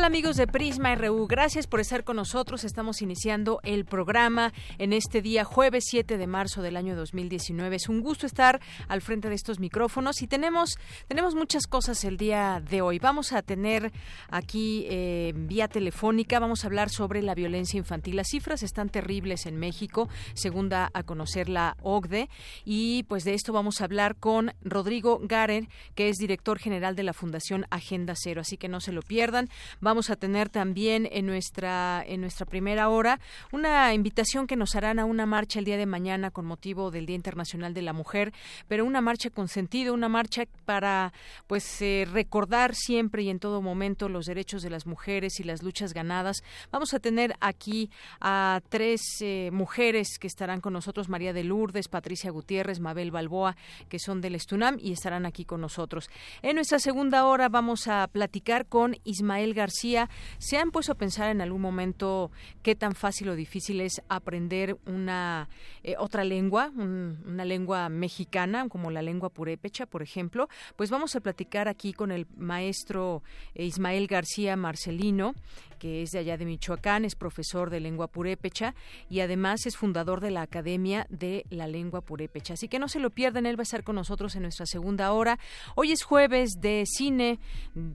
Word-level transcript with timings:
Amigos 0.00 0.36
de 0.36 0.48
Prisma 0.48 0.94
RU? 0.96 1.28
Gracias 1.28 1.66
por 1.68 1.78
estar 1.78 2.02
con 2.02 2.16
nosotros. 2.16 2.64
Estamos 2.64 3.02
iniciando 3.02 3.60
el 3.62 3.84
programa 3.84 4.52
en 4.78 4.92
este 4.92 5.22
día 5.22 5.44
jueves 5.44 5.84
7 5.86 6.16
de 6.18 6.26
marzo 6.26 6.60
del 6.60 6.76
año 6.76 6.96
2019. 6.96 7.76
Es 7.76 7.88
un 7.88 8.00
gusto 8.00 8.26
estar 8.26 8.60
al 8.88 9.00
frente 9.00 9.28
de 9.28 9.36
estos 9.36 9.60
micrófonos 9.60 10.20
y 10.22 10.26
tenemos 10.26 10.76
tenemos 11.06 11.36
muchas 11.36 11.66
cosas 11.66 12.02
el 12.04 12.16
día 12.16 12.60
de 12.68 12.80
hoy. 12.80 12.98
Vamos 12.98 13.32
a 13.32 13.42
tener 13.42 13.92
aquí 14.28 14.86
eh, 14.88 15.34
vía 15.36 15.68
telefónica, 15.68 16.40
vamos 16.40 16.64
a 16.64 16.66
hablar 16.66 16.88
sobre 16.90 17.22
la 17.22 17.34
violencia 17.34 17.78
infantil. 17.78 18.16
Las 18.16 18.28
cifras 18.28 18.62
están 18.62 18.88
terribles 18.88 19.46
en 19.46 19.56
México, 19.56 20.08
según 20.34 20.68
da 20.68 20.90
a 20.94 21.04
conocer 21.04 21.48
la 21.48 21.76
OCDE, 21.82 22.28
y 22.64 23.04
pues 23.04 23.24
de 23.24 23.34
esto 23.34 23.52
vamos 23.52 23.80
a 23.80 23.84
hablar 23.84 24.16
con 24.16 24.52
Rodrigo 24.62 25.20
Garer, 25.22 25.68
que 25.94 26.08
es 26.08 26.16
director 26.16 26.58
general 26.58 26.96
de 26.96 27.04
la 27.04 27.12
Fundación 27.12 27.66
Agenda 27.70 28.14
Cero. 28.16 28.40
Así 28.40 28.56
que 28.56 28.68
no 28.68 28.80
se 28.80 28.90
lo 28.90 29.02
pierdan. 29.02 29.48
Vamos 29.82 30.10
a 30.10 30.16
tener 30.16 30.48
también 30.48 31.08
en 31.10 31.26
nuestra 31.26 32.04
en 32.06 32.20
nuestra 32.20 32.46
primera 32.46 32.88
hora 32.88 33.18
una 33.50 33.92
invitación 33.92 34.46
que 34.46 34.54
nos 34.54 34.76
harán 34.76 35.00
a 35.00 35.04
una 35.04 35.26
marcha 35.26 35.58
el 35.58 35.64
día 35.64 35.76
de 35.76 35.86
mañana 35.86 36.30
con 36.30 36.46
motivo 36.46 36.92
del 36.92 37.04
Día 37.04 37.16
Internacional 37.16 37.74
de 37.74 37.82
la 37.82 37.92
Mujer, 37.92 38.32
pero 38.68 38.84
una 38.84 39.00
marcha 39.00 39.28
con 39.30 39.48
sentido, 39.48 39.92
una 39.92 40.08
marcha 40.08 40.44
para 40.66 41.12
pues 41.48 41.82
eh, 41.82 42.06
recordar 42.08 42.76
siempre 42.76 43.24
y 43.24 43.28
en 43.28 43.40
todo 43.40 43.60
momento 43.60 44.08
los 44.08 44.26
derechos 44.26 44.62
de 44.62 44.70
las 44.70 44.86
mujeres 44.86 45.40
y 45.40 45.42
las 45.42 45.64
luchas 45.64 45.94
ganadas. 45.94 46.44
Vamos 46.70 46.94
a 46.94 47.00
tener 47.00 47.34
aquí 47.40 47.90
a 48.20 48.60
tres 48.68 49.00
eh, 49.20 49.50
mujeres 49.52 50.16
que 50.20 50.28
estarán 50.28 50.60
con 50.60 50.74
nosotros, 50.74 51.08
María 51.08 51.32
de 51.32 51.42
Lourdes, 51.42 51.88
Patricia 51.88 52.30
Gutiérrez, 52.30 52.78
Mabel 52.78 53.10
Balboa, 53.10 53.56
que 53.88 53.98
son 53.98 54.20
del 54.20 54.36
Estunam 54.36 54.76
y 54.78 54.92
estarán 54.92 55.26
aquí 55.26 55.44
con 55.44 55.60
nosotros. 55.60 56.08
En 56.40 56.54
nuestra 56.54 56.78
segunda 56.78 57.26
hora 57.26 57.48
vamos 57.48 57.88
a 57.88 58.06
platicar 58.06 58.66
con 58.66 58.96
Ismael 59.02 59.54
García 59.54 59.71
¿se 59.72 60.56
han 60.56 60.70
puesto 60.70 60.92
a 60.92 60.96
pensar 60.96 61.30
en 61.30 61.40
algún 61.40 61.60
momento 61.60 62.30
qué 62.62 62.74
tan 62.74 62.94
fácil 62.94 63.28
o 63.30 63.36
difícil 63.36 63.80
es 63.80 64.02
aprender 64.08 64.76
una 64.86 65.48
eh, 65.82 65.94
otra 65.98 66.24
lengua, 66.24 66.70
una 66.76 67.44
lengua 67.44 67.88
mexicana 67.88 68.68
como 68.68 68.90
la 68.90 69.02
lengua 69.02 69.30
purépecha, 69.30 69.86
por 69.86 70.02
ejemplo? 70.02 70.48
Pues 70.76 70.90
vamos 70.90 71.16
a 71.16 71.20
platicar 71.20 71.68
aquí 71.68 71.92
con 71.92 72.12
el 72.12 72.26
maestro 72.36 73.22
eh, 73.54 73.64
Ismael 73.64 74.06
García 74.06 74.56
Marcelino, 74.56 75.34
que 75.82 76.00
es 76.00 76.12
de 76.12 76.20
allá 76.20 76.36
de 76.36 76.44
Michoacán, 76.44 77.04
es 77.04 77.16
profesor 77.16 77.68
de 77.68 77.80
lengua 77.80 78.06
purépecha 78.06 78.76
y 79.10 79.18
además 79.18 79.66
es 79.66 79.76
fundador 79.76 80.20
de 80.20 80.30
la 80.30 80.42
Academia 80.42 81.08
de 81.10 81.44
la 81.50 81.66
Lengua 81.66 82.02
Purépecha. 82.02 82.54
Así 82.54 82.68
que 82.68 82.78
no 82.78 82.86
se 82.86 83.00
lo 83.00 83.10
pierdan, 83.10 83.46
él 83.46 83.58
va 83.58 83.62
a 83.62 83.64
estar 83.64 83.82
con 83.82 83.96
nosotros 83.96 84.36
en 84.36 84.42
nuestra 84.42 84.64
segunda 84.64 85.10
hora. 85.12 85.40
Hoy 85.74 85.90
es 85.90 86.04
jueves 86.04 86.60
de 86.60 86.84
cine, 86.86 87.40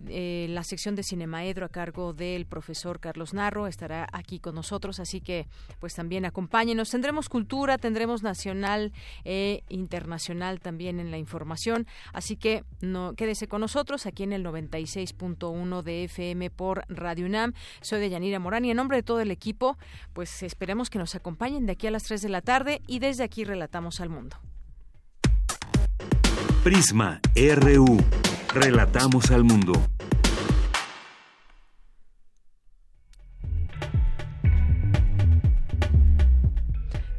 eh, 0.10 0.48
la 0.50 0.66
sección 0.66 0.96
de 0.96 1.04
Cinemaedro 1.04 1.66
a 1.66 1.70
cargo 1.70 2.12
del 2.12 2.46
profesor 2.46 3.00
Carlos 3.00 3.34
Narro 3.34 3.68
estará 3.68 4.06
aquí 4.12 4.40
con 4.40 4.56
nosotros, 4.56 5.00
así 5.00 5.22
que 5.22 5.48
pues 5.80 5.94
también 5.94 6.26
acompáñenos. 6.26 6.90
Tendremos 6.90 7.30
cultura, 7.30 7.78
tendremos 7.78 8.22
nacional 8.22 8.92
e 9.24 9.64
internacional 9.70 10.60
también 10.60 11.00
en 11.00 11.10
la 11.10 11.20
información, 11.20 11.88
así 12.12 12.36
que 12.36 12.66
no 12.82 13.14
quédese 13.14 13.48
con 13.48 13.62
nosotros 13.62 14.06
aquí 14.06 14.24
en 14.24 14.34
el 14.34 14.44
96.1 14.44 15.84
de 15.84 16.04
FM 16.04 16.50
por 16.50 16.84
Radio 16.90 17.28
UNAM. 17.28 17.54
Soy 17.82 18.00
de 18.00 18.10
Yanira 18.10 18.40
Morán 18.40 18.66
y 18.66 18.72
en 18.72 18.78
nombre 18.78 18.98
de 18.98 19.04
todo 19.04 19.22
el 19.22 19.32
equipo, 19.32 19.78
pues 20.14 20.44
esperemos 20.44 20.90
que 20.90 21.00
nos 21.00 21.16
acompañen 21.16 21.66
de 21.66 21.74
aquí 21.74 21.88
a 21.88 21.92
las 21.92 22.04
3 22.04 22.22
de 22.22 22.30
la 22.30 22.42
tarde 22.42 22.82
y 22.88 23.00
desde 23.00 23.24
aquí 23.24 23.44
relatamos 23.44 24.00
al 24.00 24.10
mundo. 24.10 24.38
Prisma 26.64 27.22
RU. 27.36 27.98
Relatamos 28.54 29.32
al 29.32 29.44
mundo. 29.44 29.74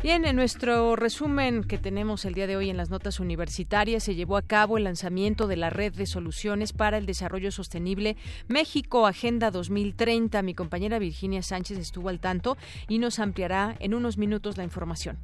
Bien, 0.00 0.24
en 0.24 0.36
nuestro 0.36 0.94
resumen 0.94 1.64
que 1.64 1.76
tenemos 1.76 2.24
el 2.24 2.32
día 2.32 2.46
de 2.46 2.56
hoy 2.56 2.70
en 2.70 2.76
las 2.76 2.88
notas 2.88 3.18
universitarias 3.18 4.04
se 4.04 4.14
llevó 4.14 4.36
a 4.36 4.42
cabo 4.42 4.78
el 4.78 4.84
lanzamiento 4.84 5.48
de 5.48 5.56
la 5.56 5.70
red 5.70 5.92
de 5.92 6.06
soluciones 6.06 6.72
para 6.72 6.98
el 6.98 7.04
desarrollo 7.04 7.50
sostenible 7.50 8.16
México 8.46 9.08
Agenda 9.08 9.50
2030. 9.50 10.40
Mi 10.42 10.54
compañera 10.54 11.00
Virginia 11.00 11.42
Sánchez 11.42 11.78
estuvo 11.78 12.10
al 12.10 12.20
tanto 12.20 12.56
y 12.86 13.00
nos 13.00 13.18
ampliará 13.18 13.74
en 13.80 13.92
unos 13.92 14.18
minutos 14.18 14.56
la 14.56 14.62
información. 14.62 15.18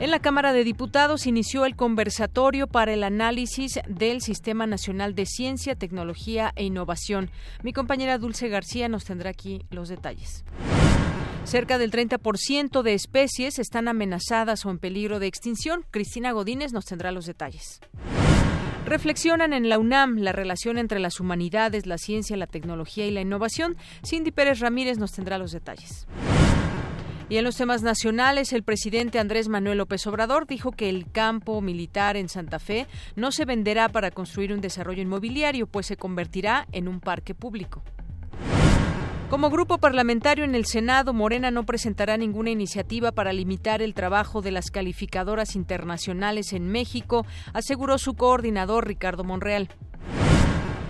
En 0.00 0.10
la 0.10 0.20
Cámara 0.20 0.54
de 0.54 0.64
Diputados 0.64 1.26
inició 1.26 1.66
el 1.66 1.76
conversatorio 1.76 2.66
para 2.66 2.94
el 2.94 3.04
análisis 3.04 3.78
del 3.86 4.22
Sistema 4.22 4.66
Nacional 4.66 5.14
de 5.14 5.26
Ciencia, 5.26 5.74
Tecnología 5.74 6.52
e 6.56 6.64
Innovación. 6.64 7.30
Mi 7.62 7.74
compañera 7.74 8.16
Dulce 8.16 8.48
García 8.48 8.88
nos 8.88 9.04
tendrá 9.04 9.28
aquí 9.28 9.66
los 9.68 9.90
detalles. 9.90 10.44
Cerca 11.44 11.76
del 11.76 11.90
30% 11.90 12.82
de 12.82 12.94
especies 12.94 13.58
están 13.58 13.86
amenazadas 13.86 14.64
o 14.64 14.70
en 14.70 14.78
peligro 14.78 15.18
de 15.18 15.26
extinción. 15.26 15.84
Cristina 15.90 16.32
Godínez 16.32 16.72
nos 16.72 16.86
tendrá 16.86 17.12
los 17.12 17.26
detalles. 17.26 17.80
Reflexionan 18.86 19.52
en 19.52 19.68
la 19.68 19.78
UNAM 19.78 20.16
la 20.18 20.32
relación 20.32 20.78
entre 20.78 21.00
las 21.00 21.20
humanidades, 21.20 21.86
la 21.86 21.98
ciencia, 21.98 22.36
la 22.38 22.46
tecnología 22.46 23.06
y 23.06 23.10
la 23.10 23.20
innovación. 23.20 23.76
Cindy 24.04 24.30
Pérez 24.30 24.60
Ramírez 24.60 24.98
nos 24.98 25.12
tendrá 25.12 25.36
los 25.36 25.52
detalles. 25.52 26.06
Y 27.28 27.36
en 27.36 27.44
los 27.44 27.56
temas 27.56 27.82
nacionales, 27.82 28.52
el 28.52 28.62
presidente 28.62 29.18
Andrés 29.18 29.48
Manuel 29.48 29.78
López 29.78 30.06
Obrador 30.06 30.46
dijo 30.46 30.72
que 30.72 30.88
el 30.88 31.10
campo 31.10 31.60
militar 31.60 32.16
en 32.16 32.28
Santa 32.28 32.58
Fe 32.58 32.86
no 33.16 33.32
se 33.32 33.44
venderá 33.44 33.88
para 33.88 34.10
construir 34.10 34.52
un 34.52 34.60
desarrollo 34.60 35.02
inmobiliario, 35.02 35.66
pues 35.66 35.86
se 35.86 35.96
convertirá 35.96 36.66
en 36.72 36.88
un 36.88 37.00
parque 37.00 37.34
público. 37.34 37.82
Como 39.30 39.50
grupo 39.50 39.78
parlamentario 39.78 40.44
en 40.44 40.54
el 40.54 40.66
Senado, 40.66 41.12
Morena 41.12 41.50
no 41.50 41.64
presentará 41.64 42.16
ninguna 42.16 42.50
iniciativa 42.50 43.10
para 43.10 43.32
limitar 43.32 43.80
el 43.80 43.94
trabajo 43.94 44.42
de 44.42 44.50
las 44.50 44.70
calificadoras 44.70 45.56
internacionales 45.56 46.52
en 46.52 46.68
México, 46.68 47.26
aseguró 47.52 47.98
su 47.98 48.14
coordinador 48.14 48.86
Ricardo 48.86 49.24
Monreal. 49.24 49.70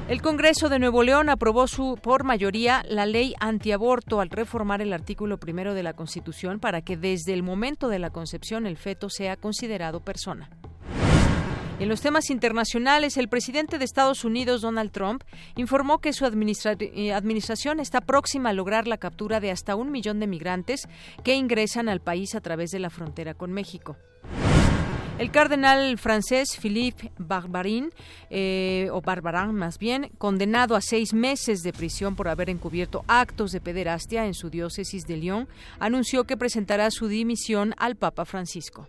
El 0.08 0.20
Congreso 0.20 0.68
de 0.68 0.78
Nuevo 0.78 1.02
León 1.02 1.30
aprobó 1.30 1.66
su, 1.66 1.98
por 2.02 2.24
mayoría 2.24 2.82
la 2.88 3.06
ley 3.06 3.34
antiaborto 3.40 4.20
al 4.20 4.28
reformar 4.28 4.82
el 4.82 4.92
artículo 4.92 5.38
primero 5.38 5.72
de 5.72 5.82
la 5.82 5.94
Constitución 5.94 6.60
para 6.60 6.82
que 6.82 6.98
desde 6.98 7.32
el 7.32 7.42
momento 7.42 7.88
de 7.88 8.00
la 8.00 8.10
concepción 8.10 8.66
el 8.66 8.76
feto 8.76 9.08
sea 9.08 9.36
considerado 9.36 10.00
persona. 10.00 10.50
En 11.80 11.88
los 11.88 12.00
temas 12.00 12.30
internacionales, 12.30 13.16
el 13.16 13.28
presidente 13.28 13.78
de 13.78 13.84
Estados 13.84 14.24
Unidos, 14.24 14.60
Donald 14.60 14.92
Trump, 14.92 15.24
informó 15.56 15.98
que 15.98 16.12
su 16.12 16.24
eh, 16.24 17.12
administración 17.12 17.80
está 17.80 18.00
próxima 18.00 18.50
a 18.50 18.52
lograr 18.52 18.86
la 18.86 18.96
captura 18.96 19.40
de 19.40 19.50
hasta 19.50 19.74
un 19.74 19.90
millón 19.90 20.20
de 20.20 20.28
migrantes 20.28 20.88
que 21.24 21.34
ingresan 21.34 21.88
al 21.88 22.00
país 22.00 22.36
a 22.36 22.40
través 22.40 22.70
de 22.70 22.78
la 22.78 22.90
frontera 22.90 23.34
con 23.34 23.52
México. 23.52 23.96
El 25.18 25.32
cardenal 25.32 25.98
francés 25.98 26.56
Philippe 26.60 27.10
Barbarin, 27.18 27.90
eh, 28.30 28.88
o 28.92 29.00
Barbarin 29.00 29.54
más 29.54 29.78
bien, 29.78 30.10
condenado 30.18 30.76
a 30.76 30.80
seis 30.80 31.12
meses 31.12 31.62
de 31.62 31.72
prisión 31.72 32.14
por 32.14 32.28
haber 32.28 32.50
encubierto 32.50 33.04
actos 33.08 33.50
de 33.50 33.60
pederastia 33.60 34.26
en 34.26 34.34
su 34.34 34.48
diócesis 34.48 35.06
de 35.06 35.16
Lyon, 35.16 35.48
anunció 35.80 36.24
que 36.24 36.36
presentará 36.36 36.90
su 36.92 37.08
dimisión 37.08 37.74
al 37.78 37.96
Papa 37.96 38.24
Francisco. 38.24 38.88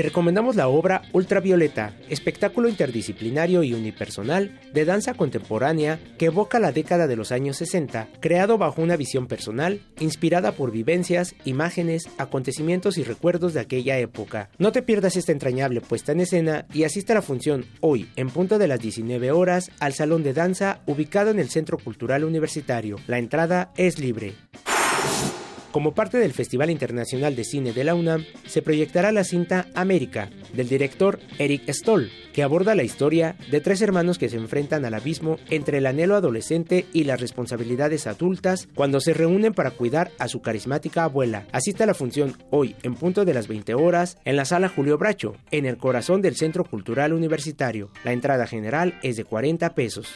Te 0.00 0.04
recomendamos 0.04 0.56
la 0.56 0.68
obra 0.68 1.02
Ultravioleta, 1.12 1.94
espectáculo 2.08 2.70
interdisciplinario 2.70 3.62
y 3.62 3.74
unipersonal 3.74 4.58
de 4.72 4.86
danza 4.86 5.12
contemporánea 5.12 6.00
que 6.16 6.24
evoca 6.24 6.58
la 6.58 6.72
década 6.72 7.06
de 7.06 7.16
los 7.16 7.32
años 7.32 7.58
60, 7.58 8.08
creado 8.18 8.56
bajo 8.56 8.80
una 8.80 8.96
visión 8.96 9.26
personal, 9.26 9.82
inspirada 9.98 10.52
por 10.52 10.72
vivencias, 10.72 11.34
imágenes, 11.44 12.08
acontecimientos 12.16 12.96
y 12.96 13.04
recuerdos 13.04 13.52
de 13.52 13.60
aquella 13.60 13.98
época. 13.98 14.48
No 14.56 14.72
te 14.72 14.80
pierdas 14.80 15.16
esta 15.16 15.32
entrañable 15.32 15.82
puesta 15.82 16.12
en 16.12 16.20
escena 16.20 16.64
y 16.72 16.84
asiste 16.84 17.12
a 17.12 17.16
la 17.16 17.22
función 17.22 17.66
hoy, 17.82 18.08
en 18.16 18.30
punto 18.30 18.58
de 18.58 18.68
las 18.68 18.80
19 18.80 19.32
horas, 19.32 19.70
al 19.80 19.92
Salón 19.92 20.22
de 20.22 20.32
Danza 20.32 20.80
ubicado 20.86 21.30
en 21.30 21.38
el 21.38 21.50
Centro 21.50 21.76
Cultural 21.76 22.24
Universitario. 22.24 22.96
La 23.06 23.18
entrada 23.18 23.70
es 23.76 23.98
libre. 23.98 24.32
Como 25.72 25.94
parte 25.94 26.18
del 26.18 26.32
Festival 26.32 26.70
Internacional 26.70 27.36
de 27.36 27.44
Cine 27.44 27.72
de 27.72 27.84
la 27.84 27.94
UNAM, 27.94 28.24
se 28.44 28.60
proyectará 28.60 29.12
la 29.12 29.22
cinta 29.22 29.68
América, 29.74 30.28
del 30.52 30.68
director 30.68 31.20
Eric 31.38 31.70
Stoll, 31.70 32.10
que 32.32 32.42
aborda 32.42 32.74
la 32.74 32.82
historia 32.82 33.36
de 33.52 33.60
tres 33.60 33.80
hermanos 33.80 34.18
que 34.18 34.28
se 34.28 34.36
enfrentan 34.36 34.84
al 34.84 34.94
abismo 34.94 35.38
entre 35.48 35.78
el 35.78 35.86
anhelo 35.86 36.16
adolescente 36.16 36.86
y 36.92 37.04
las 37.04 37.20
responsabilidades 37.20 38.08
adultas 38.08 38.68
cuando 38.74 39.00
se 39.00 39.14
reúnen 39.14 39.54
para 39.54 39.70
cuidar 39.70 40.10
a 40.18 40.26
su 40.26 40.42
carismática 40.42 41.04
abuela. 41.04 41.46
Asista 41.52 41.84
a 41.84 41.86
la 41.86 41.94
función 41.94 42.36
hoy, 42.50 42.74
en 42.82 42.96
punto 42.96 43.24
de 43.24 43.34
las 43.34 43.46
20 43.46 43.74
horas, 43.74 44.18
en 44.24 44.34
la 44.34 44.46
sala 44.46 44.68
Julio 44.68 44.98
Bracho, 44.98 45.36
en 45.52 45.66
el 45.66 45.76
corazón 45.76 46.20
del 46.20 46.34
Centro 46.34 46.64
Cultural 46.64 47.12
Universitario. 47.12 47.90
La 48.02 48.12
entrada 48.12 48.48
general 48.48 48.98
es 49.04 49.16
de 49.16 49.24
40 49.24 49.72
pesos. 49.76 50.08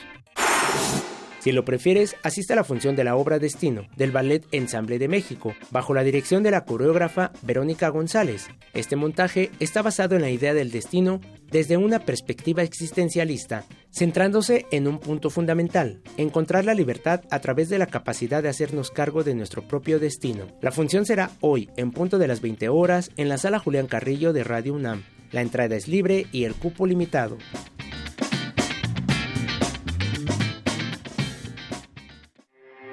Si 1.45 1.53
lo 1.53 1.67
prefieres, 1.67 2.17
asiste 2.23 2.55
a 2.55 2.57
la 2.57 2.65
función 2.65 2.97
de 2.97 3.05
la 3.05 3.17
obra 3.17 3.39
Destino 3.39 3.87
del 3.99 4.13
Ballet 4.13 4.47
Ensamble 4.51 4.99
de 4.99 5.09
México, 5.09 5.55
bajo 5.71 5.93
la 5.93 6.03
dirección 6.03 6.43
de 6.43 6.51
la 6.51 6.65
coreógrafa 6.65 7.33
Verónica 7.43 7.91
González. 7.91 8.49
Este 8.73 8.97
montaje 8.97 9.51
está 9.61 9.83
basado 9.83 10.17
en 10.17 10.23
la 10.23 10.31
idea 10.31 10.55
del 10.55 10.71
destino 10.71 11.21
desde 11.51 11.77
una 11.77 11.99
perspectiva 11.99 12.63
existencialista, 12.63 13.65
centrándose 13.91 14.65
en 14.71 14.89
un 14.89 14.99
punto 14.99 15.29
fundamental, 15.29 16.01
encontrar 16.17 16.65
la 16.65 16.73
libertad 16.73 17.21
a 17.31 17.41
través 17.41 17.69
de 17.69 17.77
la 17.77 17.89
capacidad 17.89 18.43
de 18.43 18.49
hacernos 18.49 18.91
cargo 18.91 19.23
de 19.23 19.35
nuestro 19.35 19.69
propio 19.69 19.99
destino. 19.99 20.47
La 20.63 20.73
función 20.73 21.05
será 21.05 21.31
hoy, 21.43 21.69
en 21.77 21.91
punto 21.91 22.17
de 22.17 22.27
las 22.27 22.41
20 22.41 22.71
horas, 22.71 23.11
en 23.19 23.29
la 23.29 23.37
sala 23.37 23.59
Julián 23.59 23.87
Carrillo 23.87 24.33
de 24.33 24.45
Radio 24.45 24.73
UNAM. 24.73 25.03
La 25.31 25.43
entrada 25.43 25.77
es 25.77 25.89
libre 25.89 26.27
y 26.33 26.45
el 26.45 26.55
cupo 26.55 26.87
limitado. 26.87 27.37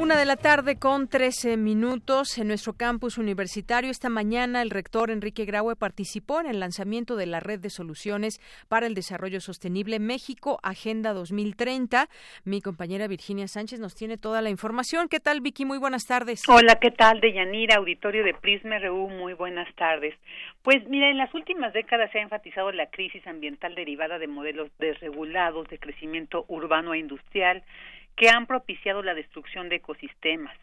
Una 0.00 0.16
de 0.16 0.24
la 0.24 0.36
tarde 0.36 0.78
con 0.78 1.08
13 1.08 1.58
minutos 1.58 2.38
en 2.38 2.48
nuestro 2.48 2.72
campus 2.72 3.18
universitario. 3.18 3.90
Esta 3.90 4.08
mañana 4.08 4.62
el 4.62 4.70
rector 4.70 5.10
Enrique 5.10 5.44
Graue 5.44 5.76
participó 5.76 6.40
en 6.40 6.46
el 6.46 6.58
lanzamiento 6.58 7.16
de 7.16 7.26
la 7.26 7.38
Red 7.38 7.60
de 7.60 7.68
Soluciones 7.68 8.40
para 8.70 8.86
el 8.86 8.94
Desarrollo 8.94 9.42
Sostenible 9.42 9.98
México 9.98 10.58
Agenda 10.62 11.12
2030. 11.12 12.08
Mi 12.46 12.62
compañera 12.62 13.08
Virginia 13.08 13.46
Sánchez 13.46 13.78
nos 13.78 13.94
tiene 13.94 14.16
toda 14.16 14.40
la 14.40 14.48
información. 14.48 15.06
¿Qué 15.06 15.20
tal, 15.20 15.42
Vicky? 15.42 15.66
Muy 15.66 15.76
buenas 15.76 16.06
tardes. 16.06 16.48
Hola, 16.48 16.76
¿qué 16.80 16.92
tal, 16.92 17.20
Deyanira? 17.20 17.76
Auditorio 17.76 18.24
de 18.24 18.32
Prisma 18.32 18.78
RU, 18.78 19.10
muy 19.10 19.34
buenas 19.34 19.68
tardes. 19.74 20.14
Pues 20.62 20.82
mira, 20.88 21.10
en 21.10 21.18
las 21.18 21.34
últimas 21.34 21.74
décadas 21.74 22.10
se 22.10 22.20
ha 22.20 22.22
enfatizado 22.22 22.72
la 22.72 22.86
crisis 22.86 23.26
ambiental 23.26 23.74
derivada 23.74 24.18
de 24.18 24.28
modelos 24.28 24.70
desregulados 24.78 25.68
de 25.68 25.78
crecimiento 25.78 26.46
urbano 26.48 26.94
e 26.94 27.00
industrial 27.00 27.62
que 28.20 28.28
han 28.28 28.44
propiciado 28.44 29.02
la 29.02 29.14
destrucción 29.14 29.70
de 29.70 29.76
ecosistemas. 29.76 30.54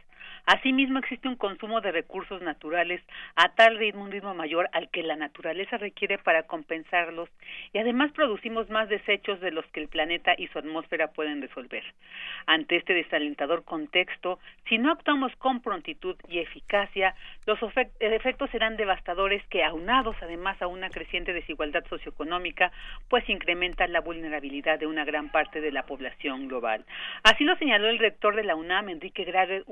Asimismo, 0.48 1.00
existe 1.00 1.28
un 1.28 1.36
consumo 1.36 1.82
de 1.82 1.92
recursos 1.92 2.42
naturales 2.42 3.02
a 3.36 3.54
tal 3.56 3.78
ritmo, 3.78 4.04
un 4.04 4.12
ritmo 4.12 4.34
mayor 4.34 4.70
al 4.72 4.90
que 4.90 5.04
la 5.04 5.18
naturaleza 5.18 5.76
requiere 5.76 6.18
para 6.20 6.44
compensarlos 6.44 7.30
y 7.74 7.80
además 7.80 8.14
producimos 8.14 8.70
más 8.70 8.88
desechos 8.88 9.42
de 9.42 9.52
los 9.52 9.66
que 9.68 9.82
el 9.82 9.90
planeta 9.90 10.36
y 10.38 10.48
su 10.48 10.58
atmósfera 10.58 11.10
pueden 11.10 11.42
resolver. 11.42 11.84
Ante 12.46 12.78
este 12.78 12.94
desalentador 12.94 13.66
contexto, 13.66 14.40
si 14.70 14.78
no 14.78 14.94
actuamos 14.94 15.36
con 15.36 15.60
prontitud 15.62 16.16
y 16.30 16.40
eficacia, 16.40 17.14
los 17.46 17.60
efectos 18.00 18.50
serán 18.50 18.78
devastadores 18.78 19.46
que, 19.48 19.66
aunados 19.66 20.16
además 20.22 20.62
a 20.62 20.68
una 20.68 20.90
creciente 20.90 21.34
desigualdad 21.34 21.84
socioeconómica, 21.90 22.72
pues 23.10 23.28
incrementan 23.28 23.92
la 23.92 24.00
vulnerabilidad 24.00 24.80
de 24.80 24.88
una 24.88 25.04
gran 25.04 25.30
parte 25.30 25.60
de 25.60 25.74
la 25.74 25.86
población 25.86 26.48
global. 26.48 26.86
Así 27.24 27.44
lo 27.44 27.58
señaló 27.58 27.90
el 27.90 28.00
rector 28.00 28.34
de 28.38 28.46
la 28.46 28.56
UNAM, 28.56 28.88
Enrique 28.88 29.26
Grague, 29.26 29.64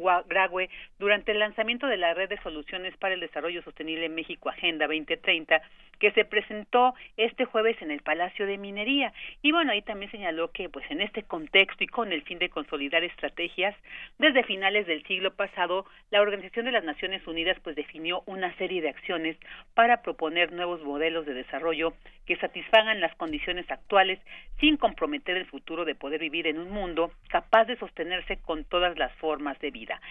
durante 1.00 1.32
el 1.32 1.40
lanzamiento 1.40 1.88
de 1.88 1.98
la 1.98 2.14
Red 2.14 2.30
de 2.30 2.42
Soluciones 2.42 2.96
para 2.98 3.14
el 3.14 3.20
Desarrollo 3.20 3.62
Sostenible 3.64 4.06
en 4.06 4.16
México 4.16 4.50
Agenda 4.50 4.88
2030, 4.88 5.62
que 6.00 6.12
se 6.12 6.26
presentó 6.26 6.94
este 7.18 7.46
jueves 7.46 7.82
en 7.82 7.92
el 7.92 8.02
Palacio 8.02 8.46
de 8.46 8.58
Minería. 8.58 9.14
Y 9.42 9.52
bueno, 9.52 9.72
ahí 9.72 9.82
también 9.82 10.12
señaló 10.12 10.52
que 10.52 10.70
pues 10.70 10.86
en 10.90 11.02
este 11.02 11.24
contexto 11.24 11.84
y 11.84 11.88
con 11.88 12.12
el 12.12 12.24
fin 12.24 12.40
de 12.40 12.50
consolidar 12.50 13.04
estrategias, 13.04 13.76
desde 14.20 14.44
finales 14.44 14.88
del 14.88 15.04
siglo 15.04 15.34
pasado, 15.34 15.86
la 16.12 16.22
Organización 16.22 16.66
de 16.66 16.72
las 16.72 16.84
Naciones 16.84 17.26
Unidas 17.28 17.58
pues 17.64 17.76
definió 17.76 18.24
una 18.26 18.56
serie 18.58 18.82
de 18.82 18.90
acciones 18.90 19.38
para 19.74 20.02
proponer 20.02 20.52
nuevos 20.52 20.84
modelos 20.84 21.26
de 21.26 21.34
desarrollo 21.34 21.94
que 22.26 22.38
satisfagan 22.38 23.00
las 23.00 23.16
condiciones 23.16 23.70
actuales 23.70 24.20
sin 24.60 24.78
comprometer 24.78 25.38
el 25.38 25.46
futuro 25.46 25.86
de 25.86 25.96
poder 25.96 26.22
vivir 26.22 26.48
en 26.48 26.60
un 26.60 26.72
mundo 26.72 27.12
capaz 27.30 27.66
de 27.66 27.78
sostenerse 27.78 28.38
con 28.38 28.64
todas 28.64 28.98
las 28.98 29.14
formas 29.14 29.60
de 29.60 29.72
vida. 29.72 30.02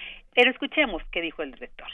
Pero 0.45 0.53
escuchemos 0.53 1.03
qué 1.11 1.23
dijo 1.23 1.41
el 1.41 1.55
rector. 1.55 1.87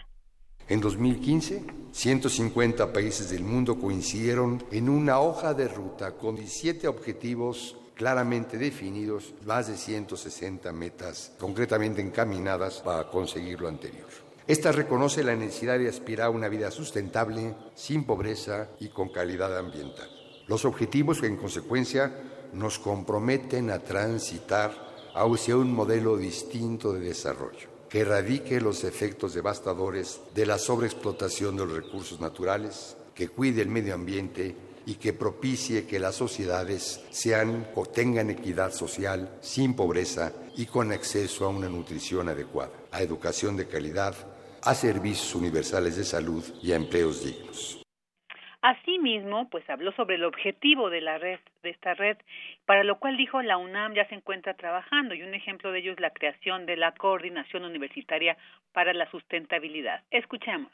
En 0.69 0.81
2015, 0.81 1.62
150 1.93 2.93
países 2.93 3.31
del 3.31 3.44
mundo 3.44 3.79
coincidieron 3.79 4.61
en 4.73 4.88
una 4.88 5.20
hoja 5.20 5.55
de 5.55 5.69
ruta 5.69 6.17
con 6.17 6.35
17 6.35 6.88
objetivos 6.88 7.76
claramente 7.94 8.58
definidos, 8.58 9.35
más 9.47 9.69
de 9.69 9.76
160 9.76 10.73
metas 10.73 11.32
concretamente 11.38 12.02
encaminadas 12.02 12.81
para 12.81 13.05
conseguir 13.05 13.61
lo 13.61 13.69
anterior. 13.69 14.08
Esta 14.49 14.73
reconoce 14.73 15.23
la 15.23 15.37
necesidad 15.37 15.79
de 15.79 15.88
aspirar 15.88 16.26
a 16.26 16.31
una 16.31 16.49
vida 16.49 16.73
sustentable, 16.73 17.55
sin 17.76 18.02
pobreza 18.02 18.70
y 18.81 18.88
con 18.88 19.11
calidad 19.11 19.56
ambiental. 19.56 20.11
Los 20.49 20.64
objetivos 20.64 21.20
que 21.20 21.29
en 21.29 21.37
consecuencia 21.37 22.12
nos 22.52 22.81
comprometen 22.81 23.70
a 23.70 23.79
transitar 23.79 24.73
hacia 25.14 25.56
un 25.56 25.73
modelo 25.73 26.17
distinto 26.17 26.93
de 26.93 26.99
desarrollo 26.99 27.70
que 27.90 28.00
erradique 28.00 28.61
los 28.61 28.85
efectos 28.85 29.35
devastadores 29.35 30.23
de 30.32 30.47
la 30.47 30.59
sobreexplotación 30.59 31.56
de 31.56 31.66
los 31.66 31.75
recursos 31.75 32.20
naturales, 32.20 32.97
que 33.14 33.28
cuide 33.28 33.62
el 33.62 33.68
medio 33.68 33.94
ambiente 33.94 34.54
y 34.87 34.94
que 34.94 35.12
propicie 35.12 35.87
que 35.87 35.99
las 35.99 36.14
sociedades 36.14 37.04
sean 37.11 37.66
tengan 37.92 38.30
equidad 38.30 38.73
social, 38.73 39.37
sin 39.40 39.75
pobreza 39.75 40.32
y 40.56 40.66
con 40.66 40.92
acceso 40.92 41.44
a 41.44 41.49
una 41.49 41.68
nutrición 41.68 42.28
adecuada, 42.28 42.73
a 42.92 43.02
educación 43.02 43.56
de 43.56 43.66
calidad, 43.66 44.14
a 44.62 44.75
servicios 44.75 45.35
universales 45.35 45.97
de 45.97 46.04
salud 46.04 46.44
y 46.62 46.73
a 46.73 46.76
empleos 46.76 47.25
dignos. 47.25 47.82
Asimismo, 48.62 49.49
pues 49.49 49.68
habló 49.70 49.90
sobre 49.92 50.16
el 50.16 50.25
objetivo 50.25 50.90
de 50.90 51.00
la 51.00 51.18
red, 51.18 51.40
de 51.62 51.70
esta 51.70 51.94
red, 51.94 52.18
para 52.71 52.85
lo 52.85 53.00
cual 53.00 53.17
dijo 53.17 53.43
la 53.43 53.57
UNAM 53.57 53.95
ya 53.95 54.07
se 54.07 54.15
encuentra 54.15 54.55
trabajando 54.55 55.12
y 55.12 55.25
un 55.25 55.35
ejemplo 55.35 55.73
de 55.73 55.81
ello 55.81 55.91
es 55.91 55.99
la 55.99 56.11
creación 56.11 56.67
de 56.67 56.77
la 56.77 56.93
Coordinación 56.93 57.65
Universitaria 57.65 58.37
para 58.73 58.95
la 58.95 59.11
Sustentabilidad. 59.11 60.05
Escuchemos. 60.12 60.71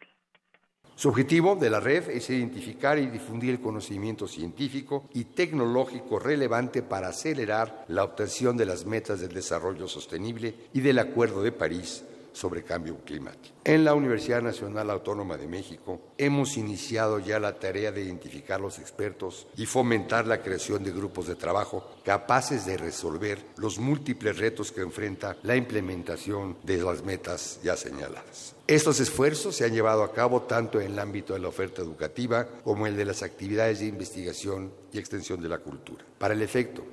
Su 0.94 1.08
objetivo 1.08 1.56
de 1.56 1.70
la 1.70 1.80
red 1.80 2.10
es 2.10 2.28
identificar 2.28 2.98
y 2.98 3.06
difundir 3.06 3.52
el 3.52 3.62
conocimiento 3.62 4.26
científico 4.26 5.08
y 5.14 5.24
tecnológico 5.24 6.18
relevante 6.18 6.82
para 6.82 7.08
acelerar 7.08 7.86
la 7.88 8.04
obtención 8.04 8.58
de 8.58 8.66
las 8.66 8.84
metas 8.84 9.22
del 9.22 9.32
desarrollo 9.32 9.88
sostenible 9.88 10.52
y 10.74 10.82
del 10.82 10.98
Acuerdo 10.98 11.42
de 11.42 11.52
París 11.52 12.04
sobre 12.36 12.62
cambio 12.62 12.98
climático. 12.98 13.56
En 13.64 13.82
la 13.82 13.94
Universidad 13.94 14.42
Nacional 14.42 14.90
Autónoma 14.90 15.38
de 15.38 15.48
México 15.48 16.00
hemos 16.18 16.58
iniciado 16.58 17.18
ya 17.18 17.40
la 17.40 17.58
tarea 17.58 17.92
de 17.92 18.02
identificar 18.02 18.60
los 18.60 18.78
expertos 18.78 19.46
y 19.56 19.64
fomentar 19.64 20.26
la 20.26 20.42
creación 20.42 20.84
de 20.84 20.92
grupos 20.92 21.28
de 21.28 21.34
trabajo 21.34 21.88
capaces 22.04 22.66
de 22.66 22.76
resolver 22.76 23.38
los 23.56 23.78
múltiples 23.78 24.36
retos 24.36 24.70
que 24.70 24.82
enfrenta 24.82 25.38
la 25.44 25.56
implementación 25.56 26.58
de 26.62 26.76
las 26.76 27.02
metas 27.04 27.58
ya 27.62 27.74
señaladas. 27.74 28.54
Estos 28.66 29.00
esfuerzos 29.00 29.56
se 29.56 29.64
han 29.64 29.72
llevado 29.72 30.02
a 30.02 30.12
cabo 30.12 30.42
tanto 30.42 30.78
en 30.78 30.92
el 30.92 30.98
ámbito 30.98 31.32
de 31.32 31.40
la 31.40 31.48
oferta 31.48 31.80
educativa 31.80 32.46
como 32.64 32.86
el 32.86 32.96
de 32.96 33.06
las 33.06 33.22
actividades 33.22 33.80
de 33.80 33.86
investigación 33.86 34.72
y 34.92 34.98
extensión 34.98 35.40
de 35.40 35.48
la 35.48 35.58
cultura. 35.58 36.04
Para 36.18 36.34
el 36.34 36.42
efecto 36.42 36.84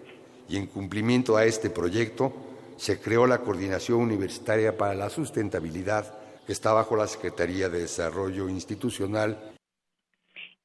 y 0.48 0.56
en 0.56 0.68
cumplimiento 0.68 1.36
a 1.36 1.46
este 1.46 1.70
proyecto, 1.70 2.32
se 2.78 3.00
creó 3.00 3.28
la 3.28 3.40
Coordinación 3.40 4.00
Universitaria 4.00 4.78
para 4.78 4.94
la 4.94 5.10
Sustentabilidad, 5.10 6.14
que 6.46 6.54
está 6.54 6.74
bajo 6.74 6.96
la 6.96 7.08
Secretaría 7.08 7.70
de 7.70 7.80
Desarrollo 7.80 8.50
Institucional 8.50 9.53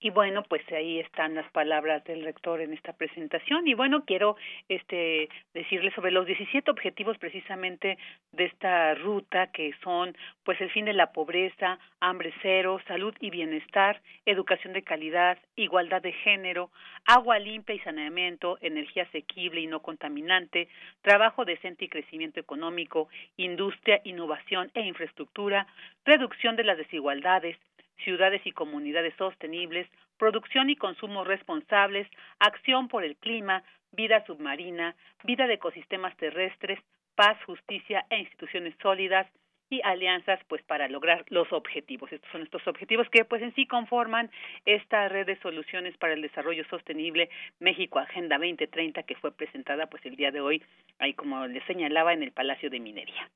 y 0.00 0.10
bueno, 0.10 0.44
pues 0.44 0.62
ahí 0.70 1.00
están 1.00 1.34
las 1.34 1.50
palabras 1.50 2.04
del 2.04 2.24
rector 2.24 2.60
en 2.60 2.72
esta 2.72 2.92
presentación. 2.92 3.66
Y 3.66 3.74
bueno, 3.74 4.04
quiero 4.04 4.36
este, 4.68 5.28
decirles 5.54 5.92
sobre 5.94 6.12
los 6.12 6.24
17 6.24 6.70
objetivos 6.70 7.18
precisamente 7.18 7.98
de 8.30 8.44
esta 8.44 8.94
ruta, 8.94 9.48
que 9.48 9.74
son 9.82 10.16
pues 10.44 10.60
el 10.60 10.70
fin 10.70 10.84
de 10.84 10.92
la 10.92 11.12
pobreza, 11.12 11.78
hambre 12.00 12.32
cero, 12.42 12.80
salud 12.86 13.12
y 13.18 13.30
bienestar, 13.30 14.00
educación 14.24 14.72
de 14.72 14.82
calidad, 14.82 15.38
igualdad 15.56 16.00
de 16.00 16.12
género, 16.12 16.70
agua 17.04 17.40
limpia 17.40 17.74
y 17.74 17.80
saneamiento, 17.80 18.56
energía 18.60 19.02
asequible 19.02 19.60
y 19.60 19.66
no 19.66 19.80
contaminante, 19.80 20.68
trabajo 21.02 21.44
decente 21.44 21.86
y 21.86 21.88
crecimiento 21.88 22.38
económico, 22.38 23.08
industria, 23.36 24.00
innovación 24.04 24.70
e 24.74 24.82
infraestructura, 24.82 25.66
reducción 26.04 26.54
de 26.54 26.64
las 26.64 26.78
desigualdades, 26.78 27.58
ciudades 28.04 28.42
y 28.44 28.52
comunidades 28.52 29.14
sostenibles, 29.16 29.88
producción 30.18 30.70
y 30.70 30.76
consumo 30.76 31.24
responsables, 31.24 32.08
acción 32.38 32.88
por 32.88 33.04
el 33.04 33.16
clima, 33.16 33.62
vida 33.92 34.24
submarina, 34.26 34.94
vida 35.24 35.46
de 35.46 35.54
ecosistemas 35.54 36.16
terrestres, 36.16 36.78
paz, 37.14 37.36
justicia 37.44 38.06
e 38.10 38.18
instituciones 38.18 38.74
sólidas 38.80 39.26
y 39.70 39.80
alianzas 39.84 40.40
pues 40.48 40.62
para 40.62 40.88
lograr 40.88 41.24
los 41.28 41.52
objetivos. 41.52 42.10
Estos 42.12 42.30
son 42.30 42.42
estos 42.42 42.66
objetivos 42.66 43.08
que 43.10 43.24
pues 43.24 43.42
en 43.42 43.54
sí 43.54 43.66
conforman 43.66 44.30
esta 44.64 45.08
red 45.08 45.26
de 45.26 45.38
soluciones 45.40 45.96
para 45.98 46.14
el 46.14 46.22
desarrollo 46.22 46.64
sostenible 46.70 47.28
México 47.58 47.98
Agenda 47.98 48.38
2030 48.38 49.02
que 49.02 49.16
fue 49.16 49.32
presentada 49.32 49.86
pues 49.86 50.04
el 50.06 50.16
día 50.16 50.30
de 50.30 50.40
hoy 50.40 50.62
ahí 50.98 51.14
como 51.14 51.46
les 51.46 51.64
señalaba 51.64 52.12
en 52.12 52.22
el 52.22 52.32
Palacio 52.32 52.70
de 52.70 52.80
Minería. 52.80 53.28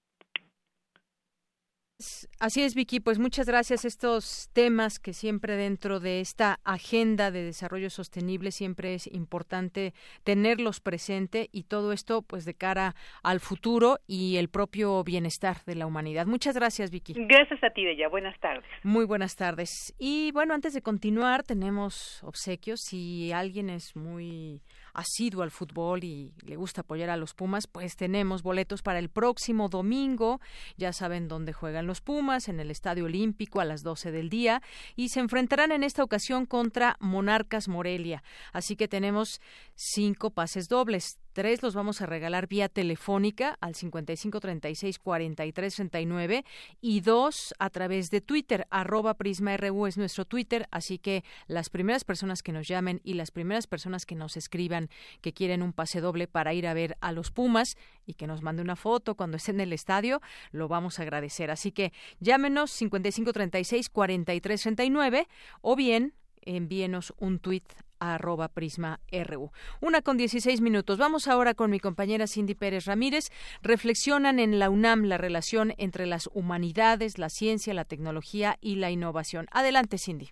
Así 2.39 2.63
es, 2.63 2.75
Vicky. 2.75 3.01
Pues 3.01 3.19
muchas 3.19 3.47
gracias. 3.47 3.85
Estos 3.85 4.49
temas 4.53 4.99
que 4.99 5.13
siempre 5.13 5.57
dentro 5.57 6.01
de 6.01 6.21
esta 6.21 6.61
agenda 6.65 7.31
de 7.31 7.43
desarrollo 7.45 7.91
sostenible 7.91 8.51
siempre 8.51 8.95
es 8.95 9.07
importante 9.07 9.95
tenerlos 10.25 10.81
presente 10.81 11.49
y 11.53 11.65
todo 11.65 11.93
esto 11.93 12.23
pues 12.23 12.45
de 12.45 12.55
cara 12.55 12.95
al 13.23 13.41
futuro 13.41 13.99
y 14.07 14.37
el 14.37 14.49
propio 14.49 15.03
bienestar 15.05 15.59
de 15.67 15.75
la 15.75 15.87
humanidad. 15.87 16.27
Muchas 16.27 16.55
gracias, 16.55 16.91
Vicky. 16.91 17.15
Gracias 17.17 17.63
a 17.63 17.71
ti, 17.71 17.85
Bella. 17.85 18.09
Buenas 18.09 18.39
tardes. 18.41 18.65
Muy 18.83 19.05
buenas 19.05 19.37
tardes. 19.37 19.95
Y 19.99 20.33
bueno, 20.33 20.55
antes 20.55 20.75
de 20.75 20.83
continuar, 20.83 21.43
tenemos 21.43 22.23
obsequios. 22.23 22.81
Si 22.81 23.33
alguien 23.33 23.71
es 23.71 23.97
muy 23.97 24.63
asiduo 24.95 25.43
al 25.43 25.51
fútbol 25.51 26.05
y 26.05 26.33
le 26.43 26.57
gusta 26.57 26.83
apoyar 26.83 27.11
a 27.11 27.17
los 27.17 27.35
Pumas, 27.35 27.67
pues 27.67 27.97
tenemos 27.97 28.43
boletos 28.43 28.83
para 28.83 28.99
el 28.99 29.09
próximo 29.09 29.69
domingo. 29.69 30.41
Ya 30.77 30.93
saben 30.93 31.29
dónde 31.29 31.53
juegan 31.53 31.87
los 31.87 32.01
Pumas, 32.01 32.49
en 32.49 32.61
el 32.61 32.71
Estadio 32.71 33.05
Olímpico 33.05 33.61
a 33.61 33.65
las 33.65 33.83
12 33.83 34.11
del 34.11 34.29
día, 34.29 34.63
y 34.97 35.09
se 35.09 35.21
enfrentarán 35.21 35.73
en 35.73 35.85
esta 35.85 36.03
ocasión 36.03 36.47
contra 36.47 36.97
Monarcas 37.01 37.69
Morelia. 37.69 38.23
Así 38.53 38.77
que 38.77 38.89
tenemos 38.89 39.41
cinco 39.75 40.31
pases 40.31 40.69
dobles 40.69 41.19
Tres 41.33 41.63
los 41.63 41.75
vamos 41.75 42.03
a 42.03 42.07
regalar 42.07 42.47
vía 42.47 42.69
telefónica 42.69 43.57
al 43.63 43.73
5536-4339 43.75 46.45
y 46.83 47.01
dos 47.01 47.55
a 47.59 47.71
través 47.71 48.11
de 48.11 48.21
Twitter, 48.21 48.67
arroba 48.69 49.15
PrismaRU 49.15 49.87
es 49.87 49.97
nuestro 49.97 50.27
Twitter, 50.27 50.69
así 50.71 50.99
que 50.99 51.25
las 51.47 51.71
primeras 51.71 52.05
personas 52.05 52.43
que 52.43 52.53
nos 52.53 52.69
llamen 52.69 53.01
y 53.03 53.15
las 53.15 53.31
primeras 53.31 53.67
personas 53.67 54.05
que 54.05 54.15
nos 54.15 54.37
escriban 54.37 54.91
que 55.23 55.33
quieren 55.33 55.63
un 55.63 55.73
pase 55.73 56.03
doble 56.03 56.29
para 56.29 56.53
ir 56.53 56.67
a 56.67 56.75
ver 56.75 56.99
a 57.01 57.13
los 57.13 57.31
Pumas 57.31 57.79
y 58.05 58.13
que 58.13 58.27
nos 58.27 58.43
mande 58.43 58.61
una 58.61 58.77
foto 58.77 59.15
cuando 59.15 59.39
esté 59.39 59.53
en 59.53 59.61
el 59.61 59.73
estadio, 59.73 60.21
lo 60.51 60.69
vamos 60.69 60.99
a 60.99 61.03
agradecer. 61.03 61.51
Así 61.51 61.73
que 61.73 61.95
llámenos 62.21 62.79
5536-4339 62.83 65.29
o 65.63 65.77
bien 65.77 66.13
envíenos 66.43 67.15
un 67.19 67.39
tuit 67.39 67.65
RU. 68.03 69.51
Una 69.81 70.03
con 70.03 70.17
16 70.17 70.61
minutos. 70.61 70.99
Vamos 70.99 71.29
ahora 71.29 71.55
con 71.55 71.71
mi 71.71 71.81
compañera 71.81 72.27
Cindy 72.27 72.55
Pérez 72.55 72.87
Ramírez. 72.87 73.31
Reflexionan 73.63 74.39
en 74.39 74.59
la 74.59 74.71
UNAM 74.71 75.05
la 75.05 75.19
relación 75.19 75.73
entre 75.79 76.07
las 76.07 76.29
humanidades, 76.35 77.19
la 77.19 77.29
ciencia, 77.29 77.75
la 77.75 77.85
tecnología 77.85 78.57
y 78.61 78.77
la 78.77 78.91
innovación. 78.91 79.47
Adelante, 79.53 79.99
Cindy. 79.99 80.31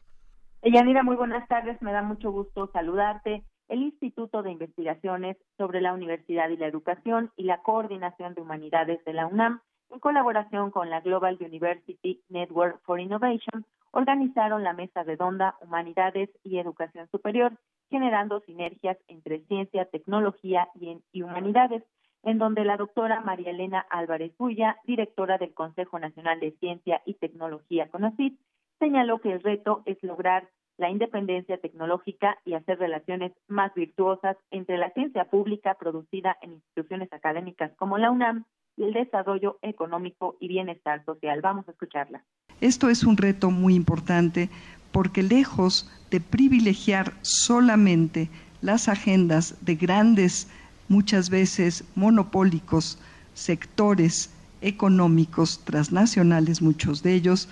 Yanira, 0.63 1.03
muy 1.03 1.17
buenas 1.17 1.49
tardes. 1.49 1.81
Me 1.81 1.93
da 1.93 2.03
mucho 2.03 2.31
gusto 2.31 2.71
saludarte. 2.73 3.43
El 3.69 3.83
Instituto 3.83 4.43
de 4.43 4.51
Investigaciones 4.51 5.37
sobre 5.57 5.81
la 5.81 5.95
Universidad 5.95 6.49
y 6.51 6.57
la 6.57 6.67
Educación 6.67 7.31
y 7.37 7.45
la 7.45 7.63
Coordinación 7.63 8.35
de 8.35 8.43
Humanidades 8.43 9.03
de 9.05 9.13
la 9.13 9.27
UNAM, 9.29 9.61
en 9.91 10.01
colaboración 10.01 10.73
con 10.73 10.91
la 10.91 11.01
Global 11.01 11.39
University 11.41 12.21
Network 12.29 12.81
for 12.83 12.99
Innovation, 12.99 13.65
organizaron 13.93 14.63
la 14.63 14.73
mesa 14.73 15.03
redonda 15.03 15.57
Humanidades 15.61 16.31
y 16.45 16.59
Educación 16.59 17.09
Superior, 17.11 17.59
generando 17.91 18.41
sinergias 18.41 18.97
entre 19.09 19.41
ciencia, 19.47 19.85
tecnología 19.87 20.69
y, 20.75 21.23
humanidades, 21.23 21.83
en 22.23 22.39
donde 22.39 22.65
la 22.65 22.77
doctora 22.77 23.21
María 23.21 23.51
Elena 23.51 23.85
Álvarez 23.91 24.37
Buya, 24.39 24.77
directora 24.85 25.39
del 25.39 25.55
Consejo 25.55 25.99
Nacional 25.99 26.39
de 26.41 26.53
Ciencia 26.53 27.03
y 27.05 27.15
Tecnología 27.15 27.89
CONACYT, 27.89 28.39
señaló 28.79 29.19
que 29.19 29.33
el 29.33 29.43
reto 29.43 29.83
es 29.87 30.03
lograr 30.03 30.49
la 30.77 30.91
independencia 30.91 31.59
tecnológica 31.59 32.39
y 32.45 32.55
hacer 32.55 32.79
relaciones 32.79 33.33
más 33.49 33.75
virtuosas 33.75 34.37
entre 34.51 34.79
la 34.79 34.91
ciencia 34.91 35.25
pública 35.27 35.75
producida 35.75 36.39
en 36.41 36.53
instituciones 36.53 37.13
académicas 37.13 37.73
como 37.77 37.99
la 37.99 38.11
UNAM 38.11 38.45
y 38.77 38.85
el 38.85 38.95
desarrollo 38.95 39.59
económico 39.61 40.37
y 40.41 40.49
bienestar 40.49 41.05
social. 41.05 41.43
Vamos 41.43 41.69
a 41.69 41.73
escucharla. 41.73 42.25
Esto 42.61 42.91
es 42.91 43.05
un 43.05 43.17
reto 43.17 43.51
muy 43.51 43.75
importante 43.75 44.51
porque 44.93 45.23
lejos 45.23 45.89
de 46.11 46.21
privilegiar 46.21 47.15
solamente 47.23 48.29
las 48.61 48.89
agendas 48.89 49.55
de 49.63 49.77
grandes, 49.77 50.49
muchas 50.89 51.31
veces 51.31 51.85
monopólicos 51.95 52.99
sectores 53.35 54.31
económicos 54.61 55.61
transnacionales, 55.65 56.61
muchos 56.61 57.03
de 57.03 57.15
ellos, 57.15 57.49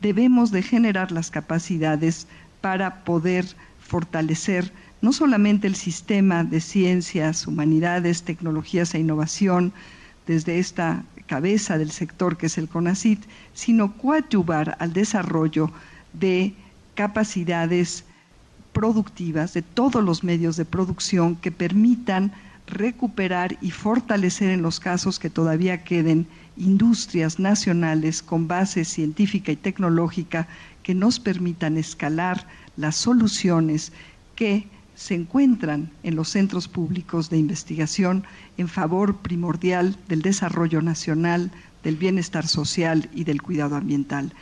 debemos 0.00 0.50
de 0.50 0.62
generar 0.62 1.12
las 1.12 1.30
capacidades 1.30 2.26
para 2.60 3.04
poder 3.04 3.46
fortalecer 3.80 4.72
no 5.02 5.12
solamente 5.12 5.66
el 5.66 5.76
sistema 5.76 6.44
de 6.44 6.60
ciencias, 6.60 7.46
humanidades, 7.46 8.22
tecnologías 8.22 8.94
e 8.94 9.00
innovación, 9.00 9.72
desde 10.26 10.58
esta 10.58 11.04
cabeza 11.26 11.78
del 11.78 11.90
sector 11.90 12.36
que 12.36 12.46
es 12.46 12.58
el 12.58 12.68
CONACIT, 12.68 13.20
sino 13.54 13.96
coadyuvar 13.96 14.76
al 14.80 14.92
desarrollo 14.92 15.70
de 16.12 16.54
capacidades 16.94 18.04
productivas 18.72 19.54
de 19.54 19.62
todos 19.62 20.02
los 20.04 20.24
medios 20.24 20.56
de 20.56 20.64
producción 20.64 21.36
que 21.36 21.50
permitan 21.50 22.32
recuperar 22.66 23.56
y 23.60 23.70
fortalecer 23.70 24.50
en 24.50 24.62
los 24.62 24.80
casos 24.80 25.18
que 25.18 25.30
todavía 25.30 25.84
queden 25.84 26.26
industrias 26.56 27.38
nacionales 27.38 28.22
con 28.22 28.48
base 28.48 28.84
científica 28.84 29.52
y 29.52 29.56
tecnológica 29.56 30.48
que 30.82 30.94
nos 30.94 31.20
permitan 31.20 31.76
escalar 31.76 32.46
las 32.76 32.96
soluciones 32.96 33.92
que 34.34 34.66
se 34.96 35.14
encuentran 35.14 35.90
en 36.02 36.16
los 36.16 36.30
centros 36.30 36.68
públicos 36.68 37.30
de 37.30 37.36
investigación 37.36 38.24
en 38.56 38.66
favor 38.66 39.18
primordial 39.22 39.94
del 40.08 40.22
desarrollo 40.22 40.82
nacional, 40.82 41.52
del 41.84 41.96
bienestar 41.96 42.46
social 42.46 43.08
y 43.12 43.24
del 43.24 43.42
cuidado 43.42 43.76
ambiental. 43.76 44.32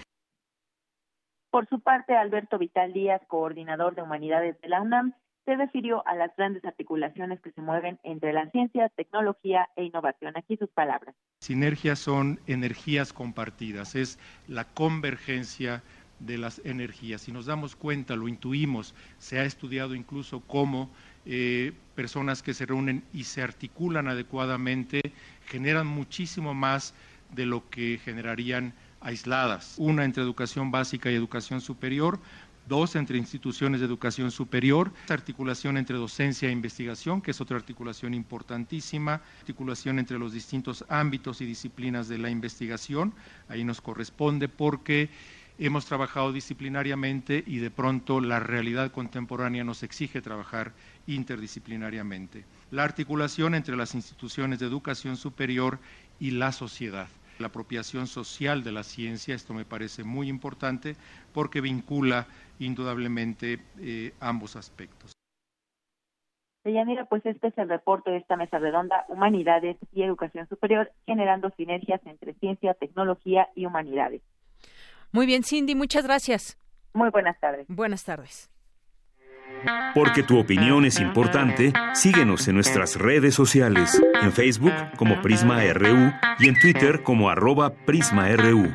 Por 1.51 1.69
su 1.69 1.81
parte, 1.81 2.17
Alberto 2.17 2.59
Vital 2.59 2.93
Díaz, 2.93 3.21
coordinador 3.29 3.95
de 3.95 4.03
humanidades 4.03 4.61
de 4.61 4.69
la 4.69 4.81
UNAM, 4.81 5.13
se 5.45 5.57
refirió 5.57 6.07
a 6.07 6.15
las 6.15 6.35
grandes 6.37 6.65
articulaciones 6.65 7.41
que 7.41 7.53
se 7.53 7.61
mueven 7.61 7.99
entre 8.03 8.33
la 8.33 8.49
ciencia, 8.51 8.89
tecnología 8.89 9.69
e 9.77 9.85
innovación. 9.85 10.33
Aquí 10.37 10.57
sus 10.57 10.71
palabras. 10.71 11.15
Sinergias 11.41 11.99
son 11.99 12.41
energías 12.47 13.13
compartidas, 13.13 13.95
es 13.95 14.19
la 14.49 14.65
convergencia 14.65 15.83
de 16.27 16.39
las 16.39 16.61
energías. 16.65 17.23
Si 17.23 17.33
nos 17.33 17.47
damos 17.47 17.77
cuenta, 17.77 18.17
lo 18.17 18.29
intuimos, 18.29 18.95
se 19.19 19.39
ha 19.39 19.45
estudiado 19.45 19.95
incluso 19.95 20.41
cómo 20.41 20.91
eh, 21.27 21.73
personas 21.95 22.43
que 22.43 22.55
se 22.55 22.67
reúnen 22.67 23.05
y 23.13 23.25
se 23.25 23.43
articulan 23.43 24.09
adecuadamente 24.09 25.01
generan 25.47 25.87
muchísimo 25.87 26.55
más 26.55 26.95
de 27.35 27.47
lo 27.47 27.69
que 27.71 28.01
generarían 28.05 28.75
aisladas. 29.01 29.75
Una 29.79 30.05
entre 30.05 30.23
educación 30.23 30.71
básica 30.71 31.11
y 31.11 31.15
educación 31.15 31.61
superior, 31.61 32.19
dos 32.67 32.97
entre 32.97 33.19
instituciones 33.19 33.81
de 33.81 33.87
educación 33.87 34.31
superior, 34.31 34.91
articulación 35.09 35.77
entre 35.77 35.97
docencia 35.97 36.49
e 36.49 36.53
investigación, 36.53 37.21
que 37.21 37.33
es 37.33 37.41
otra 37.41 37.57
articulación 37.57 38.15
importantísima, 38.15 39.21
articulación 39.41 39.99
entre 39.99 40.19
los 40.19 40.33
distintos 40.33 40.85
ámbitos 40.89 41.41
y 41.41 41.47
disciplinas 41.47 42.09
de 42.09 42.19
la 42.19 42.31
investigación, 42.31 43.13
ahí 43.49 43.65
nos 43.65 43.81
corresponde 43.81 44.49
porque 44.49 45.11
hemos 45.59 45.87
trabajado 45.87 46.33
disciplinariamente 46.33 47.45
y 47.47 47.59
de 47.59 47.71
pronto 47.71 48.21
la 48.21 48.41
realidad 48.41 48.91
contemporánea 48.91 49.65
nos 49.65 49.83
exige 49.83 50.21
trabajar 50.21 50.73
interdisciplinariamente. 51.07 52.45
la 52.71 52.83
articulación 52.83 53.55
entre 53.55 53.77
las 53.77 53.95
instituciones 53.95 54.59
de 54.59 54.67
educación 54.67 55.17
superior 55.17 55.79
y 56.19 56.33
la 56.33 56.51
sociedad. 56.51 57.07
La 57.39 57.49
apropiación 57.49 58.07
social 58.07 58.65
de 58.65 58.73
la 58.73 58.83
ciencia, 58.83 59.35
esto 59.35 59.55
me 59.55 59.65
parece 59.65 60.03
muy 60.03 60.29
importante 60.29 60.97
porque 61.33 61.61
vincula 61.61 62.27
indudablemente 62.59 63.61
eh, 63.81 64.13
ambos 64.21 64.57
aspectos. 64.57 65.13
Deyanira, 66.65 67.05
pues 67.05 67.25
este 67.27 67.49
es 67.49 67.59
el 67.59 67.69
reporte 67.69 68.11
de 68.11 68.17
esta 68.17 68.37
mesa 68.37 68.59
redonda, 68.59 69.05
Humanidades 69.09 69.77
y 69.93 70.03
Educación 70.03 70.49
Superior, 70.49 70.91
generando 71.05 71.51
sinergias 71.51 72.01
entre 72.07 72.35
ciencia, 72.35 72.75
tecnología 72.75 73.49
y 73.55 73.67
humanidades. 73.67 74.23
Muy 75.15 75.27
bien, 75.27 75.45
Cindy, 75.45 75.77
muchas 75.77 76.03
gracias. 76.03 76.59
Muy 76.93 77.09
buenas 77.11 77.39
tardes. 77.39 77.67
Buenas 77.69 78.03
tardes. 78.03 78.51
Porque 79.95 80.25
tu 80.25 80.41
opinión 80.41 80.85
es 80.85 80.99
importante, 80.99 81.73
síguenos 81.93 82.49
en 82.49 82.57
nuestras 82.57 82.97
redes 82.97 83.33
sociales, 83.33 84.03
en 84.21 84.33
Facebook 84.33 84.73
como 84.97 85.23
Prisma 85.23 85.61
RU 85.73 86.13
y 86.41 86.49
en 86.49 86.59
Twitter 86.59 87.05
como 87.05 87.31
arroba 87.31 87.73
PrismaRU. 87.87 88.75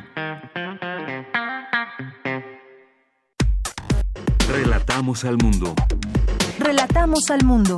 Relatamos 4.50 5.26
al 5.26 5.36
mundo. 5.36 5.74
Relatamos 6.58 7.30
al 7.30 7.44
mundo. 7.44 7.76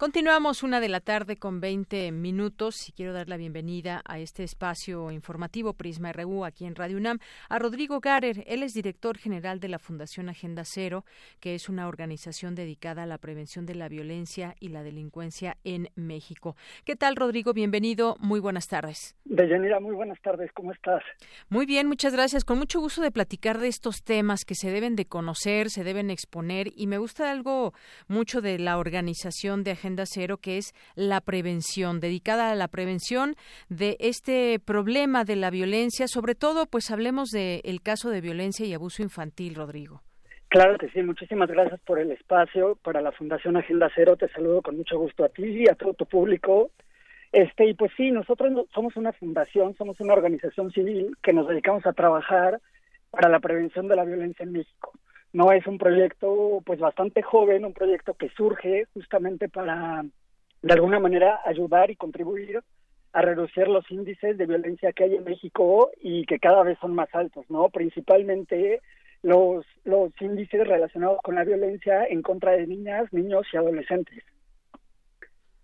Continuamos 0.00 0.62
una 0.62 0.80
de 0.80 0.88
la 0.88 1.00
tarde 1.00 1.36
con 1.36 1.60
20 1.60 2.10
minutos 2.10 2.88
y 2.88 2.92
quiero 2.92 3.12
dar 3.12 3.28
la 3.28 3.36
bienvenida 3.36 4.00
a 4.06 4.18
este 4.18 4.44
espacio 4.44 5.10
informativo 5.10 5.74
Prisma 5.74 6.10
RU 6.10 6.46
aquí 6.46 6.64
en 6.64 6.74
Radio 6.74 6.96
UNAM 6.96 7.18
a 7.50 7.58
Rodrigo 7.58 8.00
Garer. 8.00 8.42
Él 8.46 8.62
es 8.62 8.72
director 8.72 9.18
general 9.18 9.60
de 9.60 9.68
la 9.68 9.78
Fundación 9.78 10.30
Agenda 10.30 10.62
Cero, 10.64 11.04
que 11.38 11.54
es 11.54 11.68
una 11.68 11.86
organización 11.86 12.54
dedicada 12.54 13.02
a 13.02 13.06
la 13.06 13.18
prevención 13.18 13.66
de 13.66 13.74
la 13.74 13.90
violencia 13.90 14.54
y 14.58 14.70
la 14.70 14.82
delincuencia 14.82 15.58
en 15.64 15.90
México. 15.96 16.56
¿Qué 16.86 16.96
tal, 16.96 17.14
Rodrigo? 17.14 17.52
Bienvenido. 17.52 18.16
Muy 18.20 18.40
buenas 18.40 18.68
tardes. 18.68 19.14
Deyanira, 19.26 19.80
muy 19.80 19.94
buenas 19.94 20.18
tardes. 20.22 20.50
¿Cómo 20.54 20.72
estás? 20.72 21.02
Muy 21.50 21.66
bien, 21.66 21.86
muchas 21.86 22.14
gracias. 22.14 22.46
Con 22.46 22.56
mucho 22.56 22.80
gusto 22.80 23.02
de 23.02 23.10
platicar 23.10 23.58
de 23.58 23.68
estos 23.68 24.02
temas 24.02 24.46
que 24.46 24.54
se 24.54 24.70
deben 24.70 24.96
de 24.96 25.04
conocer, 25.04 25.68
se 25.68 25.84
deben 25.84 26.08
exponer 26.08 26.68
y 26.74 26.86
me 26.86 26.96
gusta 26.96 27.30
algo 27.30 27.74
mucho 28.08 28.40
de 28.40 28.58
la 28.58 28.78
organización 28.78 29.62
de 29.62 29.72
Agenda 29.72 29.89
Cero, 30.04 30.38
que 30.38 30.58
es 30.58 30.74
la 30.94 31.20
prevención, 31.20 32.00
dedicada 32.00 32.50
a 32.50 32.54
la 32.54 32.68
prevención 32.68 33.34
de 33.68 33.96
este 34.00 34.58
problema 34.58 35.24
de 35.24 35.36
la 35.36 35.50
violencia. 35.50 36.06
Sobre 36.08 36.34
todo, 36.34 36.66
pues 36.66 36.90
hablemos 36.90 37.30
del 37.30 37.80
caso 37.82 38.10
de 38.10 38.20
violencia 38.20 38.66
y 38.66 38.74
abuso 38.74 39.02
infantil, 39.02 39.54
Rodrigo. 39.54 40.02
Claro 40.48 40.78
que 40.78 40.88
sí, 40.90 41.02
muchísimas 41.02 41.48
gracias 41.48 41.80
por 41.80 41.98
el 42.00 42.10
espacio 42.10 42.76
para 42.82 43.00
la 43.00 43.12
Fundación 43.12 43.56
Agenda 43.56 43.90
Cero. 43.94 44.16
Te 44.16 44.28
saludo 44.28 44.62
con 44.62 44.76
mucho 44.76 44.98
gusto 44.98 45.24
a 45.24 45.28
ti 45.28 45.44
y 45.44 45.68
a 45.68 45.74
todo 45.74 45.94
tu 45.94 46.06
público. 46.06 46.70
Este, 47.32 47.66
y 47.66 47.74
pues 47.74 47.92
sí, 47.96 48.10
nosotros 48.10 48.66
somos 48.74 48.96
una 48.96 49.12
fundación, 49.12 49.76
somos 49.76 50.00
una 50.00 50.14
organización 50.14 50.72
civil 50.72 51.16
que 51.22 51.32
nos 51.32 51.46
dedicamos 51.46 51.86
a 51.86 51.92
trabajar 51.92 52.60
para 53.10 53.28
la 53.28 53.38
prevención 53.38 53.86
de 53.86 53.96
la 53.96 54.04
violencia 54.04 54.42
en 54.42 54.52
México 54.52 54.92
no 55.32 55.52
es 55.52 55.66
un 55.66 55.78
proyecto 55.78 56.62
pues 56.64 56.80
bastante 56.80 57.22
joven, 57.22 57.64
un 57.64 57.72
proyecto 57.72 58.14
que 58.14 58.30
surge 58.30 58.86
justamente 58.94 59.48
para 59.48 60.04
de 60.62 60.72
alguna 60.72 60.98
manera 60.98 61.40
ayudar 61.44 61.90
y 61.90 61.96
contribuir 61.96 62.60
a 63.12 63.22
reducir 63.22 63.66
los 63.68 63.90
índices 63.90 64.38
de 64.38 64.46
violencia 64.46 64.92
que 64.92 65.04
hay 65.04 65.16
en 65.16 65.24
México 65.24 65.90
y 66.00 66.24
que 66.26 66.38
cada 66.38 66.62
vez 66.62 66.78
son 66.80 66.94
más 66.94 67.08
altos, 67.14 67.44
¿no? 67.48 67.68
Principalmente 67.68 68.80
los 69.22 69.66
los 69.84 70.12
índices 70.20 70.66
relacionados 70.66 71.18
con 71.22 71.34
la 71.34 71.44
violencia 71.44 72.04
en 72.06 72.22
contra 72.22 72.52
de 72.52 72.66
niñas, 72.66 73.12
niños 73.12 73.46
y 73.52 73.56
adolescentes. 73.56 74.24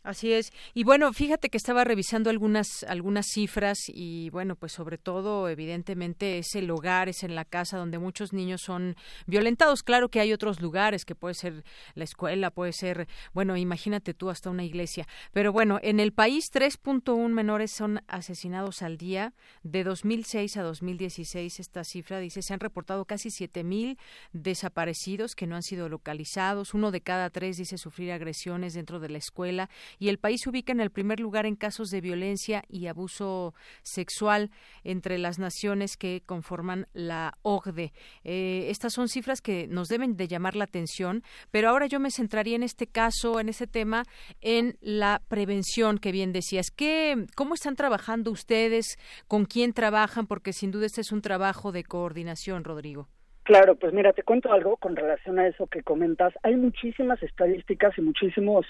Así 0.07 0.33
es. 0.33 0.53
Y 0.73 0.85
bueno, 0.85 1.13
fíjate 1.13 1.49
que 1.49 1.57
estaba 1.57 1.83
revisando 1.83 2.31
algunas 2.31 2.85
algunas 2.85 3.27
cifras 3.27 3.77
y 3.89 4.31
bueno, 4.31 4.55
pues 4.55 4.71
sobre 4.71 4.99
todo 4.99 5.49
evidentemente 5.49 6.39
es 6.39 6.55
el 6.55 6.71
hogar, 6.71 7.09
es 7.09 7.25
en 7.25 7.35
la 7.35 7.45
casa 7.45 7.77
donde 7.77 7.99
muchos 7.99 8.33
niños 8.33 8.61
son 8.63 8.95
violentados. 9.27 9.83
Claro 9.83 10.09
que 10.09 10.21
hay 10.21 10.33
otros 10.33 10.61
lugares 10.61 11.05
que 11.05 11.17
puede 11.17 11.35
ser 11.35 11.65
la 11.97 12.05
escuela, 12.05 12.53
puede 12.53 12.73
ser, 12.73 13.09
bueno, 13.35 13.57
imagínate 13.57 14.15
tú 14.15 14.31
hasta 14.31 14.49
una 14.49 14.63
iglesia. 14.63 15.09
Pero 15.33 15.53
bueno, 15.53 15.81
en 15.83 15.99
el 15.99 16.13
país 16.13 16.53
3.1 16.53 17.29
menores 17.31 17.73
son 17.73 18.01
asesinados 18.07 18.83
al 18.83 18.99
día. 18.99 19.35
De 19.65 19.83
2006 19.83 20.57
a 20.57 20.63
2016 20.63 21.59
esta 21.59 21.83
cifra 21.83 22.21
dice 22.21 22.43
se 22.43 22.55
han 22.55 22.61
reportado 22.61 23.07
casi 23.07 23.33
7000 23.33 23.99
desaparecidos 24.33 25.35
que 25.35 25.49
no 25.49 25.57
han 25.57 25.65
sido 25.65 25.89
localizados. 25.89 26.75
Uno 26.75 26.93
de 26.93 27.01
cada 27.01 27.29
tres 27.31 27.57
dice 27.57 27.77
sufrir 27.77 28.13
agresiones 28.13 28.75
dentro 28.75 29.01
de 29.01 29.09
la 29.09 29.19
escuela 29.19 29.69
y 29.99 30.09
el 30.09 30.19
país 30.19 30.41
se 30.43 30.51
ubica 30.51 30.73
en 30.73 30.81
el 30.81 30.91
primer 30.91 31.21
lugar 31.21 31.47
en 31.47 31.57
casos 31.57 31.91
de 31.91 32.01
violencia 32.01 32.65
y 32.69 32.87
abuso 32.87 33.55
sexual 33.83 34.51
entre 34.85 35.19
las 35.19 35.39
naciones 35.39 35.97
que 35.97 36.23
conforman 36.25 36.87
la 36.93 37.39
OCDE. 37.43 37.93
Eh, 38.25 38.67
estas 38.71 38.93
son 38.93 39.09
cifras 39.09 39.41
que 39.41 39.67
nos 39.69 39.89
deben 39.89 40.17
de 40.17 40.29
llamar 40.29 40.57
la 40.57 40.65
atención, 40.65 41.23
pero 41.51 41.69
ahora 41.69 41.87
yo 41.87 42.01
me 42.01 42.11
centraría 42.11 42.57
en 42.57 42.63
este 42.63 42.87
caso, 42.87 43.41
en 43.41 43.49
este 43.49 43.67
tema, 43.67 44.05
en 44.41 44.77
la 44.81 45.23
prevención 45.29 45.99
que 45.99 46.13
bien 46.13 46.33
decías. 46.33 46.71
¿Qué, 46.71 47.27
¿Cómo 47.35 47.55
están 47.55 47.77
trabajando 47.77 48.31
ustedes? 48.31 48.99
¿Con 49.29 49.45
quién 49.45 49.73
trabajan? 49.73 50.27
Porque 50.27 50.53
sin 50.53 50.71
duda 50.71 50.87
este 50.87 51.01
es 51.01 51.13
un 51.13 51.23
trabajo 51.23 51.73
de 51.73 51.85
coordinación, 51.85 52.65
Rodrigo. 52.65 53.09
Claro, 53.47 53.77
pues 53.77 53.93
mira, 53.93 54.13
te 54.13 54.25
cuento 54.25 54.53
algo 54.53 54.77
con 54.77 54.97
relación 54.97 55.39
a 55.39 55.47
eso 55.47 55.69
que 55.69 55.85
comentas. 55.85 56.35
Hay 56.43 56.57
muchísimas 56.57 57.23
estadísticas 57.23 57.97
y 57.97 58.01
muchísimos 58.01 58.67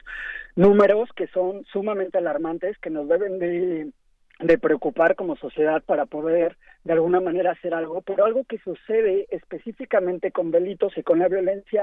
números 0.54 1.08
que 1.16 1.28
son 1.28 1.64
sumamente 1.72 2.18
alarmantes 2.18 2.76
que 2.76 2.90
nos 2.90 3.08
deben 3.08 3.38
de, 3.38 3.90
de 4.38 4.58
preocupar 4.58 5.16
como 5.16 5.34
sociedad 5.36 5.82
para 5.82 6.04
poder 6.04 6.58
de 6.84 6.92
alguna 6.92 7.20
manera 7.22 7.52
hacer 7.52 7.72
algo, 7.72 8.02
pero 8.02 8.26
algo 8.26 8.44
que 8.44 8.58
sucede 8.58 9.26
específicamente 9.30 10.30
con 10.30 10.50
delitos 10.50 10.92
y 10.98 11.02
con 11.02 11.20
la 11.20 11.28
violencia 11.28 11.82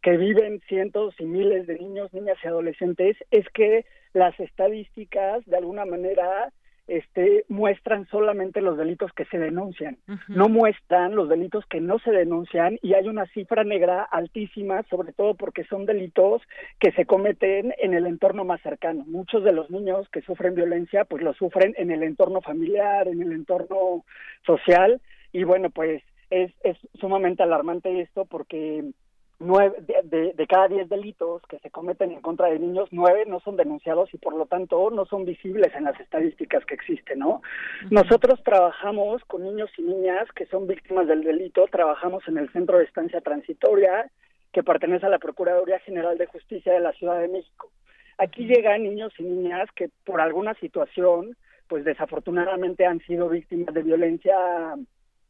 que 0.00 0.16
viven 0.16 0.60
cientos 0.68 1.16
y 1.18 1.24
miles 1.24 1.66
de 1.66 1.80
niños, 1.80 2.14
niñas 2.14 2.38
y 2.44 2.46
adolescentes 2.46 3.16
es 3.32 3.48
que 3.48 3.86
las 4.12 4.38
estadísticas 4.38 5.44
de 5.46 5.56
alguna 5.56 5.84
manera 5.84 6.52
este, 6.86 7.44
muestran 7.48 8.06
solamente 8.08 8.60
los 8.60 8.76
delitos 8.76 9.12
que 9.12 9.24
se 9.26 9.38
denuncian, 9.38 9.96
no 10.28 10.48
muestran 10.48 11.14
los 11.14 11.28
delitos 11.28 11.64
que 11.66 11.80
no 11.80 11.98
se 11.98 12.10
denuncian 12.10 12.78
y 12.82 12.94
hay 12.94 13.08
una 13.08 13.26
cifra 13.26 13.64
negra 13.64 14.02
altísima, 14.02 14.82
sobre 14.90 15.12
todo 15.12 15.34
porque 15.34 15.64
son 15.64 15.86
delitos 15.86 16.42
que 16.78 16.92
se 16.92 17.06
cometen 17.06 17.74
en 17.78 17.94
el 17.94 18.06
entorno 18.06 18.44
más 18.44 18.60
cercano. 18.60 19.04
Muchos 19.06 19.44
de 19.44 19.52
los 19.52 19.70
niños 19.70 20.08
que 20.10 20.22
sufren 20.22 20.54
violencia, 20.54 21.04
pues 21.04 21.22
lo 21.22 21.32
sufren 21.34 21.74
en 21.78 21.90
el 21.90 22.02
entorno 22.02 22.40
familiar, 22.40 23.08
en 23.08 23.22
el 23.22 23.32
entorno 23.32 24.04
social. 24.44 25.00
Y 25.32 25.44
bueno, 25.44 25.70
pues 25.70 26.02
es, 26.30 26.52
es 26.62 26.76
sumamente 27.00 27.42
alarmante 27.42 28.00
esto 28.00 28.24
porque 28.24 28.84
nueve, 29.38 29.76
de, 30.04 30.32
de, 30.32 30.46
cada 30.46 30.68
diez 30.68 30.88
delitos 30.88 31.42
que 31.48 31.58
se 31.58 31.70
cometen 31.70 32.12
en 32.12 32.20
contra 32.20 32.48
de 32.48 32.58
niños, 32.58 32.88
nueve 32.92 33.24
no 33.26 33.40
son 33.40 33.56
denunciados 33.56 34.12
y 34.14 34.18
por 34.18 34.34
lo 34.34 34.46
tanto 34.46 34.90
no 34.90 35.04
son 35.06 35.24
visibles 35.24 35.74
en 35.74 35.84
las 35.84 35.98
estadísticas 36.00 36.64
que 36.64 36.74
existen, 36.74 37.18
¿no? 37.18 37.42
Nosotros 37.90 38.42
trabajamos 38.44 39.24
con 39.24 39.42
niños 39.42 39.70
y 39.76 39.82
niñas 39.82 40.30
que 40.34 40.46
son 40.46 40.66
víctimas 40.66 41.06
del 41.06 41.22
delito, 41.24 41.66
trabajamos 41.70 42.26
en 42.28 42.38
el 42.38 42.50
Centro 42.52 42.78
de 42.78 42.84
Estancia 42.84 43.20
Transitoria 43.20 44.10
que 44.52 44.62
pertenece 44.62 45.06
a 45.06 45.10
la 45.10 45.18
Procuraduría 45.18 45.80
General 45.80 46.16
de 46.16 46.26
Justicia 46.26 46.72
de 46.72 46.80
la 46.80 46.92
Ciudad 46.92 47.20
de 47.20 47.28
México. 47.28 47.70
Aquí 48.18 48.46
llegan 48.46 48.84
niños 48.84 49.12
y 49.18 49.24
niñas 49.24 49.68
que 49.74 49.90
por 50.04 50.20
alguna 50.20 50.54
situación, 50.54 51.36
pues 51.66 51.84
desafortunadamente 51.84 52.86
han 52.86 53.00
sido 53.00 53.28
víctimas 53.28 53.74
de 53.74 53.82
violencia 53.82 54.36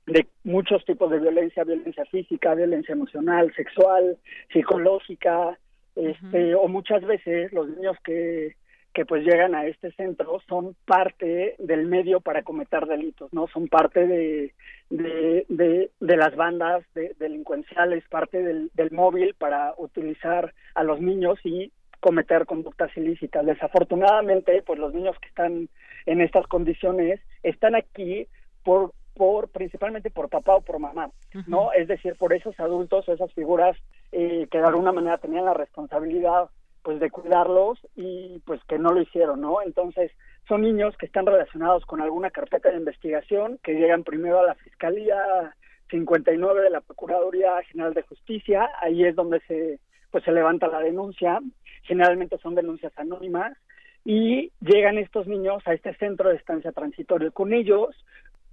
de 0.07 0.27
muchos 0.43 0.85
tipos 0.85 1.11
de 1.11 1.19
violencia, 1.19 1.65
violencia 1.65 2.05
física, 2.07 2.55
violencia 2.55 2.93
emocional, 2.93 3.53
sexual, 3.55 4.19
psicológica, 4.53 5.59
este, 5.97 6.55
o 6.55 6.69
muchas 6.69 7.03
veces 7.05 7.53
los 7.53 7.69
niños 7.69 7.97
que, 8.05 8.57
que 8.93 9.07
pues 9.07 9.25
llegan 9.25 9.55
a 9.55 9.67
este 9.67 9.93
centro 9.93 10.41
son 10.49 10.77
parte 10.85 11.55
del 11.59 11.87
medio 11.87 12.21
para 12.21 12.43
cometer 12.43 12.87
delitos, 12.87 13.33
¿no? 13.33 13.47
Son 13.49 13.69
parte 13.69 14.07
de, 14.07 14.55
de, 14.91 15.91
de, 15.99 16.17
las 16.17 16.35
bandas 16.37 16.85
delincuenciales, 17.19 18.05
parte 18.09 18.43
del, 18.43 18.71
del 18.75 18.91
móvil 18.91 19.35
para 19.35 19.75
utilizar 19.79 20.53
a 20.75 20.85
los 20.85 21.01
niños 21.01 21.39
y 21.45 21.73
cometer 22.01 22.45
conductas 22.45 22.95
ilícitas. 22.97 23.47
Desafortunadamente, 23.47 24.63
pues 24.67 24.79
los 24.79 24.93
niños 24.93 25.17
que 25.21 25.29
están 25.29 25.69
en 26.07 26.21
estas 26.21 26.47
condiciones 26.49 27.21
están 27.43 27.75
aquí 27.75 28.27
por 28.63 28.93
por 29.15 29.49
principalmente 29.49 30.11
por 30.11 30.29
papá 30.29 30.57
o 30.57 30.61
por 30.61 30.79
mamá, 30.79 31.11
¿no? 31.47 31.73
Es 31.73 31.89
decir, 31.89 32.17
por 32.17 32.33
esos 32.33 32.59
adultos 32.59 33.09
o 33.09 33.13
esas 33.13 33.33
figuras 33.33 33.77
eh, 34.13 34.47
que 34.51 34.59
de 34.59 34.67
alguna 34.67 34.93
manera 34.93 35.19
tenían 35.19 35.45
la 35.45 35.55
responsabilidad 35.55 36.51
pues 36.83 37.01
de 37.01 37.11
cuidarlos 37.11 37.79
y 37.97 38.41
pues 38.45 38.61
que 38.65 38.79
no 38.79 38.93
lo 38.93 39.01
hicieron, 39.01 39.41
¿no? 39.41 39.63
Entonces, 39.63 40.13
son 40.47 40.63
niños 40.63 40.95
que 40.99 41.07
están 41.07 41.25
relacionados 41.25 41.87
con 41.87 42.03
alguna 42.03 42.31
carpeta 42.31 42.71
de 42.71 42.77
investigación 42.77 43.59
que 43.63 43.75
llegan 43.75 44.05
primero 44.05 44.41
a 44.41 44.47
la 44.47 44.55
Fiscalía 44.57 45.55
59 45.89 46.61
de 46.61 46.71
la 46.71 46.83
Procuraduría 46.83 47.63
General 47.71 47.95
de 47.95 48.03
Justicia, 48.03 48.69
ahí 48.83 49.05
es 49.05 49.15
donde 49.15 49.41
se 49.49 49.79
pues 50.11 50.23
se 50.23 50.31
levanta 50.31 50.69
la 50.69 50.79
denuncia 50.79 51.41
generalmente 51.85 52.39
son 52.39 52.55
denuncias 52.55 52.93
anónimas, 52.97 53.57
y 54.05 54.53
llegan 54.61 54.99
estos 54.99 55.27
niños 55.27 55.63
a 55.67 55.73
este 55.73 55.95
centro 55.95 56.29
de 56.29 56.37
estancia 56.37 56.73
transitorio. 56.73 57.33
Con 57.33 57.55
ellos 57.55 57.97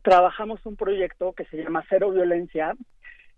trabajamos 0.02 0.66
un 0.66 0.76
proyecto 0.76 1.34
que 1.34 1.46
se 1.46 1.58
llama 1.58 1.86
Cero 1.90 2.12
Violencia, 2.12 2.74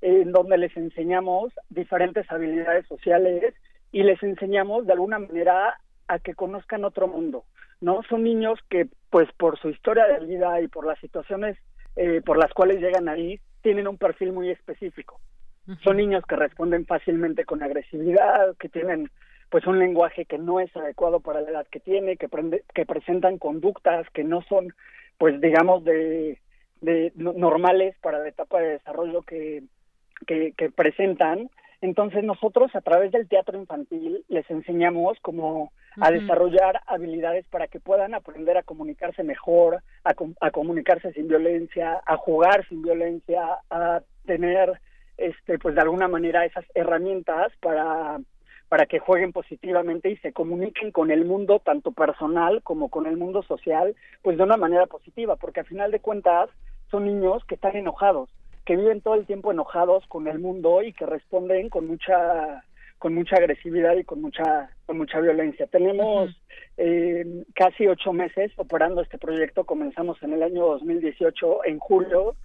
en 0.02 0.32
donde 0.32 0.58
les 0.58 0.76
enseñamos 0.76 1.54
diferentes 1.70 2.30
habilidades 2.32 2.86
sociales 2.88 3.54
y 3.92 4.04
les 4.04 4.22
enseñamos 4.24 4.86
de 4.86 4.94
alguna 4.94 5.20
manera 5.20 5.78
a 6.08 6.20
que 6.20 6.36
conozcan 6.36 6.84
otro 6.84 7.08
mundo, 7.08 7.46
¿no? 7.80 8.02
Son 8.10 8.24
niños 8.24 8.60
que, 8.70 8.88
pues, 9.10 9.32
por 9.34 9.58
su 9.60 9.70
historia 9.70 10.06
de 10.08 10.26
vida 10.26 10.62
y 10.62 10.68
por 10.68 10.86
las 10.86 11.00
situaciones 11.00 11.58
eh, 11.96 12.22
por 12.26 12.38
las 12.38 12.52
cuales 12.54 12.82
llegan 12.82 13.08
ahí, 13.08 13.40
tienen 13.62 13.88
un 13.88 13.98
perfil 13.98 14.34
muy 14.34 14.50
específico. 14.50 15.20
Son 15.84 15.96
niños 15.96 16.26
que 16.28 16.36
responden 16.36 16.86
fácilmente 16.86 17.46
con 17.46 17.64
agresividad, 17.64 18.56
que 18.58 18.68
tienen 18.68 19.10
pues 19.50 19.66
un 19.68 19.78
lenguaje 19.80 20.26
que 20.26 20.40
no 20.40 20.60
es 20.60 20.76
adecuado 20.76 21.20
para 21.20 21.40
la 21.40 21.52
edad 21.52 21.68
que 21.72 21.80
tiene, 21.80 22.18
que, 22.18 22.28
que 22.74 22.86
presentan 22.86 23.38
conductas 23.38 24.10
que 24.10 24.24
no 24.24 24.42
son, 24.42 24.74
pues 25.18 25.40
digamos, 25.40 25.84
de, 25.86 26.40
de 26.84 27.12
normales 27.16 27.96
para 28.02 28.20
la 28.20 28.28
etapa 28.28 28.60
de 28.60 28.74
desarrollo 28.74 29.22
que, 29.24 29.64
que, 30.28 30.54
que 30.58 30.70
presentan. 30.70 31.50
Entonces 31.82 32.24
nosotros 32.24 32.74
a 32.76 32.82
través 32.82 33.12
del 33.12 33.28
teatro 33.28 33.58
infantil 33.58 34.24
les 34.30 34.50
enseñamos 34.50 35.18
como 35.22 35.72
a 36.00 36.12
desarrollar 36.12 36.82
habilidades 36.88 37.46
para 37.48 37.68
que 37.68 37.80
puedan 37.80 38.14
aprender 38.14 38.58
a 38.58 38.64
comunicarse 38.64 39.24
mejor, 39.24 39.84
a, 40.04 40.14
a, 40.40 40.52
comunicarse 40.52 41.12
sin 41.14 41.28
violencia, 41.28 42.02
a 42.06 42.18
jugar 42.18 42.68
sin 42.68 42.82
violencia, 42.82 43.60
a 43.70 44.02
tener, 44.26 44.80
este, 45.18 45.60
pues 45.60 45.76
de 45.76 45.82
alguna 45.82 46.08
manera 46.08 46.46
esas 46.46 46.66
herramientas 46.74 47.52
para 47.62 48.20
para 48.74 48.88
que 48.88 48.98
jueguen 48.98 49.32
positivamente 49.32 50.10
y 50.10 50.18
se 50.18 50.34
comuniquen 50.34 50.92
con 50.92 51.12
el 51.12 51.26
mundo 51.26 51.60
tanto 51.60 51.92
personal 51.92 52.64
como 52.64 52.90
con 52.90 53.06
el 53.06 53.18
mundo 53.18 53.44
social, 53.44 53.96
pues 54.24 54.36
de 54.36 54.44
una 54.44 54.58
manera 54.58 54.88
positiva, 54.88 55.36
porque 55.36 55.60
al 55.60 55.68
final 55.68 55.92
de 55.92 56.00
cuentas 56.00 56.50
son 56.94 57.06
niños 57.06 57.44
que 57.46 57.56
están 57.56 57.76
enojados, 57.76 58.30
que 58.66 58.76
viven 58.76 59.02
todo 59.02 59.16
el 59.16 59.26
tiempo 59.26 59.52
enojados 59.52 60.06
con 60.08 60.28
el 60.28 60.38
mundo 60.38 60.84
y 60.84 60.94
que 60.94 61.08
responden 61.08 61.70
con 61.70 61.88
mucha 61.88 62.64
con 63.00 63.16
mucha 63.16 63.36
agresividad 63.36 63.98
y 63.98 64.04
con 64.04 64.22
mucha 64.22 64.70
con 64.86 65.00
mucha 65.00 65.20
violencia. 65.20 65.66
Tenemos 65.66 66.30
eh, 66.78 67.26
casi 67.56 67.88
ocho 67.88 68.14
meses 68.14 68.52
operando 68.58 69.02
este 69.02 69.18
proyecto. 69.18 69.64
Comenzamos 69.66 70.22
en 70.22 70.34
el 70.34 70.44
año 70.44 70.68
2018 70.68 71.66
en 71.66 71.80
julio 71.80 72.36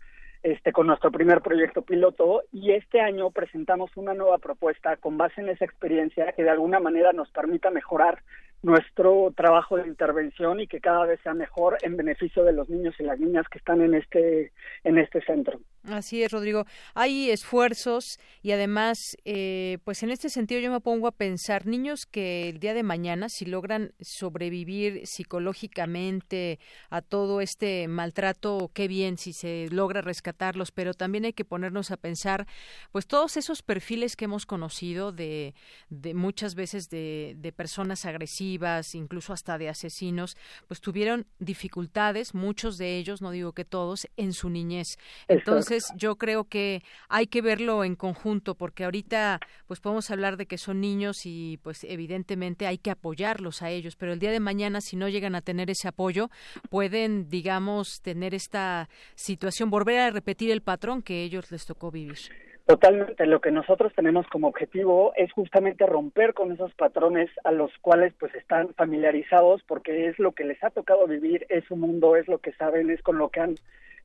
este, 0.42 0.72
con 0.72 0.86
nuestro 0.86 1.10
primer 1.10 1.40
proyecto 1.40 1.82
piloto 1.82 2.42
y 2.52 2.72
este 2.72 3.00
año 3.00 3.30
presentamos 3.30 3.90
una 3.96 4.14
nueva 4.14 4.38
propuesta 4.38 4.96
con 4.96 5.16
base 5.18 5.40
en 5.40 5.48
esa 5.48 5.64
experiencia 5.64 6.32
que 6.32 6.44
de 6.44 6.50
alguna 6.50 6.80
manera 6.80 7.12
nos 7.12 7.30
permita 7.30 7.70
mejorar 7.70 8.22
nuestro 8.62 9.32
trabajo 9.36 9.76
de 9.76 9.86
intervención 9.86 10.60
y 10.60 10.66
que 10.66 10.80
cada 10.80 11.06
vez 11.06 11.20
sea 11.22 11.34
mejor 11.34 11.78
en 11.82 11.96
beneficio 11.96 12.42
de 12.44 12.52
los 12.52 12.68
niños 12.68 12.94
y 12.98 13.04
las 13.04 13.18
niñas 13.20 13.46
que 13.48 13.58
están 13.58 13.80
en 13.82 13.94
este 13.94 14.52
en 14.82 14.98
este 14.98 15.20
centro. 15.22 15.60
Así 15.84 16.22
es, 16.22 16.32
Rodrigo. 16.32 16.66
Hay 16.94 17.30
esfuerzos 17.30 18.18
y 18.42 18.50
además, 18.52 19.16
eh, 19.24 19.78
pues 19.84 20.02
en 20.02 20.10
este 20.10 20.28
sentido 20.28 20.60
yo 20.60 20.70
me 20.70 20.80
pongo 20.80 21.06
a 21.06 21.12
pensar 21.12 21.66
niños 21.66 22.04
que 22.04 22.48
el 22.48 22.58
día 22.58 22.74
de 22.74 22.82
mañana, 22.82 23.28
si 23.28 23.46
logran 23.46 23.92
sobrevivir 24.00 25.06
psicológicamente 25.06 26.58
a 26.90 27.00
todo 27.00 27.40
este 27.40 27.88
maltrato, 27.88 28.70
qué 28.74 28.88
bien 28.88 29.16
si 29.16 29.32
se 29.32 29.68
logra 29.70 30.02
rescatarlos, 30.28 30.70
pero 30.72 30.94
también 30.94 31.24
hay 31.24 31.32
que 31.32 31.44
ponernos 31.44 31.90
a 31.90 31.96
pensar, 31.96 32.46
pues 32.92 33.06
todos 33.06 33.36
esos 33.36 33.62
perfiles 33.62 34.14
que 34.16 34.26
hemos 34.26 34.46
conocido 34.46 35.12
de, 35.12 35.54
de 35.88 36.14
muchas 36.14 36.54
veces 36.54 36.88
de, 36.90 37.34
de 37.38 37.52
personas 37.52 38.04
agresivas 38.04 38.94
incluso 38.94 39.32
hasta 39.32 39.58
de 39.58 39.68
asesinos, 39.68 40.36
pues 40.66 40.80
tuvieron 40.80 41.26
dificultades, 41.38 42.34
muchos 42.34 42.76
de 42.76 42.98
ellos, 42.98 43.22
no 43.22 43.30
digo 43.30 43.52
que 43.52 43.64
todos, 43.64 44.06
en 44.16 44.32
su 44.32 44.50
niñez. 44.50 44.98
Entonces, 45.28 45.84
yo 45.96 46.16
creo 46.16 46.44
que 46.44 46.82
hay 47.08 47.26
que 47.26 47.42
verlo 47.42 47.84
en 47.84 47.96
conjunto, 47.96 48.54
porque 48.54 48.84
ahorita, 48.84 49.40
pues 49.66 49.80
podemos 49.80 50.10
hablar 50.10 50.36
de 50.36 50.46
que 50.46 50.58
son 50.58 50.80
niños 50.80 51.24
y, 51.24 51.58
pues 51.62 51.84
evidentemente 51.84 52.66
hay 52.66 52.78
que 52.78 52.90
apoyarlos 52.90 53.62
a 53.62 53.70
ellos, 53.70 53.96
pero 53.96 54.12
el 54.12 54.18
día 54.18 54.30
de 54.30 54.40
mañana, 54.40 54.80
si 54.80 54.96
no 54.96 55.08
llegan 55.08 55.34
a 55.34 55.40
tener 55.40 55.70
ese 55.70 55.88
apoyo, 55.88 56.30
pueden, 56.68 57.28
digamos, 57.28 58.00
tener 58.02 58.34
esta 58.34 58.88
situación, 59.14 59.70
volver 59.70 60.00
a 60.00 60.10
repetir 60.18 60.50
el 60.50 60.62
patrón 60.62 61.00
que 61.00 61.22
ellos 61.22 61.52
les 61.52 61.64
tocó 61.64 61.92
vivir. 61.92 62.18
Totalmente, 62.66 63.24
lo 63.24 63.40
que 63.40 63.52
nosotros 63.52 63.92
tenemos 63.94 64.26
como 64.26 64.48
objetivo 64.48 65.12
es 65.16 65.32
justamente 65.32 65.86
romper 65.86 66.34
con 66.34 66.52
esos 66.52 66.74
patrones 66.74 67.30
a 67.44 67.52
los 67.52 67.70
cuales 67.80 68.12
pues 68.18 68.34
están 68.34 68.74
familiarizados 68.74 69.62
porque 69.62 70.08
es 70.08 70.18
lo 70.18 70.32
que 70.32 70.44
les 70.44 70.62
ha 70.62 70.70
tocado 70.70 71.06
vivir, 71.06 71.46
es 71.48 71.64
su 71.64 71.76
mundo, 71.76 72.16
es 72.16 72.26
lo 72.28 72.38
que 72.38 72.52
saben, 72.52 72.90
es 72.90 73.00
con 73.00 73.16
lo 73.16 73.30
que 73.30 73.40
han 73.40 73.54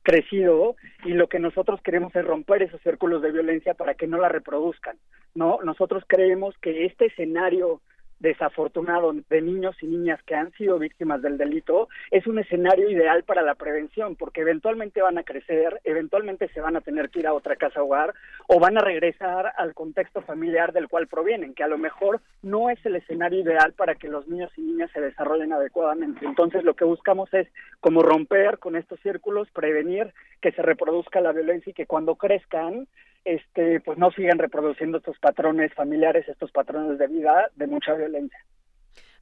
crecido 0.02 0.76
y 1.04 1.14
lo 1.14 1.26
que 1.28 1.40
nosotros 1.40 1.80
queremos 1.82 2.14
es 2.14 2.24
romper 2.24 2.62
esos 2.62 2.80
círculos 2.82 3.20
de 3.22 3.32
violencia 3.32 3.74
para 3.74 3.94
que 3.94 4.06
no 4.06 4.18
la 4.18 4.28
reproduzcan, 4.28 4.96
¿no? 5.34 5.58
Nosotros 5.64 6.04
creemos 6.06 6.54
que 6.62 6.86
este 6.86 7.06
escenario 7.06 7.80
desafortunado 8.24 9.12
de 9.12 9.42
niños 9.42 9.76
y 9.82 9.86
niñas 9.86 10.20
que 10.24 10.34
han 10.34 10.50
sido 10.52 10.78
víctimas 10.78 11.22
del 11.22 11.36
delito 11.36 11.88
es 12.10 12.26
un 12.26 12.38
escenario 12.38 12.90
ideal 12.90 13.22
para 13.22 13.42
la 13.42 13.54
prevención 13.54 14.16
porque 14.16 14.40
eventualmente 14.40 15.02
van 15.02 15.18
a 15.18 15.22
crecer, 15.22 15.80
eventualmente 15.84 16.48
se 16.48 16.60
van 16.60 16.74
a 16.76 16.80
tener 16.80 17.10
que 17.10 17.20
ir 17.20 17.26
a 17.26 17.34
otra 17.34 17.56
casa 17.56 17.82
hogar 17.82 18.14
o 18.48 18.58
van 18.58 18.78
a 18.78 18.80
regresar 18.80 19.52
al 19.56 19.74
contexto 19.74 20.22
familiar 20.22 20.72
del 20.72 20.88
cual 20.88 21.06
provienen, 21.06 21.54
que 21.54 21.62
a 21.62 21.68
lo 21.68 21.78
mejor 21.78 22.20
no 22.42 22.70
es 22.70 22.84
el 22.86 22.96
escenario 22.96 23.40
ideal 23.40 23.74
para 23.74 23.94
que 23.94 24.08
los 24.08 24.26
niños 24.26 24.50
y 24.56 24.62
niñas 24.62 24.90
se 24.92 25.02
desarrollen 25.02 25.52
adecuadamente. 25.52 26.24
Entonces 26.24 26.64
lo 26.64 26.74
que 26.74 26.84
buscamos 26.84 27.32
es 27.34 27.46
como 27.80 28.02
romper 28.02 28.58
con 28.58 28.74
estos 28.74 28.98
círculos, 29.00 29.50
prevenir 29.50 30.12
que 30.40 30.52
se 30.52 30.62
reproduzca 30.62 31.20
la 31.20 31.32
violencia 31.32 31.70
y 31.70 31.74
que 31.74 31.86
cuando 31.86 32.14
crezcan 32.16 32.88
este, 33.24 33.80
pues 33.80 33.98
no 33.98 34.10
sigan 34.10 34.38
reproduciendo 34.38 34.98
estos 34.98 35.18
patrones 35.18 35.72
familiares, 35.74 36.28
estos 36.28 36.50
patrones 36.52 36.98
de 36.98 37.06
vida 37.06 37.50
de 37.56 37.66
mucha 37.66 37.94
violencia. 37.94 38.38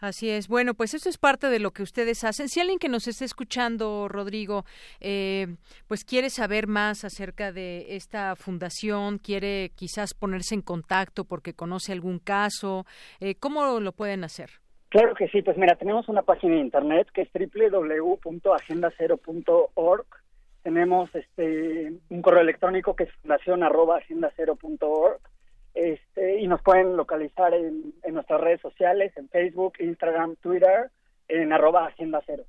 Así 0.02 0.28
es. 0.30 0.48
Bueno, 0.48 0.74
pues 0.74 0.92
eso 0.94 1.08
es 1.08 1.16
parte 1.16 1.48
de 1.48 1.60
lo 1.60 1.70
que 1.70 1.84
ustedes 1.84 2.24
hacen. 2.24 2.48
Si 2.48 2.58
alguien 2.58 2.80
que 2.80 2.88
nos 2.88 3.06
esté 3.06 3.24
escuchando, 3.24 4.08
Rodrigo, 4.08 4.64
eh, 5.00 5.46
pues 5.86 6.04
quiere 6.04 6.28
saber 6.28 6.66
más 6.66 7.04
acerca 7.04 7.52
de 7.52 7.94
esta 7.94 8.34
fundación, 8.34 9.18
quiere 9.18 9.70
quizás 9.76 10.12
ponerse 10.12 10.56
en 10.56 10.62
contacto 10.62 11.24
porque 11.24 11.54
conoce 11.54 11.92
algún 11.92 12.18
caso, 12.18 12.84
eh, 13.20 13.36
¿cómo 13.36 13.78
lo 13.78 13.92
pueden 13.92 14.24
hacer? 14.24 14.50
Claro 14.88 15.14
que 15.14 15.28
sí. 15.28 15.40
Pues 15.40 15.56
mira, 15.56 15.76
tenemos 15.76 16.08
una 16.08 16.22
página 16.22 16.56
de 16.56 16.62
internet 16.62 17.06
que 17.14 17.22
es 17.22 17.30
www.agendacero.org 17.32 20.21
tenemos 20.62 21.14
este 21.14 21.92
un 22.08 22.22
correo 22.22 22.42
electrónico 22.42 22.94
que 22.96 23.04
es 23.04 23.12
fundación 23.20 23.62
arroba 23.62 23.98
agenda 23.98 24.32
este, 25.74 26.40
y 26.40 26.46
nos 26.46 26.60
pueden 26.62 26.96
localizar 26.96 27.54
en, 27.54 27.94
en 28.02 28.14
nuestras 28.14 28.40
redes 28.40 28.60
sociales, 28.60 29.12
en 29.16 29.28
Facebook, 29.28 29.74
Instagram, 29.80 30.36
Twitter, 30.36 30.90
en 31.28 31.52
arroba 31.52 31.86
agenda 31.86 32.22
cero. 32.26 32.44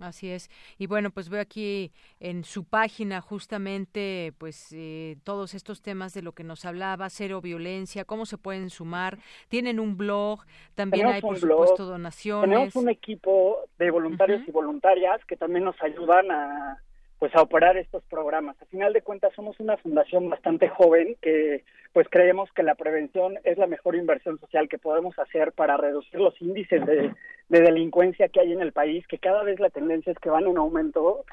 Así 0.00 0.30
es. 0.30 0.48
Y 0.78 0.86
bueno, 0.86 1.10
pues 1.10 1.28
veo 1.28 1.40
aquí 1.40 1.92
en 2.20 2.44
su 2.44 2.64
página 2.64 3.20
justamente 3.20 4.32
pues 4.38 4.72
eh, 4.72 5.16
todos 5.24 5.54
estos 5.54 5.82
temas 5.82 6.14
de 6.14 6.22
lo 6.22 6.32
que 6.32 6.44
nos 6.44 6.64
hablaba, 6.64 7.10
cero 7.10 7.40
violencia, 7.40 8.04
cómo 8.04 8.24
se 8.24 8.38
pueden 8.38 8.70
sumar. 8.70 9.18
Tienen 9.48 9.80
un 9.80 9.96
blog, 9.96 10.44
también 10.74 11.06
hay 11.08 11.20
por 11.20 11.36
supuesto 11.36 11.84
donaciones. 11.84 12.48
Tenemos 12.48 12.76
un 12.76 12.90
equipo 12.90 13.58
de 13.78 13.90
voluntarios 13.90 14.42
y 14.46 14.50
voluntarias 14.52 15.24
que 15.26 15.36
también 15.36 15.64
nos 15.64 15.80
ayudan 15.82 16.30
a 16.30 16.80
pues 17.18 17.34
a 17.34 17.42
operar 17.42 17.76
estos 17.76 18.02
programas. 18.04 18.60
A 18.62 18.66
final 18.66 18.92
de 18.92 19.02
cuentas 19.02 19.32
somos 19.34 19.58
una 19.60 19.76
fundación 19.76 20.30
bastante 20.30 20.68
joven 20.68 21.16
que 21.20 21.64
pues 21.92 22.06
creemos 22.10 22.50
que 22.52 22.62
la 22.62 22.74
prevención 22.74 23.38
es 23.44 23.58
la 23.58 23.66
mejor 23.66 23.96
inversión 23.96 24.38
social 24.38 24.68
que 24.68 24.78
podemos 24.78 25.18
hacer 25.18 25.52
para 25.52 25.76
reducir 25.76 26.20
los 26.20 26.40
índices 26.40 26.84
de, 26.86 27.12
delincuencia 27.48 28.28
que 28.28 28.40
hay 28.40 28.52
en 28.52 28.60
el 28.60 28.72
país, 28.72 29.06
que 29.06 29.18
cada 29.18 29.42
vez 29.42 29.58
la 29.58 29.70
tendencia 29.70 30.12
es 30.12 30.18
que 30.18 30.30
van 30.30 30.46
en 30.46 30.58
aumento. 30.58 31.24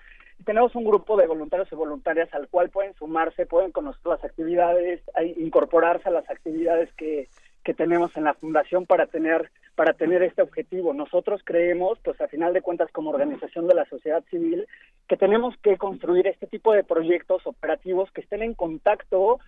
tenemos 0.44 0.74
un 0.76 0.86
grupo 0.86 1.18
de 1.18 1.28
voluntarios 1.28 1.72
y 1.72 1.76
voluntarias 1.76 2.34
al 2.34 2.48
cual 2.48 2.70
pueden 2.70 2.96
sumarse, 2.96 3.46
pueden 3.46 3.72
conocer 3.72 4.06
las 4.06 4.24
actividades, 4.24 5.02
incorporarse 5.38 6.10
a 6.10 6.14
las 6.14 6.28
actividades 6.30 6.92
que, 6.94 7.28
que 7.66 7.74
tenemos 7.74 8.16
en 8.16 8.24
la 8.24 8.36
fundación 8.36 8.86
para 8.86 9.08
tener 9.08 9.52
para 9.74 9.92
tener 9.92 10.24
este 10.24 10.42
objetivo. 10.42 10.94
Nosotros 10.94 11.42
creemos, 11.44 12.00
pues 12.02 12.22
a 12.22 12.30
final 12.30 12.54
de 12.54 12.62
cuentas 12.62 12.90
como 12.94 13.10
organización 13.10 13.68
de 13.68 13.76
la 13.76 13.84
sociedad 13.86 14.24
civil, 14.30 14.66
que 15.10 15.18
tenemos 15.18 15.54
que 15.58 15.76
construir 15.78 16.28
este 16.28 16.48
tipo 16.48 16.72
de 16.72 16.86
proyectos 16.86 17.46
operativos 17.46 18.10
que 18.12 18.22
estén 18.22 18.42
en 18.42 18.54
contacto 18.54 19.40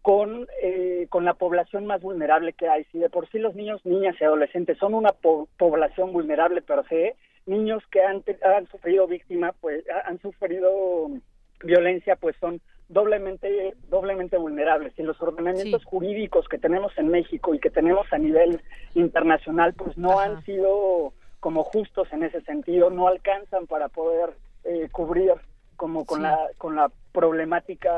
con, 0.00 0.46
eh, 0.62 1.08
con 1.08 1.24
la 1.24 1.34
población 1.34 1.86
más 1.86 2.02
vulnerable 2.02 2.52
que 2.52 2.68
hay. 2.68 2.84
Si 2.92 2.98
de 2.98 3.10
por 3.10 3.28
sí 3.30 3.40
los 3.40 3.56
niños, 3.56 3.84
niñas 3.84 4.14
y 4.20 4.24
adolescentes 4.24 4.78
son 4.78 4.94
una 4.94 5.12
población 5.56 6.12
vulnerable 6.12 6.62
per 6.62 6.86
se, 6.88 7.16
niños 7.46 7.82
que 7.90 8.00
han, 8.00 8.22
han 8.44 8.68
sufrido 8.68 9.08
víctima, 9.08 9.52
pues 9.60 9.82
han 10.04 10.20
sufrido 10.20 11.08
violencia, 11.64 12.14
pues 12.14 12.36
son 12.36 12.60
doblemente 12.88 13.74
doblemente 13.88 14.36
vulnerables. 14.36 14.92
Y 14.98 15.02
los 15.02 15.20
ordenamientos 15.20 15.84
jurídicos 15.84 16.48
que 16.48 16.58
tenemos 16.58 16.92
en 16.98 17.08
México 17.08 17.54
y 17.54 17.58
que 17.58 17.70
tenemos 17.70 18.06
a 18.12 18.18
nivel 18.18 18.60
internacional 18.94 19.74
pues 19.74 19.96
no 19.96 20.20
han 20.20 20.44
sido 20.44 21.12
como 21.40 21.62
justos 21.64 22.10
en 22.12 22.22
ese 22.22 22.40
sentido 22.42 22.88
no 22.88 23.06
alcanzan 23.06 23.66
para 23.66 23.88
poder 23.88 24.30
eh, 24.64 24.88
cubrir 24.90 25.32
como 25.76 26.06
con 26.06 26.22
la 26.22 26.38
con 26.58 26.76
la 26.76 26.90
problemática 27.12 27.92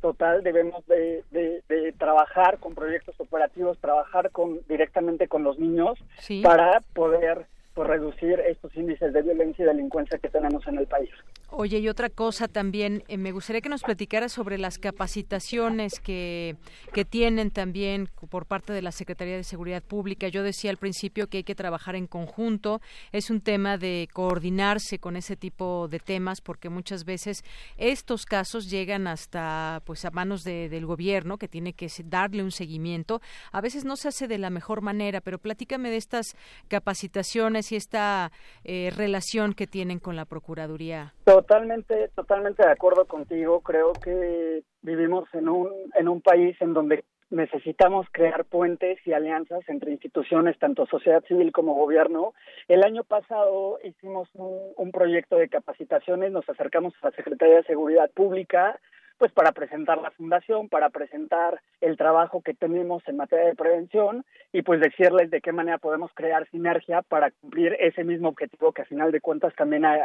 total. 0.00 0.42
Debemos 0.42 0.86
de, 0.86 1.24
de, 1.30 1.92
trabajar 1.98 2.58
con 2.58 2.74
proyectos 2.74 3.18
operativos 3.18 3.78
trabajar 3.78 4.30
con 4.30 4.60
directamente 4.68 5.28
con 5.28 5.42
los 5.42 5.58
niños 5.58 5.98
para 6.42 6.80
poder 6.94 7.46
por 7.76 7.88
reducir 7.88 8.40
estos 8.40 8.74
índices 8.74 9.12
de 9.12 9.20
violencia 9.20 9.62
y 9.62 9.68
delincuencia 9.68 10.18
que 10.18 10.30
tenemos 10.30 10.66
en 10.66 10.78
el 10.78 10.86
país. 10.86 11.10
Oye, 11.50 11.78
y 11.78 11.88
otra 11.90 12.08
cosa 12.08 12.48
también, 12.48 13.04
eh, 13.06 13.18
me 13.18 13.32
gustaría 13.32 13.60
que 13.60 13.68
nos 13.68 13.82
platicara 13.82 14.30
sobre 14.30 14.56
las 14.56 14.78
capacitaciones 14.78 16.00
que, 16.00 16.56
que 16.94 17.04
tienen 17.04 17.50
también 17.50 18.08
por 18.30 18.46
parte 18.46 18.72
de 18.72 18.80
la 18.80 18.92
Secretaría 18.92 19.36
de 19.36 19.44
Seguridad 19.44 19.82
Pública. 19.82 20.28
Yo 20.28 20.42
decía 20.42 20.70
al 20.70 20.78
principio 20.78 21.26
que 21.28 21.38
hay 21.38 21.44
que 21.44 21.54
trabajar 21.54 21.96
en 21.96 22.06
conjunto, 22.06 22.80
es 23.12 23.28
un 23.28 23.42
tema 23.42 23.76
de 23.76 24.08
coordinarse 24.10 24.98
con 24.98 25.14
ese 25.14 25.36
tipo 25.36 25.86
de 25.86 25.98
temas, 25.98 26.40
porque 26.40 26.70
muchas 26.70 27.04
veces 27.04 27.44
estos 27.76 28.24
casos 28.24 28.70
llegan 28.70 29.06
hasta 29.06 29.82
pues 29.84 30.06
a 30.06 30.10
manos 30.10 30.44
del 30.44 30.86
gobierno, 30.86 31.36
que 31.36 31.46
tiene 31.46 31.74
que 31.74 31.88
darle 32.06 32.42
un 32.42 32.52
seguimiento. 32.52 33.20
A 33.52 33.60
veces 33.60 33.84
no 33.84 33.96
se 33.96 34.08
hace 34.08 34.28
de 34.28 34.38
la 34.38 34.48
mejor 34.48 34.80
manera, 34.80 35.20
pero 35.20 35.38
platícame 35.38 35.90
de 35.90 35.98
estas 35.98 36.34
capacitaciones 36.68 37.65
y 37.72 37.76
esta 37.76 38.30
eh, 38.64 38.90
relación 38.96 39.54
que 39.54 39.66
tienen 39.66 39.98
con 39.98 40.16
la 40.16 40.24
Procuraduría. 40.24 41.14
Totalmente, 41.24 42.08
totalmente 42.14 42.64
de 42.64 42.72
acuerdo 42.72 43.06
contigo. 43.06 43.60
Creo 43.60 43.92
que 43.92 44.62
vivimos 44.82 45.28
en 45.34 45.48
un, 45.48 45.70
en 45.94 46.08
un 46.08 46.20
país 46.20 46.56
en 46.60 46.74
donde 46.74 47.04
necesitamos 47.30 48.06
crear 48.12 48.44
puentes 48.44 48.98
y 49.04 49.12
alianzas 49.12 49.60
entre 49.68 49.90
instituciones, 49.90 50.58
tanto 50.58 50.86
sociedad 50.86 51.24
civil 51.24 51.52
como 51.52 51.74
gobierno. 51.74 52.34
El 52.68 52.84
año 52.84 53.02
pasado 53.02 53.78
hicimos 53.82 54.28
un, 54.34 54.56
un 54.76 54.92
proyecto 54.92 55.36
de 55.36 55.48
capacitaciones, 55.48 56.30
nos 56.30 56.48
acercamos 56.48 56.94
a 57.02 57.06
la 57.06 57.16
Secretaría 57.16 57.56
de 57.56 57.64
Seguridad 57.64 58.10
Pública, 58.14 58.78
pues 59.18 59.32
para 59.32 59.52
presentar 59.52 59.98
la 59.98 60.10
fundación, 60.10 60.68
para 60.68 60.90
presentar 60.90 61.60
el 61.80 61.96
trabajo 61.96 62.42
que 62.42 62.54
tenemos 62.54 63.02
en 63.06 63.16
materia 63.16 63.46
de 63.46 63.54
prevención 63.54 64.24
y 64.52 64.62
pues 64.62 64.80
decirles 64.80 65.30
de 65.30 65.40
qué 65.40 65.52
manera 65.52 65.78
podemos 65.78 66.10
crear 66.14 66.48
sinergia 66.50 67.02
para 67.02 67.30
cumplir 67.30 67.76
ese 67.80 68.04
mismo 68.04 68.28
objetivo 68.28 68.72
que 68.72 68.82
a 68.82 68.86
final 68.86 69.12
de 69.12 69.20
cuentas 69.20 69.54
también 69.54 69.84
a, 69.84 69.98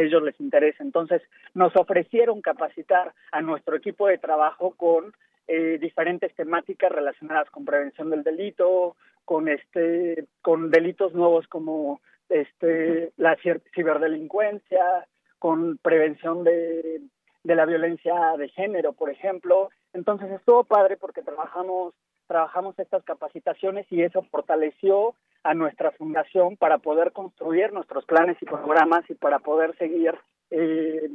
ellos 0.00 0.22
les 0.22 0.38
interesa. 0.40 0.82
Entonces 0.82 1.22
nos 1.54 1.74
ofrecieron 1.76 2.42
capacitar 2.42 3.14
a 3.32 3.40
nuestro 3.40 3.76
equipo 3.76 4.06
de 4.08 4.18
trabajo 4.18 4.74
con 4.76 5.14
eh, 5.48 5.78
diferentes 5.80 6.34
temáticas 6.34 6.92
relacionadas 6.92 7.48
con 7.50 7.64
prevención 7.64 8.10
del 8.10 8.22
delito, 8.22 8.96
con 9.24 9.48
este, 9.48 10.26
con 10.42 10.70
delitos 10.70 11.14
nuevos 11.14 11.46
como 11.48 12.00
este 12.28 13.12
la 13.16 13.36
ciberdelincuencia, 13.74 15.06
con 15.38 15.78
prevención 15.78 16.44
de 16.44 17.00
de 17.46 17.54
la 17.54 17.64
violencia 17.64 18.36
de 18.36 18.48
género, 18.48 18.92
por 18.92 19.08
ejemplo. 19.08 19.70
Entonces 19.92 20.30
estuvo 20.32 20.64
padre 20.64 20.96
porque 20.96 21.22
trabajamos 21.22 21.94
trabajamos 22.26 22.76
estas 22.80 23.04
capacitaciones 23.04 23.86
y 23.88 24.02
eso 24.02 24.20
fortaleció 24.32 25.14
a 25.44 25.54
nuestra 25.54 25.92
fundación 25.92 26.56
para 26.56 26.78
poder 26.78 27.12
construir 27.12 27.72
nuestros 27.72 28.04
planes 28.04 28.36
y 28.40 28.46
programas 28.46 29.08
y 29.08 29.14
para 29.14 29.38
poder 29.38 29.78
seguir 29.78 30.12
eh, 30.50 31.08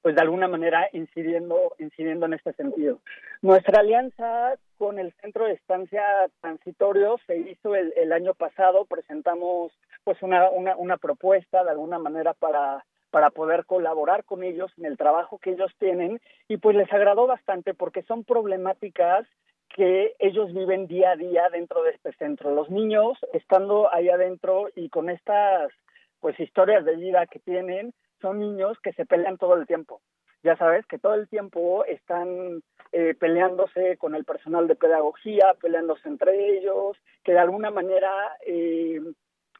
pues 0.00 0.14
de 0.14 0.22
alguna 0.22 0.48
manera 0.48 0.88
incidiendo 0.94 1.74
incidiendo 1.78 2.24
en 2.24 2.32
este 2.32 2.54
sentido. 2.54 3.00
Nuestra 3.42 3.80
alianza 3.80 4.54
con 4.78 4.98
el 4.98 5.12
centro 5.20 5.44
de 5.44 5.52
estancia 5.52 6.02
transitorio 6.40 7.18
se 7.26 7.36
hizo 7.36 7.74
el, 7.74 7.92
el 7.98 8.14
año 8.14 8.32
pasado, 8.32 8.86
presentamos 8.86 9.72
pues 10.04 10.22
una, 10.22 10.48
una, 10.48 10.74
una 10.76 10.96
propuesta 10.96 11.64
de 11.64 11.70
alguna 11.70 11.98
manera 11.98 12.32
para 12.32 12.82
para 13.10 13.30
poder 13.30 13.64
colaborar 13.66 14.24
con 14.24 14.42
ellos 14.42 14.72
en 14.76 14.86
el 14.86 14.96
trabajo 14.96 15.38
que 15.38 15.50
ellos 15.50 15.72
tienen 15.78 16.20
y 16.48 16.58
pues 16.58 16.76
les 16.76 16.92
agradó 16.92 17.26
bastante 17.26 17.74
porque 17.74 18.02
son 18.02 18.24
problemáticas 18.24 19.26
que 19.74 20.14
ellos 20.18 20.52
viven 20.52 20.86
día 20.86 21.12
a 21.12 21.16
día 21.16 21.48
dentro 21.50 21.82
de 21.82 21.90
este 21.90 22.12
centro. 22.14 22.54
Los 22.54 22.70
niños 22.70 23.18
estando 23.32 23.92
ahí 23.92 24.08
adentro 24.08 24.68
y 24.74 24.88
con 24.88 25.10
estas 25.10 25.70
pues 26.20 26.38
historias 26.40 26.84
de 26.84 26.96
vida 26.96 27.26
que 27.26 27.38
tienen, 27.40 27.92
son 28.20 28.38
niños 28.38 28.78
que 28.82 28.92
se 28.92 29.06
pelean 29.06 29.36
todo 29.36 29.54
el 29.54 29.66
tiempo. 29.66 30.00
Ya 30.42 30.56
sabes 30.56 30.86
que 30.86 30.98
todo 30.98 31.14
el 31.14 31.28
tiempo 31.28 31.84
están 31.84 32.62
eh, 32.92 33.14
peleándose 33.18 33.96
con 33.98 34.14
el 34.14 34.24
personal 34.24 34.68
de 34.68 34.76
pedagogía, 34.76 35.54
peleándose 35.60 36.08
entre 36.08 36.56
ellos, 36.56 36.96
que 37.24 37.32
de 37.32 37.38
alguna 37.38 37.70
manera 37.70 38.10
eh, 38.46 39.00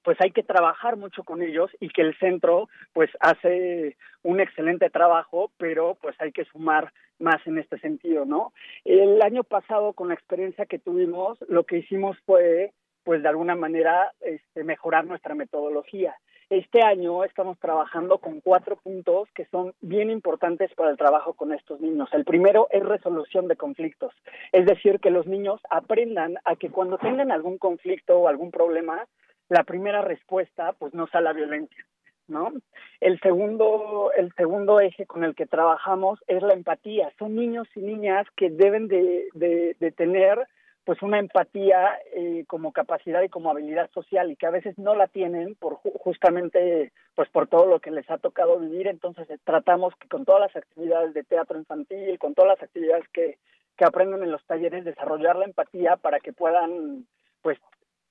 pues 0.06 0.20
hay 0.20 0.30
que 0.30 0.44
trabajar 0.44 0.96
mucho 0.96 1.24
con 1.24 1.42
ellos 1.42 1.68
y 1.80 1.88
que 1.88 2.02
el 2.02 2.16
centro 2.18 2.68
pues 2.92 3.10
hace 3.18 3.96
un 4.22 4.38
excelente 4.38 4.88
trabajo, 4.88 5.50
pero 5.56 5.98
pues 6.00 6.14
hay 6.20 6.30
que 6.30 6.44
sumar 6.44 6.92
más 7.18 7.44
en 7.44 7.58
este 7.58 7.76
sentido, 7.80 8.24
¿no? 8.24 8.52
El 8.84 9.20
año 9.20 9.42
pasado 9.42 9.94
con 9.94 10.06
la 10.06 10.14
experiencia 10.14 10.64
que 10.64 10.78
tuvimos, 10.78 11.38
lo 11.48 11.64
que 11.64 11.78
hicimos 11.78 12.16
fue 12.24 12.70
pues 13.02 13.20
de 13.20 13.28
alguna 13.28 13.56
manera 13.56 14.12
este, 14.20 14.62
mejorar 14.62 15.06
nuestra 15.06 15.34
metodología. 15.34 16.14
Este 16.50 16.84
año 16.84 17.24
estamos 17.24 17.58
trabajando 17.58 18.18
con 18.18 18.40
cuatro 18.40 18.76
puntos 18.76 19.28
que 19.34 19.46
son 19.46 19.74
bien 19.80 20.10
importantes 20.10 20.72
para 20.74 20.90
el 20.90 20.96
trabajo 20.96 21.34
con 21.34 21.52
estos 21.52 21.80
niños. 21.80 22.08
El 22.12 22.24
primero 22.24 22.68
es 22.70 22.84
resolución 22.84 23.48
de 23.48 23.56
conflictos, 23.56 24.14
es 24.52 24.66
decir, 24.66 25.00
que 25.00 25.10
los 25.10 25.26
niños 25.26 25.60
aprendan 25.68 26.36
a 26.44 26.54
que 26.54 26.70
cuando 26.70 26.96
tengan 26.96 27.32
algún 27.32 27.58
conflicto 27.58 28.20
o 28.20 28.28
algún 28.28 28.52
problema, 28.52 29.04
la 29.48 29.64
primera 29.64 30.02
respuesta 30.02 30.72
pues 30.72 30.94
no 30.94 31.06
sea 31.08 31.20
la 31.20 31.32
violencia, 31.32 31.84
¿no? 32.28 32.52
El 33.00 33.20
segundo, 33.20 34.10
el 34.16 34.32
segundo 34.34 34.80
eje 34.80 35.06
con 35.06 35.24
el 35.24 35.34
que 35.34 35.46
trabajamos 35.46 36.18
es 36.26 36.42
la 36.42 36.54
empatía. 36.54 37.12
Son 37.18 37.34
niños 37.34 37.68
y 37.74 37.80
niñas 37.80 38.26
que 38.36 38.50
deben 38.50 38.88
de, 38.88 39.28
de, 39.34 39.92
tener 39.92 40.46
pues 40.84 41.02
una 41.02 41.18
empatía 41.18 41.98
eh, 42.14 42.44
como 42.46 42.72
capacidad 42.72 43.22
y 43.22 43.28
como 43.28 43.50
habilidad 43.50 43.90
social 43.90 44.30
y 44.30 44.36
que 44.36 44.46
a 44.46 44.50
veces 44.50 44.78
no 44.78 44.94
la 44.94 45.08
tienen 45.08 45.56
por 45.56 45.74
justamente 45.74 46.92
pues 47.16 47.28
por 47.30 47.48
todo 47.48 47.66
lo 47.66 47.80
que 47.80 47.90
les 47.90 48.08
ha 48.08 48.18
tocado 48.18 48.60
vivir 48.60 48.86
entonces 48.86 49.28
eh, 49.30 49.38
tratamos 49.42 49.94
que 49.96 50.06
con 50.06 50.24
todas 50.24 50.42
las 50.42 50.54
actividades 50.54 51.12
de 51.12 51.24
teatro 51.24 51.58
infantil 51.58 52.16
con 52.20 52.34
todas 52.34 52.50
las 52.50 52.62
actividades 52.62 53.08
que 53.08 53.36
que 53.76 53.84
aprenden 53.84 54.22
en 54.22 54.30
los 54.30 54.44
talleres 54.44 54.84
desarrollar 54.84 55.34
la 55.34 55.46
empatía 55.46 55.96
para 55.96 56.20
que 56.20 56.32
puedan 56.32 57.06
pues 57.42 57.58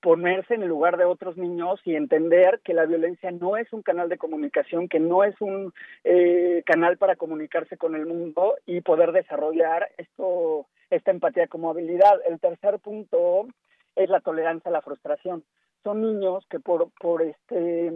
ponerse 0.06 0.54
en 0.54 0.62
el 0.62 0.70
lugar 0.70 0.98
de 0.98 1.06
otros 1.06 1.36
niños 1.36 1.82
y 1.84 1.96
entender 1.96 2.62
que 2.64 2.76
la 2.76 2.86
violencia 2.86 3.32
no 3.32 3.58
es 3.58 3.74
un 3.74 3.82
canal 3.82 4.08
de 4.08 4.20
comunicación, 4.20 4.88
que 4.88 5.00
no 5.00 5.24
es 5.24 5.34
un 5.42 5.74
eh, 6.04 6.62
canal 6.64 6.98
para 6.98 7.16
comunicarse 7.16 7.76
con 7.76 7.96
el 7.96 8.06
mundo 8.06 8.54
y 8.68 8.82
poder 8.82 9.14
desarrollar 9.14 9.90
esto, 9.98 10.68
esta 10.92 11.10
empatía 11.10 11.48
como 11.48 11.72
habilidad. 11.72 12.20
El 12.30 12.40
tercer 12.40 12.78
punto 12.78 13.48
es 13.96 14.08
la 14.12 14.20
tolerancia 14.20 14.70
a 14.70 14.74
la 14.74 14.84
frustración. 14.84 15.44
Son 15.84 16.04
niños 16.04 16.46
que 16.52 16.60
por, 16.60 16.92
por 17.02 17.24
este 17.24 17.92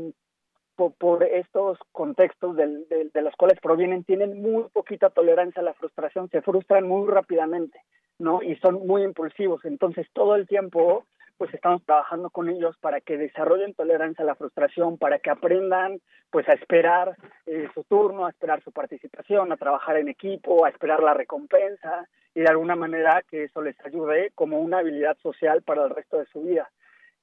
por, 0.76 1.24
estos 1.24 1.78
contextos 1.92 2.56
de, 2.56 3.12
de 3.14 3.22
los 3.22 3.36
cuales 3.36 3.60
provienen 3.60 4.04
tienen 4.04 4.42
muy 4.42 4.64
poquita 4.74 5.12
tolerancia 5.12 5.62
a 5.62 5.66
la 5.66 5.76
frustración, 5.76 6.28
se 6.30 6.42
frustran 6.42 6.88
muy 6.88 7.08
rápidamente, 7.08 7.80
¿no? 8.18 8.42
Y 8.42 8.56
son 8.56 8.88
muy 8.88 9.04
impulsivos. 9.04 9.64
Entonces 9.64 10.08
todo 10.12 10.36
el 10.36 10.48
tiempo 10.48 11.06
pues 11.40 11.54
estamos 11.54 11.82
trabajando 11.86 12.30
con 12.30 12.50
ellos 12.50 12.76
para 12.82 13.00
que 13.00 13.18
desarrollen 13.18 13.74
tolerancia 13.74 14.24
a 14.24 14.26
la 14.26 14.36
frustración, 14.36 14.98
para 14.98 15.20
que 15.20 15.30
aprendan 15.30 16.02
pues 16.30 16.48
a 16.50 16.52
esperar 16.52 17.16
eh, 17.46 17.70
su 17.74 17.86
turno, 17.86 18.26
a 18.26 18.30
esperar 18.30 18.62
su 18.62 18.74
participación, 18.74 19.50
a 19.50 19.56
trabajar 19.56 19.96
en 19.96 20.10
equipo, 20.10 20.66
a 20.66 20.70
esperar 20.70 21.02
la 21.02 21.14
recompensa 21.14 22.10
y 22.36 22.42
de 22.42 22.50
alguna 22.50 22.76
manera 22.76 23.24
que 23.32 23.46
eso 23.46 23.62
les 23.62 23.78
ayude 23.86 24.32
como 24.36 24.60
una 24.60 24.80
habilidad 24.80 25.18
social 25.20 25.62
para 25.62 25.86
el 25.86 25.92
resto 25.92 26.18
de 26.18 26.26
su 26.26 26.42
vida. 26.42 26.70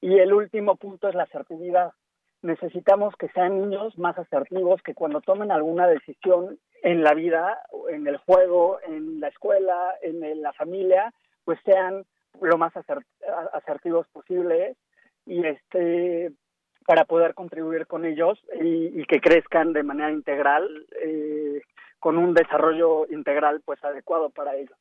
Y 0.01 0.19
el 0.19 0.33
último 0.33 0.77
punto 0.77 1.09
es 1.09 1.15
la 1.15 1.25
asertividad. 1.25 1.93
Necesitamos 2.41 3.15
que 3.17 3.29
sean 3.29 3.61
niños 3.61 3.99
más 3.99 4.17
asertivos, 4.17 4.81
que 4.81 4.95
cuando 4.95 5.21
tomen 5.21 5.53
alguna 5.53 5.87
decisión 5.89 6.59
en 6.83 7.03
la 7.03 7.13
vida, 7.13 7.59
en 7.91 8.07
el 8.07 8.17
juego, 8.17 8.79
en 8.87 9.21
la 9.21 9.29
escuela, 9.29 9.93
en 10.01 10.41
la 10.41 10.55
familia, 10.55 11.13
pues 11.45 11.59
sean 11.67 12.07
lo 12.41 12.59
más 12.59 12.73
asertivos 13.53 14.07
posibles 14.09 14.77
y 15.25 15.45
este 15.45 16.33
para 16.87 17.05
poder 17.05 17.35
contribuir 17.35 17.87
con 17.87 18.05
ellos 18.05 18.39
y, 18.61 19.05
que 19.07 19.21
crezcan 19.21 19.73
de 19.73 19.83
manera 19.83 20.13
integral 20.13 20.87
eh, 21.03 21.61
con 21.99 22.17
un 22.17 22.33
desarrollo 22.33 23.07
integral 23.11 23.61
pues 23.65 23.83
adecuado 23.85 24.31
para 24.31 24.55
ellos. 24.55 24.77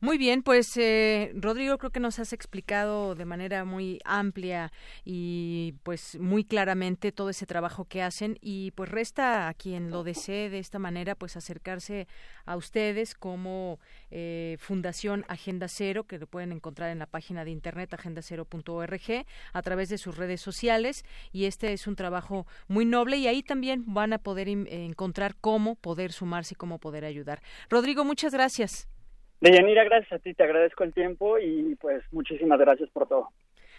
Muy 0.00 0.16
bien, 0.16 0.44
pues 0.44 0.76
eh, 0.76 1.32
Rodrigo, 1.34 1.76
creo 1.76 1.90
que 1.90 1.98
nos 1.98 2.20
has 2.20 2.32
explicado 2.32 3.16
de 3.16 3.24
manera 3.24 3.64
muy 3.64 3.98
amplia 4.04 4.70
y 5.04 5.74
pues 5.82 6.16
muy 6.20 6.44
claramente 6.44 7.10
todo 7.10 7.30
ese 7.30 7.46
trabajo 7.46 7.84
que 7.84 8.00
hacen 8.00 8.38
y 8.40 8.70
pues 8.76 8.88
resta 8.88 9.48
a 9.48 9.54
quien 9.54 9.90
lo 9.90 10.04
desee 10.04 10.50
de 10.50 10.60
esta 10.60 10.78
manera 10.78 11.16
pues 11.16 11.36
acercarse 11.36 12.06
a 12.46 12.54
ustedes 12.54 13.16
como 13.16 13.80
eh, 14.12 14.56
Fundación 14.60 15.24
Agenda 15.26 15.66
Cero, 15.66 16.04
que 16.04 16.18
lo 16.18 16.28
pueden 16.28 16.52
encontrar 16.52 16.90
en 16.90 17.00
la 17.00 17.06
página 17.06 17.44
de 17.44 17.50
internet 17.50 17.92
agendacero.org 17.92 19.26
a 19.52 19.62
través 19.62 19.88
de 19.88 19.98
sus 19.98 20.16
redes 20.16 20.40
sociales 20.40 21.04
y 21.32 21.46
este 21.46 21.72
es 21.72 21.88
un 21.88 21.96
trabajo 21.96 22.46
muy 22.68 22.84
noble 22.84 23.16
y 23.16 23.26
ahí 23.26 23.42
también 23.42 23.82
van 23.88 24.12
a 24.12 24.18
poder 24.18 24.48
encontrar 24.48 25.34
cómo 25.40 25.74
poder 25.74 26.12
sumarse 26.12 26.54
y 26.54 26.56
cómo 26.56 26.78
poder 26.78 27.04
ayudar. 27.04 27.42
Rodrigo, 27.68 28.04
muchas 28.04 28.32
gracias. 28.32 28.86
Deyanira, 29.40 29.84
gracias 29.84 30.12
a 30.12 30.18
ti, 30.18 30.34
te 30.34 30.42
agradezco 30.42 30.84
el 30.84 30.92
tiempo 30.92 31.38
y 31.38 31.76
pues 31.76 32.02
muchísimas 32.10 32.58
gracias 32.58 32.90
por 32.90 33.06
todo. 33.06 33.28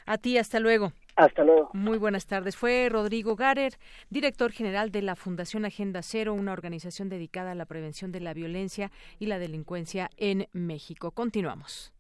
A 0.06 0.18
ti, 0.18 0.38
hasta 0.38 0.60
luego. 0.60 0.94
Hasta 1.16 1.44
luego. 1.44 1.70
Muy 1.74 1.98
buenas 1.98 2.26
tardes. 2.26 2.56
Fue 2.56 2.88
Rodrigo 2.90 3.36
Garer, 3.36 3.74
director 4.10 4.52
general 4.52 4.92
de 4.92 5.02
la 5.02 5.16
Fundación 5.16 5.66
Agenda 5.66 6.02
Cero, 6.02 6.34
una 6.34 6.54
organización 6.54 7.10
dedicada 7.10 7.52
a 7.52 7.56
la 7.56 7.66
prevención 7.66 8.12
de 8.12 8.22
la 8.22 8.34
violencia 8.34 8.92
y 9.20 9.28
la 9.28 9.38
delincuencia 9.38 10.10
en 10.18 10.48
México. 10.52 11.12
Continuamos. 11.12 11.94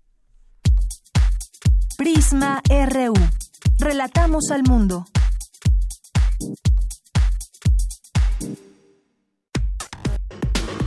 Prisma 1.97 2.61
RU. 2.67 3.13
Relatamos 3.77 4.51
al 4.51 4.63
mundo. 4.63 5.03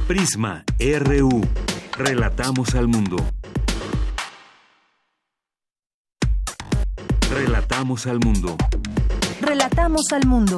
Prisma 0.08 0.64
RU. 0.80 1.42
Relatamos 1.98 2.74
al 2.74 2.88
mundo. 2.88 3.16
Relatamos 7.30 8.06
al 8.06 8.18
mundo. 8.18 8.56
Relatamos 9.42 10.10
al 10.12 10.26
mundo. 10.26 10.56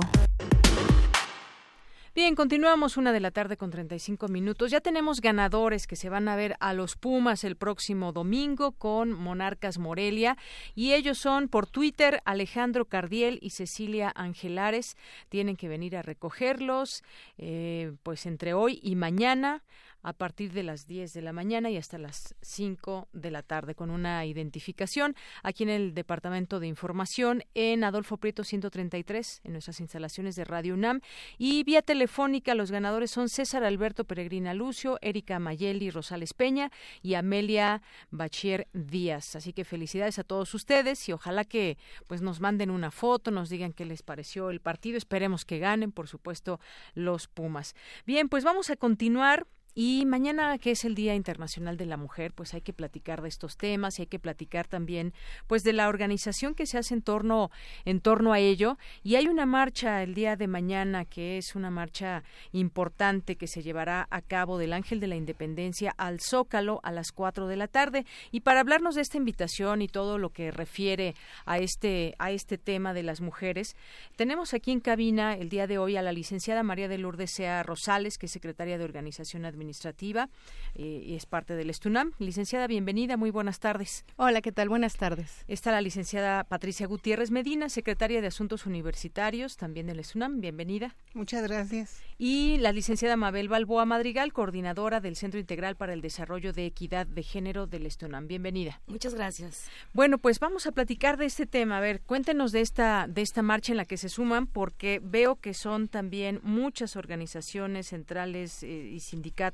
Bien, 2.14 2.36
continuamos 2.36 2.96
una 2.96 3.12
de 3.12 3.18
la 3.18 3.32
tarde 3.32 3.56
con 3.56 3.70
35 3.70 4.28
minutos. 4.28 4.70
Ya 4.70 4.80
tenemos 4.80 5.20
ganadores 5.20 5.88
que 5.88 5.96
se 5.96 6.08
van 6.08 6.28
a 6.28 6.36
ver 6.36 6.54
a 6.60 6.72
los 6.72 6.94
Pumas 6.94 7.42
el 7.42 7.56
próximo 7.56 8.12
domingo 8.12 8.70
con 8.70 9.10
Monarcas 9.12 9.78
Morelia 9.78 10.36
y 10.76 10.92
ellos 10.92 11.18
son 11.18 11.48
por 11.48 11.66
Twitter 11.66 12.22
Alejandro 12.24 12.84
Cardiel 12.84 13.40
y 13.42 13.50
Cecilia 13.50 14.12
Angelares. 14.14 14.96
Tienen 15.28 15.56
que 15.56 15.66
venir 15.66 15.96
a 15.96 16.02
recogerlos 16.02 17.02
eh, 17.38 17.92
pues 18.04 18.26
entre 18.26 18.54
hoy 18.54 18.78
y 18.80 18.94
mañana 18.94 19.64
a 20.04 20.12
partir 20.12 20.52
de 20.52 20.62
las 20.62 20.86
10 20.86 21.12
de 21.12 21.22
la 21.22 21.32
mañana 21.32 21.70
y 21.70 21.76
hasta 21.76 21.98
las 21.98 22.36
5 22.42 23.08
de 23.12 23.30
la 23.30 23.42
tarde 23.42 23.74
con 23.74 23.90
una 23.90 24.24
identificación 24.24 25.16
aquí 25.42 25.64
en 25.64 25.70
el 25.70 25.94
Departamento 25.94 26.60
de 26.60 26.68
Información 26.68 27.42
en 27.54 27.82
Adolfo 27.82 28.18
Prieto 28.18 28.44
133 28.44 29.40
en 29.42 29.52
nuestras 29.52 29.80
instalaciones 29.80 30.36
de 30.36 30.44
Radio 30.44 30.74
UNAM 30.74 31.00
y 31.38 31.64
vía 31.64 31.82
telefónica 31.82 32.54
los 32.54 32.70
ganadores 32.70 33.10
son 33.10 33.28
César 33.28 33.64
Alberto 33.64 34.04
Peregrina 34.04 34.54
Lucio, 34.54 34.98
Erika 35.00 35.38
Mayeli 35.38 35.90
Rosales 35.90 36.34
Peña 36.34 36.70
y 37.02 37.14
Amelia 37.14 37.82
Bachier 38.10 38.68
Díaz. 38.74 39.36
Así 39.36 39.52
que 39.52 39.64
felicidades 39.64 40.18
a 40.18 40.24
todos 40.24 40.54
ustedes 40.54 41.08
y 41.08 41.12
ojalá 41.12 41.44
que 41.44 41.78
pues 42.06 42.20
nos 42.20 42.40
manden 42.40 42.70
una 42.70 42.90
foto, 42.90 43.30
nos 43.30 43.48
digan 43.48 43.72
qué 43.72 43.86
les 43.86 44.02
pareció 44.02 44.50
el 44.50 44.60
partido. 44.60 44.98
Esperemos 44.98 45.44
que 45.44 45.58
ganen, 45.58 45.92
por 45.92 46.08
supuesto, 46.08 46.60
los 46.94 47.28
Pumas. 47.28 47.74
Bien, 48.06 48.28
pues 48.28 48.44
vamos 48.44 48.70
a 48.70 48.76
continuar 48.76 49.46
y 49.76 50.04
mañana, 50.06 50.56
que 50.58 50.70
es 50.70 50.84
el 50.84 50.94
Día 50.94 51.16
Internacional 51.16 51.76
de 51.76 51.86
la 51.86 51.96
Mujer, 51.96 52.32
pues 52.32 52.54
hay 52.54 52.60
que 52.60 52.72
platicar 52.72 53.22
de 53.22 53.28
estos 53.28 53.56
temas 53.56 53.98
y 53.98 54.02
hay 54.02 54.06
que 54.06 54.20
platicar 54.20 54.68
también 54.68 55.12
pues 55.48 55.62
de 55.64 55.72
la 55.72 55.88
organización 55.88 56.54
que 56.54 56.66
se 56.66 56.78
hace 56.78 56.94
en 56.94 57.02
torno, 57.02 57.50
en 57.84 58.00
torno 58.00 58.32
a 58.32 58.38
ello. 58.38 58.78
Y 59.02 59.16
hay 59.16 59.26
una 59.26 59.46
marcha 59.46 60.04
el 60.04 60.14
día 60.14 60.36
de 60.36 60.46
mañana 60.46 61.04
que 61.04 61.38
es 61.38 61.56
una 61.56 61.70
marcha 61.70 62.22
importante 62.52 63.34
que 63.34 63.48
se 63.48 63.64
llevará 63.64 64.06
a 64.10 64.20
cabo 64.22 64.58
del 64.58 64.74
Ángel 64.74 65.00
de 65.00 65.08
la 65.08 65.16
Independencia 65.16 65.92
al 65.98 66.20
Zócalo 66.20 66.78
a 66.84 66.92
las 66.92 67.10
cuatro 67.10 67.48
de 67.48 67.56
la 67.56 67.66
tarde. 67.66 68.06
Y 68.30 68.40
para 68.40 68.60
hablarnos 68.60 68.94
de 68.94 69.02
esta 69.02 69.18
invitación 69.18 69.82
y 69.82 69.88
todo 69.88 70.18
lo 70.18 70.30
que 70.30 70.52
refiere 70.52 71.16
a 71.46 71.58
este, 71.58 72.14
a 72.20 72.30
este 72.30 72.58
tema 72.58 72.94
de 72.94 73.02
las 73.02 73.20
mujeres, 73.20 73.74
tenemos 74.14 74.54
aquí 74.54 74.70
en 74.70 74.78
cabina 74.78 75.34
el 75.34 75.48
día 75.48 75.66
de 75.66 75.78
hoy 75.78 75.96
a 75.96 76.02
la 76.02 76.12
licenciada 76.12 76.62
María 76.62 76.86
de 76.86 76.98
Lourdes 76.98 77.32
Sea 77.34 77.64
Rosales, 77.64 78.18
que 78.18 78.26
es 78.26 78.32
secretaria 78.32 78.78
de 78.78 78.84
Organización 78.84 79.44
Administrativa 79.44 79.63
Administrativa 79.64 80.28
eh, 80.74 81.02
y 81.06 81.14
es 81.14 81.24
parte 81.26 81.54
del 81.54 81.70
Estunam. 81.70 82.12
Licenciada, 82.18 82.66
bienvenida, 82.66 83.16
muy 83.16 83.30
buenas 83.30 83.60
tardes. 83.60 84.04
Hola, 84.16 84.42
¿qué 84.42 84.52
tal? 84.52 84.68
Buenas 84.68 84.96
tardes. 84.96 85.44
Está 85.48 85.72
la 85.72 85.80
licenciada 85.80 86.44
Patricia 86.44 86.86
Gutiérrez 86.86 87.30
Medina, 87.30 87.68
secretaria 87.68 88.20
de 88.20 88.26
Asuntos 88.26 88.66
Universitarios, 88.66 89.56
también 89.56 89.86
del 89.86 90.00
Estunam. 90.00 90.40
Bienvenida. 90.40 90.94
Muchas 91.14 91.42
gracias. 91.44 92.02
Y 92.18 92.58
la 92.58 92.72
licenciada 92.72 93.16
Mabel 93.16 93.48
Balboa 93.48 93.86
Madrigal, 93.86 94.32
coordinadora 94.32 95.00
del 95.00 95.16
Centro 95.16 95.40
Integral 95.40 95.76
para 95.76 95.94
el 95.94 96.02
Desarrollo 96.02 96.52
de 96.52 96.66
Equidad 96.66 97.06
de 97.06 97.22
Género 97.22 97.66
del 97.66 97.86
Estunam. 97.86 98.26
Bienvenida. 98.26 98.80
Muchas 98.86 99.14
gracias. 99.14 99.66
Bueno, 99.94 100.18
pues 100.18 100.40
vamos 100.40 100.66
a 100.66 100.72
platicar 100.72 101.16
de 101.16 101.26
este 101.26 101.46
tema. 101.46 101.78
A 101.78 101.80
ver, 101.80 102.02
cuéntenos 102.02 102.52
de 102.52 102.60
esta, 102.60 103.06
de 103.08 103.22
esta 103.22 103.42
marcha 103.42 103.72
en 103.72 103.78
la 103.78 103.84
que 103.86 103.96
se 103.96 104.08
suman, 104.10 104.46
porque 104.46 105.00
veo 105.02 105.36
que 105.36 105.54
son 105.54 105.88
también 105.88 106.40
muchas 106.42 106.96
organizaciones 106.96 107.88
centrales 107.88 108.62
eh, 108.62 108.90
y 108.92 109.00
sindicatos 109.00 109.53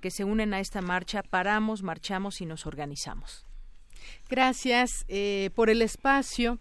que 0.00 0.10
se 0.10 0.24
unen 0.24 0.54
a 0.54 0.60
esta 0.60 0.82
marcha. 0.82 1.22
Paramos, 1.22 1.82
marchamos 1.82 2.40
y 2.40 2.46
nos 2.46 2.66
organizamos. 2.66 3.44
Gracias 4.28 5.04
eh, 5.08 5.50
por 5.54 5.70
el 5.70 5.82
espacio. 5.82 6.58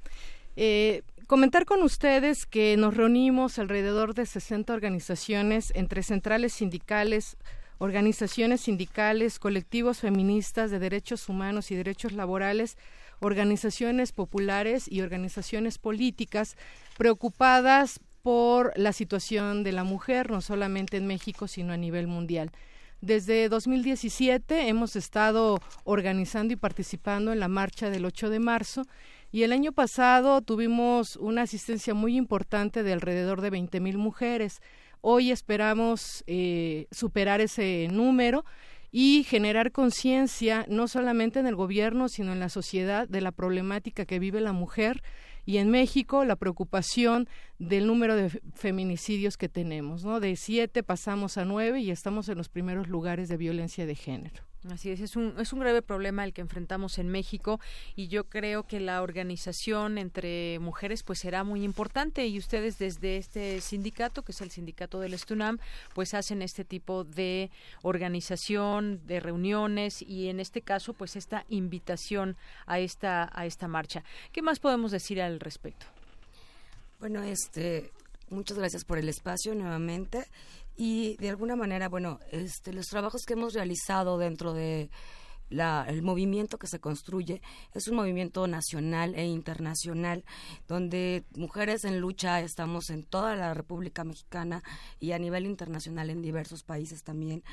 Eh, 0.56 1.04
comentar 1.28 1.65
con 1.65 1.84
ustedes 1.84 2.45
que 2.45 2.78
nos 2.78 2.95
reunimos 2.95 3.60
alrededor 3.60 4.13
de 4.13 4.26
60 4.26 4.74
organizaciones 4.74 5.71
entre 5.76 6.04
centrales 6.04 6.54
sindicales, 6.54 7.38
organizaciones 7.78 8.62
sindicales, 8.62 9.39
colectivos 9.39 10.00
feministas 10.00 10.71
de 10.71 10.80
derechos 10.80 11.28
humanos 11.28 11.71
y 11.71 11.76
derechos 11.76 12.13
laborales, 12.13 12.78
organizaciones 13.19 14.12
populares 14.12 14.89
y 14.89 15.02
organizaciones 15.02 15.78
políticas 15.78 16.56
preocupadas 16.98 18.00
por 18.21 18.74
la 18.76 18.93
situación 18.93 19.63
de 19.63 19.71
la 19.71 19.84
mujer, 19.84 20.32
no 20.32 20.41
solamente 20.41 20.98
en 20.98 21.06
México, 21.06 21.48
sino 21.48 21.74
a 21.74 21.78
nivel 21.78 22.08
mundial. 22.08 22.52
Desde 23.06 23.50
2017 23.50 24.68
hemos 24.68 24.96
estado 24.96 25.62
organizando 25.84 26.54
y 26.54 26.56
participando 26.56 27.32
en 27.32 27.39
la 27.39 27.48
marcha 27.48 27.91
del 27.91 28.04
8 28.04 28.32
de 28.32 28.39
marzo 28.39 28.82
y 29.32 29.44
el 29.44 29.52
año 29.52 29.74
pasado 29.74 30.41
tuvimos 30.41 31.15
una 31.18 31.44
asistencia 31.44 31.94
muy 31.94 32.18
importante 32.18 32.82
de 32.82 32.94
alrededor 32.94 33.41
de 33.41 33.52
20 33.52 33.80
mil 33.80 34.00
mujeres. 34.00 34.60
Hoy 35.02 35.30
esperamos 35.30 36.24
eh, 36.26 36.88
superar 36.89 37.41
ese 37.41 37.89
número 37.91 38.44
y 38.91 39.24
generar 39.30 39.72
conciencia 39.72 40.65
no 40.68 40.88
solamente 40.88 41.38
en 41.38 41.46
el 41.46 41.56
gobierno, 41.56 42.10
sino 42.10 42.34
en 42.34 42.39
la 42.39 42.50
sociedad 42.50 43.08
de 43.08 43.22
la 43.22 43.32
problemática 43.32 44.06
que 44.06 44.18
vive 44.18 44.41
la 44.41 44.52
mujer 44.52 45.04
y 45.45 45.58
en 45.58 45.69
México 45.69 46.25
la 46.25 46.36
preocupación 46.36 47.27
del 47.60 47.88
número 47.88 48.15
de 48.15 48.29
feminicidios 48.53 49.38
que 49.38 49.49
tenemos, 49.49 50.03
¿no? 50.03 50.19
De 50.19 50.36
siete 50.36 50.84
pasamos 50.84 51.38
a 51.38 51.45
nueve 51.45 51.79
y 51.81 51.91
estamos 51.91 52.29
en 52.29 52.38
los 52.38 52.49
primeros 52.49 52.88
lugares 52.88 53.29
de 53.29 53.38
violencia 53.38 53.86
de 53.86 53.95
género. 53.95 54.43
Así 54.71 54.89
es, 54.89 54.99
es 54.99 55.15
un, 55.15 55.36
es 55.39 55.54
un 55.54 55.60
grave 55.60 55.82
problema 55.82 56.23
el 56.23 56.34
que 56.34 56.41
enfrentamos 56.41 56.97
en 56.97 57.08
México 57.10 57.60
y 57.95 58.08
yo 58.08 58.23
creo 58.23 58.63
que 58.63 58.80
la 58.80 59.01
organización 59.04 59.97
entre 59.97 60.58
mujeres 60.60 61.04
pues 61.04 61.19
será 61.19 61.43
muy 61.43 61.63
importante 61.63 62.25
y 62.25 62.39
ustedes 62.39 62.80
desde 62.80 63.17
este 63.17 63.62
sindicato, 63.62 64.23
que 64.23 64.32
es 64.32 64.41
el 64.41 64.49
sindicato 64.49 64.99
del 64.99 65.13
Estunam, 65.13 65.60
pues 65.93 66.13
hacen 66.13 66.41
este 66.41 66.65
tipo 66.65 67.04
de 67.04 67.51
organización, 67.84 69.06
de 69.06 69.19
reuniones 69.19 70.01
y 70.01 70.30
en 70.30 70.39
este 70.39 70.62
caso 70.62 70.93
pues 70.93 71.15
esta 71.15 71.45
invitación 71.49 72.36
a 72.65 72.80
esta, 72.80 73.30
a 73.34 73.45
esta 73.45 73.67
marcha. 73.67 74.04
¿Qué 74.32 74.41
más 74.41 74.60
podemos 74.60 74.91
decir 74.91 75.21
al 75.21 75.39
respecto? 75.39 75.86
Bueno, 76.99 77.21
este, 77.21 77.91
muchas 78.30 78.58
gracias 78.58 78.84
por 78.84 78.97
el 78.97 79.10
espacio 79.10 79.54
nuevamente 79.54 80.25
y 80.75 81.15
de 81.17 81.29
alguna 81.29 81.55
manera, 81.55 81.89
bueno, 81.89 82.19
este, 82.31 82.73
los 82.73 82.88
trabajos 82.88 83.23
que 83.25 83.33
hemos 83.33 83.53
realizado 83.53 84.17
dentro 84.17 84.53
de 84.53 84.89
la, 85.49 85.85
el 85.88 86.01
movimiento 86.01 86.57
que 86.57 86.67
se 86.67 86.79
construye 86.79 87.41
es 87.73 87.88
un 87.88 87.95
movimiento 87.95 88.47
nacional 88.47 89.13
e 89.15 89.25
internacional 89.25 90.23
donde 90.67 91.23
mujeres 91.35 91.85
en 91.85 91.99
lucha 91.99 92.41
estamos 92.41 92.89
en 92.89 93.03
toda 93.03 93.35
la 93.35 93.53
República 93.53 94.03
Mexicana 94.03 94.63
y 94.99 95.11
a 95.11 95.19
nivel 95.19 95.45
internacional 95.45 96.09
en 96.09 96.21
diversos 96.21 96.63
países 96.63 97.03
también. 97.03 97.43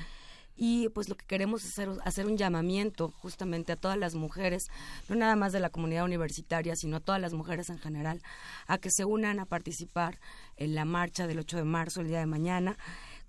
Y 0.55 0.91
pues 0.91 1.09
lo 1.09 1.17
que 1.17 1.25
queremos 1.25 1.65
es 1.65 1.71
hacer, 1.71 1.91
hacer, 2.05 2.27
un 2.27 2.37
llamamiento 2.37 3.09
justamente 3.09 3.73
a 3.73 3.77
todas 3.77 3.97
las 3.97 4.15
mujeres, 4.15 4.67
no 5.09 5.17
nada 5.17 5.35
más 5.35 5.53
de 5.53 5.61
la 5.61 5.71
comunidad 5.71 6.05
universitaria, 6.05 6.77
sino 6.77 6.99
a 6.99 7.01
todas 7.01 7.21
las 7.21 7.33
mujeres 7.33 7.71
en 7.71 7.79
general, 7.79 8.21
a 8.67 8.77
que 8.77 8.91
se 8.91 9.07
unan 9.07 9.41
a 9.41 9.47
participar 9.47 10.21
en 10.57 10.75
la 10.75 10.85
marcha 10.85 11.27
del 11.27 11.39
8 11.39 11.57
de 11.57 11.65
marzo, 11.65 12.03
el 12.03 12.09
día 12.09 12.19
de 12.19 12.27
mañana, 12.27 12.77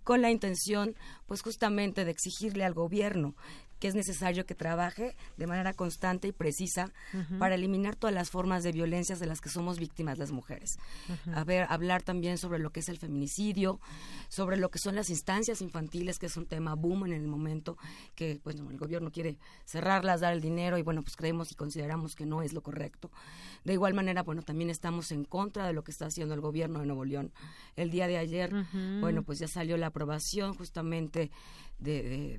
con 0.03 0.21
la 0.21 0.31
intención, 0.31 0.95
pues 1.27 1.41
justamente 1.41 2.05
de 2.05 2.11
exigirle 2.11 2.63
al 2.63 2.73
gobierno 2.73 3.35
que 3.83 3.89
es 3.89 3.95
necesario 3.95 4.45
que 4.45 4.55
trabaje 4.55 5.13
de 5.35 5.45
manera 5.45 5.73
constante 5.73 6.29
y 6.29 6.31
precisa 6.31 6.93
para 7.37 7.55
eliminar 7.55 7.97
todas 7.97 8.15
las 8.15 8.29
formas 8.29 8.63
de 8.63 8.71
violencias 8.71 9.19
de 9.19 9.25
las 9.25 9.41
que 9.41 9.49
somos 9.49 9.77
víctimas 9.77 10.17
las 10.17 10.31
mujeres. 10.31 10.77
A 11.35 11.43
ver, 11.43 11.67
hablar 11.69 12.01
también 12.01 12.37
sobre 12.37 12.59
lo 12.59 12.69
que 12.69 12.79
es 12.79 12.87
el 12.87 12.97
feminicidio, 12.97 13.81
sobre 14.29 14.55
lo 14.55 14.69
que 14.69 14.79
son 14.79 14.95
las 14.95 15.09
instancias 15.09 15.59
infantiles, 15.61 16.17
que 16.17 16.27
es 16.27 16.37
un 16.37 16.45
tema 16.45 16.75
boom 16.75 17.07
en 17.07 17.11
el 17.11 17.27
momento, 17.27 17.77
que 18.15 18.39
bueno, 18.45 18.71
el 18.71 18.77
gobierno 18.77 19.11
quiere 19.11 19.37
cerrarlas, 19.65 20.21
dar 20.21 20.31
el 20.31 20.39
dinero 20.39 20.77
y 20.77 20.81
bueno, 20.81 21.01
pues 21.01 21.17
creemos 21.17 21.51
y 21.51 21.55
consideramos 21.55 22.15
que 22.15 22.25
no 22.25 22.41
es 22.41 22.53
lo 22.53 22.61
correcto. 22.61 23.11
De 23.65 23.73
igual 23.73 23.93
manera, 23.93 24.23
bueno, 24.23 24.43
también 24.43 24.69
estamos 24.69 25.11
en 25.11 25.25
contra 25.25 25.67
de 25.67 25.73
lo 25.73 25.83
que 25.83 25.91
está 25.91 26.05
haciendo 26.05 26.33
el 26.35 26.39
gobierno 26.39 26.79
de 26.79 26.85
Nuevo 26.85 27.03
León. 27.03 27.33
El 27.75 27.91
día 27.91 28.07
de 28.07 28.17
ayer, 28.17 28.49
bueno, 29.01 29.23
pues 29.23 29.39
ya 29.39 29.49
salió 29.49 29.75
la 29.75 29.87
aprobación 29.87 30.53
justamente 30.53 31.31
de, 31.79 32.35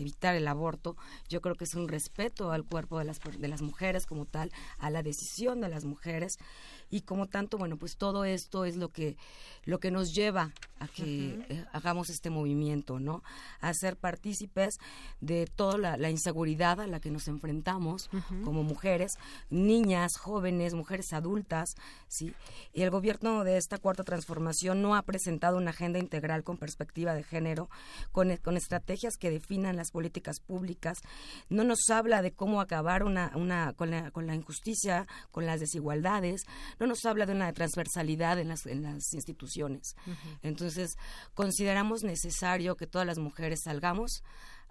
evitar 0.00 0.34
el 0.34 0.48
aborto. 0.48 0.96
Yo 1.28 1.40
creo 1.40 1.54
que 1.54 1.64
es 1.64 1.74
un 1.74 1.88
respeto 1.88 2.52
al 2.52 2.64
cuerpo 2.64 2.98
de 2.98 3.04
las, 3.04 3.20
de 3.20 3.48
las 3.48 3.62
mujeres 3.62 4.06
como 4.06 4.26
tal, 4.26 4.50
a 4.78 4.90
la 4.90 5.02
decisión 5.02 5.60
de 5.60 5.68
las 5.68 5.84
mujeres 5.84 6.38
y 6.92 7.00
como 7.00 7.26
tanto, 7.26 7.56
bueno, 7.56 7.78
pues 7.78 7.96
todo 7.96 8.26
esto 8.26 8.66
es 8.66 8.76
lo 8.76 8.90
que, 8.90 9.16
lo 9.64 9.80
que 9.80 9.90
nos 9.90 10.14
lleva 10.14 10.52
a 10.78 10.88
que 10.88 11.42
eh, 11.48 11.64
hagamos 11.72 12.10
este 12.10 12.28
movimiento, 12.28 13.00
¿no? 13.00 13.22
A 13.60 13.72
ser 13.72 13.96
partícipes 13.96 14.74
de 15.20 15.46
toda 15.46 15.96
la, 15.96 16.10
inseguridad 16.10 16.80
a 16.80 16.86
la 16.86 17.00
que 17.00 17.10
nos 17.10 17.28
enfrentamos 17.28 18.10
como 18.44 18.62
mujeres, 18.62 19.12
niñas, 19.48 20.18
jóvenes, 20.18 20.74
mujeres 20.74 21.14
adultas, 21.14 21.76
¿sí? 22.08 22.34
Y 22.74 22.82
el 22.82 22.90
gobierno 22.90 23.42
de 23.42 23.56
esta 23.56 23.78
cuarta 23.78 24.04
transformación 24.04 24.82
no 24.82 24.94
ha 24.94 25.00
presentado 25.00 25.56
una 25.56 25.70
agenda 25.70 25.98
integral 25.98 26.44
con 26.44 26.58
perspectiva 26.58 27.14
de 27.14 27.22
género, 27.22 27.70
con, 28.10 28.36
con 28.36 28.58
estrategias 28.58 29.16
que 29.16 29.30
definan 29.30 29.76
las 29.76 29.92
políticas 29.92 30.40
públicas, 30.40 30.98
no 31.48 31.64
nos 31.64 31.88
habla 31.88 32.20
de 32.20 32.32
cómo 32.32 32.60
acabar 32.60 33.02
una, 33.02 33.32
una, 33.34 33.72
con, 33.72 33.90
la, 33.90 34.10
con 34.10 34.26
la 34.26 34.34
injusticia, 34.34 35.06
con 35.30 35.46
las 35.46 35.58
desigualdades, 35.58 36.42
no 36.82 36.88
nos 36.88 37.04
habla 37.04 37.26
de 37.26 37.32
una 37.32 37.52
transversalidad 37.52 38.40
en 38.40 38.48
las, 38.48 38.66
en 38.66 38.82
las 38.82 39.12
instituciones. 39.12 39.94
Entonces, 40.42 40.96
consideramos 41.32 42.02
necesario 42.02 42.76
que 42.76 42.88
todas 42.88 43.06
las 43.06 43.18
mujeres 43.18 43.60
salgamos 43.62 44.24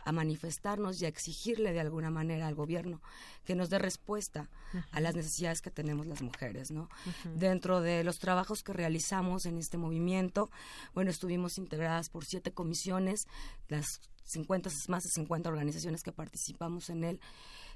a 0.03 0.11
manifestarnos 0.11 1.01
y 1.01 1.05
a 1.05 1.07
exigirle 1.07 1.71
de 1.71 1.79
alguna 1.79 2.09
manera 2.09 2.47
al 2.47 2.55
gobierno 2.55 3.01
que 3.45 3.55
nos 3.55 3.69
dé 3.69 3.79
respuesta 3.79 4.49
a 4.91 4.99
las 4.99 5.15
necesidades 5.15 5.61
que 5.61 5.71
tenemos 5.71 6.05
las 6.05 6.21
mujeres, 6.21 6.71
¿no? 6.71 6.89
Dentro 7.35 7.79
de 7.79 8.03
los 8.03 8.19
trabajos 8.19 8.61
que 8.61 8.73
realizamos 8.73 9.45
en 9.45 9.57
este 9.57 9.77
movimiento, 9.77 10.49
bueno, 10.93 11.11
estuvimos 11.11 11.57
integradas 11.57 12.09
por 12.09 12.25
siete 12.25 12.51
comisiones, 12.51 13.25
las 13.69 14.01
50, 14.25 14.69
más 14.89 15.03
de 15.03 15.09
50 15.11 15.49
organizaciones 15.49 16.03
que 16.03 16.11
participamos 16.11 16.89
en 16.89 17.03
él, 17.05 17.19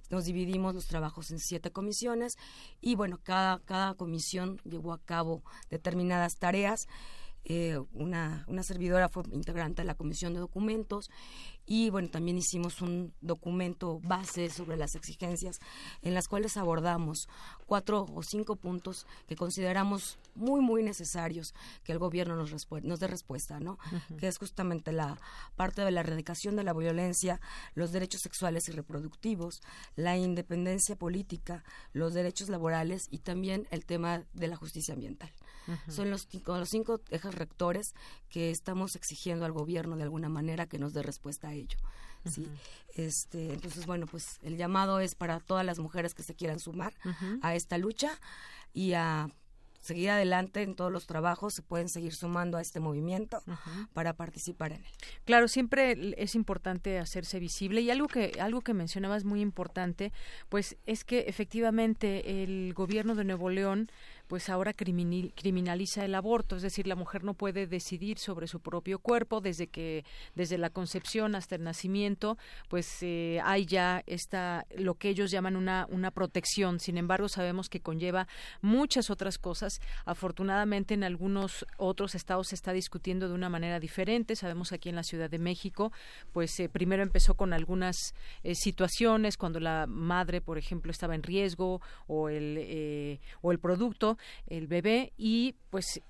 nos 0.09 0.25
dividimos 0.25 0.75
los 0.75 0.87
trabajos 0.87 1.31
en 1.31 1.39
siete 1.39 1.71
comisiones 1.71 2.37
y 2.81 2.95
bueno, 2.95 3.19
cada, 3.23 3.59
cada 3.59 3.93
comisión 3.95 4.61
llevó 4.63 4.93
a 4.93 5.01
cabo 5.01 5.43
determinadas 5.69 6.37
tareas. 6.37 6.87
Eh, 7.47 7.79
una, 7.93 8.43
una 8.47 8.63
servidora 8.63 9.07
fue 9.07 9.23
integrante 9.31 9.83
de 9.83 9.85
la 9.85 9.93
comisión 9.93 10.33
de 10.33 10.39
documentos 10.39 11.11
y 11.65 11.89
bueno, 11.89 12.09
también 12.09 12.37
hicimos 12.37 12.81
un 12.81 13.13
documento 13.21 13.99
base 14.03 14.49
sobre 14.49 14.77
las 14.77 14.95
exigencias 14.95 15.59
en 16.01 16.13
las 16.13 16.27
cuales 16.27 16.57
abordamos 16.57 17.27
cuatro 17.65 18.05
o 18.13 18.21
cinco 18.23 18.55
puntos 18.55 19.07
que 19.27 19.35
consideramos 19.35 20.17
muy, 20.35 20.61
muy 20.61 20.83
necesarios 20.83 21.53
que 21.83 21.91
el 21.91 21.99
gobierno 21.99 22.35
nos, 22.35 22.51
nos 22.83 22.99
dé 22.99 23.07
respuesta, 23.07 23.59
¿no? 23.59 23.79
Que 24.19 24.27
es 24.27 24.37
justamente 24.37 24.91
la 24.91 25.17
parte 25.55 25.83
de 25.83 25.91
la 25.91 26.01
erradicación 26.01 26.55
de 26.55 26.63
la 26.63 26.73
violencia, 26.73 27.39
los 27.73 27.91
derechos 27.91 28.21
sexuales 28.21 28.67
y 28.69 28.71
reproductivos, 28.71 29.61
la 29.95 30.17
independencia 30.17 30.95
política, 30.95 31.63
los 31.93 32.13
derechos 32.13 32.49
laborales 32.49 33.07
y 33.09 33.19
también 33.19 33.67
el 33.71 33.85
tema 33.85 34.23
de 34.33 34.47
la 34.47 34.55
justicia 34.55 34.93
ambiental. 34.93 35.31
Son 35.87 36.11
los, 36.11 36.27
los 36.45 36.69
cinco 36.69 37.01
ejes 37.09 37.33
rectores 37.33 37.95
que 38.29 38.51
estamos 38.51 38.95
exigiendo 38.95 39.45
al 39.45 39.51
gobierno 39.51 39.97
de 39.97 40.03
alguna 40.03 40.29
manera 40.29 40.67
que 40.67 40.77
nos 40.77 40.93
dé 40.93 41.01
respuesta 41.01 41.49
a 41.49 41.54
ello. 41.55 41.77
¿sí? 42.25 42.47
este, 42.95 43.53
entonces, 43.53 43.85
bueno, 43.85 44.07
pues 44.07 44.39
el 44.41 44.57
llamado 44.57 44.99
es 44.99 45.15
para 45.15 45.39
todas 45.39 45.65
las 45.65 45.79
mujeres 45.79 46.15
que 46.15 46.23
se 46.23 46.35
quieran 46.35 46.59
sumar 46.59 46.93
a 47.41 47.55
esta 47.55 47.77
lucha 47.77 48.11
y 48.73 48.93
a 48.93 49.29
seguir 49.85 50.09
adelante 50.09 50.63
en 50.63 50.73
todos 50.73 50.91
los 50.91 51.05
trabajos, 51.05 51.53
se 51.53 51.61
pueden 51.61 51.89
seguir 51.89 52.15
sumando 52.15 52.57
a 52.57 52.61
este 52.61 52.79
movimiento 52.79 53.43
para 53.93 54.13
participar 54.13 54.71
en 54.71 54.79
él. 54.79 54.91
Claro, 55.25 55.47
siempre 55.47 56.15
es 56.17 56.33
importante 56.33 56.97
hacerse 56.97 57.39
visible 57.39 57.81
y 57.81 57.91
algo 57.91 58.07
que 58.07 58.31
algo 58.39 58.61
que 58.61 58.73
mencionabas 58.73 59.25
muy 59.25 59.41
importante, 59.41 60.11
pues 60.49 60.75
es 60.87 61.03
que 61.03 61.25
efectivamente 61.27 62.43
el 62.43 62.73
gobierno 62.73 63.13
de 63.13 63.25
Nuevo 63.25 63.51
León 63.51 63.91
pues 64.27 64.49
ahora 64.49 64.73
criminaliza 64.73 66.03
el 66.03 66.15
aborto, 66.15 66.55
es 66.55 66.61
decir, 66.61 66.87
la 66.87 66.95
mujer 66.95 67.23
no 67.23 67.33
puede 67.33 67.67
decidir 67.67 68.17
sobre 68.17 68.47
su 68.47 68.59
propio 68.59 68.99
cuerpo 68.99 69.41
desde 69.41 69.67
que 69.67 70.03
desde 70.33 70.57
la 70.57 70.69
concepción 70.69 71.35
hasta 71.35 71.55
el 71.55 71.63
nacimiento, 71.63 72.37
pues 72.67 73.01
eh, 73.01 73.39
hay 73.43 73.65
ya 73.65 74.03
esta 74.07 74.65
lo 74.75 74.95
que 74.95 75.09
ellos 75.09 75.31
llaman 75.31 75.55
una 75.55 75.87
una 75.89 76.11
protección. 76.11 76.79
Sin 76.79 76.97
embargo, 76.97 77.29
sabemos 77.29 77.69
que 77.69 77.81
conlleva 77.81 78.27
muchas 78.61 79.09
otras 79.09 79.37
cosas. 79.37 79.79
Afortunadamente, 80.05 80.93
en 80.93 81.03
algunos 81.03 81.65
otros 81.77 82.15
estados 82.15 82.47
se 82.47 82.55
está 82.55 82.73
discutiendo 82.73 83.27
de 83.27 83.35
una 83.35 83.49
manera 83.49 83.79
diferente. 83.79 84.35
Sabemos 84.35 84.71
aquí 84.71 84.89
en 84.89 84.95
la 84.95 85.03
Ciudad 85.03 85.29
de 85.29 85.39
México, 85.39 85.91
pues 86.33 86.59
eh, 86.59 86.69
primero 86.69 87.03
empezó 87.03 87.35
con 87.35 87.53
algunas 87.53 88.13
eh, 88.43 88.55
situaciones 88.55 89.37
cuando 89.37 89.59
la 89.59 89.85
madre, 89.87 90.41
por 90.41 90.57
ejemplo, 90.57 90.91
estaba 90.91 91.15
en 91.15 91.23
riesgo 91.23 91.81
o 92.07 92.29
el 92.29 93.19
o 93.41 93.51
el 93.51 93.59
producto 93.59 94.14
el 94.47 94.67
bebé 94.67 95.13
y 95.17 95.55
pues 95.69 96.01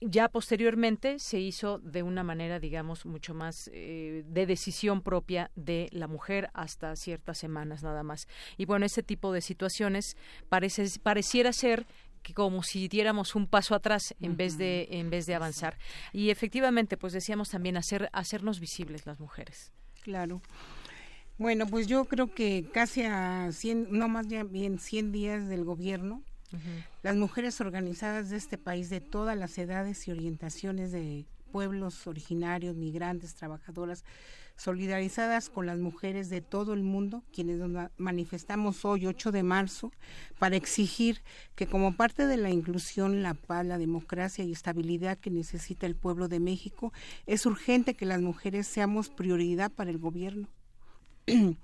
ya 0.00 0.28
posteriormente 0.28 1.18
se 1.18 1.40
hizo 1.40 1.78
de 1.78 2.02
una 2.02 2.22
manera, 2.22 2.60
digamos, 2.60 3.06
mucho 3.06 3.34
más 3.34 3.70
eh, 3.72 4.24
de 4.26 4.46
decisión 4.46 5.02
propia 5.02 5.50
de 5.56 5.88
la 5.92 6.08
mujer 6.08 6.50
hasta 6.52 6.94
ciertas 6.96 7.38
semanas 7.38 7.82
nada 7.82 8.02
más. 8.02 8.28
Y 8.56 8.66
bueno, 8.66 8.86
ese 8.86 9.02
tipo 9.02 9.32
de 9.32 9.40
situaciones 9.40 10.16
parece, 10.48 10.86
pareciera 11.02 11.52
ser 11.52 11.86
que 12.22 12.34
como 12.34 12.62
si 12.62 12.88
diéramos 12.88 13.34
un 13.34 13.46
paso 13.46 13.74
atrás 13.74 14.14
en 14.20 14.36
vez 14.36 14.56
de 14.56 14.88
en 14.90 15.10
vez 15.10 15.26
de 15.26 15.34
avanzar. 15.34 15.76
Y 16.12 16.30
efectivamente, 16.30 16.96
pues 16.96 17.12
decíamos 17.12 17.50
también 17.50 17.76
hacer 17.76 18.08
hacernos 18.12 18.60
visibles 18.60 19.06
las 19.06 19.20
mujeres. 19.20 19.72
Claro. 20.02 20.40
Bueno, 21.36 21.66
pues 21.66 21.86
yo 21.86 22.04
creo 22.04 22.32
que 22.32 22.68
casi 22.72 23.02
a 23.02 23.50
100, 23.50 23.88
no 23.90 24.08
más 24.08 24.26
bien 24.28 24.78
100 24.78 25.12
días 25.12 25.48
del 25.48 25.64
gobierno, 25.64 26.22
las 27.02 27.16
mujeres 27.16 27.60
organizadas 27.60 28.30
de 28.30 28.36
este 28.36 28.58
país, 28.58 28.90
de 28.90 29.00
todas 29.00 29.36
las 29.36 29.56
edades 29.58 30.06
y 30.08 30.10
orientaciones 30.10 30.92
de 30.92 31.26
pueblos 31.52 32.06
originarios, 32.08 32.74
migrantes, 32.74 33.34
trabajadoras, 33.34 34.04
solidarizadas 34.56 35.50
con 35.50 35.66
las 35.66 35.78
mujeres 35.78 36.28
de 36.28 36.40
todo 36.40 36.74
el 36.74 36.82
mundo, 36.82 37.22
quienes 37.32 37.58
nos 37.58 37.90
manifestamos 37.96 38.84
hoy, 38.84 39.06
8 39.06 39.32
de 39.32 39.42
marzo, 39.42 39.92
para 40.38 40.56
exigir 40.56 41.22
que 41.54 41.66
como 41.66 41.96
parte 41.96 42.26
de 42.26 42.36
la 42.36 42.50
inclusión, 42.50 43.22
la 43.22 43.34
paz, 43.34 43.66
la 43.66 43.78
democracia 43.78 44.44
y 44.44 44.52
estabilidad 44.52 45.18
que 45.18 45.30
necesita 45.30 45.86
el 45.86 45.96
pueblo 45.96 46.28
de 46.28 46.40
México, 46.40 46.92
es 47.26 47.46
urgente 47.46 47.94
que 47.94 48.06
las 48.06 48.20
mujeres 48.20 48.66
seamos 48.66 49.08
prioridad 49.08 49.70
para 49.70 49.90
el 49.90 49.98
gobierno. 49.98 50.48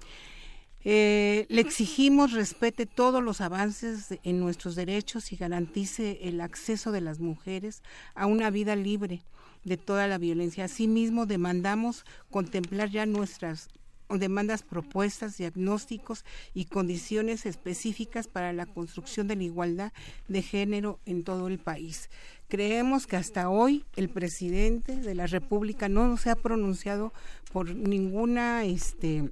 Eh, 0.85 1.47
le 1.51 1.61
exigimos 1.61 2.33
respete 2.33 2.87
todos 2.87 3.23
los 3.23 3.43
avances 3.43 4.19
en 4.23 4.41
nuestros 4.41 4.75
derechos 4.75 5.31
y 5.33 5.37
garantice 5.37 6.21
el 6.23 6.41
acceso 6.41 6.91
de 6.91 7.03
las 7.03 7.21
mujeres 7.21 7.83
a 8.15 8.27
una 8.27 8.51
vida 8.51 8.77
libre 8.77 9.23
de 9.65 9.77
toda 9.77 10.07
la 10.07 10.17
violencia. 10.17 10.65
Asimismo, 10.65 11.27
demandamos 11.27 12.07
contemplar 12.31 12.89
ya 12.91 13.05
nuestras 13.05 13.69
demandas 14.09 14.63
propuestas, 14.63 15.37
diagnósticos 15.37 16.25
y 16.55 16.65
condiciones 16.65 17.47
específicas 17.47 18.27
para 18.27 18.53
la 18.53 18.67
construcción 18.67 19.29
de 19.29 19.37
la 19.37 19.45
igualdad 19.45 19.93
de 20.29 20.43
género 20.43 20.99
en 21.07 21.23
todo 21.23 21.47
el 21.47 21.59
país. 21.59 22.11
Creemos 22.49 23.07
que 23.07 23.17
hasta 23.17 23.49
hoy 23.49 23.85
el 23.95 24.09
presidente 24.09 24.97
de 24.97 25.15
la 25.15 25.27
República 25.27 25.89
no 25.89 26.17
se 26.17 26.31
ha 26.31 26.37
pronunciado 26.37 27.13
por 27.53 27.75
ninguna 27.75 28.65
este, 28.65 29.31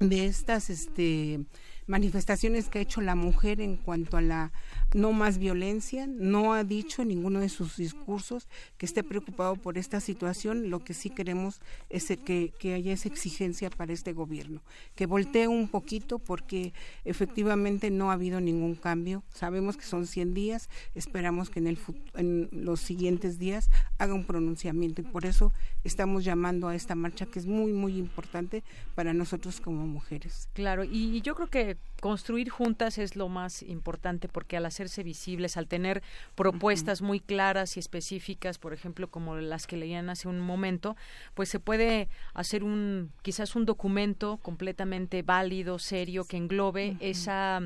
de 0.00 0.26
estas 0.26 0.70
este, 0.70 1.40
manifestaciones 1.86 2.68
que 2.68 2.78
ha 2.78 2.82
hecho 2.82 3.00
la 3.00 3.14
mujer 3.14 3.60
en 3.60 3.76
cuanto 3.76 4.16
a 4.16 4.22
la 4.22 4.52
no 4.94 5.12
más 5.12 5.38
violencia, 5.38 6.06
no 6.06 6.54
ha 6.54 6.64
dicho 6.64 7.02
en 7.02 7.08
ninguno 7.08 7.40
de 7.40 7.48
sus 7.48 7.76
discursos 7.76 8.48
que 8.78 8.86
esté 8.86 9.02
preocupado 9.02 9.56
por 9.56 9.76
esta 9.76 10.00
situación, 10.00 10.70
lo 10.70 10.78
que 10.78 10.94
sí 10.94 11.10
queremos 11.10 11.60
es 11.90 12.06
que, 12.24 12.54
que 12.58 12.74
haya 12.74 12.92
esa 12.92 13.08
exigencia 13.08 13.70
para 13.70 13.92
este 13.92 14.12
gobierno, 14.12 14.62
que 14.94 15.06
voltee 15.06 15.48
un 15.48 15.68
poquito 15.68 16.20
porque 16.20 16.72
efectivamente 17.04 17.90
no 17.90 18.10
ha 18.10 18.14
habido 18.14 18.40
ningún 18.40 18.76
cambio, 18.76 19.24
sabemos 19.30 19.76
que 19.76 19.84
son 19.84 20.06
100 20.06 20.32
días, 20.32 20.70
esperamos 20.94 21.50
que 21.50 21.58
en, 21.58 21.66
el, 21.66 21.78
en 22.14 22.48
los 22.52 22.80
siguientes 22.80 23.38
días 23.38 23.70
haga 23.98 24.14
un 24.14 24.24
pronunciamiento 24.24 25.00
y 25.00 25.04
por 25.04 25.26
eso 25.26 25.52
estamos 25.82 26.24
llamando 26.24 26.68
a 26.68 26.76
esta 26.76 26.94
marcha 26.94 27.26
que 27.26 27.40
es 27.40 27.46
muy, 27.46 27.72
muy 27.72 27.98
importante 27.98 28.62
para 28.94 29.12
nosotros 29.12 29.60
como 29.60 29.86
mujeres. 29.86 30.48
Claro, 30.52 30.84
y 30.84 31.20
yo 31.22 31.34
creo 31.34 31.48
que 31.48 31.76
construir 32.04 32.50
juntas 32.50 32.98
es 32.98 33.16
lo 33.16 33.30
más 33.30 33.62
importante 33.62 34.28
porque 34.28 34.58
al 34.58 34.66
hacerse 34.66 35.02
visibles, 35.02 35.56
al 35.56 35.68
tener 35.68 36.02
propuestas 36.34 37.00
muy 37.00 37.18
claras 37.18 37.78
y 37.78 37.80
específicas, 37.80 38.58
por 38.58 38.74
ejemplo, 38.74 39.08
como 39.08 39.36
las 39.36 39.66
que 39.66 39.78
leían 39.78 40.10
hace 40.10 40.28
un 40.28 40.38
momento, 40.38 40.98
pues 41.32 41.48
se 41.48 41.60
puede 41.60 42.10
hacer 42.34 42.62
un 42.62 43.10
quizás 43.22 43.56
un 43.56 43.64
documento 43.64 44.36
completamente 44.42 45.22
válido, 45.22 45.78
serio 45.78 46.26
que 46.26 46.36
englobe 46.36 46.98
esa 47.00 47.62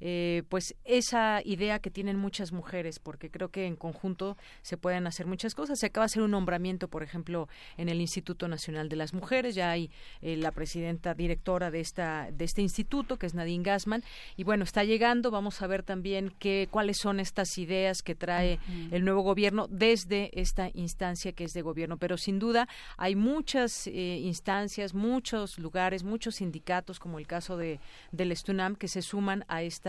eh, 0.00 0.42
pues 0.48 0.74
esa 0.84 1.40
idea 1.44 1.78
que 1.80 1.90
tienen 1.90 2.16
muchas 2.16 2.52
mujeres, 2.52 2.98
porque 2.98 3.30
creo 3.30 3.48
que 3.48 3.66
en 3.66 3.76
conjunto 3.76 4.36
se 4.62 4.76
pueden 4.76 5.06
hacer 5.06 5.26
muchas 5.26 5.54
cosas. 5.54 5.78
Se 5.78 5.86
acaba 5.86 6.04
de 6.04 6.12
hacer 6.12 6.22
un 6.22 6.30
nombramiento, 6.30 6.88
por 6.88 7.02
ejemplo, 7.02 7.48
en 7.76 7.88
el 7.88 8.00
Instituto 8.00 8.48
Nacional 8.48 8.88
de 8.88 8.96
las 8.96 9.12
Mujeres, 9.12 9.54
ya 9.54 9.70
hay 9.70 9.90
eh, 10.22 10.36
la 10.36 10.52
presidenta 10.52 11.14
directora 11.14 11.70
de 11.70 11.80
esta 11.80 12.30
de 12.30 12.44
este 12.44 12.62
instituto, 12.62 13.16
que 13.16 13.26
es 13.26 13.34
Nadine 13.34 13.64
Gassman, 13.64 14.02
y 14.36 14.44
bueno, 14.44 14.64
está 14.64 14.84
llegando, 14.84 15.30
vamos 15.30 15.60
a 15.62 15.66
ver 15.66 15.82
también 15.82 16.32
qué 16.38 16.68
cuáles 16.70 16.98
son 16.98 17.20
estas 17.20 17.58
ideas 17.58 18.02
que 18.02 18.14
trae 18.14 18.58
el 18.90 19.04
nuevo 19.04 19.22
gobierno 19.22 19.66
desde 19.68 20.30
esta 20.38 20.70
instancia 20.74 21.32
que 21.32 21.44
es 21.44 21.52
de 21.52 21.62
gobierno, 21.62 21.96
pero 21.96 22.16
sin 22.16 22.38
duda 22.38 22.68
hay 22.96 23.16
muchas 23.16 23.86
eh, 23.86 24.18
instancias, 24.22 24.94
muchos 24.94 25.58
lugares, 25.58 26.04
muchos 26.04 26.36
sindicatos, 26.36 26.98
como 26.98 27.18
el 27.18 27.26
caso 27.26 27.56
de 27.56 27.80
del 28.12 28.32
Estunam, 28.32 28.76
que 28.76 28.88
se 28.88 29.02
suman 29.02 29.44
a 29.48 29.62
esta 29.62 29.87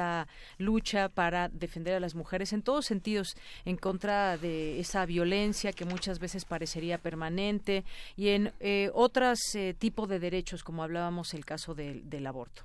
lucha 0.58 1.10
para 1.10 1.50
defender 1.50 1.96
a 1.96 2.00
las 2.00 2.16
mujeres 2.16 2.54
en 2.54 2.62
todos 2.62 2.86
sentidos, 2.86 3.36
en 3.66 3.78
contra 3.78 4.38
de 4.38 4.80
esa 4.80 5.06
violencia 5.06 5.74
que 5.74 5.86
muchas 5.86 6.20
veces 6.20 6.46
parecería 6.46 6.98
permanente 6.98 7.84
y 8.18 8.30
en 8.30 8.52
eh, 8.60 8.90
otros 8.94 9.40
eh, 9.56 9.76
tipos 9.78 10.10
de 10.10 10.20
derechos, 10.20 10.64
como 10.64 10.84
hablábamos 10.84 11.34
el 11.34 11.46
caso 11.46 11.74
del 11.76 12.28
aborto. 12.28 12.64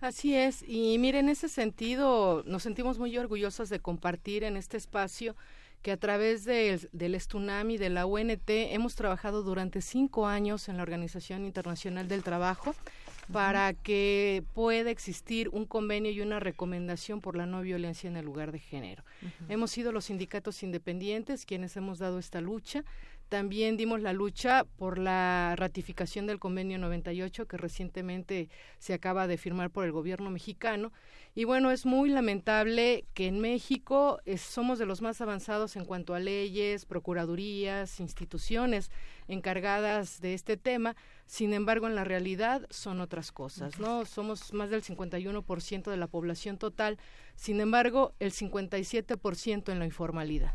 Así 0.00 0.34
es, 0.34 0.62
y 0.68 0.98
mire, 0.98 1.20
en 1.20 1.30
ese 1.30 1.48
sentido 1.48 2.42
nos 2.46 2.62
sentimos 2.62 2.98
muy 2.98 3.16
orgullosos 3.16 3.70
de 3.70 3.78
compartir 3.78 4.44
en 4.44 4.56
este 4.56 4.76
espacio 4.76 5.34
que 5.84 5.92
a 5.92 5.98
través 5.98 6.44
del, 6.44 6.88
del 6.92 7.20
y 7.68 7.76
de 7.76 7.90
la 7.90 8.06
UNT, 8.06 8.48
hemos 8.48 8.94
trabajado 8.94 9.42
durante 9.42 9.82
cinco 9.82 10.26
años 10.26 10.70
en 10.70 10.78
la 10.78 10.82
Organización 10.82 11.44
Internacional 11.44 12.08
del 12.08 12.22
Trabajo 12.22 12.74
para 13.32 13.72
que 13.74 14.42
pueda 14.54 14.90
existir 14.90 15.48
un 15.50 15.66
convenio 15.66 16.10
y 16.10 16.20
una 16.20 16.40
recomendación 16.40 17.20
por 17.20 17.36
la 17.36 17.46
no 17.46 17.62
violencia 17.62 18.08
en 18.08 18.16
el 18.16 18.24
lugar 18.24 18.52
de 18.52 18.58
género. 18.58 19.04
Hemos 19.48 19.70
sido 19.70 19.92
los 19.92 20.06
sindicatos 20.06 20.62
independientes 20.62 21.46
quienes 21.46 21.76
hemos 21.76 21.98
dado 21.98 22.18
esta 22.18 22.40
lucha. 22.40 22.84
También 23.28 23.76
dimos 23.76 24.02
la 24.02 24.12
lucha 24.12 24.64
por 24.76 24.98
la 24.98 25.54
ratificación 25.56 26.26
del 26.26 26.38
convenio 26.38 26.78
98 26.78 27.48
que 27.48 27.56
recientemente 27.56 28.48
se 28.78 28.92
acaba 28.92 29.26
de 29.26 29.38
firmar 29.38 29.70
por 29.70 29.84
el 29.84 29.92
gobierno 29.92 30.30
mexicano. 30.30 30.92
Y 31.34 31.44
bueno, 31.44 31.70
es 31.72 31.84
muy 31.84 32.10
lamentable 32.10 33.06
que 33.14 33.26
en 33.26 33.40
México 33.40 34.20
somos 34.36 34.78
de 34.78 34.86
los 34.86 35.02
más 35.02 35.20
avanzados 35.20 35.74
en 35.74 35.84
cuanto 35.84 36.14
a 36.14 36.20
leyes, 36.20 36.84
procuradurías, 36.84 37.98
instituciones 37.98 38.90
encargadas 39.28 40.20
de 40.20 40.34
este 40.34 40.56
tema, 40.56 40.96
sin 41.26 41.54
embargo, 41.54 41.86
en 41.86 41.94
la 41.94 42.04
realidad 42.04 42.66
son 42.70 43.00
otras 43.00 43.32
cosas, 43.32 43.78
¿no? 43.78 44.04
Somos 44.04 44.52
más 44.52 44.70
del 44.70 44.82
51% 44.82 45.90
de 45.90 45.96
la 45.96 46.06
población 46.06 46.58
total, 46.58 46.98
sin 47.34 47.60
embargo, 47.60 48.14
el 48.20 48.32
57% 48.32 49.72
en 49.72 49.78
la 49.78 49.86
informalidad. 49.86 50.54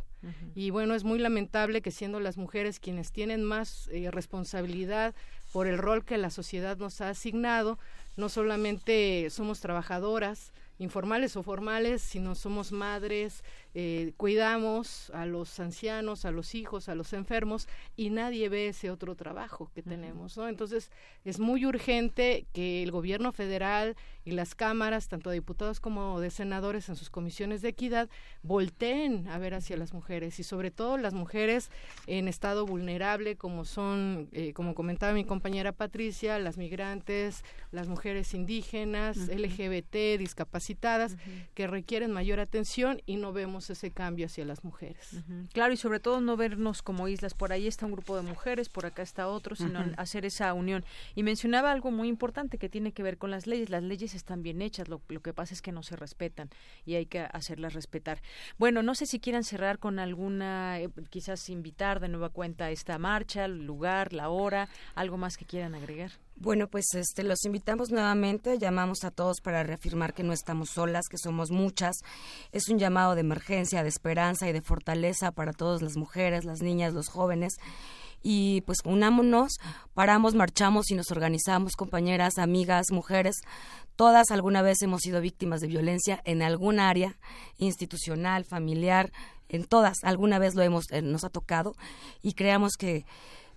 Y 0.53 0.69
bueno, 0.69 0.95
es 0.95 1.05
muy 1.05 1.17
lamentable 1.17 1.81
que 1.81 1.91
siendo 1.91 2.19
las 2.19 2.37
mujeres 2.37 2.81
quienes 2.81 3.13
tienen 3.13 3.41
más 3.41 3.87
eh, 3.93 4.11
responsabilidad 4.11 5.15
por 5.53 5.65
el 5.65 5.77
rol 5.77 6.03
que 6.03 6.17
la 6.17 6.29
sociedad 6.29 6.77
nos 6.77 6.99
ha 6.99 7.09
asignado, 7.09 7.79
no 8.17 8.27
solamente 8.27 9.29
somos 9.29 9.61
trabajadoras, 9.61 10.51
informales 10.77 11.37
o 11.37 11.43
formales, 11.43 12.01
sino 12.01 12.35
somos 12.35 12.73
madres, 12.73 13.43
eh, 13.75 14.13
cuidamos 14.17 15.11
a 15.11 15.25
los 15.25 15.59
ancianos, 15.59 16.25
a 16.25 16.31
los 16.31 16.55
hijos, 16.55 16.89
a 16.89 16.95
los 16.95 17.13
enfermos 17.13 17.67
y 17.95 18.09
nadie 18.09 18.49
ve 18.49 18.69
ese 18.69 18.89
otro 18.89 19.15
trabajo 19.15 19.69
que 19.75 19.83
tenemos, 19.83 20.37
¿no? 20.37 20.47
Entonces 20.47 20.91
es 21.23 21.39
muy 21.39 21.65
urgente 21.65 22.47
que 22.51 22.81
el 22.81 22.91
gobierno 22.91 23.31
federal 23.31 23.95
y 24.25 24.31
las 24.31 24.55
cámaras, 24.55 25.07
tanto 25.07 25.29
de 25.29 25.35
diputados 25.35 25.79
como 25.79 26.19
de 26.19 26.31
senadores 26.31 26.89
en 26.89 26.95
sus 26.95 27.09
comisiones 27.09 27.61
de 27.61 27.69
equidad, 27.69 28.09
volteen 28.41 29.27
a 29.27 29.37
ver 29.37 29.53
hacia 29.53 29.77
las 29.77 29.93
mujeres 29.93 30.39
y 30.39 30.43
sobre 30.43 30.71
todo 30.71 30.97
las 30.97 31.13
mujeres 31.13 31.69
en 32.07 32.27
estado 32.27 32.65
vulnerable 32.65 33.35
como 33.35 33.65
son, 33.65 34.29
eh, 34.31 34.53
como 34.53 34.73
comentaba 34.73 35.13
mi 35.13 35.25
compañera 35.25 35.71
Patricia, 35.73 36.39
las 36.39 36.57
migrantes, 36.57 37.43
las 37.71 37.87
mujeres 37.87 38.33
indígenas, 38.33 39.17
LGBT, 39.17 40.17
discapacitadas, 40.17 41.17
que 41.53 41.67
requieren 41.67 42.11
mayor 42.11 42.39
atención 42.39 43.01
y 43.05 43.17
no 43.17 43.31
vemos 43.31 43.58
ese 43.69 43.91
cambio 43.91 44.27
hacia 44.27 44.45
las 44.45 44.63
mujeres. 44.63 45.17
Claro, 45.53 45.73
y 45.73 45.77
sobre 45.77 45.99
todo 45.99 46.21
no 46.21 46.37
vernos 46.37 46.81
como 46.81 47.07
islas. 47.07 47.33
Por 47.33 47.51
ahí 47.51 47.67
está 47.67 47.85
un 47.85 47.93
grupo 47.93 48.15
de 48.15 48.21
mujeres, 48.21 48.69
por 48.69 48.85
acá 48.85 49.01
está 49.01 49.27
otro, 49.27 49.55
sino 49.55 49.83
hacer 49.97 50.25
esa 50.25 50.53
unión. 50.53 50.85
Y 51.15 51.23
mencionaba 51.23 51.71
algo 51.71 51.91
muy 51.91 52.07
importante 52.07 52.57
que 52.57 52.69
tiene 52.69 52.91
que 52.91 53.03
ver 53.03 53.17
con 53.17 53.31
las 53.31 53.47
leyes. 53.47 53.69
Las 53.69 53.83
leyes 53.83 54.13
están 54.13 54.43
bien 54.43 54.61
hechas, 54.61 54.87
lo, 54.87 55.01
que 55.01 55.33
pasa 55.33 55.53
es 55.53 55.61
que 55.61 55.71
no 55.71 55.83
se 55.83 55.95
respetan 55.95 56.49
y 56.85 56.95
hay 56.95 57.05
que 57.05 57.21
hacerlas 57.21 57.73
respetar. 57.73 58.21
Bueno, 58.57 58.83
no 58.83 58.95
sé 58.95 59.05
si 59.05 59.19
quieran 59.19 59.43
cerrar 59.43 59.79
con 59.79 59.99
alguna, 59.99 60.79
eh, 60.79 60.89
quizás 61.09 61.49
invitar 61.49 61.99
de 61.99 62.09
nueva 62.09 62.29
cuenta 62.29 62.65
a 62.65 62.71
esta 62.71 62.97
marcha, 62.99 63.45
el 63.45 63.65
lugar, 63.65 64.13
la 64.13 64.29
hora, 64.29 64.69
algo 64.95 65.17
más 65.17 65.37
que 65.37 65.45
quieran 65.45 65.75
agregar. 65.75 66.11
Bueno, 66.41 66.69
pues 66.69 66.85
este, 66.93 67.23
los 67.23 67.43
invitamos 67.43 67.91
nuevamente, 67.91 68.57
llamamos 68.57 69.03
a 69.03 69.11
todos 69.11 69.41
para 69.41 69.61
reafirmar 69.63 70.13
que 70.13 70.23
no 70.23 70.31
estamos 70.31 70.69
solas, 70.69 71.09
que 71.09 71.17
somos 71.17 71.51
muchas. 71.51 71.97
Es 72.53 72.69
un 72.69 72.79
llamado 72.79 73.13
de 73.13 73.21
emergencia, 73.21 73.83
de 73.83 73.89
esperanza 73.89 74.47
y 74.47 74.53
de 74.53 74.61
fortaleza 74.61 75.33
para 75.33 75.51
todas 75.51 75.81
las 75.81 75.97
mujeres, 75.97 76.45
las 76.45 76.61
niñas, 76.61 76.93
los 76.93 77.09
jóvenes. 77.09 77.55
Y 78.23 78.61
pues 78.61 78.77
unámonos, 78.85 79.57
paramos, 79.93 80.33
marchamos 80.33 80.89
y 80.91 80.95
nos 80.95 81.11
organizamos, 81.11 81.75
compañeras, 81.75 82.37
amigas, 82.37 82.85
mujeres. 82.93 83.41
Todas 83.97 84.31
alguna 84.31 84.61
vez 84.61 84.81
hemos 84.81 85.01
sido 85.01 85.19
víctimas 85.19 85.59
de 85.59 85.67
violencia 85.67 86.21
en 86.23 86.41
algún 86.41 86.79
área 86.79 87.17
institucional, 87.57 88.45
familiar, 88.45 89.11
en 89.49 89.65
todas, 89.65 89.97
alguna 90.03 90.39
vez 90.39 90.55
lo 90.55 90.61
hemos, 90.61 90.89
eh, 90.91 91.01
nos 91.01 91.25
ha 91.25 91.29
tocado 91.29 91.75
y 92.21 92.33
creamos 92.33 92.77
que 92.77 93.05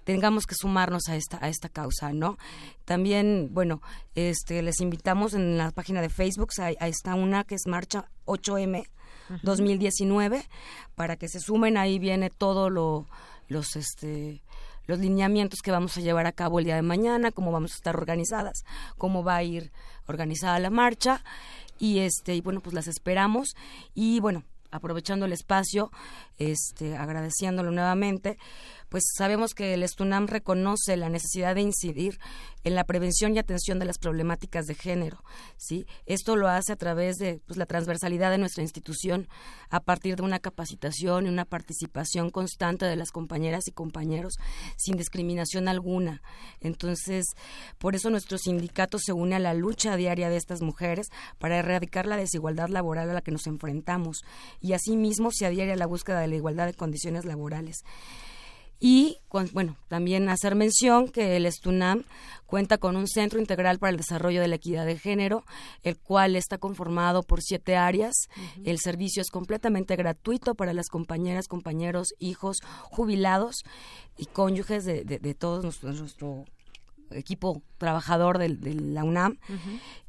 tengamos 0.05 0.47
que 0.47 0.55
sumarnos 0.55 1.09
a 1.09 1.17
esta 1.17 1.39
a 1.41 1.49
esta 1.49 1.69
causa, 1.69 2.13
¿no? 2.13 2.39
También, 2.85 3.49
bueno, 3.53 3.83
este 4.15 4.63
les 4.63 4.81
invitamos 4.81 5.35
en 5.35 5.59
la 5.59 5.71
página 5.71 6.01
de 6.01 6.09
Facebook, 6.09 6.51
ahí, 6.59 6.77
está 6.81 7.15
una 7.15 7.45
que 7.45 7.55
es 7.55 7.67
Marcha 7.67 8.09
8M 8.27 8.87
2019 9.43 10.47
para 10.95 11.17
que 11.17 11.29
se 11.29 11.41
sumen, 11.41 11.77
ahí 11.77 11.99
viene 11.99 12.31
todo 12.31 12.71
lo 12.71 13.07
los 13.49 13.77
este 13.77 14.43
los 14.87 14.99
lineamientos 14.99 15.61
que 15.63 15.71
vamos 15.71 15.97
a 15.97 16.01
llevar 16.01 16.27
a 16.27 16.33
cabo 16.33 16.59
el 16.59 16.65
día 16.65 16.75
de 16.75 16.83
mañana, 16.83 17.31
cómo 17.31 17.53
vamos 17.53 17.73
a 17.73 17.77
estar 17.77 17.97
organizadas, 17.97 18.65
cómo 18.99 19.23
va 19.23 19.37
a 19.37 19.43
ir 19.43 19.71
organizada 20.07 20.59
la 20.59 20.71
marcha 20.71 21.23
y 21.79 22.01
este 22.01 22.35
y 22.35 22.41
bueno, 22.41 22.61
pues 22.61 22.75
las 22.75 22.89
esperamos 22.89 23.55
y 23.95 24.21
bueno, 24.21 24.43
aprovechando 24.73 25.27
el 25.27 25.33
espacio, 25.33 25.93
este 26.39 26.97
agradeciéndolo 26.97 27.71
nuevamente, 27.71 28.39
pues 28.93 29.05
sabemos 29.17 29.55
que 29.55 29.73
el 29.73 29.85
Estunam 29.85 30.27
reconoce 30.27 30.99
la 30.99 31.09
necesidad 31.09 31.55
de 31.55 31.63
incidir 31.63 32.19
en 32.63 32.75
la 32.75 32.85
prevención 32.85 33.35
y 33.35 33.39
atención 33.39 33.79
de 33.79 33.87
las 33.87 33.97
problemáticas 33.97 34.67
de 34.67 34.75
género. 34.75 35.25
¿sí? 35.57 35.87
Esto 36.05 36.37
lo 36.37 36.47
hace 36.47 36.75
a 36.75 36.77
través 36.77 37.17
de 37.17 37.41
pues, 37.47 37.57
la 37.57 37.65
transversalidad 37.65 38.31
de 38.31 38.37
nuestra 38.37 38.63
institución, 38.63 39.29
a 39.71 39.81
partir 39.81 40.17
de 40.17 40.25
una 40.25 40.41
capacitación 40.41 41.25
y 41.25 41.31
una 41.31 41.47
participación 41.47 42.29
constante 42.29 42.85
de 42.85 42.97
las 42.97 43.13
compañeras 43.13 43.67
y 43.67 43.73
compañeros 43.73 44.35
sin 44.77 44.99
discriminación 44.99 45.69
alguna. 45.69 46.21
Entonces, 46.61 47.25
por 47.79 47.95
eso 47.95 48.11
nuestro 48.11 48.37
sindicato 48.37 48.99
se 48.99 49.15
une 49.15 49.37
a 49.37 49.39
la 49.39 49.55
lucha 49.55 49.97
diaria 49.97 50.29
de 50.29 50.37
estas 50.37 50.61
mujeres 50.61 51.07
para 51.39 51.57
erradicar 51.57 52.05
la 52.05 52.19
desigualdad 52.19 52.69
laboral 52.69 53.09
a 53.09 53.15
la 53.15 53.23
que 53.23 53.33
nos 53.33 53.47
enfrentamos 53.47 54.23
y 54.61 54.75
asimismo 54.75 55.31
se 55.33 55.47
adhiere 55.47 55.73
a 55.73 55.77
la 55.77 55.87
búsqueda 55.87 56.21
de 56.21 56.29
la 56.29 56.37
igualdad 56.37 56.67
de 56.67 56.75
condiciones 56.75 57.25
laborales 57.25 57.85
Y, 58.85 59.19
bueno, 59.53 59.77
también 59.87 60.29
hacer 60.29 60.57
mención 60.57 61.07
que 61.07 61.37
el 61.37 61.47
Estunam 61.47 62.03
cuenta 62.47 62.79
con 62.79 62.97
un 62.97 63.07
centro 63.07 63.39
integral 63.39 63.79
para 63.79 63.93
el 63.93 63.97
desarrollo 63.97 64.41
de 64.41 64.49
la 64.49 64.57
equidad 64.57 64.85
de 64.85 64.99
género, 64.99 65.45
el 65.85 65.97
cual 65.97 66.35
está 66.35 66.59
conformado 66.59 67.23
por 67.23 67.43
siete 67.43 67.77
áreas. 67.77 68.13
El 68.65 68.81
servicio 68.81 69.23
es 69.23 69.31
completamente 69.31 69.95
gratuito 69.95 70.57
para 70.57 70.73
las 70.75 70.89
compañeras, 70.89 71.47
compañeros, 71.47 72.09
hijos, 72.19 72.57
jubilados 72.91 73.63
y 74.19 74.27
cónyuges 74.27 74.85
de, 74.85 75.05
de, 75.05 75.35
todos 75.35 75.85
nuestro 75.85 76.45
equipo 77.15 77.63
trabajador 77.79 78.39
de, 78.39 78.49
la 78.75 79.05
UNAM. 79.05 79.39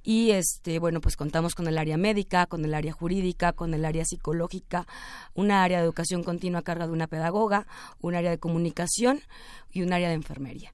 Y 0.04 0.32
este 0.32 0.80
bueno 0.80 1.00
pues 1.02 1.16
contamos 1.16 1.56
con 1.56 1.68
el 1.68 1.78
área 1.78 1.98
médica 1.98 2.46
con 2.46 2.66
el 2.66 2.74
área 2.74 2.92
jurídica 2.92 3.54
con 3.54 3.74
el 3.74 3.86
área 3.86 4.04
psicológica 4.04 4.86
una 5.34 5.64
área 5.64 5.78
de 5.78 5.86
educación 5.86 6.24
continua 6.24 6.60
a 6.60 6.64
cargo 6.64 6.86
de 6.86 6.92
una 6.92 7.08
pedagoga 7.08 7.66
un 8.02 8.16
área 8.16 8.30
de 8.30 8.38
comunicación 8.38 9.22
y 9.72 9.82
un 9.82 9.94
área 9.94 10.10
de 10.10 10.16
enfermería 10.16 10.74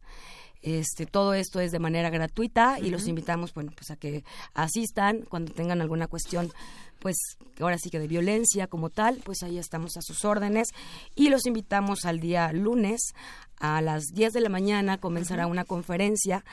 este, 0.61 1.05
todo 1.05 1.33
esto 1.33 1.59
es 1.59 1.71
de 1.71 1.79
manera 1.79 2.09
gratuita 2.09 2.79
y 2.79 2.89
los 2.89 3.07
invitamos 3.07 3.53
bueno 3.53 3.71
pues 3.75 3.91
a 3.91 3.95
que 3.95 4.23
asistan 4.53 5.25
cuando 5.29 5.53
tengan 5.53 5.81
alguna 5.81 6.07
cuestión 6.07 6.51
pues 6.99 7.15
ahora 7.59 7.77
sí 7.77 7.89
que 7.89 7.99
de 7.99 8.07
violencia 8.07 8.67
como 8.67 8.89
tal, 8.89 9.21
pues 9.23 9.41
ahí 9.43 9.57
estamos 9.57 9.97
a 9.97 10.01
sus 10.01 10.25
órdenes 10.25 10.69
y 11.15 11.29
los 11.29 11.45
invitamos 11.45 12.05
al 12.05 12.19
día 12.19 12.51
lunes 12.51 13.13
a 13.59 13.81
las 13.81 14.13
10 14.13 14.31
de 14.31 14.39
la 14.39 14.49
mañana 14.49 14.99
comenzará 14.99 15.45
una 15.45 15.65
conferencia 15.65 16.45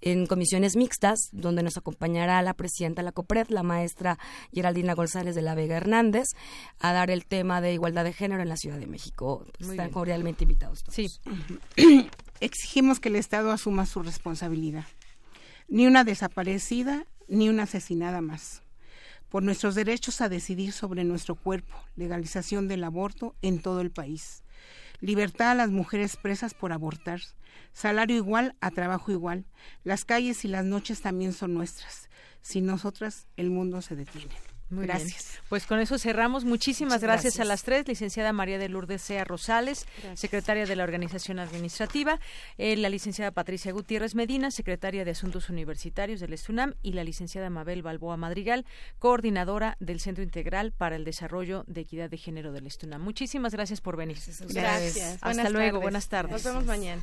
en 0.00 0.26
comisiones 0.26 0.76
mixtas 0.76 1.18
donde 1.32 1.64
nos 1.64 1.76
acompañará 1.76 2.40
la 2.42 2.54
presidenta 2.54 3.02
de 3.02 3.06
la 3.06 3.12
COPRED, 3.12 3.48
la 3.48 3.64
maestra 3.64 4.18
Geraldina 4.52 4.94
González 4.94 5.34
de 5.34 5.42
la 5.42 5.56
Vega 5.56 5.76
Hernández, 5.76 6.26
a 6.78 6.92
dar 6.92 7.10
el 7.10 7.26
tema 7.26 7.60
de 7.60 7.72
igualdad 7.72 8.04
de 8.04 8.12
género 8.12 8.42
en 8.42 8.48
la 8.48 8.56
Ciudad 8.56 8.78
de 8.78 8.86
México. 8.86 9.44
Están 9.58 9.90
cordialmente 9.90 10.44
invitados 10.44 10.84
todos. 10.84 10.94
Sí. 10.94 11.08
Exigimos 12.40 13.00
que 13.00 13.08
el 13.08 13.16
Estado 13.16 13.52
asuma 13.52 13.86
su 13.86 14.02
responsabilidad. 14.02 14.84
Ni 15.68 15.86
una 15.86 16.04
desaparecida, 16.04 17.06
ni 17.28 17.48
una 17.48 17.64
asesinada 17.64 18.20
más 18.20 18.64
por 19.34 19.42
nuestros 19.42 19.74
derechos 19.74 20.20
a 20.20 20.28
decidir 20.28 20.70
sobre 20.70 21.02
nuestro 21.02 21.34
cuerpo, 21.34 21.74
legalización 21.96 22.68
del 22.68 22.84
aborto 22.84 23.34
en 23.42 23.60
todo 23.60 23.80
el 23.80 23.90
país, 23.90 24.44
libertad 25.00 25.50
a 25.50 25.54
las 25.56 25.70
mujeres 25.70 26.16
presas 26.16 26.54
por 26.54 26.72
abortar, 26.72 27.20
salario 27.72 28.16
igual 28.16 28.54
a 28.60 28.70
trabajo 28.70 29.10
igual. 29.10 29.44
Las 29.82 30.04
calles 30.04 30.44
y 30.44 30.48
las 30.48 30.64
noches 30.64 31.00
también 31.00 31.32
son 31.32 31.52
nuestras. 31.52 32.08
Sin 32.42 32.64
nosotras, 32.64 33.26
el 33.36 33.50
mundo 33.50 33.82
se 33.82 33.96
detiene 33.96 34.53
gracias. 34.70 35.40
Pues 35.48 35.66
con 35.66 35.80
eso 35.80 35.98
cerramos. 35.98 36.44
Muchísimas 36.44 37.02
gracias, 37.02 37.40
a 37.40 37.44
las 37.44 37.62
tres. 37.62 37.86
Licenciada 37.86 38.32
María 38.32 38.58
de 38.58 38.68
Lourdes 38.68 39.02
Sea 39.02 39.24
Rosales, 39.24 39.86
secretaria 40.14 40.66
de 40.66 40.76
la 40.76 40.84
Organización 40.84 41.38
Administrativa, 41.38 42.20
eh, 42.58 42.76
la 42.76 42.88
licenciada 42.88 43.30
Patricia 43.30 43.72
Gutiérrez 43.72 44.14
Medina, 44.14 44.50
secretaria 44.50 45.04
de 45.04 45.10
Asuntos 45.10 45.48
Universitarios 45.48 46.20
del 46.20 46.32
ESTUNAM 46.32 46.74
y 46.82 46.92
la 46.92 47.04
licenciada 47.04 47.50
Mabel 47.50 47.82
Balboa 47.82 48.16
Madrigal, 48.16 48.64
coordinadora 48.98 49.76
del 49.80 50.00
Centro 50.00 50.22
Integral 50.22 50.72
para 50.72 50.96
el 50.96 51.04
Desarrollo 51.04 51.64
de 51.66 51.82
Equidad 51.82 52.10
de 52.10 52.18
Género 52.18 52.52
del 52.52 52.66
ESTUNAM. 52.66 53.02
Muchísimas 53.02 53.52
gracias 53.52 53.80
por 53.80 53.96
venir. 53.96 54.18
Gracias. 54.48 55.18
Hasta 55.20 55.50
luego. 55.50 55.80
Buenas 55.80 56.08
tardes. 56.08 56.32
Nos 56.32 56.44
vemos 56.44 56.64
mañana. 56.64 57.02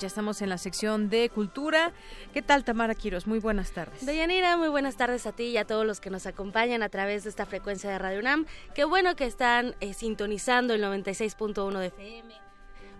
Ya 0.00 0.06
estamos 0.06 0.40
en 0.40 0.48
la 0.48 0.56
sección 0.56 1.10
de 1.10 1.28
cultura. 1.28 1.92
¿Qué 2.32 2.40
tal, 2.40 2.64
Tamara 2.64 2.94
Quiros? 2.94 3.26
Muy 3.26 3.38
buenas 3.38 3.72
tardes. 3.72 4.04
Deyanira, 4.06 4.56
muy 4.56 4.68
buenas 4.68 4.96
tardes 4.96 5.26
a 5.26 5.32
ti 5.32 5.44
y 5.44 5.56
a 5.58 5.66
todos 5.66 5.86
los 5.86 6.00
que 6.00 6.08
nos 6.08 6.26
acompañan 6.26 6.82
a 6.82 6.88
través 6.88 7.24
de 7.24 7.30
esta 7.30 7.44
frecuencia 7.44 7.90
de 7.90 7.98
Radio 7.98 8.18
UNAM. 8.20 8.46
Qué 8.74 8.84
bueno 8.84 9.14
que 9.14 9.26
están 9.26 9.76
eh, 9.80 9.92
sintonizando 9.92 10.72
el 10.72 10.82
96.1 10.82 11.78
de 11.78 11.86
FM 11.88 12.34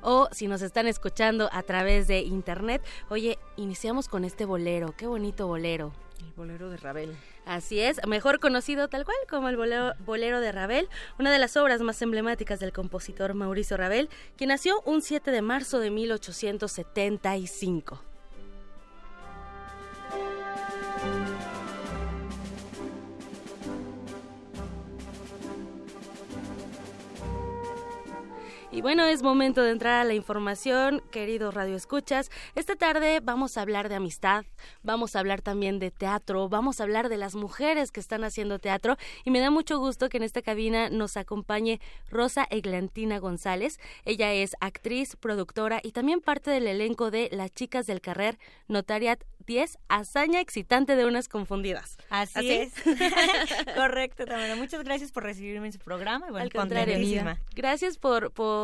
o 0.03 0.29
si 0.31 0.47
nos 0.47 0.63
están 0.63 0.87
escuchando 0.87 1.49
a 1.53 1.63
través 1.63 2.07
de 2.07 2.21
internet. 2.21 2.83
Oye, 3.09 3.39
iniciamos 3.57 4.09
con 4.09 4.25
este 4.25 4.45
bolero, 4.45 4.95
qué 4.97 5.07
bonito 5.07 5.47
bolero. 5.47 5.93
El 6.21 6.33
bolero 6.33 6.71
de 6.71 6.77
Ravel. 6.77 7.17
Así 7.47 7.81
es, 7.81 8.01
mejor 8.07 8.39
conocido 8.41 8.89
tal 8.89 9.05
cual 9.05 9.17
como 9.29 9.49
el 9.49 9.57
bolero, 9.57 10.41
de 10.41 10.53
Ravel, 10.53 10.89
una 11.19 11.33
de 11.33 11.39
las 11.39 11.57
obras 11.57 11.81
más 11.81 12.03
emblemáticas 12.03 12.61
del 12.61 12.73
compositor 12.73 13.35
Mauricio 13.35 13.77
Ravel, 13.77 14.09
quien 14.37 14.49
nació 14.49 14.81
un 14.83 15.03
7 15.03 15.31
de 15.31 15.43
marzo 15.43 15.79
de 15.81 15.91
1875. 15.91 18.10
Y 28.73 28.83
bueno, 28.83 29.05
es 29.05 29.25
momento 29.25 29.63
de 29.65 29.73
entrar 29.73 30.01
a 30.01 30.05
la 30.05 30.15
información, 30.15 31.03
queridos 31.11 31.53
radioescuchas. 31.55 32.31
Esta 32.55 32.77
tarde 32.77 33.19
vamos 33.21 33.57
a 33.57 33.63
hablar 33.63 33.89
de 33.89 33.97
amistad, 33.97 34.45
vamos 34.85 35.17
a 35.17 35.19
hablar 35.19 35.43
también 35.43 35.81
de 35.81 35.91
teatro, 35.91 36.49
vamos 36.49 36.79
a 36.79 36.85
hablar 36.85 37.09
de 37.09 37.17
las 37.17 37.35
mujeres 37.35 37.91
que 37.91 37.99
están 37.99 38.23
haciendo 38.23 38.61
teatro 38.61 38.97
y 39.25 39.33
me 39.33 39.41
da 39.41 39.51
mucho 39.51 39.81
gusto 39.81 40.09
que 40.09 40.19
en 40.19 40.23
esta 40.23 40.41
cabina 40.41 40.89
nos 40.89 41.17
acompañe 41.17 41.81
Rosa 42.11 42.47
Eglantina 42.49 43.19
González. 43.19 43.81
Ella 44.05 44.33
es 44.33 44.55
actriz, 44.61 45.17
productora 45.17 45.81
y 45.83 45.91
también 45.91 46.21
parte 46.21 46.53
del 46.53 46.69
elenco 46.69 47.11
de 47.11 47.29
Las 47.33 47.53
Chicas 47.53 47.89
del 47.89 48.01
Carrer, 48.01 48.39
Notariat 48.69 49.21
10, 49.47 49.79
hazaña 49.89 50.41
excitante 50.41 50.95
de 50.95 51.07
unas 51.07 51.29
confundidas. 51.29 51.97
Así, 52.09 52.53
es. 52.53 52.73
Correcto, 53.75 54.25
también. 54.25 54.57
Muchas 54.59 54.85
gracias 54.85 55.11
por 55.11 55.25
recibirme 55.25 55.67
en 55.67 55.73
su 55.73 55.81
programa. 55.81 56.27
Y 56.29 56.31
bueno, 56.31 56.45
Al 56.45 56.53
contrario, 56.53 56.97
gracias 57.57 57.99
por, 57.99 58.31
por, 58.31 58.60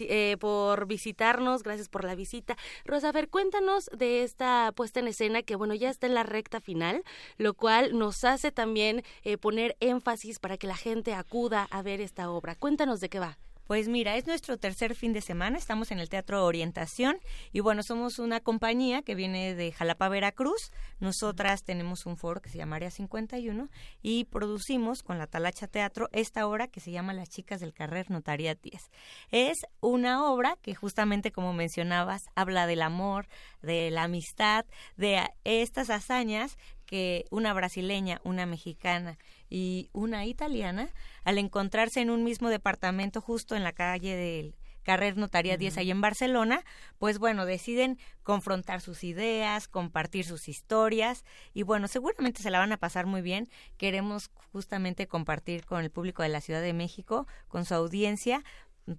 eh, 0.00 0.36
por 0.38 0.86
visitarnos, 0.86 1.62
gracias 1.62 1.88
por 1.88 2.04
la 2.04 2.14
visita. 2.14 2.56
Rosa, 2.84 3.08
a 3.08 3.12
ver, 3.12 3.28
cuéntanos 3.28 3.90
de 3.96 4.22
esta 4.22 4.72
puesta 4.74 5.00
en 5.00 5.08
escena 5.08 5.42
que, 5.42 5.56
bueno, 5.56 5.74
ya 5.74 5.90
está 5.90 6.06
en 6.06 6.14
la 6.14 6.22
recta 6.22 6.60
final, 6.60 7.02
lo 7.38 7.54
cual 7.54 7.96
nos 7.98 8.24
hace 8.24 8.52
también 8.52 9.02
eh, 9.22 9.38
poner 9.38 9.76
énfasis 9.80 10.38
para 10.38 10.56
que 10.56 10.66
la 10.66 10.76
gente 10.76 11.14
acuda 11.14 11.66
a 11.70 11.82
ver 11.82 12.00
esta 12.00 12.30
obra. 12.30 12.54
Cuéntanos 12.54 13.00
de 13.00 13.08
qué 13.08 13.18
va. 13.18 13.38
Pues 13.66 13.88
mira, 13.88 14.14
es 14.14 14.28
nuestro 14.28 14.58
tercer 14.58 14.94
fin 14.94 15.12
de 15.12 15.20
semana, 15.20 15.58
estamos 15.58 15.90
en 15.90 15.98
el 15.98 16.08
Teatro 16.08 16.44
Orientación 16.44 17.18
y 17.52 17.58
bueno, 17.58 17.82
somos 17.82 18.20
una 18.20 18.38
compañía 18.38 19.02
que 19.02 19.16
viene 19.16 19.56
de 19.56 19.72
Jalapa, 19.72 20.08
Veracruz. 20.08 20.70
Nosotras 21.00 21.64
tenemos 21.64 22.06
un 22.06 22.16
foro 22.16 22.40
que 22.40 22.48
se 22.48 22.58
llama 22.58 22.76
Área 22.76 22.92
51 22.92 23.68
y 24.02 24.24
producimos 24.26 25.02
con 25.02 25.18
la 25.18 25.26
Talacha 25.26 25.66
Teatro 25.66 26.08
esta 26.12 26.46
obra 26.46 26.68
que 26.68 26.78
se 26.78 26.92
llama 26.92 27.12
Las 27.12 27.28
chicas 27.28 27.60
del 27.60 27.74
Carrer 27.74 28.08
Notaría 28.08 28.54
10. 28.54 28.88
Es 29.32 29.58
una 29.80 30.30
obra 30.30 30.56
que 30.62 30.76
justamente 30.76 31.32
como 31.32 31.52
mencionabas 31.52 32.22
habla 32.36 32.68
del 32.68 32.82
amor, 32.82 33.26
de 33.62 33.90
la 33.90 34.04
amistad, 34.04 34.64
de 34.96 35.28
estas 35.42 35.90
hazañas 35.90 36.56
que 36.86 37.24
una 37.30 37.52
brasileña, 37.52 38.20
una 38.22 38.46
mexicana 38.46 39.18
y 39.48 39.90
una 39.92 40.24
italiana, 40.24 40.90
al 41.24 41.38
encontrarse 41.38 42.00
en 42.00 42.10
un 42.10 42.24
mismo 42.24 42.48
departamento 42.48 43.20
justo 43.20 43.54
en 43.56 43.64
la 43.64 43.72
calle 43.72 44.16
del 44.16 44.54
Carrer 44.86 45.16
Notaría 45.16 45.56
10 45.56 45.78
ahí 45.78 45.90
en 45.90 46.00
Barcelona, 46.00 46.62
pues 46.98 47.18
bueno, 47.18 47.44
deciden 47.44 47.98
confrontar 48.22 48.80
sus 48.80 49.02
ideas, 49.02 49.66
compartir 49.66 50.24
sus 50.24 50.48
historias 50.48 51.24
y 51.52 51.64
bueno, 51.64 51.88
seguramente 51.88 52.40
se 52.40 52.50
la 52.50 52.60
van 52.60 52.70
a 52.70 52.76
pasar 52.76 53.04
muy 53.04 53.20
bien. 53.20 53.48
Queremos 53.78 54.30
justamente 54.52 55.08
compartir 55.08 55.66
con 55.66 55.82
el 55.82 55.90
público 55.90 56.22
de 56.22 56.28
la 56.28 56.40
Ciudad 56.40 56.62
de 56.62 56.72
México, 56.72 57.26
con 57.48 57.64
su 57.64 57.74
audiencia, 57.74 58.44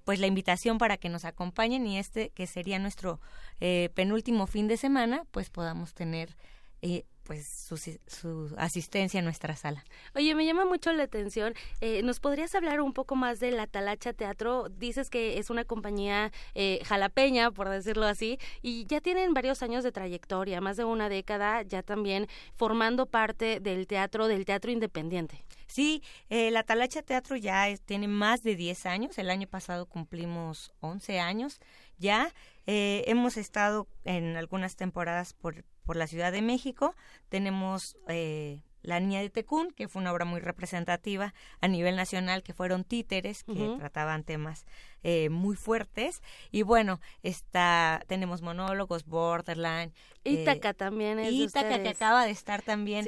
pues 0.03 0.19
la 0.19 0.27
invitación 0.27 0.77
para 0.77 0.97
que 0.97 1.07
nos 1.07 1.23
acompañen 1.23 1.87
y 1.87 1.97
este 1.97 2.31
que 2.31 2.47
sería 2.47 2.79
nuestro 2.79 3.21
eh, 3.61 3.89
penúltimo 3.95 4.45
fin 4.45 4.67
de 4.67 4.75
semana, 4.75 5.23
pues 5.31 5.49
podamos 5.49 5.93
tener 5.93 6.35
eh, 6.81 7.05
pues 7.27 7.45
su, 7.45 8.55
asistencia 8.57 9.17
en 9.17 9.25
nuestra 9.25 9.57
sala. 9.57 9.83
Oye, 10.15 10.33
me 10.33 10.45
llama 10.45 10.63
mucho 10.63 10.93
la 10.93 11.03
atención. 11.03 11.53
Eh, 11.81 12.01
¿Nos 12.01 12.21
podrías 12.21 12.55
hablar 12.55 12.79
un 12.79 12.93
poco 12.93 13.17
más 13.17 13.41
de 13.41 13.51
la 13.51 13.67
Talacha 13.67 14.13
Teatro? 14.13 14.69
Dices 14.69 15.09
que 15.09 15.37
es 15.37 15.49
una 15.49 15.65
compañía 15.65 16.31
eh, 16.55 16.79
jalapeña, 16.85 17.51
por 17.51 17.67
decirlo 17.67 18.05
así, 18.05 18.39
y 18.61 18.85
ya 18.85 19.01
tienen 19.01 19.33
varios 19.33 19.61
años 19.61 19.83
de 19.83 19.91
trayectoria, 19.91 20.61
más 20.61 20.77
de 20.77 20.85
una 20.85 21.09
década, 21.09 21.63
ya 21.63 21.83
también 21.83 22.27
formando 22.55 23.07
parte 23.07 23.59
del 23.59 23.87
teatro, 23.87 24.29
del 24.29 24.45
teatro 24.45 24.71
independiente. 24.71 25.43
Sí, 25.67 26.01
eh, 26.29 26.49
la 26.49 26.63
Talacha 26.63 27.01
Teatro 27.01 27.35
ya 27.35 27.65
tiene 27.85 28.07
más 28.07 28.41
de 28.41 28.55
10 28.55 28.85
años. 28.85 29.17
El 29.17 29.29
año 29.29 29.47
pasado 29.47 29.85
cumplimos 29.85 30.71
11 30.79 31.19
años 31.19 31.59
ya. 31.97 32.33
hemos 32.65 33.37
estado 33.37 33.87
en 34.03 34.35
algunas 34.37 34.75
temporadas 34.75 35.33
por 35.33 35.63
por 35.87 35.95
la 35.95 36.05
Ciudad 36.05 36.31
de 36.31 36.43
México. 36.43 36.93
Tenemos 37.29 37.97
eh, 38.07 38.61
La 38.83 38.99
Niña 38.99 39.21
de 39.21 39.31
Tecún, 39.31 39.71
que 39.71 39.87
fue 39.87 40.01
una 40.01 40.11
obra 40.11 40.25
muy 40.25 40.39
representativa 40.39 41.33
a 41.61 41.67
nivel 41.67 41.95
nacional, 41.95 42.43
que 42.43 42.53
fueron 42.53 42.83
títeres, 42.83 43.43
que 43.43 43.75
trataban 43.79 44.23
temas 44.23 44.67
eh, 45.03 45.29
muy 45.29 45.55
fuertes. 45.55 46.21
Y 46.51 46.63
bueno, 46.63 46.99
está, 47.23 48.03
tenemos 48.07 48.41
monólogos, 48.41 49.05
Borderline. 49.05 49.93
Ítaca 50.23 50.73
también 50.73 51.19
es 51.19 51.31
Ítaca, 51.31 51.81
que 51.81 51.89
acaba 51.89 52.25
de 52.25 52.31
estar 52.31 52.61
también 52.61 53.05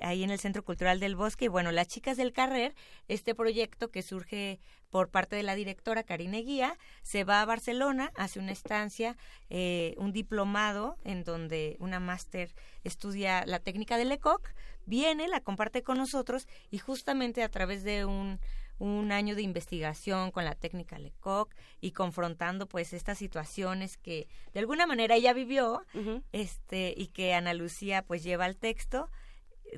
ahí 0.00 0.22
en 0.24 0.30
el 0.30 0.38
Centro 0.38 0.64
Cultural 0.64 1.00
del 1.00 1.16
Bosque. 1.16 1.46
Y 1.46 1.48
bueno, 1.48 1.70
Las 1.72 1.88
Chicas 1.88 2.16
del 2.16 2.32
Carrer, 2.32 2.74
este 3.08 3.34
proyecto 3.34 3.90
que 3.90 4.02
surge 4.02 4.60
por 4.94 5.08
parte 5.08 5.34
de 5.34 5.42
la 5.42 5.56
directora 5.56 6.04
Karine 6.04 6.42
Guía, 6.42 6.78
se 7.02 7.24
va 7.24 7.42
a 7.42 7.44
Barcelona, 7.44 8.12
hace 8.14 8.38
una 8.38 8.52
estancia, 8.52 9.16
eh, 9.50 9.96
un 9.98 10.12
diplomado 10.12 10.98
en 11.02 11.24
donde 11.24 11.76
una 11.80 11.98
máster 11.98 12.54
estudia 12.84 13.44
la 13.44 13.58
técnica 13.58 13.98
de 13.98 14.04
Lecoq, 14.04 14.48
viene, 14.86 15.26
la 15.26 15.40
comparte 15.40 15.82
con 15.82 15.98
nosotros 15.98 16.46
y 16.70 16.78
justamente 16.78 17.42
a 17.42 17.48
través 17.48 17.82
de 17.82 18.04
un 18.04 18.38
un 18.78 19.12
año 19.12 19.34
de 19.34 19.42
investigación 19.42 20.30
con 20.30 20.44
la 20.44 20.54
técnica 20.54 20.98
Lecoq 20.98 21.54
y 21.80 21.92
confrontando 21.92 22.66
pues 22.66 22.92
estas 22.92 23.18
situaciones 23.18 23.96
que 23.96 24.26
de 24.52 24.60
alguna 24.60 24.86
manera 24.86 25.14
ella 25.14 25.32
vivió 25.32 25.84
este 26.32 26.92
y 26.96 27.08
que 27.08 27.34
Ana 27.34 27.54
Lucía 27.54 28.02
pues 28.02 28.22
lleva 28.22 28.44
al 28.44 28.56
texto 28.56 29.10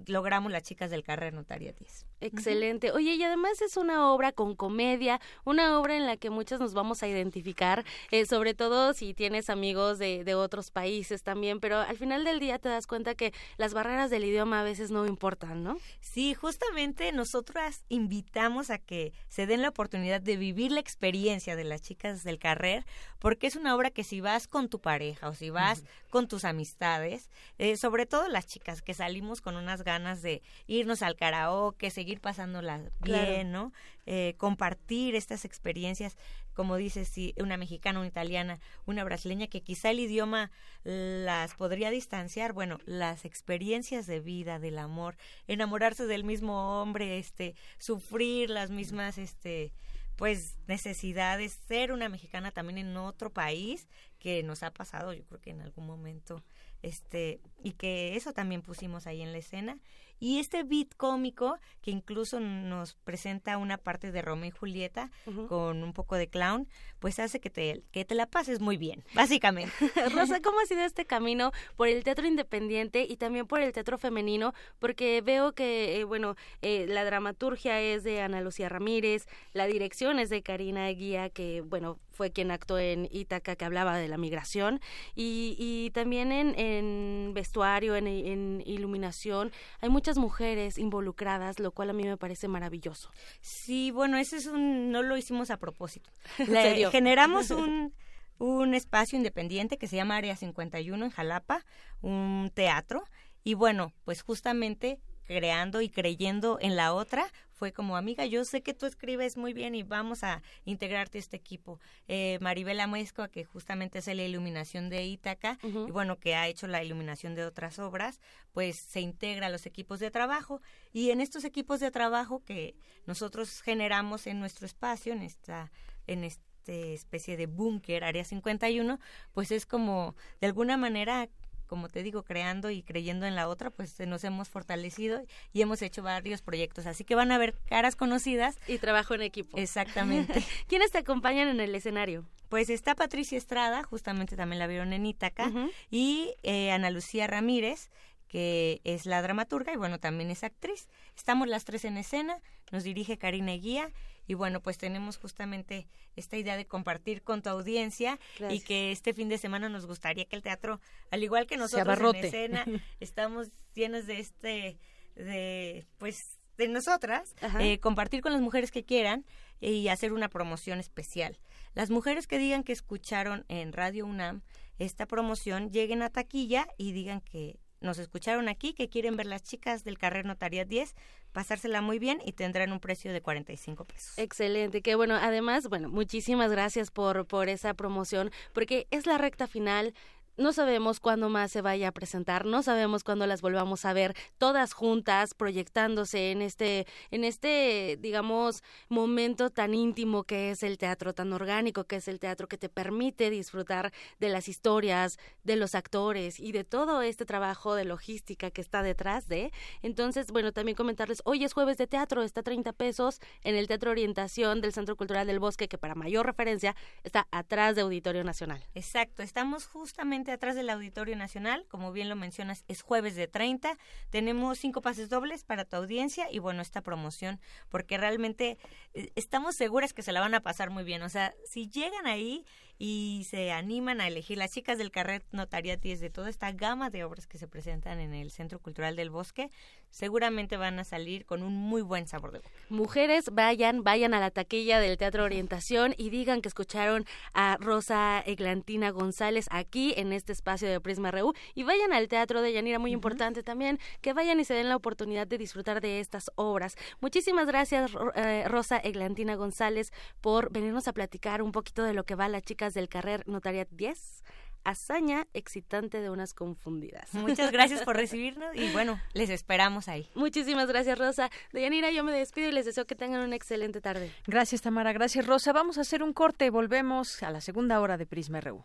logramos 0.07 0.53
las 0.53 0.63
chicas 0.63 0.91
del 0.91 1.03
carrer 1.03 1.33
Notaria 1.33 1.73
10. 1.73 2.07
Excelente. 2.21 2.93
Oye, 2.93 3.15
y 3.15 3.23
además 3.23 3.61
es 3.61 3.77
una 3.77 4.11
obra 4.11 4.33
con 4.33 4.55
comedia, 4.55 5.21
una 5.45 5.79
obra 5.79 5.97
en 5.97 6.07
la 6.07 6.17
que 6.17 6.31
muchas 6.31 6.61
nos 6.61 6.73
vamos 6.73 7.03
a 7.03 7.09
identificar, 7.09 7.85
eh, 8.11 8.25
sobre 8.25 8.55
todo 8.55 8.95
si 8.95 9.13
tienes 9.13 9.51
amigos 9.51 9.99
de, 9.99 10.25
de, 10.25 10.35
otros 10.35 10.71
países 10.71 11.23
también, 11.23 11.61
pero 11.61 11.79
al 11.79 11.99
final 11.99 12.25
del 12.25 12.41
día 12.41 12.59
te 12.59 12.71
das 12.71 12.87
cuenta 12.87 13.15
que 13.15 13.35
las 13.59 13.75
barreras 13.75 14.11
del 14.11 14.25
idioma 14.25 14.61
a 14.61 14.65
veces 14.65 14.91
no 14.91 15.07
importan, 15.07 15.63
¿no? 15.63 15.77
Sí, 16.01 16.33
justamente 16.33 17.13
nosotras 17.13 17.85
invitamos 17.91 18.71
a 18.71 18.79
que 18.79 19.13
se 19.29 19.47
den 19.47 19.61
la 19.61 19.69
oportunidad 19.69 20.23
de 20.23 20.37
vivir 20.37 20.73
la 20.73 20.81
experiencia 20.81 21.55
de 21.55 21.65
las 21.65 21.83
chicas 21.83 22.25
del 22.25 22.39
carrer, 22.39 22.87
porque 23.19 23.47
es 23.47 23.57
una 23.57 23.75
obra 23.75 23.91
que 23.91 24.05
si 24.05 24.21
vas 24.21 24.49
con 24.49 24.69
tu 24.69 24.81
pareja 24.81 25.29
o 25.29 25.35
si 25.35 25.51
vas 25.51 25.85
con 26.11 26.29
tus 26.29 26.45
amistades, 26.45 27.29
eh, 27.59 27.77
sobre 27.77 28.07
todo 28.07 28.29
las 28.29 28.47
chicas 28.47 28.81
que 28.81 28.95
salimos 28.95 29.41
con 29.41 29.57
unas 29.57 29.83
ganas 29.83 30.23
de 30.23 30.43
irnos 30.67 31.03
al 31.03 31.17
karaoke, 31.17 31.91
seguir 31.91 32.06
pasándola 32.21 32.81
bien, 33.01 33.53
¿no? 33.53 33.73
Eh, 34.07 34.35
compartir 34.39 35.15
estas 35.15 35.45
experiencias, 35.45 36.17
como 36.55 36.77
dices, 36.77 37.09
si 37.09 37.35
una 37.39 37.57
mexicana, 37.57 37.99
una 37.99 38.09
italiana, 38.09 38.61
una 38.87 39.05
brasileña, 39.05 39.49
que 39.49 39.63
quizá 39.63 39.91
el 39.91 40.01
idioma 40.01 40.51
las 40.85 41.55
podría 41.55 41.91
distanciar, 41.91 42.53
bueno, 42.53 42.79
las 42.87 43.25
experiencias 43.25 44.07
de 44.07 44.21
vida, 44.21 44.59
del 44.59 44.79
amor, 44.79 45.17
enamorarse 45.49 46.07
del 46.07 46.25
mismo 46.25 46.81
hombre, 46.81 47.19
este, 47.19 47.55
sufrir 47.79 48.51
las 48.51 48.71
mismas, 48.71 49.19
este, 49.19 49.73
pues 50.17 50.57
necesidades, 50.67 51.59
ser 51.69 51.93
una 51.93 52.09
mexicana 52.09 52.51
también 52.51 52.79
en 52.79 52.97
otro 52.97 53.31
país 53.31 53.87
que 54.19 54.43
nos 54.43 54.63
ha 54.63 54.73
pasado, 54.73 55.13
yo 55.13 55.25
creo 55.25 55.41
que 55.41 55.51
en 55.51 55.61
algún 55.61 55.87
momento, 55.87 56.43
este, 56.83 57.41
y 57.63 57.73
que 57.73 58.17
eso 58.17 58.33
también 58.33 58.63
pusimos 58.63 59.07
ahí 59.07 59.21
en 59.21 59.33
la 59.33 59.39
escena 59.39 59.79
y 60.19 60.39
este 60.39 60.63
beat 60.63 60.95
cómico 60.97 61.59
que 61.83 61.91
incluso 61.91 62.41
nos 62.41 62.95
presenta 62.95 63.59
una 63.59 63.79
parte 63.79 64.13
de 64.13 64.23
Romeo 64.23 64.49
y 64.49 64.51
Julieta 64.51 65.11
con 65.49 65.83
un 65.83 65.93
poco 65.93 66.17
de 66.17 66.29
clown, 66.29 66.69
pues 66.99 67.19
hace 67.19 67.41
que 67.41 67.51
te, 67.51 67.83
que 67.93 68.05
te 68.05 68.15
la 68.15 68.27
pases 68.27 68.61
muy 68.61 68.77
bien, 68.77 69.05
básicamente. 69.15 69.73
Rosa, 70.15 70.41
¿cómo 70.41 70.61
ha 70.61 70.67
sido 70.67 70.81
este 70.81 71.05
camino 71.05 71.53
por 71.77 71.89
el 71.89 72.03
teatro 72.05 72.27
independiente 72.27 73.07
y 73.09 73.17
también 73.17 73.47
por 73.47 73.61
el 73.61 73.73
teatro 73.73 73.99
femenino? 73.99 74.55
Porque 74.79 75.21
veo 75.21 75.53
que, 75.53 76.01
eh, 76.01 76.05
bueno, 76.05 76.37
eh, 76.63 76.87
la 76.89 77.05
dramaturgia 77.05 77.81
es 77.81 78.05
de 78.05 78.21
Ana 78.21 78.41
Lucía 78.41 78.69
Ramírez, 78.69 79.27
la 79.53 79.67
dirección 79.67 80.19
es 80.19 80.31
de 80.31 80.43
Karina 80.43 80.89
Guía, 80.89 81.31
que, 81.31 81.61
bueno, 81.61 81.99
fue 82.11 82.33
quien 82.33 82.51
actuó 82.51 82.79
en 82.79 83.09
Ítaca, 83.11 83.57
que 83.57 83.65
hablaba 83.65 83.97
de 83.99 84.09
la 84.09 84.17
migración, 84.17 84.81
y, 85.15 85.57
y 85.59 85.91
también 85.91 86.33
en, 86.33 86.59
en 86.59 87.33
vestuario, 87.35 87.95
en, 87.95 88.07
en 88.07 88.63
iluminación, 88.65 89.53
hay 89.81 89.91
muchas 89.91 90.06
mujeres 90.15 90.79
involucradas, 90.79 91.59
lo 91.59 91.73
cual 91.73 91.91
a 91.91 91.93
mí 91.93 92.05
me 92.05 92.17
parece 92.17 92.47
maravilloso. 92.47 93.11
Sí, 93.41 93.91
bueno, 93.91 94.17
ese 94.17 94.37
es 94.37 94.47
un, 94.47 94.93
no 94.93 95.03
lo 95.03 95.17
hicimos 95.17 95.51
a 95.51 95.57
propósito. 95.57 96.11
generamos 96.93 97.51
un, 97.51 97.93
un 98.39 98.75
espacio 98.75 99.17
independiente 99.17 99.79
que 99.79 99.89
se 99.89 99.97
llama 99.97 100.17
Área 100.17 100.37
51 100.37 101.05
en 101.05 101.11
Jalapa, 101.11 101.65
un 102.01 102.53
teatro, 102.55 103.05
y 103.43 103.55
bueno, 103.55 103.93
pues 104.05 104.23
justamente 104.23 105.01
creando 105.27 105.81
y 105.81 105.89
creyendo 105.89 106.59
en 106.61 106.77
la 106.77 106.95
otra, 106.95 107.31
fue 107.51 107.73
como, 107.73 107.97
amiga, 107.97 108.27
yo 108.27 108.45
sé 108.45 108.63
que 108.63 108.75
tú 108.75 108.87
escribes 108.87 109.37
muy 109.37 109.55
bien 109.55 109.75
y 109.75 109.83
vamos 109.83 110.23
a 110.25 110.43
integrarte 110.67 111.19
a 111.19 111.21
este 111.21 111.37
equipo. 111.37 111.81
Eh, 112.07 112.39
Maribel 112.41 112.79
Amuesco, 112.81 113.29
que 113.29 113.45
justamente 113.45 113.99
hace 113.99 114.15
la 114.15 114.25
iluminación 114.25 114.91
de 114.91 115.05
Ítaca, 115.05 115.59
y 115.63 115.91
bueno, 115.91 116.19
que 116.19 116.35
ha 116.35 116.49
hecho 116.49 116.67
la 116.67 116.85
iluminación 116.85 117.35
de 117.35 117.45
otras 117.45 117.79
obras, 117.79 118.21
pues 118.53 118.77
se 118.77 119.01
integra 119.01 119.47
a 119.47 119.51
los 119.51 119.65
equipos 119.65 120.01
de 120.01 120.11
trabajo. 120.11 120.61
Y 120.93 121.11
en 121.11 121.21
estos 121.21 121.45
equipos 121.45 121.81
de 121.81 121.91
trabajo 121.91 122.45
que 122.45 122.77
nosotros 123.07 123.63
generamos 123.63 124.27
en 124.27 124.39
nuestro 124.39 124.67
espacio, 124.67 125.15
en 125.15 125.23
esta, 125.23 125.73
en 126.07 126.25
esta 126.25 126.45
especie 126.73 127.37
de 127.37 127.47
búnker, 127.47 128.05
Área 128.05 128.25
51, 128.25 128.99
pues 129.33 129.51
es 129.51 129.67
como, 129.67 130.15
de 130.41 130.49
alguna 130.49 130.77
manera, 130.77 131.29
como 131.67 131.89
te 131.89 132.03
digo, 132.03 132.23
creando 132.23 132.71
y 132.71 132.83
creyendo 132.83 133.27
en 133.27 133.35
la 133.35 133.49
otra, 133.49 133.71
pues 133.71 133.99
nos 134.01 134.25
hemos 134.25 134.49
fortalecido 134.49 135.23
y 135.53 135.63
hemos 135.63 135.83
hecho 135.83 136.03
varios 136.03 136.43
proyectos. 136.43 136.87
Así 136.87 137.05
que 137.05 137.15
van 137.15 137.33
a 137.33 137.39
ver 137.39 137.55
caras 137.69 137.97
conocidas. 137.97 138.59
Y 138.67 138.79
trabajo 138.79 139.15
en 139.15 139.23
equipo. 139.23 139.57
Exactamente. 139.59 140.43
¿Quiénes 140.69 140.91
te 140.91 140.99
acompañan 140.99 141.49
en 141.49 141.61
el 141.61 141.75
escenario? 141.75 142.25
Pues 142.49 142.71
está 142.71 142.95
Patricia 142.95 143.37
Estrada, 143.37 143.83
justamente 143.83 144.37
también 144.37 144.59
la 144.61 144.67
vieron 144.67 144.93
en 144.93 145.05
Ítaca, 145.05 145.51
y 145.91 146.35
eh, 146.45 146.71
Ana 146.71 146.91
Lucía 146.91 147.27
Ramírez, 147.27 147.91
que 148.29 148.81
es 148.85 149.07
la 149.07 149.21
dramaturga 149.23 149.73
y 149.73 149.77
bueno, 149.77 149.99
también 149.99 150.31
es 150.31 150.45
actriz. 150.45 150.89
Estamos 151.17 151.49
las 151.49 151.65
tres 151.65 151.85
en 151.85 151.97
escena, 151.97 152.41
nos 152.71 152.85
dirige 152.85 153.19
Karina 153.19 153.53
Guía 153.53 153.91
y 154.27 154.35
bueno, 154.35 154.61
pues 154.61 154.79
tenemos 154.79 155.17
justamente 155.17 155.87
esta 156.17 156.37
idea 156.37 156.57
de 156.57 156.67
compartir 156.67 157.23
con 157.23 157.43
tu 157.43 157.51
audiencia 157.51 158.19
y 158.51 158.61
que 158.61 158.93
este 158.93 159.13
fin 159.13 159.29
de 159.29 159.39
semana 159.39 159.69
nos 159.69 159.87
gustaría 159.87 160.25
que 160.25 160.37
el 160.37 160.43
teatro, 160.43 160.81
al 161.11 161.23
igual 161.23 161.47
que 161.47 161.57
nosotros 161.57 162.15
en 162.15 162.25
escena, 162.25 162.65
estamos 163.01 163.51
llenos 163.75 164.07
de 164.07 164.21
este, 164.21 164.79
de 165.15 165.87
pues 165.99 166.39
de 166.57 166.69
nosotras 166.69 167.35
eh, 167.61 167.79
compartir 167.81 168.23
con 168.23 168.33
las 168.33 168.41
mujeres 168.41 168.71
que 168.71 168.83
quieran 168.83 169.27
y 169.61 169.89
hacer 169.89 170.13
una 170.13 170.29
promoción 170.29 170.81
especial. 170.81 171.39
Las 171.75 171.91
mujeres 171.91 172.27
que 172.27 172.39
digan 172.39 172.65
que 172.65 172.73
escucharon 172.73 173.45
en 173.49 173.73
Radio 173.73 174.07
UNAM 174.07 174.43
esta 174.79 175.07
promoción 175.07 175.71
lleguen 175.71 176.03
a 176.03 176.11
taquilla 176.11 176.69
y 176.77 176.93
digan 176.93 177.21
que 177.21 177.59
nos 177.81 177.99
escucharon 177.99 178.49
aquí, 178.49 178.73
que 178.73 178.89
quieren 178.89 179.17
ver 179.17 179.27
las 179.27 179.43
chicas 179.43 179.85
del 179.85 179.99
Carrer 179.99 180.25
Notariat 180.25 180.67
10, 180.67 180.95
pasársela 181.33 181.81
muy 181.81 181.99
bien 181.99 182.21
y 182.25 182.33
tendrán 182.33 182.73
un 182.73 182.81
precio 182.81 183.13
de 183.13 183.21
45 183.21 183.85
pesos. 183.85 184.19
Excelente, 184.19 184.83
que 184.83 184.95
bueno, 184.95 185.15
además, 185.15 185.69
bueno, 185.69 185.89
muchísimas 185.89 186.51
gracias 186.51 186.91
por, 186.91 187.27
por 187.27 187.49
esa 187.49 187.75
promoción, 187.75 188.31
porque 188.53 188.87
es 188.91 189.07
la 189.07 189.19
recta 189.19 189.47
final 189.47 189.95
no 190.37 190.53
sabemos 190.53 191.01
cuándo 191.01 191.29
más 191.29 191.51
se 191.51 191.63
vaya 191.63 191.89
a 191.89 191.93
presentar, 191.93 192.45
no 192.47 192.63
sabemos 192.63 193.05
cuándo 193.05 193.27
las 193.27 193.43
volvamos 193.43 193.85
a 193.85 193.93
ver 193.93 194.15
todas 194.39 194.73
juntas 194.73 195.35
proyectándose 195.35 196.31
en 196.31 196.43
este 196.43 196.87
en 197.11 197.25
este 197.25 197.99
digamos 198.01 198.63
momento 198.89 199.51
tan 199.51 199.75
íntimo 199.75 200.25
que 200.25 200.51
es 200.51 200.63
el 200.63 200.79
teatro 200.79 201.15
tan 201.15 201.33
orgánico 201.33 201.85
que 201.85 201.97
es 201.97 202.09
el 202.09 202.21
teatro 202.21 202.49
que 202.49 202.59
te 202.59 202.69
permite 202.69 203.31
disfrutar 203.31 203.93
de 204.19 204.29
las 204.29 204.49
historias, 204.49 205.19
de 205.45 205.57
los 205.57 205.75
actores 205.75 206.41
y 206.41 206.53
de 206.53 206.65
todo 206.65 207.03
este 207.03 207.25
trabajo 207.25 207.75
de 207.75 207.85
logística 207.85 208.51
que 208.51 208.61
está 208.61 208.83
detrás 208.83 209.29
de. 209.29 209.53
Entonces, 209.83 210.31
bueno, 210.33 210.53
también 210.53 210.77
comentarles, 210.77 211.23
hoy 211.25 211.45
es 211.45 211.53
jueves 211.53 211.79
de 211.79 211.87
teatro, 211.87 212.23
está 212.23 212.41
a 212.41 212.45
30 212.45 212.73
pesos 212.73 213.21
en 213.43 213.57
el 213.57 213.67
Teatro 213.67 213.91
Orientación 213.91 214.61
del 214.61 214.73
Centro 214.73 214.97
Cultural 214.97 215.27
del 215.27 215.39
Bosque 215.39 215.69
que 215.69 215.79
para 215.79 215.95
mayor 215.95 216.27
referencia 216.27 216.77
está 217.03 217.27
atrás 217.31 217.77
de 217.77 217.83
Auditorio 217.83 218.25
Nacional. 218.25 218.63
Exacto, 218.75 219.23
estamos 219.23 219.67
justamente 219.67 220.26
atrás 220.33 220.57
del 220.57 220.71
Auditorio 220.71 221.17
Nacional, 221.17 221.65
como 221.69 221.93
bien 221.93 222.09
lo 222.09 222.17
mencionas, 222.17 222.65
es 222.69 222.83
jueves 222.83 223.15
de 223.15 223.29
30. 223.29 223.77
Tenemos 224.11 224.59
cinco 224.59 224.83
pases 224.83 225.09
dobles 225.09 225.45
para 225.45 225.65
tu 225.65 225.77
audiencia 225.77 226.31
y 226.31 226.39
bueno, 226.39 226.63
esta 226.63 226.81
promoción, 226.81 227.41
porque 227.69 227.99
realmente 227.99 228.59
eh, 228.95 229.11
estamos 229.15 229.57
seguras 229.57 229.93
que 229.93 230.03
se 230.03 230.13
la 230.13 230.21
van 230.21 230.35
a 230.35 230.41
pasar 230.41 230.71
muy 230.71 230.85
bien. 230.85 231.03
O 231.03 231.09
sea, 231.09 231.35
si 231.45 231.69
llegan 231.69 232.07
ahí 232.07 232.45
y 232.79 233.27
se 233.29 233.53
animan 233.53 234.01
a 234.01 234.09
elegir 234.09 234.39
las 234.39 234.53
chicas 234.53 234.79
del 234.79 234.91
Carret 234.91 235.25
Notariatis 235.33 236.01
de 236.01 236.11
toda 236.11 236.29
esta 236.29 236.53
gama 236.53 236.91
de 236.91 237.05
obras 237.05 237.27
que 237.27 237.39
se 237.39 237.49
presentan 237.49 238.01
en 238.01 238.13
el 238.13 238.31
Centro 238.31 238.59
Cultural 238.59 238.97
del 238.97 239.11
Bosque, 239.11 239.51
seguramente 239.91 240.57
van 240.57 240.79
a 240.79 240.85
salir 240.85 241.25
con 241.25 241.43
un 241.43 241.55
muy 241.55 241.83
buen 241.83 242.07
sabor 242.07 242.33
de 242.33 242.39
boca. 242.39 242.51
Mujeres, 242.69 243.31
vayan, 243.33 243.83
vayan 243.83 244.13
a 244.13 244.21
la 244.21 244.31
taquilla 244.31 244.79
del 244.79 244.99
Teatro 244.99 245.25
Orientación 245.25 245.95
y 245.97 246.11
digan 246.11 246.43
que 246.43 246.49
escucharon 246.49 247.07
a 247.33 247.57
Rosa 247.61 248.23
Eglantina 248.27 248.91
González 248.91 249.47
aquí 249.51 249.95
en 249.97 250.13
este 250.13 250.33
espacio 250.33 250.69
de 250.69 250.81
Prisma 250.81 251.11
RU 251.11 251.33
y 251.55 251.63
vayan 251.63 251.93
al 251.93 252.09
Teatro 252.09 252.43
de 252.43 252.53
Yanira, 252.53 252.79
muy 252.79 252.93
importante 252.93 253.43
también, 253.43 253.79
que 254.03 254.13
vayan 254.13 254.39
y 254.41 254.45
se 254.45 254.55
den 254.55 254.69
la 254.69 254.77
oportunidad 254.77 255.27
de 255.27 255.39
disfrutar 255.39 255.81
de 255.81 256.01
estas 256.01 256.31
obras. 256.35 256.77
Muchísimas 257.01 257.47
gracias, 257.47 257.93
eh, 258.17 258.45
Rosa 258.49 258.79
Eglantina 258.79 259.35
González, 259.35 259.93
por 260.21 260.53
venirnos 260.53 260.89
a 260.89 260.93
platicar 260.93 261.41
un 261.41 261.53
poquito 261.53 261.83
de 261.83 261.95
lo 261.95 262.05
que 262.05 262.15
va 262.15 262.29
la 262.29 262.43
chica 262.43 262.66
del 262.75 262.89
Carrer 262.89 263.29
Notariat 263.29 263.69
10 263.71 264.25
hazaña 264.67 265.27
excitante 265.33 266.01
de 266.01 266.11
unas 266.11 266.35
confundidas. 266.35 267.15
Muchas 267.15 267.53
gracias 267.53 267.83
por 267.83 267.95
recibirnos 267.97 268.49
y 268.55 268.71
bueno, 268.73 269.01
les 269.15 269.31
esperamos 269.31 269.89
ahí. 269.89 270.09
Muchísimas 270.15 270.67
gracias, 270.67 270.99
Rosa. 270.99 271.31
Deyanira, 271.53 271.93
yo 271.93 272.03
me 272.03 272.11
despido 272.13 272.49
y 272.49 272.53
les 272.53 272.67
deseo 272.67 272.85
que 272.85 272.97
tengan 272.97 273.21
una 273.23 273.37
excelente 273.37 273.81
tarde. 273.81 274.13
Gracias, 274.27 274.63
Tamara. 274.63 274.93
Gracias, 274.93 275.25
Rosa. 275.25 275.53
Vamos 275.53 275.79
a 275.79 275.83
hacer 275.83 276.03
un 276.03 276.13
corte. 276.13 276.51
Volvemos 276.51 277.23
a 277.23 277.31
la 277.31 277.41
segunda 277.41 277.81
hora 277.81 277.97
de 277.97 278.07
Prisma 278.07 278.41
RU. 278.41 278.65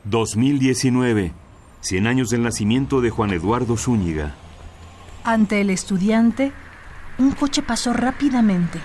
2019. 0.04 1.32
100 1.80 2.06
años 2.06 2.28
del 2.28 2.42
nacimiento 2.42 3.00
de 3.00 3.08
Juan 3.08 3.30
Eduardo 3.30 3.76
Zúñiga. 3.76 4.34
Ante 5.24 5.62
el 5.62 5.70
estudiante, 5.70 6.52
un 7.18 7.32
coche 7.32 7.62
pasó 7.62 7.94
rápidamente, 7.94 8.78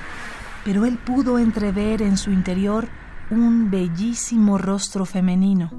pero 0.64 0.86
él 0.86 0.98
pudo 0.98 1.38
entrever 1.38 2.02
en 2.02 2.18
su 2.18 2.32
interior 2.32 2.88
un 3.32 3.70
bellísimo 3.70 4.58
rostro 4.58 5.06
femenino. 5.06 5.72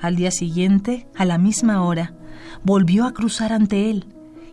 Al 0.00 0.16
día 0.16 0.32
siguiente, 0.32 1.06
a 1.16 1.24
la 1.24 1.38
misma 1.38 1.84
hora, 1.84 2.14
volvió 2.64 3.06
a 3.06 3.12
cruzar 3.12 3.52
ante 3.52 3.90
él 3.90 4.06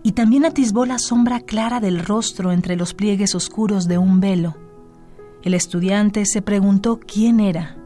y 0.04 0.12
también 0.12 0.46
atisbó 0.46 0.86
la 0.86 1.00
sombra 1.00 1.40
clara 1.40 1.80
del 1.80 2.06
rostro 2.06 2.52
entre 2.52 2.76
los 2.76 2.94
pliegues 2.94 3.34
oscuros 3.34 3.88
de 3.88 3.98
un 3.98 4.20
velo. 4.20 4.56
El 5.42 5.56
estudiante 5.56 6.26
se 6.28 6.44
preguntó 6.44 7.00
quién 7.00 7.40
era 7.40 7.79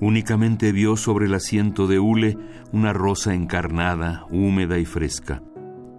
Únicamente 0.00 0.72
vio 0.72 0.96
sobre 0.96 1.26
el 1.26 1.34
asiento 1.34 1.86
de 1.86 1.98
hule 1.98 2.36
una 2.72 2.92
rosa 2.92 3.32
encarnada, 3.34 4.26
húmeda 4.30 4.78
y 4.78 4.84
fresca. 4.84 5.42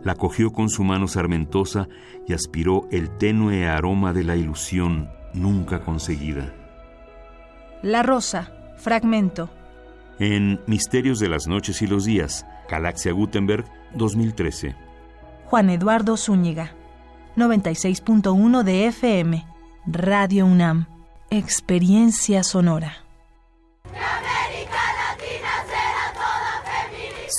La 0.04 0.14
cogió 0.14 0.52
con 0.52 0.70
su 0.70 0.84
mano 0.84 1.08
sarmentosa 1.08 1.88
y 2.28 2.34
aspiró 2.34 2.88
el 2.92 3.10
tenue 3.18 3.68
aroma 3.68 4.14
de 4.14 4.24
la 4.24 4.36
ilusión 4.36 5.10
nunca 5.34 5.82
conseguida. 5.82 6.54
La 7.82 8.04
rosa, 8.04 8.52
fragmento. 8.78 9.50
En 10.20 10.60
Misterios 10.68 11.20
de 11.20 11.30
las 11.30 11.48
Noches 11.48 11.82
y 11.82 11.88
los 11.88 12.06
Días, 12.06 12.46
Galaxia 12.70 13.12
Gutenberg, 13.12 13.66
2013. 13.96 14.76
Juan 15.46 15.70
Eduardo 15.70 16.18
Zúñiga, 16.18 16.72
96.1 17.36 18.64
de 18.64 18.88
FM, 18.88 19.46
Radio 19.86 20.46
UNAM, 20.46 20.88
Experiencia 21.30 22.44
Sonora. 22.44 23.07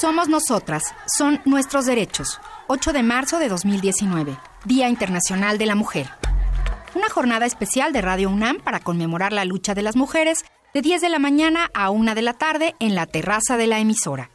Somos 0.01 0.29
nosotras, 0.29 0.95
son 1.07 1.41
nuestros 1.45 1.87
derechos. 1.87 2.41
8 2.69 2.93
de 2.93 3.03
marzo 3.03 3.39
de 3.39 3.49
2019, 3.49 4.37
Día 4.65 4.89
Internacional 4.89 5.59
de 5.59 5.67
la 5.67 5.75
Mujer. 5.75 6.09
Una 6.95 7.09
jornada 7.09 7.47
especial 7.47 7.93
de 7.93 8.03
Radio 8.03 8.31
UNAM 8.31 8.59
para 8.59 8.81
conmemorar 8.81 9.33
la 9.33 9.45
lucha 9.45 9.75
de 9.75 9.83
las 9.83 9.97
mujeres 9.97 10.45
de 10.73 10.83
10 10.83 11.01
de 11.01 11.09
la 11.09 11.19
mañana 11.19 11.71
a 11.75 11.91
1 11.91 12.15
de 12.15 12.23
la 12.23 12.35
tarde 12.35 12.75
en 12.79 12.95
la 12.95 13.07
terraza 13.07 13.57
de 13.57 13.67
la 13.67 13.81
emisora. 13.81 14.31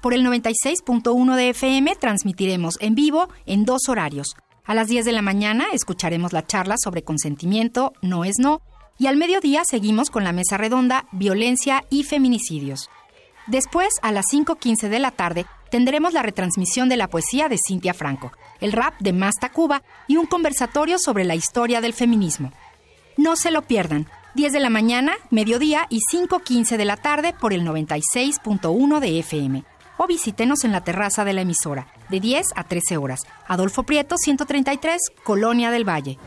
Por 0.00 0.14
el 0.14 0.24
96.1 0.26 1.34
de 1.36 1.50
FM 1.50 1.96
transmitiremos 1.96 2.76
en 2.80 2.94
vivo 2.94 3.28
en 3.46 3.64
dos 3.64 3.88
horarios. 3.88 4.34
A 4.64 4.74
las 4.74 4.88
10 4.88 5.04
de 5.04 5.12
la 5.12 5.22
mañana 5.22 5.66
escucharemos 5.72 6.32
la 6.32 6.46
charla 6.46 6.76
sobre 6.76 7.02
consentimiento, 7.02 7.92
no 8.02 8.24
es 8.24 8.38
no, 8.38 8.62
y 8.98 9.06
al 9.06 9.16
mediodía 9.16 9.62
seguimos 9.64 10.10
con 10.10 10.24
la 10.24 10.32
mesa 10.32 10.56
redonda 10.56 11.06
Violencia 11.12 11.84
y 11.88 12.02
Feminicidios. 12.02 12.90
Después, 13.46 13.88
a 14.02 14.12
las 14.12 14.26
5.15 14.26 14.88
de 14.88 14.98
la 14.98 15.12
tarde, 15.12 15.46
tendremos 15.70 16.12
la 16.12 16.22
retransmisión 16.22 16.88
de 16.88 16.96
la 16.96 17.08
poesía 17.08 17.48
de 17.48 17.56
Cintia 17.56 17.94
Franco, 17.94 18.32
el 18.60 18.72
rap 18.72 18.94
de 18.98 19.12
Masta 19.12 19.50
Cuba 19.50 19.82
y 20.06 20.16
un 20.16 20.26
conversatorio 20.26 20.98
sobre 20.98 21.24
la 21.24 21.34
historia 21.34 21.80
del 21.80 21.94
feminismo. 21.94 22.52
No 23.16 23.36
se 23.36 23.50
lo 23.50 23.62
pierdan. 23.62 24.06
10 24.34 24.52
de 24.52 24.60
la 24.60 24.70
mañana, 24.70 25.14
mediodía 25.30 25.86
y 25.88 26.00
5.15 26.12 26.76
de 26.76 26.84
la 26.84 26.96
tarde 26.96 27.32
por 27.32 27.52
el 27.52 27.62
96.1 27.62 29.00
de 29.00 29.18
FM. 29.18 29.64
O 29.96 30.06
visítenos 30.06 30.64
en 30.64 30.72
la 30.72 30.84
terraza 30.84 31.24
de 31.24 31.32
la 31.32 31.40
emisora, 31.40 31.88
de 32.08 32.20
10 32.20 32.52
a 32.54 32.64
13 32.64 32.98
horas. 32.98 33.20
Adolfo 33.48 33.82
Prieto, 33.82 34.16
133, 34.16 35.00
Colonia 35.24 35.70
del 35.70 35.88
Valle. 35.88 36.18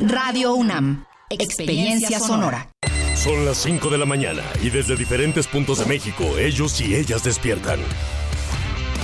Radio 0.00 0.54
UNAM. 0.54 1.04
Experiencia 1.30 2.18
sonora. 2.18 2.68
Son 3.16 3.44
las 3.44 3.58
5 3.58 3.90
de 3.90 3.98
la 3.98 4.06
mañana 4.06 4.42
y 4.62 4.70
desde 4.70 4.96
diferentes 4.96 5.46
puntos 5.46 5.78
de 5.78 5.86
México 5.86 6.36
ellos 6.36 6.80
y 6.80 6.94
ellas 6.94 7.22
despiertan. 7.22 7.80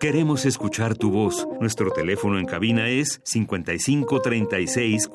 Queremos 0.00 0.44
escuchar 0.44 0.94
tu 0.94 1.10
voz. 1.10 1.46
Nuestro 1.60 1.90
teléfono 1.90 2.38
en 2.38 2.46
cabina 2.46 2.88
es 2.88 3.20
55 3.24 4.20
36 4.20 5.08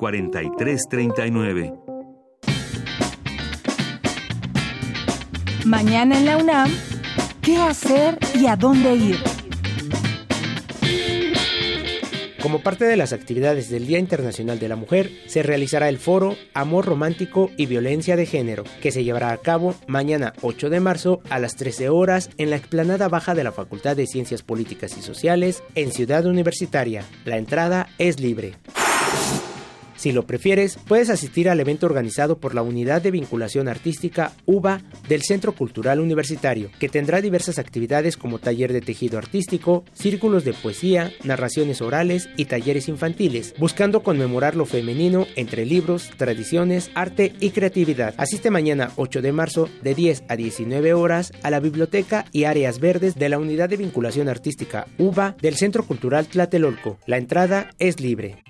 Mañana 5.64 6.18
en 6.18 6.26
la 6.26 6.38
UNAM, 6.38 6.70
¿qué 7.40 7.56
hacer 7.56 8.18
y 8.34 8.46
a 8.46 8.56
dónde 8.56 8.96
ir? 8.96 9.16
Como 12.42 12.64
parte 12.64 12.84
de 12.84 12.96
las 12.96 13.12
actividades 13.12 13.70
del 13.70 13.86
Día 13.86 14.00
Internacional 14.00 14.58
de 14.58 14.68
la 14.68 14.74
Mujer, 14.74 15.10
se 15.26 15.44
realizará 15.44 15.88
el 15.88 15.98
foro 15.98 16.36
Amor 16.52 16.86
Romántico 16.86 17.52
y 17.56 17.66
Violencia 17.66 18.16
de 18.16 18.26
Género, 18.26 18.64
que 18.82 18.90
se 18.90 19.04
llevará 19.04 19.30
a 19.30 19.36
cabo 19.36 19.76
mañana 19.86 20.32
8 20.42 20.68
de 20.68 20.80
marzo 20.80 21.20
a 21.30 21.38
las 21.38 21.54
13 21.54 21.88
horas 21.88 22.30
en 22.38 22.50
la 22.50 22.56
explanada 22.56 23.08
baja 23.08 23.36
de 23.36 23.44
la 23.44 23.52
Facultad 23.52 23.94
de 23.94 24.08
Ciencias 24.08 24.42
Políticas 24.42 24.96
y 24.98 25.02
Sociales 25.02 25.62
en 25.76 25.92
Ciudad 25.92 26.26
Universitaria. 26.26 27.04
La 27.24 27.36
entrada 27.36 27.88
es 27.98 28.18
libre. 28.18 28.56
Si 30.02 30.10
lo 30.10 30.26
prefieres, 30.26 30.78
puedes 30.88 31.10
asistir 31.10 31.48
al 31.48 31.60
evento 31.60 31.86
organizado 31.86 32.38
por 32.38 32.56
la 32.56 32.62
Unidad 32.62 33.02
de 33.02 33.12
Vinculación 33.12 33.68
Artística 33.68 34.32
UBA 34.46 34.80
del 35.08 35.22
Centro 35.22 35.52
Cultural 35.52 36.00
Universitario, 36.00 36.70
que 36.80 36.88
tendrá 36.88 37.20
diversas 37.20 37.60
actividades 37.60 38.16
como 38.16 38.40
taller 38.40 38.72
de 38.72 38.80
tejido 38.80 39.16
artístico, 39.16 39.84
círculos 39.92 40.44
de 40.44 40.54
poesía, 40.54 41.12
narraciones 41.22 41.80
orales 41.80 42.28
y 42.36 42.46
talleres 42.46 42.88
infantiles, 42.88 43.54
buscando 43.60 44.02
conmemorar 44.02 44.56
lo 44.56 44.66
femenino 44.66 45.28
entre 45.36 45.66
libros, 45.66 46.10
tradiciones, 46.16 46.90
arte 46.96 47.34
y 47.38 47.50
creatividad. 47.50 48.12
Asiste 48.16 48.50
mañana 48.50 48.90
8 48.96 49.22
de 49.22 49.30
marzo 49.30 49.68
de 49.84 49.94
10 49.94 50.24
a 50.26 50.34
19 50.34 50.94
horas 50.94 51.30
a 51.44 51.50
la 51.50 51.60
biblioteca 51.60 52.24
y 52.32 52.42
áreas 52.42 52.80
verdes 52.80 53.14
de 53.14 53.28
la 53.28 53.38
Unidad 53.38 53.68
de 53.68 53.76
Vinculación 53.76 54.28
Artística 54.28 54.88
UBA 54.98 55.36
del 55.40 55.54
Centro 55.54 55.86
Cultural 55.86 56.26
Tlatelolco. 56.26 56.98
La 57.06 57.18
entrada 57.18 57.70
es 57.78 58.00
libre. 58.00 58.42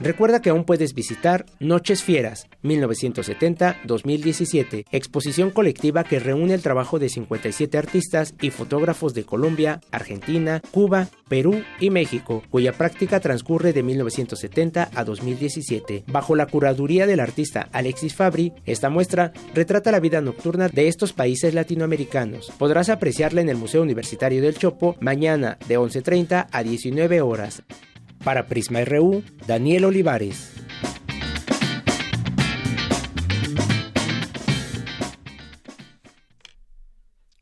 Recuerda 0.00 0.40
que 0.40 0.48
aún 0.48 0.64
puedes 0.64 0.94
visitar 0.94 1.44
Noches 1.58 2.02
Fieras 2.02 2.46
1970-2017, 2.62 4.86
exposición 4.90 5.50
colectiva 5.50 6.04
que 6.04 6.18
reúne 6.18 6.54
el 6.54 6.62
trabajo 6.62 6.98
de 6.98 7.10
57 7.10 7.76
artistas 7.76 8.34
y 8.40 8.48
fotógrafos 8.48 9.12
de 9.12 9.24
Colombia, 9.24 9.82
Argentina, 9.90 10.62
Cuba, 10.70 11.08
Perú 11.28 11.62
y 11.80 11.90
México, 11.90 12.42
cuya 12.48 12.72
práctica 12.72 13.20
transcurre 13.20 13.74
de 13.74 13.82
1970 13.82 14.90
a 14.94 15.04
2017. 15.04 16.04
Bajo 16.06 16.34
la 16.34 16.46
curaduría 16.46 17.06
del 17.06 17.20
artista 17.20 17.68
Alexis 17.70 18.14
Fabri, 18.14 18.54
esta 18.64 18.88
muestra 18.88 19.34
retrata 19.54 19.92
la 19.92 20.00
vida 20.00 20.22
nocturna 20.22 20.68
de 20.68 20.88
estos 20.88 21.12
países 21.12 21.52
latinoamericanos. 21.52 22.50
Podrás 22.58 22.88
apreciarla 22.88 23.42
en 23.42 23.50
el 23.50 23.58
Museo 23.58 23.82
Universitario 23.82 24.40
del 24.40 24.56
Chopo 24.56 24.96
mañana 25.00 25.58
de 25.68 25.78
11.30 25.78 26.46
a 26.50 26.62
19 26.62 27.20
horas. 27.20 27.62
Para 28.24 28.46
Prisma 28.46 28.84
RU, 28.84 29.22
Daniel 29.46 29.86
Olivares. 29.86 30.60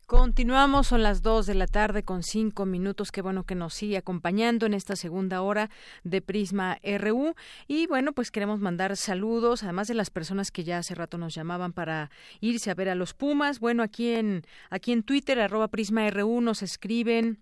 Continuamos, 0.05 0.87
son 0.87 1.03
las 1.03 1.21
2 1.21 1.47
de 1.47 1.53
la 1.53 1.67
tarde 1.67 2.03
con 2.03 2.23
5 2.23 2.65
minutos. 2.65 3.11
Qué 3.11 3.21
bueno 3.21 3.43
que 3.43 3.55
nos 3.55 3.73
sigue 3.73 3.97
acompañando 3.97 4.65
en 4.65 4.73
esta 4.73 4.95
segunda 4.95 5.41
hora 5.41 5.69
de 6.05 6.21
Prisma 6.21 6.79
RU. 6.97 7.35
Y 7.67 7.87
bueno, 7.87 8.13
pues 8.13 8.31
queremos 8.31 8.59
mandar 8.59 8.95
saludos, 8.95 9.63
además 9.63 9.89
de 9.89 9.95
las 9.95 10.09
personas 10.09 10.49
que 10.49 10.63
ya 10.63 10.77
hace 10.77 10.95
rato 10.95 11.17
nos 11.17 11.35
llamaban 11.35 11.73
para 11.73 12.09
irse 12.39 12.71
a 12.71 12.73
ver 12.73 12.87
a 12.87 12.95
los 12.95 13.13
Pumas. 13.13 13.59
Bueno, 13.59 13.83
aquí 13.83 14.13
en, 14.13 14.43
aquí 14.69 14.93
en 14.93 15.03
Twitter, 15.03 15.41
arroba 15.41 15.67
Prisma 15.67 16.09
RU, 16.09 16.39
nos 16.39 16.61
escriben 16.61 17.39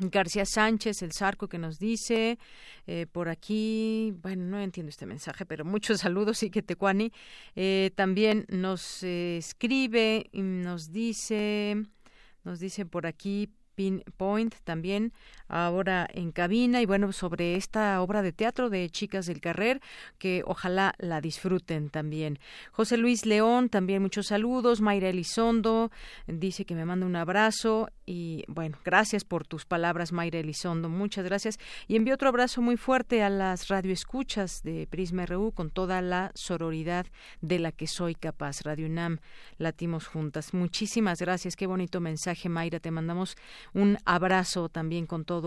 García 0.00 0.44
Sánchez, 0.44 1.02
el 1.02 1.12
Zarco, 1.12 1.48
que 1.48 1.58
nos 1.58 1.78
dice 1.78 2.38
eh, 2.86 3.06
por 3.10 3.28
aquí, 3.28 4.12
bueno, 4.22 4.44
no 4.44 4.60
entiendo 4.60 4.90
este 4.90 5.06
mensaje, 5.06 5.46
pero 5.46 5.64
muchos 5.64 6.00
saludos 6.00 6.42
y 6.42 6.50
que 6.50 6.62
Tecuani 6.62 7.12
eh, 7.54 7.90
también 7.94 8.46
nos 8.48 9.02
eh, 9.02 9.36
escribe 9.38 10.26
y 10.32 10.42
nos 10.42 10.92
dice, 10.92 11.76
nos 12.42 12.60
dice 12.60 12.86
por 12.86 13.06
aquí 13.06 13.50
Pinpoint 13.74 14.54
también 14.64 15.12
ahora 15.54 16.08
en 16.12 16.32
cabina 16.32 16.82
y 16.82 16.86
bueno 16.86 17.12
sobre 17.12 17.54
esta 17.54 18.02
obra 18.02 18.22
de 18.22 18.32
teatro 18.32 18.70
de 18.70 18.90
Chicas 18.90 19.26
del 19.26 19.40
Carrer 19.40 19.80
que 20.18 20.42
ojalá 20.46 20.94
la 20.98 21.20
disfruten 21.20 21.90
también. 21.90 22.40
José 22.72 22.96
Luis 22.96 23.24
León 23.24 23.68
también 23.68 24.02
muchos 24.02 24.26
saludos, 24.26 24.80
Mayra 24.80 25.10
Elizondo 25.10 25.92
dice 26.26 26.64
que 26.64 26.74
me 26.74 26.84
manda 26.84 27.06
un 27.06 27.14
abrazo 27.14 27.88
y 28.04 28.42
bueno, 28.48 28.78
gracias 28.84 29.24
por 29.24 29.46
tus 29.46 29.64
palabras 29.64 30.10
Mayra 30.12 30.40
Elizondo, 30.40 30.88
muchas 30.88 31.24
gracias 31.24 31.58
y 31.86 31.94
envío 31.94 32.14
otro 32.14 32.28
abrazo 32.28 32.60
muy 32.60 32.76
fuerte 32.76 33.22
a 33.22 33.30
las 33.30 33.68
radioescuchas 33.68 34.62
de 34.64 34.88
Prisma 34.88 35.24
RU 35.24 35.52
con 35.52 35.70
toda 35.70 36.02
la 36.02 36.32
sororidad 36.34 37.06
de 37.42 37.60
la 37.60 37.70
que 37.70 37.86
soy 37.86 38.16
capaz. 38.16 38.62
Radio 38.62 38.86
UNAM 38.86 39.18
latimos 39.58 40.08
juntas. 40.08 40.52
Muchísimas 40.52 41.20
gracias, 41.20 41.54
qué 41.54 41.68
bonito 41.68 42.00
mensaje 42.00 42.48
Mayra, 42.48 42.80
te 42.80 42.90
mandamos 42.90 43.36
un 43.72 43.98
abrazo 44.04 44.68
también 44.68 45.06
con 45.06 45.24
todo 45.24 45.43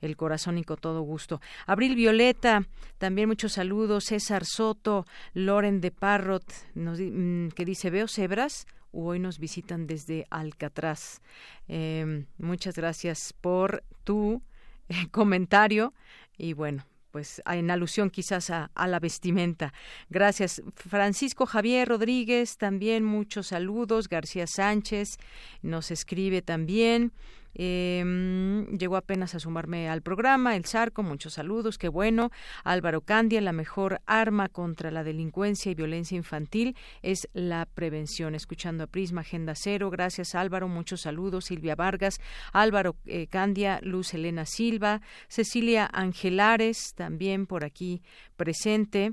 el 0.00 0.16
corazón 0.16 0.58
y 0.58 0.64
con 0.64 0.76
todo 0.76 1.02
gusto. 1.02 1.40
Abril 1.66 1.94
Violeta, 1.94 2.66
también 2.98 3.28
muchos 3.28 3.52
saludos. 3.52 4.04
César 4.04 4.44
Soto, 4.44 5.06
Loren 5.34 5.80
de 5.80 5.90
Parrot, 5.90 6.44
mm, 6.74 7.48
que 7.48 7.64
dice, 7.64 7.90
veo 7.90 8.08
cebras 8.08 8.66
hoy 8.92 9.18
nos 9.18 9.38
visitan 9.38 9.86
desde 9.86 10.26
Alcatraz. 10.30 11.20
Em, 11.68 12.26
muchas 12.38 12.74
gracias 12.74 13.32
por 13.40 13.84
tu 14.04 14.42
eh, 14.88 15.08
comentario 15.10 15.94
y 16.36 16.52
bueno, 16.54 16.84
pues 17.10 17.42
en 17.46 17.70
alusión 17.70 18.10
quizás 18.10 18.50
a, 18.50 18.70
la 18.86 19.00
vestimenta. 19.00 19.72
Gracias. 20.08 20.62
Francisco 20.74 21.46
Javier 21.46 21.88
Rodríguez, 21.88 22.56
también 22.56 23.04
muchos 23.04 23.48
saludos. 23.48 24.08
García 24.08 24.46
Sánchez 24.46 25.18
nos 25.62 25.90
escribe 25.90 26.42
también. 26.42 27.12
Eh, 27.54 28.66
llegó 28.78 28.96
apenas 28.96 29.34
a 29.34 29.40
sumarme 29.40 29.88
al 29.88 30.02
programa, 30.02 30.56
el 30.56 30.64
Zarco, 30.64 31.02
muchos 31.02 31.34
saludos, 31.34 31.78
qué 31.78 31.88
bueno. 31.88 32.30
Álvaro 32.64 33.00
Candia, 33.00 33.40
la 33.40 33.52
mejor 33.52 34.00
arma 34.06 34.48
contra 34.48 34.90
la 34.90 35.04
delincuencia 35.04 35.70
y 35.70 35.74
violencia 35.74 36.16
infantil 36.16 36.76
es 37.02 37.28
la 37.32 37.66
prevención. 37.66 38.34
Escuchando 38.34 38.84
a 38.84 38.86
Prisma 38.86 39.22
Agenda 39.22 39.54
Cero, 39.56 39.90
gracias 39.90 40.34
Álvaro, 40.34 40.68
muchos 40.68 41.02
saludos. 41.02 41.46
Silvia 41.46 41.74
Vargas, 41.74 42.20
Álvaro 42.52 42.96
eh, 43.06 43.26
Candia, 43.26 43.80
Luz 43.82 44.14
Elena 44.14 44.44
Silva, 44.46 45.00
Cecilia 45.28 45.88
Angelares, 45.92 46.92
también 46.94 47.46
por 47.46 47.64
aquí 47.64 48.02
presente. 48.36 49.12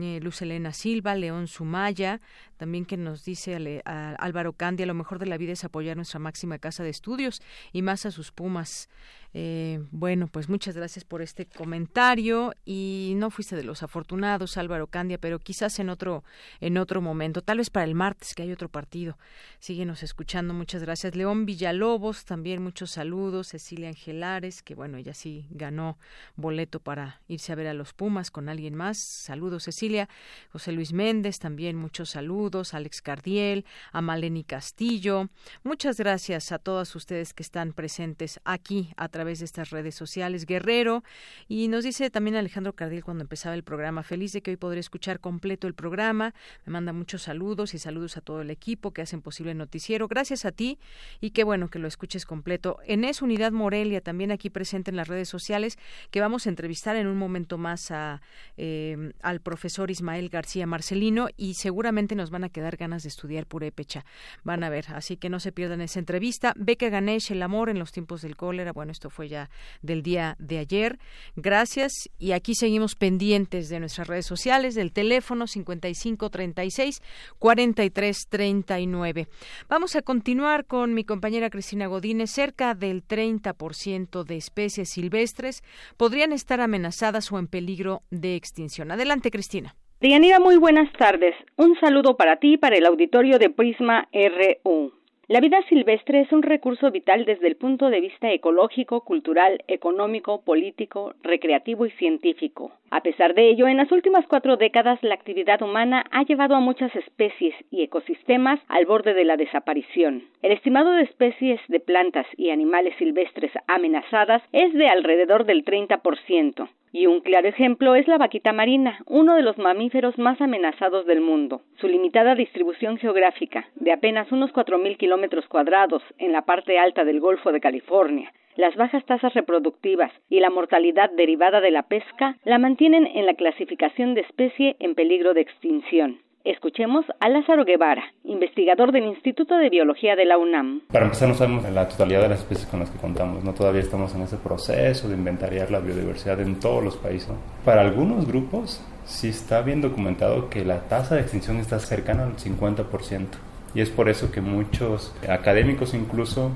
Eh, 0.00 0.18
Luz 0.20 0.42
Elena 0.42 0.72
Silva, 0.72 1.14
León 1.14 1.46
Sumaya, 1.46 2.20
también 2.56 2.84
que 2.84 2.96
nos 2.96 3.24
dice 3.24 3.82
Álvaro 3.84 4.52
Candia, 4.52 4.86
lo 4.86 4.94
mejor 4.94 5.18
de 5.18 5.26
la 5.26 5.36
vida 5.36 5.52
es 5.52 5.64
apoyar 5.64 5.96
nuestra 5.96 6.18
máxima 6.18 6.58
casa 6.58 6.82
de 6.82 6.90
estudios 6.90 7.42
y 7.72 7.82
más 7.82 8.04
a 8.06 8.10
sus 8.10 8.32
Pumas. 8.32 8.88
Eh, 9.36 9.80
bueno, 9.90 10.28
pues 10.28 10.48
muchas 10.48 10.76
gracias 10.76 11.04
por 11.04 11.20
este 11.20 11.46
comentario 11.46 12.54
y 12.64 13.14
no 13.16 13.30
fuiste 13.30 13.56
de 13.56 13.64
los 13.64 13.82
afortunados, 13.82 14.56
Álvaro 14.56 14.86
Candia, 14.86 15.18
pero 15.18 15.40
quizás 15.40 15.80
en 15.80 15.90
otro 15.90 16.22
en 16.60 16.78
otro 16.78 17.00
momento, 17.00 17.42
tal 17.42 17.58
vez 17.58 17.68
para 17.68 17.84
el 17.84 17.96
martes 17.96 18.34
que 18.34 18.44
hay 18.44 18.52
otro 18.52 18.68
partido. 18.68 19.18
Síguenos 19.58 20.04
escuchando, 20.04 20.54
muchas 20.54 20.82
gracias. 20.82 21.16
León 21.16 21.46
Villalobos, 21.46 22.24
también 22.24 22.62
muchos 22.62 22.92
saludos. 22.92 23.48
Cecilia 23.48 23.88
Angelares, 23.88 24.62
que 24.62 24.76
bueno, 24.76 24.98
ella 24.98 25.14
sí 25.14 25.46
ganó 25.50 25.98
boleto 26.36 26.78
para 26.78 27.20
irse 27.26 27.52
a 27.52 27.56
ver 27.56 27.66
a 27.66 27.74
los 27.74 27.92
Pumas 27.92 28.30
con 28.30 28.48
alguien 28.48 28.74
más. 28.74 28.98
Saludos, 28.98 29.64
Cecilia. 29.64 30.08
José 30.52 30.70
Luis 30.70 30.92
Méndez, 30.92 31.40
también 31.40 31.76
muchos 31.76 32.10
saludos. 32.10 32.72
Alex 32.72 33.02
Cardiel, 33.02 33.64
a 33.90 34.00
Maleni 34.00 34.44
Castillo. 34.44 35.28
Muchas 35.64 35.96
gracias 35.96 36.52
a 36.52 36.58
todos 36.58 36.94
ustedes 36.94 37.34
que 37.34 37.42
están 37.42 37.72
presentes 37.72 38.40
aquí 38.44 38.92
a 38.96 39.08
través 39.08 39.23
de 39.24 39.44
estas 39.44 39.70
redes 39.70 39.94
sociales. 39.94 40.46
Guerrero, 40.46 41.02
y 41.48 41.68
nos 41.68 41.84
dice 41.84 42.10
también 42.10 42.36
Alejandro 42.36 42.74
Cardil 42.74 43.02
cuando 43.02 43.22
empezaba 43.22 43.54
el 43.54 43.62
programa, 43.64 44.02
feliz 44.02 44.32
de 44.32 44.42
que 44.42 44.50
hoy 44.50 44.56
podré 44.56 44.80
escuchar 44.80 45.20
completo 45.20 45.66
el 45.66 45.74
programa. 45.74 46.34
Me 46.66 46.72
manda 46.72 46.92
muchos 46.92 47.22
saludos 47.22 47.74
y 47.74 47.78
saludos 47.78 48.16
a 48.16 48.20
todo 48.20 48.42
el 48.42 48.50
equipo 48.50 48.92
que 48.92 49.02
hacen 49.02 49.22
posible 49.22 49.52
el 49.52 49.58
noticiero. 49.58 50.08
Gracias 50.08 50.44
a 50.44 50.52
ti 50.52 50.78
y 51.20 51.30
qué 51.30 51.44
bueno 51.44 51.68
que 51.68 51.78
lo 51.78 51.88
escuches 51.88 52.26
completo. 52.26 52.78
En 52.86 53.04
esa 53.04 53.24
unidad 53.24 53.52
Morelia, 53.52 54.00
también 54.00 54.30
aquí 54.30 54.50
presente 54.50 54.90
en 54.90 54.96
las 54.96 55.08
redes 55.08 55.28
sociales, 55.28 55.78
que 56.10 56.20
vamos 56.20 56.46
a 56.46 56.50
entrevistar 56.50 56.96
en 56.96 57.06
un 57.06 57.16
momento 57.16 57.58
más 57.58 57.90
a, 57.90 58.20
eh, 58.56 59.12
al 59.22 59.40
profesor 59.40 59.90
Ismael 59.90 60.28
García 60.28 60.66
Marcelino 60.66 61.28
y 61.36 61.54
seguramente 61.54 62.14
nos 62.14 62.30
van 62.30 62.44
a 62.44 62.48
quedar 62.48 62.76
ganas 62.76 63.02
de 63.02 63.08
estudiar 63.08 63.46
purépecha. 63.46 64.04
Van 64.42 64.64
a 64.64 64.68
ver, 64.68 64.86
así 64.94 65.16
que 65.16 65.28
no 65.28 65.40
se 65.40 65.52
pierdan 65.52 65.80
esa 65.80 65.98
entrevista. 65.98 66.52
Beca 66.56 66.88
Ganesh, 66.88 67.32
el 67.32 67.42
amor 67.42 67.68
en 67.68 67.78
los 67.78 67.92
tiempos 67.92 68.22
del 68.22 68.36
cólera. 68.36 68.72
Bueno, 68.72 68.92
esto 68.92 69.10
fue 69.14 69.28
ya 69.28 69.48
del 69.80 70.02
día 70.02 70.36
de 70.38 70.58
ayer. 70.58 70.98
Gracias 71.36 72.10
y 72.18 72.32
aquí 72.32 72.54
seguimos 72.54 72.96
pendientes 72.96 73.68
de 73.68 73.80
nuestras 73.80 74.08
redes 74.08 74.26
sociales, 74.26 74.74
del 74.74 74.92
teléfono 74.92 75.46
5536 75.46 77.02
4339. 77.38 79.28
Vamos 79.68 79.96
a 79.96 80.02
continuar 80.02 80.66
con 80.66 80.92
mi 80.92 81.04
compañera 81.04 81.50
Cristina 81.50 81.86
Godínez. 81.86 82.30
Cerca 82.30 82.74
del 82.74 83.06
30% 83.06 84.24
de 84.24 84.36
especies 84.36 84.90
silvestres 84.90 85.62
podrían 85.96 86.32
estar 86.32 86.60
amenazadas 86.60 87.30
o 87.32 87.38
en 87.38 87.46
peligro 87.46 88.02
de 88.10 88.34
extinción. 88.34 88.90
Adelante, 88.90 89.30
Cristina. 89.30 89.74
Dianira, 90.00 90.40
muy 90.40 90.56
buenas 90.56 90.92
tardes. 90.92 91.34
Un 91.56 91.78
saludo 91.80 92.16
para 92.16 92.36
ti 92.36 92.54
y 92.54 92.56
para 92.58 92.76
el 92.76 92.84
auditorio 92.84 93.38
de 93.38 93.48
Prisma 93.48 94.08
RU. 94.12 94.92
La 95.26 95.40
vida 95.40 95.62
silvestre 95.70 96.20
es 96.20 96.32
un 96.32 96.42
recurso 96.42 96.90
vital 96.90 97.24
desde 97.24 97.46
el 97.46 97.56
punto 97.56 97.88
de 97.88 98.02
vista 98.02 98.30
ecológico, 98.30 99.00
cultural, 99.00 99.64
económico, 99.68 100.42
político, 100.42 101.14
recreativo 101.22 101.86
y 101.86 101.90
científico. 101.92 102.72
A 102.90 103.00
pesar 103.00 103.32
de 103.32 103.48
ello, 103.48 103.66
en 103.66 103.78
las 103.78 103.90
últimas 103.90 104.26
cuatro 104.26 104.58
décadas 104.58 105.02
la 105.02 105.14
actividad 105.14 105.62
humana 105.62 106.04
ha 106.10 106.24
llevado 106.24 106.54
a 106.54 106.60
muchas 106.60 106.94
especies 106.94 107.54
y 107.70 107.82
ecosistemas 107.82 108.60
al 108.68 108.84
borde 108.84 109.14
de 109.14 109.24
la 109.24 109.38
desaparición. 109.38 110.24
El 110.42 110.52
estimado 110.52 110.90
de 110.90 111.04
especies 111.04 111.58
de 111.68 111.80
plantas 111.80 112.26
y 112.36 112.50
animales 112.50 112.94
silvestres 112.98 113.52
amenazadas 113.66 114.42
es 114.52 114.74
de 114.74 114.88
alrededor 114.88 115.46
del 115.46 115.64
30%. 115.64 116.68
Y 116.96 117.08
un 117.08 117.22
claro 117.22 117.48
ejemplo 117.48 117.96
es 117.96 118.06
la 118.06 118.18
vaquita 118.18 118.52
marina, 118.52 119.00
uno 119.06 119.34
de 119.34 119.42
los 119.42 119.58
mamíferos 119.58 120.16
más 120.16 120.40
amenazados 120.40 121.06
del 121.06 121.20
mundo. 121.20 121.62
Su 121.80 121.88
limitada 121.88 122.36
distribución 122.36 122.98
geográfica, 122.98 123.66
de 123.74 123.90
apenas 123.90 124.30
unos 124.30 124.52
4.000 124.52 124.96
kilómetros 124.96 125.44
cuadrados 125.48 126.04
en 126.18 126.30
la 126.30 126.42
parte 126.42 126.78
alta 126.78 127.04
del 127.04 127.18
Golfo 127.18 127.50
de 127.50 127.60
California, 127.60 128.32
las 128.54 128.76
bajas 128.76 129.04
tasas 129.06 129.34
reproductivas 129.34 130.12
y 130.30 130.38
la 130.38 130.50
mortalidad 130.50 131.10
derivada 131.10 131.60
de 131.60 131.72
la 131.72 131.82
pesca 131.82 132.36
la 132.44 132.58
mantienen 132.58 133.08
en 133.08 133.26
la 133.26 133.34
clasificación 133.34 134.14
de 134.14 134.20
especie 134.20 134.76
en 134.78 134.94
peligro 134.94 135.34
de 135.34 135.40
extinción. 135.40 136.20
Escuchemos 136.44 137.06
a 137.20 137.30
Lázaro 137.30 137.64
Guevara, 137.64 138.12
investigador 138.22 138.92
del 138.92 139.06
Instituto 139.06 139.56
de 139.56 139.70
Biología 139.70 140.14
de 140.14 140.26
la 140.26 140.36
UNAM. 140.36 140.82
Para 140.92 141.06
empezar, 141.06 141.26
no 141.26 141.34
sabemos 141.34 141.64
la 141.70 141.88
totalidad 141.88 142.20
de 142.20 142.28
las 142.28 142.40
especies 142.40 142.66
con 142.66 142.80
las 142.80 142.90
que 142.90 142.98
contamos, 142.98 143.42
¿no? 143.42 143.54
Todavía 143.54 143.80
estamos 143.80 144.14
en 144.14 144.20
ese 144.20 144.36
proceso 144.36 145.08
de 145.08 145.14
inventariar 145.14 145.70
la 145.70 145.80
biodiversidad 145.80 146.38
en 146.40 146.60
todos 146.60 146.84
los 146.84 146.98
países. 146.98 147.30
Para 147.64 147.80
algunos 147.80 148.26
grupos, 148.26 148.84
sí 149.06 149.28
está 149.28 149.62
bien 149.62 149.80
documentado 149.80 150.50
que 150.50 150.66
la 150.66 150.80
tasa 150.80 151.14
de 151.14 151.22
extinción 151.22 151.56
está 151.56 151.78
cercana 151.78 152.24
al 152.24 152.36
50%. 152.36 153.26
Y 153.74 153.80
es 153.80 153.88
por 153.88 154.10
eso 154.10 154.30
que 154.30 154.42
muchos 154.42 155.16
académicos 155.26 155.94
incluso 155.94 156.50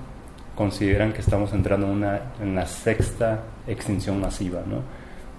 consideran 0.54 1.14
que 1.14 1.22
estamos 1.22 1.54
entrando 1.54 1.86
en, 1.86 2.54
la 2.54 2.66
sexta 2.66 3.42
extinción 3.66 4.20
masiva, 4.20 4.60
¿no? 4.66 4.82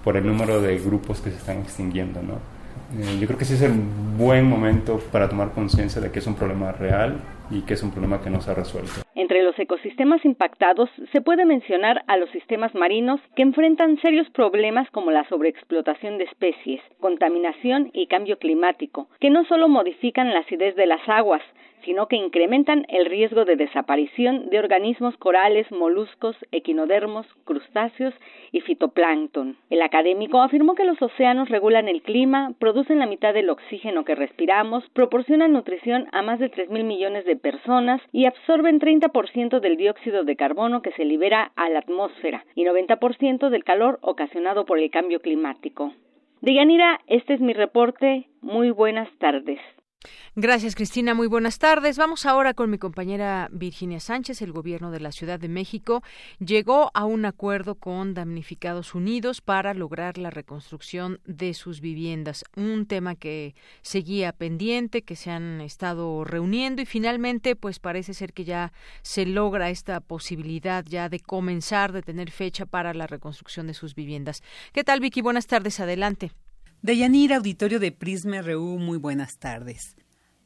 Por 0.02 0.16
el 0.16 0.26
número 0.26 0.60
de 0.60 0.76
grupos 0.78 1.20
que 1.20 1.30
se 1.30 1.36
están 1.36 1.60
extinguiendo, 1.60 2.20
¿no? 2.20 2.59
Eh, 2.98 3.18
yo 3.20 3.26
creo 3.26 3.38
que 3.38 3.44
sí 3.44 3.54
es 3.54 3.62
el 3.62 3.72
buen 4.18 4.46
momento 4.46 4.98
para 5.12 5.28
tomar 5.28 5.52
conciencia 5.52 6.00
de 6.00 6.10
que 6.10 6.18
es 6.18 6.26
un 6.26 6.34
problema 6.34 6.72
real 6.72 7.20
y 7.50 7.62
que 7.62 7.74
es 7.74 7.82
un 7.82 7.90
problema 7.90 8.20
que 8.22 8.30
no 8.30 8.40
se 8.40 8.50
ha 8.50 8.54
resuelto. 8.54 8.92
Entre 9.14 9.42
los 9.42 9.58
ecosistemas 9.58 10.24
impactados 10.24 10.88
se 11.12 11.20
puede 11.20 11.44
mencionar 11.44 12.04
a 12.06 12.16
los 12.16 12.30
sistemas 12.30 12.74
marinos 12.74 13.20
que 13.36 13.42
enfrentan 13.42 14.00
serios 14.00 14.28
problemas 14.30 14.90
como 14.90 15.10
la 15.10 15.28
sobreexplotación 15.28 16.18
de 16.18 16.24
especies, 16.24 16.80
contaminación 17.00 17.90
y 17.92 18.06
cambio 18.06 18.38
climático, 18.38 19.08
que 19.20 19.30
no 19.30 19.44
solo 19.44 19.68
modifican 19.68 20.32
la 20.32 20.40
acidez 20.40 20.76
de 20.76 20.86
las 20.86 21.06
aguas, 21.08 21.42
sino 21.84 22.08
que 22.08 22.16
incrementan 22.16 22.84
el 22.88 23.06
riesgo 23.06 23.44
de 23.44 23.56
desaparición 23.56 24.50
de 24.50 24.58
organismos 24.58 25.16
corales, 25.16 25.70
moluscos, 25.70 26.36
equinodermos, 26.52 27.26
crustáceos 27.44 28.14
y 28.52 28.60
fitoplancton. 28.60 29.56
El 29.70 29.82
académico 29.82 30.40
afirmó 30.42 30.74
que 30.74 30.84
los 30.84 31.00
océanos 31.00 31.48
regulan 31.48 31.88
el 31.88 32.02
clima, 32.02 32.52
producen 32.58 32.98
la 32.98 33.06
mitad 33.06 33.34
del 33.34 33.50
oxígeno 33.50 34.04
que 34.04 34.14
respiramos, 34.14 34.88
proporcionan 34.90 35.52
nutrición 35.52 36.08
a 36.12 36.22
más 36.22 36.38
de 36.38 36.50
3.000 36.50 36.84
millones 36.84 37.24
de 37.24 37.36
personas 37.40 38.00
y 38.12 38.26
absorben 38.26 38.78
30% 38.78 39.60
del 39.60 39.76
dióxido 39.76 40.24
de 40.24 40.36
carbono 40.36 40.82
que 40.82 40.92
se 40.92 41.04
libera 41.04 41.52
a 41.56 41.68
la 41.68 41.80
atmósfera 41.80 42.44
y 42.54 42.64
90% 42.64 43.48
del 43.48 43.64
calor 43.64 43.98
ocasionado 44.02 44.64
por 44.64 44.78
el 44.78 44.90
cambio 44.90 45.20
climático. 45.20 45.92
Deyanira, 46.40 47.00
este 47.06 47.34
es 47.34 47.40
mi 47.40 47.52
reporte. 47.52 48.28
Muy 48.40 48.70
buenas 48.70 49.08
tardes. 49.18 49.58
Gracias, 50.36 50.74
Cristina. 50.74 51.12
Muy 51.12 51.26
buenas 51.26 51.58
tardes. 51.58 51.98
Vamos 51.98 52.24
ahora 52.24 52.54
con 52.54 52.70
mi 52.70 52.78
compañera 52.78 53.48
Virginia 53.52 54.00
Sánchez. 54.00 54.40
El 54.40 54.52
gobierno 54.52 54.90
de 54.90 55.00
la 55.00 55.12
Ciudad 55.12 55.38
de 55.38 55.48
México 55.48 56.02
llegó 56.38 56.90
a 56.94 57.04
un 57.04 57.26
acuerdo 57.26 57.74
con 57.74 58.14
Damnificados 58.14 58.94
Unidos 58.94 59.42
para 59.42 59.74
lograr 59.74 60.16
la 60.16 60.30
reconstrucción 60.30 61.20
de 61.26 61.52
sus 61.52 61.80
viviendas. 61.80 62.44
Un 62.56 62.86
tema 62.86 63.14
que 63.16 63.54
seguía 63.82 64.32
pendiente, 64.32 65.02
que 65.02 65.16
se 65.16 65.30
han 65.30 65.60
estado 65.60 66.24
reuniendo 66.24 66.80
y 66.80 66.86
finalmente, 66.86 67.54
pues 67.54 67.78
parece 67.78 68.14
ser 68.14 68.32
que 68.32 68.44
ya 68.44 68.72
se 69.02 69.26
logra 69.26 69.68
esta 69.68 70.00
posibilidad 70.00 70.84
ya 70.86 71.10
de 71.10 71.20
comenzar, 71.20 71.92
de 71.92 72.02
tener 72.02 72.30
fecha 72.30 72.64
para 72.64 72.94
la 72.94 73.06
reconstrucción 73.06 73.66
de 73.66 73.74
sus 73.74 73.94
viviendas. 73.94 74.42
¿Qué 74.72 74.84
tal, 74.84 75.00
Vicky? 75.00 75.20
Buenas 75.20 75.46
tardes. 75.46 75.80
Adelante. 75.80 76.30
Deyanira, 76.82 77.36
auditorio 77.36 77.78
de 77.78 77.92
Prisma 77.92 78.40
RU, 78.40 78.78
muy 78.78 78.96
buenas 78.96 79.36
tardes. 79.38 79.96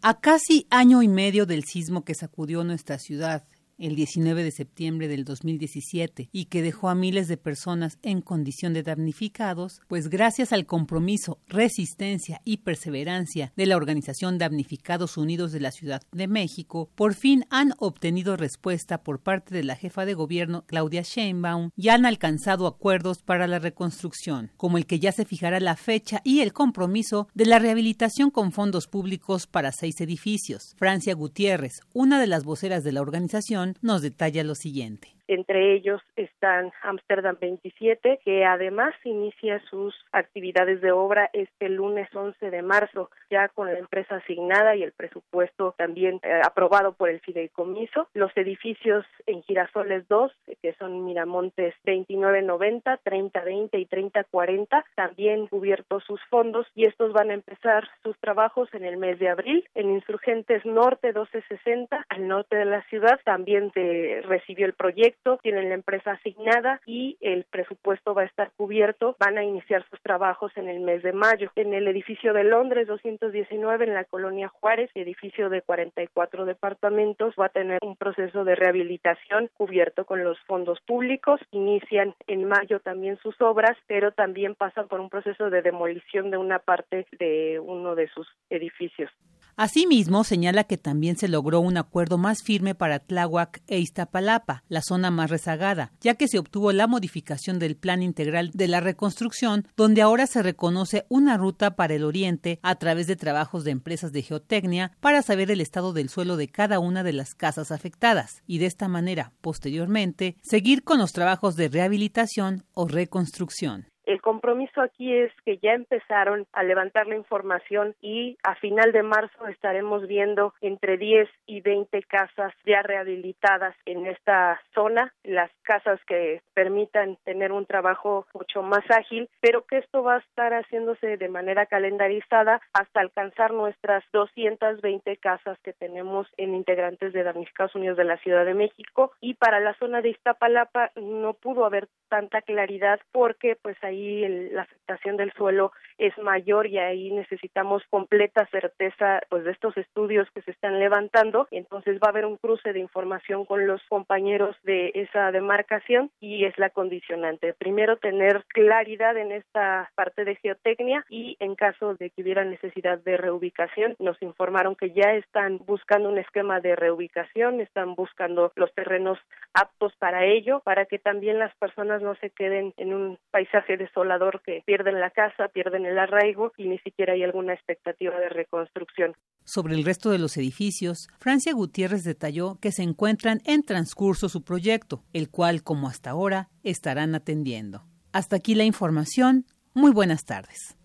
A 0.03 0.19
casi 0.19 0.67
año 0.69 1.01
y 1.01 1.07
medio 1.07 1.47
del 1.47 1.63
sismo 1.63 2.05
que 2.05 2.17
sacudió 2.17 2.65
nuestra 2.65 2.99
ciudad, 2.99 3.47
el 3.79 3.97
19 3.97 4.45
de 4.45 4.51
septiembre 4.51 5.09
del 5.09 5.25
2017 5.25 6.29
y 6.33 6.47
que 6.47 6.63
dejó 6.63 6.89
a 6.89 6.95
miles 6.95 7.29
de 7.29 7.37
personas 7.37 7.99
en 8.03 8.21
condición 8.21 8.73
de 8.75 8.83
damnificados, 8.83 9.81
pues 9.89 10.09
gracias 10.09 10.53
al 10.53 10.67
compromiso, 10.67 11.39
resistencia 11.49 12.41
y 12.45 12.59
perseverancia 12.59 13.53
de 13.57 13.67
la 13.67 13.77
Organización 13.77 14.39
Damnificados 14.39 15.17
Unidos 15.17 15.53
de 15.53 15.61
la 15.61 15.71
Ciudad 15.71 16.03
de 16.13 16.29
México, 16.29 16.91
por 16.95 17.15
fin 17.15 17.45
han 17.51 17.73
obtenido 17.79 18.37
respuesta 18.37 19.03
por 19.03 19.21
parte 19.21 19.55
de 19.55 19.65
la 19.65 19.77
jefa 19.77 20.05
de 20.05 20.15
gobierno 20.15 20.65
Claudia 20.67 21.03
Sheinbaum 21.03 21.71
y 21.77 21.89
han 21.89 22.07
alcanzado 22.07 22.67
acuerdos 22.67 23.23
para 23.23 23.47
la 23.47 23.59
reconstrucción, 23.59 24.51
como 24.57 24.79
el 24.79 24.87
que 24.87 24.99
ya 24.99 25.13
se 25.13 25.25
fijará 25.25 25.61
la 25.61 25.77
fecha 25.77 26.21
y 26.25 26.41
el 26.41 26.53
compromiso 26.53 27.29
de 27.35 27.47
la 27.47 27.59
rehabilitación 27.59 28.31
con 28.31 28.53
fondos 28.53 28.87
públicos 28.87 29.47
para 29.47 29.73
seis 29.73 30.01
edificios. 30.01 30.75
Francia 30.77 31.15
Gutiérrez, 31.15 31.81
una 31.93 32.21
de 32.21 32.27
las 32.27 32.45
voceras 32.45 32.85
de 32.85 32.93
la 32.93 33.01
organización, 33.01 33.64
nos 33.81 34.03
detalla 34.03 34.45
lo 34.45 34.55
siguiente. 34.55 35.14
Entre 35.27 35.73
ellos 35.73 36.03
están 36.17 36.73
Amsterdam 36.83 37.37
27, 37.41 38.21
que 38.25 38.45
además 38.45 38.95
inicia 39.05 39.59
sus 39.71 39.95
actividades 40.13 40.81
de 40.83 40.93
obra 40.93 41.31
este 41.33 41.71
lunes 41.71 42.09
11 42.15 42.51
de 42.51 42.63
marzo, 42.63 43.11
ya 43.31 43.49
con 43.49 43.73
la 43.73 43.79
empresa 43.79 44.17
asignada 44.17 44.77
y 44.77 44.83
el 44.83 44.93
presupuesto 44.93 45.75
también 45.79 46.21
eh, 46.23 46.41
aprobado 46.45 46.93
por 46.93 47.09
el 47.09 47.21
fideicomiso. 47.21 48.09
Los 48.13 48.37
edificios 48.37 49.07
en 49.27 49.43
Girasoles 49.43 50.07
2, 50.09 50.33
que 50.61 50.75
son 50.75 51.05
Miramontes 51.05 51.75
2990, 51.85 52.99
3020 52.99 53.79
y 53.79 53.87
3040, 53.87 54.85
también 54.95 55.47
cubiertos 55.47 56.05
sus 56.05 56.21
fondos 56.29 56.67
y 56.75 56.85
estos 56.85 57.13
van 57.13 57.31
a 57.31 57.35
empezar 57.35 57.89
sus 58.03 58.19
trabajos 58.19 58.69
en 58.75 58.85
el 58.85 58.99
mes 58.99 59.19
de 59.19 59.31
abril. 59.31 59.65
En 59.75 59.91
Insurgentes 59.91 60.65
Norte 60.67 61.09
1260, 61.09 62.05
al 62.09 62.29
norte 62.29 62.57
de 62.57 62.65
la 62.67 62.83
ciudad, 62.89 63.19
también 63.25 63.73
se 63.73 64.21
recibió 64.25 64.67
el 64.67 64.75
proyecto 64.75 65.14
tienen 65.43 65.69
la 65.69 65.75
empresa 65.75 66.13
asignada 66.13 66.81
y 66.87 67.17
el 67.21 67.45
presupuesto 67.45 68.15
va 68.15 68.23
a 68.23 68.27
estar 68.27 68.53
cubierto. 68.57 69.17
Van 69.19 69.39
a 69.39 69.45
iniciar 69.45 69.85
sus 69.89 70.01
trabajos 70.01 70.53
en 70.57 70.69
el 70.69 70.81
mes 70.81 71.03
de 71.03 71.13
mayo. 71.13 71.51
En 71.57 71.75
el 71.75 71.89
edificio 71.89 72.33
de 72.33 72.45
Londres 72.45 72.87
219 72.87 73.85
en 73.85 73.95
la 73.95 74.05
colonia 74.05 74.49
Juárez, 74.49 74.91
edificio 74.95 75.49
de 75.49 75.63
44 75.63 76.45
departamentos, 76.45 77.35
va 77.41 77.47
a 77.47 77.51
tener 77.51 77.79
un 77.83 77.97
proceso 77.97 78.45
de 78.45 78.55
rehabilitación 78.55 79.51
cubierto 79.55 80.05
con 80.05 80.25
los 80.25 80.39
fondos 80.47 80.81
públicos. 80.81 81.41
Inician 81.51 82.15
en 82.27 82.45
mayo 82.45 82.81
también 82.81 83.19
sus 83.19 83.41
obras, 83.41 83.77
pero 83.87 84.13
también 84.13 84.55
pasan 84.55 84.89
por 84.89 85.01
un 85.01 85.11
proceso 85.11 85.51
de 85.51 85.63
demolición 85.63 86.31
de 86.31 86.37
una 86.37 86.59
parte 86.59 87.07
de 87.19 87.61
uno 87.61 87.95
de 87.95 88.09
sus 88.09 88.29
edificios. 88.51 89.11
Asimismo, 89.57 90.25
señala 90.25 90.65
que 90.65 90.79
también 90.79 91.17
se 91.17 91.29
logró 91.29 91.61
un 91.61 91.77
acuerdo 91.77 92.19
más 92.19 92.43
firme 92.43 92.75
para 92.75 92.99
Tláhuac 92.99 93.63
e 93.69 93.79
Iztapalapa, 93.79 94.65
la 94.69 94.83
zona 94.83 95.13
más 95.13 95.31
rezagada, 95.31 95.93
ya 96.01 96.15
que 96.15 96.27
se 96.27 96.41
obtuvo 96.41 96.73
la 96.73 96.89
modificación 96.89 97.61
del 97.61 97.77
Plan 97.77 98.03
Integral 98.03 98.51
de 98.53 98.67
la 98.67 98.81
Reconstrucción, 98.81 99.69
donde 99.77 100.03
ahora 100.03 100.27
se 100.27 100.43
reconoce 100.43 101.07
una 101.09 101.37
ruta 101.37 101.77
para 101.77 101.95
el 101.95 102.03
oriente 102.03 102.59
a 102.63 102.75
través 102.75 103.07
de 103.07 103.15
trabajos 103.15 103.63
de 103.63 103.71
empresas 103.71 104.11
de 104.11 104.23
geotecnia 104.23 104.91
para 105.01 105.23
saber 105.23 105.53
el 105.53 105.61
estado 105.61 105.93
del 105.93 106.09
suelo 106.09 106.37
de 106.37 106.49
cada 106.49 106.81
una 106.81 107.05
de 107.05 107.13
las 107.13 107.35
casas 107.35 107.71
afectadas 107.71 108.43
y 108.49 108.59
de 108.59 108.67
esta 108.67 108.89
manera, 108.89 109.33
posteriormente, 109.41 110.37
seguir 110.43 110.83
con 110.83 110.99
los 110.99 111.13
trabajos 111.13 111.55
de 111.55 111.69
rehabilitación 111.69 112.65
o 112.73 112.89
reconstrucción. 112.89 113.87
El 114.07 114.21
compromiso 114.21 114.83
aquí 114.83 115.15
es 115.15 115.33
que 115.45 115.59
ya 115.59 115.73
empezaron 115.73 116.47
a 116.53 116.63
levantar 116.63 117.07
la 117.07 117.17
información 117.17 117.95
y 118.03 118.37
a 118.43 118.55
final 118.57 118.93
de 118.93 119.03
marzo 119.03 119.47
estaremos 119.49 120.07
viendo 120.07 120.53
entre 120.61 120.99
10 120.99 121.29
y 121.47 121.61
20 121.63 122.03
casas 122.03 122.53
ya 122.67 122.83
rehabilitadas 122.83 123.75
en 123.87 124.07
esta 124.07 124.61
zona, 124.75 125.15
las 125.23 125.51
casas 125.63 126.01
que 126.07 126.43
permitan 126.53 127.17
tener 127.25 127.53
un 127.53 127.65
trabajo 127.65 128.27
mucho 128.35 128.63
más 128.63 128.85
ágil, 128.91 129.31
pero 129.41 129.65
que 129.65 129.79
esto 129.79 130.03
va 130.03 130.17
a 130.17 130.19
estar 130.19 130.53
haciéndose 130.53 131.17
de 131.17 131.29
manera 131.29 131.67
calendarizada 131.67 132.61
hasta 132.75 133.01
alcanzar 133.01 133.53
nuestras 133.53 134.05
220 134.13 135.17
casas 135.17 135.59
que 135.61 135.73
tenemos 135.73 136.27
en 136.37 136.55
integrantes 136.55 137.13
de 137.13 137.23
damnificados 137.23 137.75
unidos 137.75 137.97
de 137.97 138.05
la 138.05 138.19
Ciudad 138.19 138.45
de 138.45 138.55
México. 138.55 139.13
Y 139.21 139.35
para 139.35 139.61
la 139.61 139.75
zona 139.79 140.03
de 140.03 140.11
Iztapalapa 140.11 140.91
no 140.97 141.35
pudo 141.35 141.65
haber 141.65 141.89
tanta 142.09 142.43
claridad 142.43 143.01
porque 143.13 143.57
pues 143.61 143.77
ahí 143.83 143.94
ahí 143.95 144.51
la 144.53 144.63
afectación 144.63 145.17
del 145.17 145.33
suelo 145.33 145.73
es 145.99 146.17
mayor 146.19 146.67
y 146.67 146.79
ahí 146.79 147.11
necesitamos 147.13 147.83
completa 147.91 148.47
certeza 148.51 149.21
pues 149.29 149.45
de 149.45 149.53
estos 149.53 149.77
estudios 149.77 150.29
que 150.35 150.43
se 150.43 150.51
están 150.51 150.79
levantando. 150.79 151.49
Entonces 151.51 151.97
va 151.97 152.09
a 152.09 152.11
haber 152.11 152.27
un 152.27 152.37
cruce 152.37 152.73
de 152.73 152.81
información 152.81 153.45
con 153.45 153.67
los 153.67 153.83
compañeros 153.89 154.57
de 154.63 154.93
esa 154.95 155.31
demarcación 155.33 156.11
y 156.21 156.45
es 156.45 156.59
la 156.59 156.71
condicionante. 156.71 157.55
Primero 157.55 157.97
tener 157.97 158.45
claridad 158.49 159.17
en 159.17 159.33
esta 159.33 159.91
parte 159.95 160.25
de 160.25 160.37
geotecnia 160.37 161.05
y 161.09 161.37
en 161.41 161.55
caso 161.55 161.95
de 161.95 162.11
que 162.11 162.23
hubiera 162.23 162.45
necesidad 162.45 162.99
de 162.99 163.17
reubicación 163.17 163.97
nos 163.99 164.21
informaron 164.23 164.77
que 164.77 164.91
ya 164.91 165.13
están 165.15 165.59
buscando 165.59 166.09
un 166.09 166.19
esquema 166.19 166.61
de 166.61 166.77
reubicación 166.77 167.61
están 167.61 167.95
buscando 167.95 168.53
los 168.57 168.73
terrenos 168.75 169.19
aptos 169.53 169.95
para 169.97 170.25
ello 170.25 170.61
para 170.65 170.87
que 170.87 170.99
también 170.99 171.39
las 171.39 171.55
personas 171.57 172.03
no 172.03 172.15
se 172.17 172.31
queden 172.31 172.73
en 172.77 172.95
un 172.95 173.19
paisaje 173.31 173.77
desolador 173.77 174.41
que 174.43 174.63
pierden 174.65 175.01
la 175.01 175.11
casa 175.11 175.49
pierden 175.49 175.84
el 175.87 175.99
arraigo 175.99 176.53
y 176.57 176.69
ni 176.69 176.79
siquiera 176.79 177.15
hay 177.15 177.23
alguna 177.23 177.55
expectativa 177.55 178.19
de 178.19 178.29
reconstrucción. 178.29 179.15
Sobre 179.45 179.75
el 179.75 179.85
resto 179.85 180.11
de 180.11 180.19
los 180.19 180.37
edificios, 180.37 181.09
Francia 181.19 181.53
Gutiérrez 181.53 182.05
detalló 182.05 182.59
que 182.61 182.73
se 182.73 182.83
encuentran 182.83 183.41
en 183.45 183.63
transcurso 183.63 184.29
su 184.29 184.43
proyecto, 184.43 185.05
el 185.13 185.29
cual, 185.31 185.63
como 185.63 185.89
hasta 185.89 186.11
ahora, 186.11 186.49
estarán 186.63 187.15
atendiendo. 187.15 187.85
Hasta 188.13 188.37
aquí 188.37 188.55
la 188.55 188.65
información. 188.65 189.45
Muy 189.75 189.93
buenas 189.93 190.25
tardes. 190.25 190.77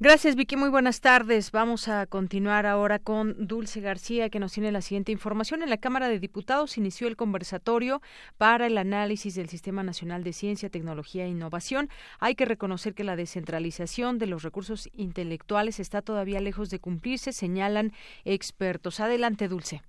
Gracias, 0.00 0.34
Vicky. 0.34 0.56
Muy 0.56 0.70
buenas 0.70 1.00
tardes. 1.00 1.52
Vamos 1.52 1.86
a 1.86 2.06
continuar 2.06 2.66
ahora 2.66 2.98
con 2.98 3.46
Dulce 3.46 3.80
García, 3.80 4.28
que 4.28 4.40
nos 4.40 4.52
tiene 4.52 4.72
la 4.72 4.82
siguiente 4.82 5.12
información. 5.12 5.62
En 5.62 5.70
la 5.70 5.76
Cámara 5.76 6.08
de 6.08 6.18
Diputados 6.18 6.76
inició 6.76 7.06
el 7.06 7.16
conversatorio 7.16 8.02
para 8.36 8.66
el 8.66 8.76
análisis 8.76 9.36
del 9.36 9.48
Sistema 9.48 9.84
Nacional 9.84 10.24
de 10.24 10.32
Ciencia, 10.32 10.68
Tecnología 10.68 11.26
e 11.26 11.28
Innovación. 11.28 11.90
Hay 12.18 12.34
que 12.34 12.44
reconocer 12.44 12.94
que 12.94 13.04
la 13.04 13.14
descentralización 13.14 14.18
de 14.18 14.26
los 14.26 14.42
recursos 14.42 14.88
intelectuales 14.92 15.78
está 15.78 16.02
todavía 16.02 16.40
lejos 16.40 16.70
de 16.70 16.80
cumplirse, 16.80 17.32
señalan 17.32 17.92
expertos. 18.24 18.98
Adelante, 18.98 19.46
Dulce. 19.46 19.82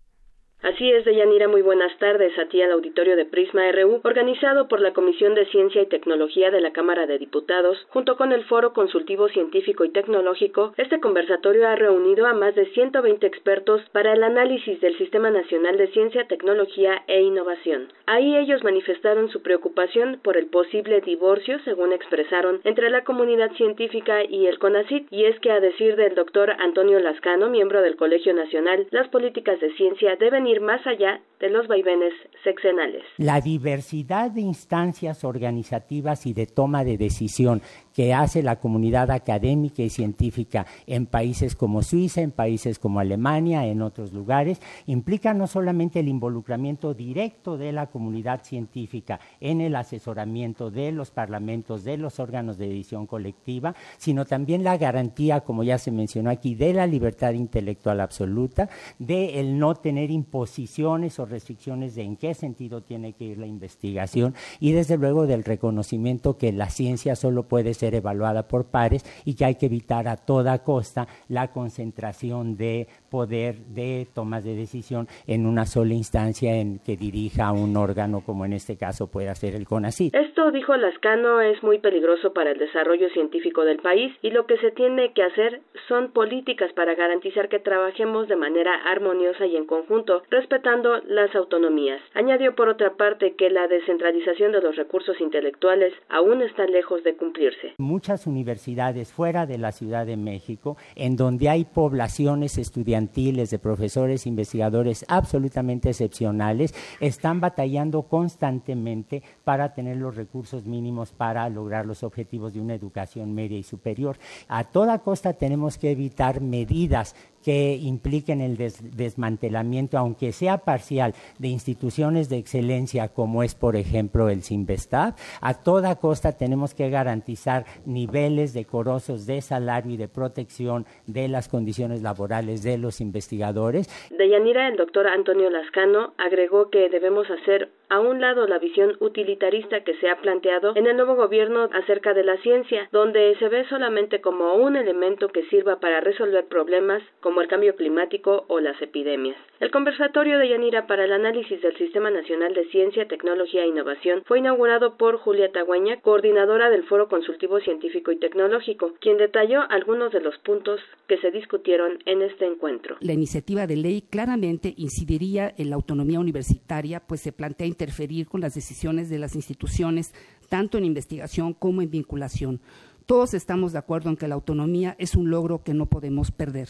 Así 0.65 0.91
es, 0.91 1.05
Deyanira, 1.05 1.47
muy 1.47 1.61
buenas 1.61 1.95
tardes 1.99 2.35
a 2.39 2.45
ti 2.45 2.59
al 2.59 2.71
auditorio 2.71 3.15
de 3.15 3.25
Prisma 3.25 3.71
RU, 3.71 4.01
organizado 4.03 4.67
por 4.67 4.81
la 4.81 4.93
Comisión 4.93 5.35
de 5.35 5.45
Ciencia 5.45 5.83
y 5.83 5.85
Tecnología 5.85 6.49
de 6.49 6.59
la 6.59 6.73
Cámara 6.73 7.05
de 7.05 7.19
Diputados, 7.19 7.77
junto 7.89 8.17
con 8.17 8.31
el 8.31 8.43
Foro 8.45 8.73
Consultivo 8.73 9.27
Científico 9.29 9.85
y 9.85 9.89
Tecnológico. 9.89 10.73
Este 10.77 10.99
conversatorio 10.99 11.67
ha 11.67 11.75
reunido 11.75 12.25
a 12.25 12.33
más 12.33 12.55
de 12.55 12.65
120 12.65 13.27
expertos 13.27 13.83
para 13.91 14.13
el 14.13 14.23
análisis 14.23 14.81
del 14.81 14.97
Sistema 14.97 15.29
Nacional 15.29 15.77
de 15.77 15.85
Ciencia, 15.89 16.27
Tecnología 16.27 17.03
e 17.05 17.21
Innovación. 17.21 17.89
Ahí 18.07 18.35
ellos 18.35 18.63
manifestaron 18.63 19.29
su 19.29 19.43
preocupación 19.43 20.19
por 20.23 20.35
el 20.35 20.47
posible 20.47 20.99
divorcio, 21.01 21.59
según 21.59 21.93
expresaron, 21.93 22.61
entre 22.63 22.89
la 22.89 23.03
comunidad 23.03 23.51
científica 23.51 24.23
y 24.23 24.47
el 24.47 24.57
CONACYT, 24.57 25.13
y 25.13 25.25
es 25.25 25.39
que 25.41 25.51
a 25.51 25.59
decir 25.59 25.95
del 25.95 26.15
doctor 26.15 26.55
Antonio 26.57 26.99
Lascano, 26.99 27.51
miembro 27.51 27.83
del 27.83 27.97
Colegio 27.97 28.33
Nacional, 28.33 28.87
las 28.89 29.07
políticas 29.09 29.59
de 29.59 29.71
ciencia 29.73 30.15
deben 30.15 30.47
ir 30.47 30.54
más 30.59 30.85
allá 30.85 31.21
de 31.39 31.49
los 31.49 31.67
vaivenes 31.67 32.13
sexenales. 32.43 33.03
La 33.17 33.41
diversidad 33.41 34.31
de 34.31 34.41
instancias 34.41 35.23
organizativas 35.23 36.25
y 36.25 36.33
de 36.33 36.45
toma 36.45 36.83
de 36.83 36.97
decisión 36.97 37.61
que 37.95 38.13
hace 38.13 38.43
la 38.43 38.57
comunidad 38.57 39.09
académica 39.09 39.81
y 39.81 39.89
científica 39.89 40.67
en 40.85 41.05
países 41.05 41.55
como 41.55 41.81
Suiza, 41.81 42.21
en 42.21 42.31
países 42.31 42.77
como 42.77 42.99
Alemania, 42.99 43.65
en 43.65 43.81
otros 43.81 44.11
lugares, 44.11 44.59
implica 44.85 45.33
no 45.33 45.47
solamente 45.47 46.01
el 46.01 46.09
involucramiento 46.09 46.93
directo 46.93 47.57
de 47.57 47.71
la 47.71 47.87
comunidad 47.87 48.43
científica 48.43 49.21
en 49.39 49.61
el 49.61 49.77
asesoramiento 49.77 50.71
de 50.71 50.91
los 50.91 51.09
parlamentos, 51.09 51.85
de 51.85 51.95
los 51.97 52.19
órganos 52.19 52.57
de 52.57 52.67
decisión 52.67 53.07
colectiva, 53.07 53.73
sino 53.97 54.25
también 54.25 54.65
la 54.65 54.77
garantía, 54.77 55.39
como 55.39 55.63
ya 55.63 55.77
se 55.77 55.91
mencionó 55.91 56.29
aquí, 56.29 56.53
de 56.53 56.73
la 56.73 56.87
libertad 56.87 57.31
intelectual 57.31 58.01
absoluta, 58.01 58.67
de 58.99 59.39
el 59.39 59.57
no 59.57 59.73
tener 59.75 60.11
imposiciones 60.11 61.17
o 61.17 61.25
restricciones 61.25 61.95
de 61.95 62.03
en 62.03 62.17
qué 62.17 62.33
sentido 62.33 62.81
tiene 62.81 63.13
que 63.13 63.23
ir 63.23 63.37
la 63.37 63.47
investigación 63.47 64.35
y 64.59 64.73
desde 64.73 64.97
luego 64.97 65.27
del 65.27 65.45
reconocimiento 65.45 66.37
que 66.37 66.51
la 66.51 66.69
ciencia 66.69 67.15
solo 67.15 67.43
puede 67.43 67.73
ser 67.73 67.84
evaluada 67.93 68.47
por 68.47 68.65
pares 68.65 69.05
y 69.25 69.35
que 69.35 69.45
hay 69.45 69.55
que 69.55 69.67
evitar 69.67 70.07
a 70.07 70.17
toda 70.17 70.63
costa 70.63 71.07
la 71.27 71.51
concentración 71.51 72.57
de 72.57 72.87
poder 73.15 73.55
de 73.67 74.07
tomas 74.13 74.43
de 74.43 74.55
decisión 74.55 75.07
en 75.25 75.45
una 75.45 75.65
sola 75.65 75.93
instancia 75.93 76.53
en 76.57 76.79
que 76.79 76.97
dirija 76.97 77.53
un 77.53 77.77
órgano 77.77 78.19
como 78.25 78.43
en 78.43 78.51
este 78.51 78.75
caso 78.75 79.07
puede 79.07 79.33
ser 79.35 79.55
el 79.55 79.65
CONACYT. 79.65 80.13
Esto, 80.13 80.51
dijo 80.51 80.75
Lascano, 80.75 81.39
es 81.39 81.63
muy 81.63 81.79
peligroso 81.79 82.33
para 82.33 82.51
el 82.51 82.57
desarrollo 82.57 83.07
científico 83.11 83.63
del 83.63 83.77
país 83.77 84.11
y 84.21 84.31
lo 84.31 84.45
que 84.47 84.57
se 84.57 84.71
tiene 84.71 85.13
que 85.13 85.23
hacer 85.23 85.61
son 85.87 86.11
políticas 86.11 86.73
para 86.73 86.93
garantizar 86.93 87.47
que 87.47 87.59
trabajemos 87.59 88.27
de 88.27 88.35
manera 88.35 88.73
armoniosa 88.91 89.45
y 89.45 89.55
en 89.55 89.65
conjunto, 89.65 90.23
respetando 90.29 90.97
las 91.07 91.33
autonomías. 91.35 92.01
Añadió 92.15 92.53
por 92.53 92.67
otra 92.67 92.97
parte 92.97 93.35
que 93.37 93.49
la 93.49 93.69
descentralización 93.69 94.51
de 94.51 94.59
los 94.59 94.75
recursos 94.75 95.21
intelectuales 95.21 95.93
aún 96.09 96.41
está 96.41 96.65
lejos 96.65 97.01
de 97.05 97.15
cumplirse. 97.15 97.75
Muchas 97.77 98.27
universidades 98.27 99.13
fuera 99.13 99.45
de 99.45 99.57
la 99.57 99.71
Ciudad 99.71 100.05
de 100.05 100.17
México, 100.17 100.75
en 100.97 101.15
donde 101.15 101.47
hay 101.47 101.63
poblaciones 101.63 102.57
estudiantiles 102.57 103.04
de 103.49 103.59
profesores 103.59 104.27
investigadores 104.27 105.05
absolutamente 105.07 105.89
excepcionales, 105.89 106.73
están 106.99 107.39
batallando 107.39 108.03
constantemente 108.03 109.23
para 109.43 109.73
tener 109.73 109.97
los 109.97 110.15
recursos 110.15 110.65
mínimos 110.65 111.11
para 111.11 111.47
lograr 111.49 111.85
los 111.85 112.03
objetivos 112.03 112.53
de 112.53 112.61
una 112.61 112.73
educación 112.73 113.33
media 113.33 113.57
y 113.57 113.63
superior. 113.63 114.17
A 114.47 114.63
toda 114.63 114.99
costa 114.99 115.33
tenemos 115.33 115.77
que 115.77 115.91
evitar 115.91 116.41
medidas 116.41 117.15
que 117.45 117.77
impliquen 117.79 118.41
el 118.41 118.57
desmantelamiento, 118.57 119.99
aunque 119.99 120.31
sea 120.31 120.57
parcial, 120.57 121.13
de 121.37 121.49
instituciones 121.49 122.27
de 122.27 122.39
excelencia 122.39 123.09
como 123.09 123.43
es, 123.43 123.53
por 123.53 123.75
ejemplo, 123.75 124.29
el 124.29 124.41
CIMBESTAB. 124.41 125.13
A 125.41 125.53
toda 125.53 125.97
costa 125.97 126.35
tenemos 126.35 126.73
que 126.73 126.89
garantizar 126.89 127.65
niveles 127.85 128.55
decorosos 128.55 129.27
de 129.27 129.41
salario 129.41 129.93
y 129.93 129.97
de 129.97 130.07
protección 130.07 130.87
de 131.05 131.27
las 131.27 131.47
condiciones 131.47 132.01
laborales 132.01 132.63
de 132.63 132.79
los 132.79 132.99
investigadores. 132.99 133.89
De 134.09 134.27
Yanira, 134.27 134.67
el 134.67 134.77
doctor 134.77 135.05
Antonio 135.05 135.51
Lascano 135.51 136.15
agregó 136.17 136.71
que 136.71 136.89
debemos 136.89 137.27
hacer 137.29 137.69
a 137.89 137.99
un 137.99 138.19
lado 138.21 138.47
la 138.47 138.57
visión 138.57 138.97
utilitarista 138.99 139.83
que 139.83 139.93
se 139.97 140.09
ha 140.09 140.15
planteado 140.15 140.75
en 140.75 140.87
el 140.87 140.95
nuevo 140.95 141.15
gobierno 141.15 141.69
acerca 141.73 142.15
de 142.15 142.23
la 142.23 142.37
ciencia, 142.37 142.89
donde 142.91 143.35
se 143.37 143.47
ve 143.49 143.65
solamente 143.69 144.21
como 144.21 144.55
un 144.55 144.75
elemento 144.75 145.27
que 145.29 145.45
sirva 145.49 145.79
para 145.79 146.01
resolver 146.01 146.47
problemas 146.47 147.03
como 147.21 147.34
como 147.35 147.41
el 147.41 147.49
cambio 147.49 147.75
climático 147.75 148.45
o 148.47 148.61
las 148.61 148.81
epidemias. 148.81 149.35
El 149.59 149.69
conversatorio 149.69 150.39
de 150.39 150.47
Yanira 150.47 150.87
para 150.87 151.03
el 151.03 151.11
análisis 151.11 151.61
del 151.61 151.75
Sistema 151.75 152.09
Nacional 152.09 152.53
de 152.53 152.63
Ciencia, 152.69 153.09
Tecnología 153.09 153.61
e 153.61 153.67
Innovación 153.67 154.23
fue 154.25 154.39
inaugurado 154.39 154.95
por 154.95 155.17
Julia 155.17 155.51
Tagüeña, 155.51 155.99
coordinadora 155.99 156.69
del 156.69 156.85
Foro 156.85 157.09
Consultivo 157.09 157.59
Científico 157.59 158.13
y 158.13 158.19
Tecnológico, 158.19 158.93
quien 159.01 159.17
detalló 159.17 159.69
algunos 159.69 160.13
de 160.13 160.21
los 160.21 160.37
puntos 160.37 160.79
que 161.09 161.17
se 161.17 161.29
discutieron 161.31 161.99
en 162.05 162.21
este 162.21 162.45
encuentro. 162.45 162.95
La 163.01 163.11
iniciativa 163.11 163.67
de 163.67 163.75
ley 163.75 164.01
claramente 164.09 164.73
incidiría 164.77 165.53
en 165.57 165.71
la 165.71 165.75
autonomía 165.75 166.21
universitaria, 166.21 167.01
pues 167.01 167.19
se 167.19 167.33
plantea 167.33 167.67
interferir 167.67 168.29
con 168.29 168.39
las 168.39 168.55
decisiones 168.55 169.09
de 169.09 169.19
las 169.19 169.35
instituciones, 169.35 170.13
tanto 170.47 170.77
en 170.77 170.85
investigación 170.85 171.53
como 171.53 171.81
en 171.81 171.91
vinculación. 171.91 172.61
Todos 173.05 173.33
estamos 173.33 173.73
de 173.73 173.79
acuerdo 173.79 174.09
en 174.09 174.15
que 174.15 174.29
la 174.29 174.35
autonomía 174.35 174.95
es 174.99 175.15
un 175.15 175.29
logro 175.29 175.63
que 175.63 175.73
no 175.73 175.87
podemos 175.87 176.31
perder. 176.31 176.69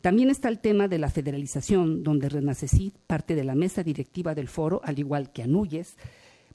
También 0.00 0.30
está 0.30 0.48
el 0.48 0.60
tema 0.60 0.88
de 0.88 0.98
la 0.98 1.10
federalización, 1.10 2.02
donde 2.02 2.28
Renacecid, 2.28 2.92
parte 3.06 3.34
de 3.34 3.44
la 3.44 3.54
mesa 3.54 3.82
directiva 3.82 4.34
del 4.34 4.48
foro, 4.48 4.80
al 4.84 4.98
igual 4.98 5.32
que 5.32 5.42
Anuyes, 5.42 5.96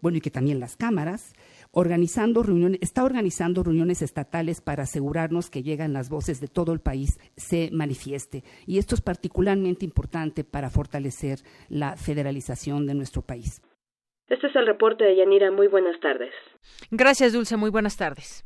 bueno, 0.03 0.18
y 0.18 0.22
que 0.22 0.32
también 0.32 0.60
las 0.60 0.76
cámaras, 0.76 1.34
organizando 1.72 2.44
reuniones, 2.44 2.80
está 2.82 3.06
organizando 3.06 3.64
reuniones 3.64 4.02
estatales 4.02 4.60
para 4.60 4.84
asegurarnos 4.84 5.49
que 5.49 5.64
llegan 5.64 5.94
las 5.94 6.10
voces 6.10 6.41
de 6.41 6.49
todo 6.49 6.74
el 6.74 6.82
país, 6.82 7.20
se 7.38 7.70
manifieste. 7.72 8.44
Y 8.65 8.80
esto 8.80 8.95
es 8.95 9.02
particularmente 9.02 9.86
importante 9.86 10.44
para 10.44 10.70
fortalecer 10.70 11.40
la 11.70 11.95
federalización 11.95 12.86
de 12.86 12.95
nuestro 12.95 13.22
país. 13.22 13.61
Este 14.28 14.48
es 14.48 14.56
el 14.57 14.65
reporte 14.65 15.06
de 15.06 15.15
Yanira. 15.15 15.52
Muy 15.52 15.68
buenas 15.68 15.98
tardes. 16.02 16.34
Gracias, 16.91 17.32
Dulce. 17.32 17.56
Muy 17.56 17.70
buenas 17.70 17.95
tardes. 17.95 18.45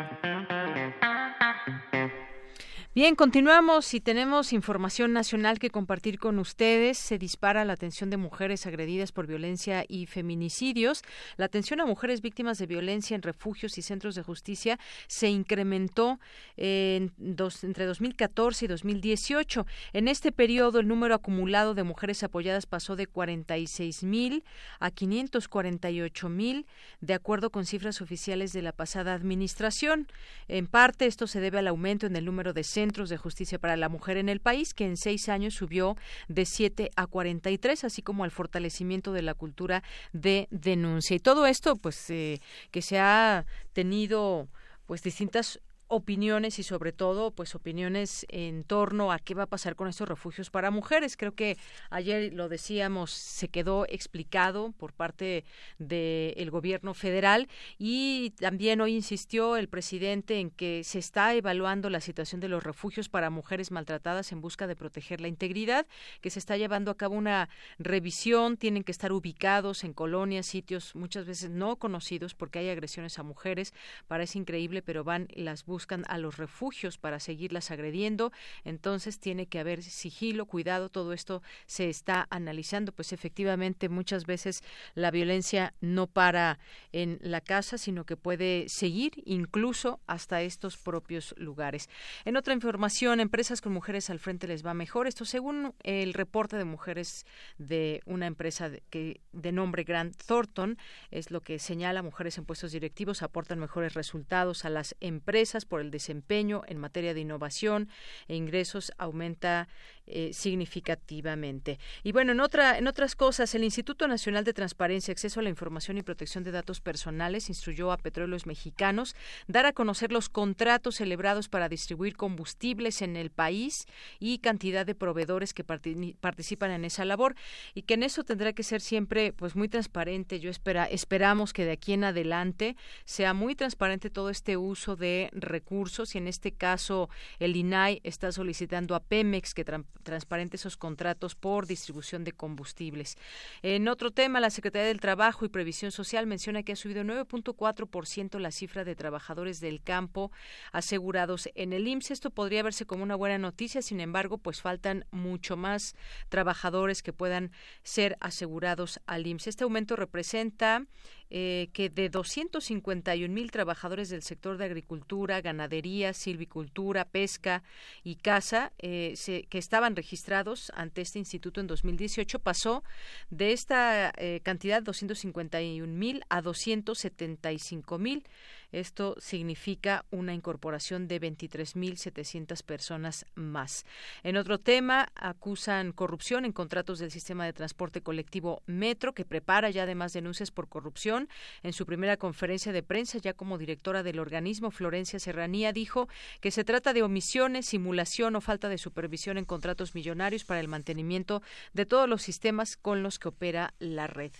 Bien, 2.93 3.15
continuamos 3.15 3.93
y 3.93 4.01
tenemos 4.01 4.51
información 4.51 5.13
nacional 5.13 5.59
que 5.59 5.69
compartir 5.69 6.19
con 6.19 6.39
ustedes. 6.39 6.97
Se 6.97 7.17
dispara 7.17 7.63
la 7.63 7.71
atención 7.71 8.09
de 8.09 8.17
mujeres 8.17 8.67
agredidas 8.67 9.13
por 9.13 9.27
violencia 9.27 9.85
y 9.87 10.07
feminicidios. 10.07 11.01
La 11.37 11.45
atención 11.45 11.79
a 11.79 11.85
mujeres 11.85 12.19
víctimas 12.19 12.57
de 12.57 12.65
violencia 12.65 13.15
en 13.15 13.21
refugios 13.21 13.77
y 13.77 13.81
centros 13.81 14.15
de 14.15 14.23
justicia 14.23 14.77
se 15.07 15.29
incrementó 15.29 16.19
en 16.57 17.13
dos, 17.15 17.63
entre 17.63 17.85
2014 17.85 18.65
y 18.65 18.67
2018. 18.67 19.65
En 19.93 20.09
este 20.09 20.33
periodo, 20.33 20.81
el 20.81 20.89
número 20.89 21.15
acumulado 21.15 21.73
de 21.73 21.83
mujeres 21.83 22.23
apoyadas 22.23 22.65
pasó 22.65 22.97
de 22.97 23.07
46 23.07 24.03
mil 24.03 24.43
a 24.81 24.91
548 24.91 26.27
mil, 26.27 26.65
de 26.99 27.13
acuerdo 27.13 27.51
con 27.51 27.65
cifras 27.65 28.01
oficiales 28.01 28.51
de 28.51 28.63
la 28.63 28.73
pasada 28.73 29.13
administración. 29.13 30.09
En 30.49 30.67
parte, 30.67 31.05
esto 31.05 31.25
se 31.25 31.39
debe 31.39 31.59
al 31.59 31.69
aumento 31.69 32.05
en 32.05 32.17
el 32.17 32.25
número 32.25 32.51
de 32.51 32.65
centros 32.65 32.80
de 33.09 33.17
justicia 33.17 33.59
para 33.59 33.77
la 33.77 33.89
mujer 33.89 34.17
en 34.17 34.27
el 34.27 34.39
país, 34.39 34.73
que 34.73 34.85
en 34.85 34.97
seis 34.97 35.29
años 35.29 35.53
subió 35.53 35.95
de 36.27 36.45
7 36.45 36.91
a 36.95 37.05
43, 37.05 37.83
así 37.83 38.01
como 38.01 38.23
al 38.23 38.31
fortalecimiento 38.31 39.13
de 39.13 39.21
la 39.21 39.33
cultura 39.33 39.83
de 40.13 40.47
denuncia. 40.49 41.15
Y 41.15 41.19
todo 41.19 41.45
esto, 41.45 41.75
pues, 41.75 42.09
eh, 42.09 42.41
que 42.71 42.81
se 42.81 42.99
ha 42.99 43.45
tenido 43.73 44.47
pues 44.87 45.03
distintas 45.03 45.61
opiniones 45.91 46.57
y 46.57 46.63
sobre 46.63 46.93
todo 46.93 47.31
pues 47.31 47.53
opiniones 47.53 48.25
en 48.29 48.63
torno 48.63 49.11
a 49.11 49.19
qué 49.19 49.33
va 49.35 49.43
a 49.43 49.47
pasar 49.47 49.75
con 49.75 49.89
estos 49.89 50.07
refugios 50.07 50.49
para 50.49 50.71
mujeres. 50.71 51.17
Creo 51.17 51.35
que 51.35 51.57
ayer 51.89 52.31
lo 52.33 52.47
decíamos, 52.47 53.11
se 53.11 53.49
quedó 53.49 53.85
explicado 53.89 54.71
por 54.71 54.93
parte 54.93 55.43
del 55.79 56.49
gobierno 56.49 56.93
federal 56.93 57.49
y 57.77 58.29
también 58.39 58.79
hoy 58.79 58.95
insistió 58.95 59.57
el 59.57 59.67
presidente 59.67 60.39
en 60.39 60.49
que 60.49 60.85
se 60.85 60.97
está 60.97 61.33
evaluando 61.35 61.89
la 61.89 61.99
situación 61.99 62.39
de 62.39 62.47
los 62.47 62.63
refugios 62.63 63.09
para 63.09 63.29
mujeres 63.29 63.69
maltratadas 63.69 64.31
en 64.31 64.39
busca 64.39 64.67
de 64.67 64.77
proteger 64.77 65.19
la 65.19 65.27
integridad, 65.27 65.85
que 66.21 66.29
se 66.29 66.39
está 66.39 66.55
llevando 66.55 66.91
a 66.91 66.95
cabo 66.95 67.15
una 67.15 67.49
revisión, 67.79 68.55
tienen 68.55 68.85
que 68.85 68.93
estar 68.93 69.11
ubicados 69.11 69.83
en 69.83 69.91
colonias, 69.91 70.45
sitios 70.45 70.95
muchas 70.95 71.25
veces 71.25 71.49
no 71.49 71.75
conocidos 71.75 72.33
porque 72.33 72.59
hay 72.59 72.69
agresiones 72.69 73.19
a 73.19 73.23
mujeres, 73.23 73.73
parece 74.07 74.39
increíble, 74.39 74.81
pero 74.81 75.03
van 75.03 75.27
las 75.33 75.65
búsquedas 75.65 75.80
buscan 75.81 76.03
a 76.09 76.19
los 76.19 76.37
refugios 76.37 76.99
para 76.99 77.19
seguirlas 77.19 77.71
agrediendo. 77.71 78.31
Entonces 78.63 79.19
tiene 79.19 79.47
que 79.47 79.57
haber 79.57 79.81
sigilo, 79.81 80.45
cuidado, 80.45 80.89
todo 80.89 81.11
esto 81.11 81.41
se 81.65 81.89
está 81.89 82.27
analizando. 82.29 82.91
Pues 82.91 83.13
efectivamente 83.13 83.89
muchas 83.89 84.27
veces 84.27 84.63
la 84.93 85.09
violencia 85.09 85.73
no 85.81 86.05
para 86.05 86.59
en 86.91 87.17
la 87.21 87.41
casa, 87.41 87.79
sino 87.79 88.05
que 88.05 88.15
puede 88.15 88.69
seguir 88.69 89.23
incluso 89.25 89.99
hasta 90.05 90.43
estos 90.43 90.77
propios 90.77 91.33
lugares. 91.37 91.89
En 92.25 92.37
otra 92.37 92.53
información, 92.53 93.19
empresas 93.19 93.59
con 93.59 93.73
mujeres 93.73 94.11
al 94.11 94.19
frente 94.19 94.47
les 94.47 94.63
va 94.63 94.75
mejor. 94.75 95.07
Esto 95.07 95.25
según 95.25 95.73
el 95.81 96.13
reporte 96.13 96.57
de 96.57 96.65
mujeres 96.65 97.25
de 97.57 98.01
una 98.05 98.27
empresa 98.27 98.69
de, 98.69 98.83
que, 98.91 99.21
de 99.31 99.51
nombre 99.51 99.83
Grant 99.83 100.15
Thornton, 100.27 100.77
es 101.09 101.31
lo 101.31 101.41
que 101.41 101.57
señala 101.57 102.03
mujeres 102.03 102.37
en 102.37 102.45
puestos 102.45 102.71
directivos 102.71 103.23
aportan 103.23 103.57
mejores 103.57 103.95
resultados 103.95 104.63
a 104.63 104.69
las 104.69 104.95
empresas 104.99 105.65
por 105.71 105.79
el 105.79 105.89
desempeño 105.89 106.63
en 106.67 106.77
materia 106.77 107.13
de 107.13 107.21
innovación 107.21 107.87
e 108.27 108.35
ingresos 108.35 108.91
aumenta 108.97 109.69
eh, 110.07 110.31
significativamente. 110.33 111.79
Y 112.03 112.11
bueno, 112.11 112.31
en, 112.31 112.39
otra, 112.41 112.77
en 112.77 112.87
otras 112.87 113.15
cosas, 113.15 113.53
el 113.55 113.63
Instituto 113.63 114.07
Nacional 114.07 114.43
de 114.43 114.53
Transparencia, 114.53 115.11
Acceso 115.11 115.39
a 115.39 115.43
la 115.43 115.49
Información 115.49 115.97
y 115.97 116.03
Protección 116.03 116.43
de 116.43 116.51
Datos 116.51 116.81
Personales 116.81 117.49
instruyó 117.49 117.91
a 117.91 117.97
petróleos 117.97 118.45
mexicanos 118.45 119.15
dar 119.47 119.65
a 119.65 119.73
conocer 119.73 120.11
los 120.11 120.27
contratos 120.27 120.95
celebrados 120.95 121.49
para 121.49 121.69
distribuir 121.69 122.15
combustibles 122.15 123.01
en 123.01 123.15
el 123.15 123.29
país 123.29 123.85
y 124.19 124.39
cantidad 124.39 124.85
de 124.85 124.95
proveedores 124.95 125.53
que 125.53 125.63
participan 125.63 126.71
en 126.71 126.85
esa 126.85 127.05
labor 127.05 127.35
y 127.73 127.83
que 127.83 127.93
en 127.93 128.03
eso 128.03 128.23
tendrá 128.23 128.53
que 128.53 128.63
ser 128.63 128.81
siempre 128.81 129.33
pues 129.33 129.55
muy 129.55 129.69
transparente. 129.69 130.39
Yo 130.39 130.49
espera, 130.49 130.85
esperamos 130.85 131.53
que 131.53 131.65
de 131.65 131.71
aquí 131.71 131.93
en 131.93 132.03
adelante 132.03 132.75
sea 133.05 133.33
muy 133.33 133.55
transparente 133.55 134.09
todo 134.09 134.29
este 134.29 134.57
uso 134.57 134.95
de 134.95 135.29
recursos 135.33 136.15
y 136.15 136.17
en 136.17 136.27
este 136.27 136.51
caso 136.51 137.09
el 137.39 137.55
INAI 137.55 138.01
está 138.03 138.31
solicitando 138.31 138.95
a 138.95 138.99
Pemex 138.99 139.53
que 139.53 139.63
transparente 140.03 140.57
esos 140.57 140.77
contratos 140.77 141.35
por 141.35 141.67
distribución 141.67 142.23
de 142.23 142.31
combustibles. 142.31 143.17
En 143.61 143.87
otro 143.87 144.11
tema, 144.11 144.39
la 144.39 144.49
Secretaría 144.49 144.87
del 144.87 144.99
Trabajo 144.99 145.45
y 145.45 145.49
Previsión 145.49 145.91
Social 145.91 146.27
menciona 146.27 146.63
que 146.63 146.73
ha 146.73 146.75
subido 146.75 147.03
9.4% 147.03 148.39
la 148.39 148.51
cifra 148.51 148.83
de 148.83 148.95
trabajadores 148.95 149.59
del 149.59 149.81
campo 149.81 150.31
asegurados 150.71 151.49
en 151.55 151.73
el 151.73 151.87
IMSS. 151.87 152.11
Esto 152.11 152.29
podría 152.29 152.63
verse 152.63 152.85
como 152.85 153.03
una 153.03 153.15
buena 153.15 153.37
noticia, 153.37 153.81
sin 153.81 153.99
embargo, 153.99 154.37
pues 154.37 154.61
faltan 154.61 155.05
mucho 155.11 155.57
más 155.57 155.95
trabajadores 156.29 157.03
que 157.03 157.13
puedan 157.13 157.51
ser 157.83 158.17
asegurados 158.19 158.99
al 159.05 159.27
IMSS. 159.27 159.47
Este 159.47 159.63
aumento 159.63 159.95
representa 159.95 160.85
eh, 161.33 161.69
que 161.71 161.89
de 161.89 162.09
251 162.09 163.33
mil 163.33 163.51
trabajadores 163.51 164.09
del 164.09 164.21
sector 164.21 164.57
de 164.57 164.65
agricultura, 164.65 165.39
ganadería, 165.39 166.11
silvicultura, 166.11 167.05
pesca 167.05 167.63
y 168.03 168.15
caza 168.15 168.73
eh, 168.79 169.13
que 169.49 169.57
estaban 169.57 169.95
registrados 169.95 170.71
ante 170.75 171.01
este 171.01 171.19
instituto 171.19 171.61
en 171.61 171.67
2018 171.67 172.39
pasó 172.39 172.83
de 173.29 173.53
esta 173.53 174.11
eh, 174.17 174.41
cantidad 174.43 174.83
251 174.83 175.87
mil 175.87 176.21
a 176.27 176.41
275 176.41 177.97
mil. 177.97 178.23
Esto 178.71 179.15
significa 179.19 180.05
una 180.11 180.33
incorporación 180.33 181.07
de 181.07 181.19
23.700 181.19 182.63
personas 182.63 183.25
más. 183.35 183.85
En 184.23 184.37
otro 184.37 184.59
tema, 184.59 185.09
acusan 185.15 185.91
corrupción 185.91 186.45
en 186.45 186.51
contratos 186.51 186.99
del 186.99 187.11
sistema 187.11 187.45
de 187.45 187.53
transporte 187.53 188.01
colectivo 188.01 188.61
Metro, 188.65 189.13
que 189.13 189.25
prepara 189.25 189.69
ya 189.69 189.83
además 189.83 190.13
denuncias 190.13 190.51
por 190.51 190.69
corrupción. 190.69 191.27
En 191.63 191.73
su 191.73 191.85
primera 191.85 192.17
conferencia 192.17 192.71
de 192.71 192.83
prensa, 192.83 193.17
ya 193.17 193.33
como 193.33 193.57
directora 193.57 194.03
del 194.03 194.19
organismo, 194.19 194.71
Florencia 194.71 195.19
Serranía 195.19 195.73
dijo 195.73 196.07
que 196.39 196.51
se 196.51 196.63
trata 196.63 196.93
de 196.93 197.03
omisiones, 197.03 197.65
simulación 197.65 198.35
o 198.35 198.41
falta 198.41 198.69
de 198.69 198.77
supervisión 198.77 199.37
en 199.37 199.45
contratos 199.45 199.95
millonarios 199.95 200.45
para 200.45 200.59
el 200.59 200.67
mantenimiento 200.67 201.41
de 201.73 201.85
todos 201.85 202.07
los 202.07 202.21
sistemas 202.21 202.77
con 202.77 203.03
los 203.03 203.19
que 203.19 203.29
opera 203.29 203.73
la 203.79 204.07
red. 204.07 204.31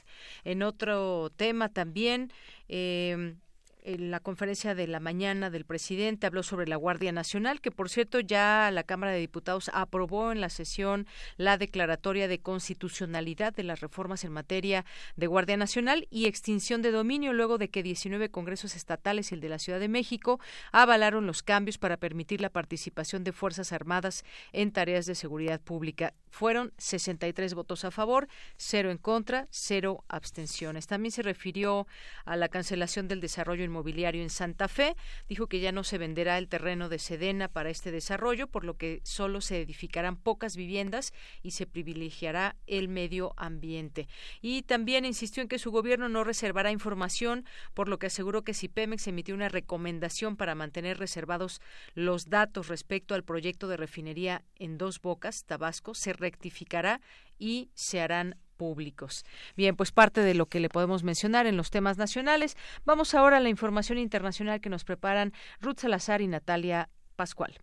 En 0.44 0.64
otro 0.64 1.32
tema 1.36 1.70
también, 1.70 2.32
eh, 2.68 3.36
en 3.84 4.12
la 4.12 4.20
conferencia 4.20 4.76
de 4.76 4.88
la 4.88 5.00
mañana 5.00 5.50
del 5.50 5.66
presidente 5.66 6.28
habló 6.28 6.44
sobre 6.44 6.68
la 6.68 6.76
Guardia 6.76 7.12
Nacional, 7.12 7.62
que 7.62 7.72
por 7.72 7.90
cierto 7.90 8.20
ya 8.20 8.70
la 8.72 8.84
Cámara 8.84 9.12
de 9.12 9.20
Diputados 9.20 9.70
aprobó 9.74 10.32
en 10.32 10.42
la 10.42 10.50
sesión 10.50 11.08
la 11.38 11.58
declaratoria 11.58 12.28
de 12.28 12.40
constitucionalidad 12.40 13.54
de 13.54 13.64
las 13.64 13.80
reformas 13.80 14.24
en 14.24 14.32
materia 14.32 14.86
de 15.16 15.28
Guardia 15.28 15.58
Nacional 15.58 16.08
y 16.10 16.26
extinción 16.26 16.82
de 16.82 16.92
dominio 16.92 17.34
luego 17.34 17.58
de 17.58 17.70
que 17.70 17.84
19 17.84 18.30
congresos 18.30 18.76
estatales 18.76 19.32
y 19.32 19.36
el 19.36 19.42
de 19.42 19.50
la 19.50 19.60
Ciudad 19.60 19.80
de 19.80 19.88
México 19.88 20.40
avalaron 20.72 21.28
los 21.28 21.44
cambios 21.44 21.78
para 21.78 21.98
permitir 21.98 22.42
la 22.42 22.50
participación 22.50 23.24
de 23.24 23.32
Fuerzas 23.32 23.72
Armadas 23.72 24.24
en 24.54 24.72
tareas 24.72 25.06
de 25.06 25.16
seguridad 25.16 25.60
pública. 25.60 26.14
Fueron 26.32 26.74
63 26.78 27.54
votos 27.54 27.86
a 27.86 27.92
favor, 27.92 28.28
cero 28.58 28.90
en 28.90 28.98
contra, 28.98 29.48
cero 29.52 30.04
abstenciones. 30.08 30.88
También 30.88 31.12
se 31.12 31.22
refirió 31.22 31.86
a 32.26 32.36
la 32.36 32.50
cancelación 32.50 33.08
del 33.08 33.22
desarrollo 33.22 33.64
inmobiliario 33.64 34.24
en 34.24 34.30
Santa 34.30 34.68
Fe. 34.68 34.96
Dijo 35.30 35.48
que 35.48 35.60
ya 35.60 35.72
no 35.72 35.84
se 35.84 35.98
venderá 35.98 36.38
el 36.38 36.48
terreno 36.48 36.90
de 36.90 37.00
Sedena 37.00 37.50
para 37.50 37.70
este 37.70 37.92
desarrollo, 37.92 38.48
por 38.48 38.64
lo 38.64 38.78
que 38.78 39.02
solo 39.04 39.42
se 39.42 39.62
edificarán 39.62 40.16
pocas 40.16 40.56
viviendas 40.56 41.14
y 41.44 41.52
se 41.52 41.68
privilegiará 41.68 42.56
el 42.66 42.88
medio 42.88 43.34
ambiente. 43.38 44.08
Y 44.42 44.64
también 44.64 45.06
insistió 45.06 45.44
en 45.44 45.50
que 45.50 45.60
su 45.60 45.72
gobierno 45.72 46.10
no 46.10 46.24
reservará 46.24 46.72
información, 46.72 47.46
por 47.74 47.90
lo 47.90 48.00
que 48.00 48.08
aseguró 48.08 48.44
que 48.44 48.54
si 48.54 48.70
Pemex 48.70 49.08
emitió 49.08 49.36
una 49.36 49.50
recomendación 49.50 50.38
para 50.38 50.56
mantener 50.56 50.98
reservados 50.98 51.62
los 51.94 52.30
datos 52.30 52.70
respecto 52.70 53.16
al 53.16 53.24
proyecto 53.24 53.68
de 53.68 53.78
refinería 53.78 54.44
en 54.56 54.78
Dos 54.78 55.02
Bocas, 55.02 55.44
Tabasco, 55.46 55.94
se 55.94 56.14
rectificará 56.22 57.02
y 57.38 57.70
se 57.74 58.00
harán 58.00 58.38
públicos. 58.56 59.26
Bien, 59.58 59.76
pues 59.76 59.92
parte 59.92 60.22
de 60.22 60.36
lo 60.36 60.46
que 60.46 60.60
le 60.60 60.70
podemos 60.70 61.04
mencionar 61.04 61.48
en 61.48 61.58
los 61.58 61.72
temas 61.72 61.98
nacionales. 61.98 62.56
Vamos 62.86 63.16
ahora 63.16 63.38
a 63.38 63.40
la 63.40 63.50
información 63.50 63.98
internacional 63.98 64.62
que 64.62 64.70
nos 64.70 64.84
preparan 64.84 65.34
Ruth 65.60 65.80
Salazar 65.80 66.22
y 66.22 66.28
Natalia 66.28 66.88
Pascual. 67.16 67.60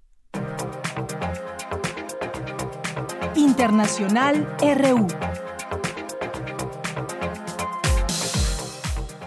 Internacional 3.36 4.48
RU. 4.60 5.06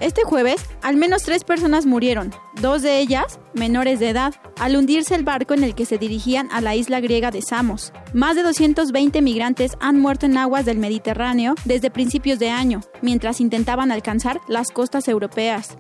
Este 0.01 0.23
jueves, 0.23 0.65
al 0.81 0.97
menos 0.97 1.21
tres 1.21 1.43
personas 1.43 1.85
murieron, 1.85 2.33
dos 2.59 2.81
de 2.81 2.97
ellas 2.97 3.39
menores 3.53 3.99
de 3.99 4.09
edad, 4.09 4.33
al 4.59 4.75
hundirse 4.75 5.13
el 5.13 5.23
barco 5.23 5.53
en 5.53 5.63
el 5.63 5.75
que 5.75 5.85
se 5.85 5.99
dirigían 5.99 6.49
a 6.51 6.59
la 6.59 6.75
isla 6.75 6.99
griega 6.99 7.29
de 7.29 7.43
Samos. 7.43 7.93
Más 8.11 8.35
de 8.35 8.41
220 8.41 9.21
migrantes 9.21 9.73
han 9.79 9.99
muerto 9.99 10.25
en 10.25 10.39
aguas 10.39 10.65
del 10.65 10.79
Mediterráneo 10.79 11.53
desde 11.65 11.91
principios 11.91 12.39
de 12.39 12.49
año, 12.49 12.81
mientras 13.03 13.39
intentaban 13.39 13.91
alcanzar 13.91 14.41
las 14.47 14.71
costas 14.71 15.07
europeas. 15.07 15.77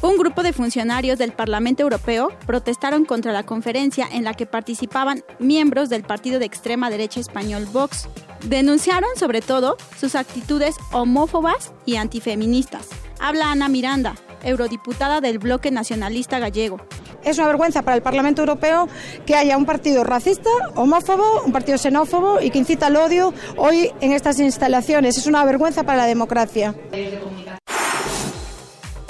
Un 0.00 0.16
grupo 0.16 0.44
de 0.44 0.52
funcionarios 0.52 1.18
del 1.18 1.32
Parlamento 1.32 1.82
Europeo 1.82 2.28
protestaron 2.46 3.04
contra 3.04 3.32
la 3.32 3.42
conferencia 3.42 4.06
en 4.12 4.22
la 4.22 4.34
que 4.34 4.46
participaban 4.46 5.24
miembros 5.40 5.88
del 5.88 6.04
partido 6.04 6.38
de 6.38 6.46
extrema 6.46 6.88
derecha 6.88 7.18
español 7.18 7.66
Vox. 7.72 8.08
Denunciaron 8.44 9.10
sobre 9.16 9.42
todo 9.42 9.76
sus 9.98 10.14
actitudes 10.14 10.76
homófobas 10.92 11.72
y 11.84 11.96
antifeministas. 11.96 12.88
Habla 13.18 13.52
Ana 13.52 13.68
Miranda, 13.68 14.14
eurodiputada 14.42 15.20
del 15.20 15.38
bloque 15.38 15.70
nacionalista 15.70 16.38
gallego. 16.38 16.78
Es 17.22 17.36
una 17.36 17.48
vergüenza 17.48 17.82
para 17.82 17.96
el 17.96 18.02
Parlamento 18.02 18.40
Europeo 18.40 18.88
que 19.26 19.34
haya 19.34 19.58
un 19.58 19.66
partido 19.66 20.04
racista, 20.04 20.48
homófobo, 20.74 21.42
un 21.44 21.52
partido 21.52 21.76
xenófobo 21.76 22.40
y 22.40 22.50
que 22.50 22.58
incita 22.58 22.86
al 22.86 22.96
odio 22.96 23.34
hoy 23.58 23.90
en 24.00 24.12
estas 24.12 24.40
instalaciones. 24.40 25.18
Es 25.18 25.26
una 25.26 25.44
vergüenza 25.44 25.82
para 25.82 25.98
la 25.98 26.06
democracia. 26.06 26.74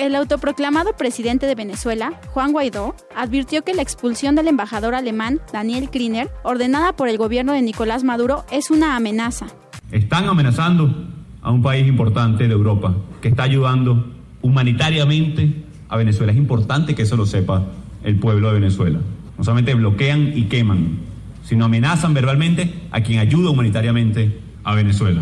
El 0.01 0.15
autoproclamado 0.15 0.97
presidente 0.97 1.45
de 1.45 1.55
Venezuela, 1.55 2.19
Juan 2.29 2.53
Guaidó, 2.53 2.95
advirtió 3.15 3.63
que 3.63 3.75
la 3.75 3.83
expulsión 3.83 4.35
del 4.35 4.49
embajador 4.49 4.95
alemán 4.95 5.43
Daniel 5.53 5.91
Kriner, 5.91 6.31
ordenada 6.43 6.97
por 6.97 7.11
el 7.11 7.19
gobierno 7.19 7.53
de 7.53 7.61
Nicolás 7.61 8.03
Maduro, 8.03 8.47
es 8.51 8.71
una 8.71 8.97
amenaza. 8.97 9.49
Están 9.93 10.27
amenazando 10.27 11.07
a 11.43 11.51
un 11.51 11.61
país 11.61 11.87
importante 11.87 12.49
de 12.49 12.55
Europa 12.55 12.97
que 13.21 13.29
está 13.29 13.43
ayudando 13.43 14.11
humanitariamente 14.41 15.67
a 15.91 15.99
Venezuela. 15.99 16.33
Es 16.33 16.39
importante 16.39 16.95
que 16.95 17.03
eso 17.03 17.19
lo 17.19 17.27
sepa 17.27 17.67
el 18.03 18.19
pueblo 18.19 18.49
de 18.49 18.55
Venezuela. 18.55 19.01
No 19.37 19.45
solamente 19.45 19.75
bloquean 19.75 20.33
y 20.35 20.45
queman, 20.45 21.01
sino 21.45 21.67
amenazan 21.67 22.15
verbalmente 22.15 22.73
a 22.91 23.03
quien 23.03 23.19
ayuda 23.19 23.51
humanitariamente 23.51 24.41
a 24.65 24.75
Venezuela. 24.75 25.21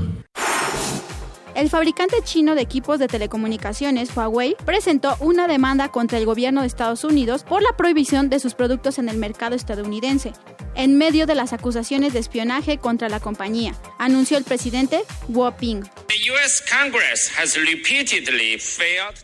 El 1.58 1.70
fabricante 1.70 2.18
chino 2.22 2.54
de 2.54 2.62
equipos 2.62 3.00
de 3.00 3.08
telecomunicaciones 3.08 4.16
Huawei 4.16 4.54
presentó 4.64 5.16
una 5.18 5.48
demanda 5.48 5.88
contra 5.88 6.16
el 6.16 6.24
gobierno 6.24 6.60
de 6.60 6.68
Estados 6.68 7.02
Unidos 7.02 7.42
por 7.42 7.62
la 7.62 7.76
prohibición 7.76 8.30
de 8.30 8.38
sus 8.38 8.54
productos 8.54 9.00
en 9.00 9.08
el 9.08 9.16
mercado 9.16 9.56
estadounidense, 9.56 10.34
en 10.76 10.96
medio 10.96 11.26
de 11.26 11.34
las 11.34 11.52
acusaciones 11.52 12.12
de 12.12 12.20
espionaje 12.20 12.78
contra 12.78 13.08
la 13.08 13.18
compañía, 13.18 13.74
anunció 13.98 14.38
el 14.38 14.44
presidente 14.44 15.00
Wu 15.26 15.50
Ping. 15.58 15.82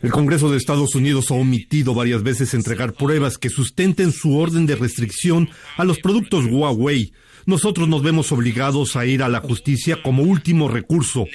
El 0.03 0.11
Congreso 0.11 0.51
de 0.51 0.57
Estados 0.57 0.97
Unidos 0.97 1.31
ha 1.31 1.35
omitido 1.35 1.95
varias 1.95 2.25
veces 2.25 2.53
entregar 2.53 2.95
pruebas 2.95 3.39
que 3.39 3.49
sustenten 3.49 4.11
su 4.11 4.37
orden 4.37 4.67
de 4.67 4.75
restricción 4.75 5.51
a 5.77 5.85
los 5.85 6.01
productos 6.01 6.47
Huawei. 6.51 7.13
Nosotros 7.47 7.87
nos 7.87 8.03
vemos 8.03 8.33
obligados 8.33 8.97
a 8.97 9.07
ir 9.07 9.23
a 9.23 9.29
la 9.29 9.41
justicia 9.41 10.03
como 10.03 10.25
último 10.25 10.69
recurso. 10.69 11.27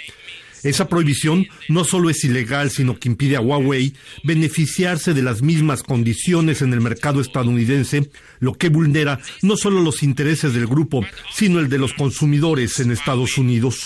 Esa 0.64 0.88
prohibición 0.88 1.48
no 1.68 1.84
solo 1.84 2.10
es 2.10 2.24
ilegal, 2.24 2.70
sino 2.70 3.00
que 3.00 3.10
impide 3.10 3.36
a 3.36 3.42
Huawei 3.42 3.94
beneficiarse 4.24 5.14
de 5.14 5.22
las 5.22 5.42
mismas 5.42 5.84
condiciones 5.84 6.62
en 6.62 6.74
el 6.74 6.82
mercado 6.82 7.22
estadounidense, 7.22 8.10
lo 8.40 8.54
que 8.54 8.70
vulnera 8.70 9.20
no 9.42 9.58
solo 9.58 9.82
los 9.82 10.04
intereses 10.04 10.54
del 10.54 10.68
grupo, 10.68 11.06
sino 11.34 11.60
el 11.60 11.70
de 11.70 11.78
los 11.78 11.94
consumidores 11.94 12.80
en 12.80 12.92
Estados 12.92 13.38
Unidos. 13.38 13.84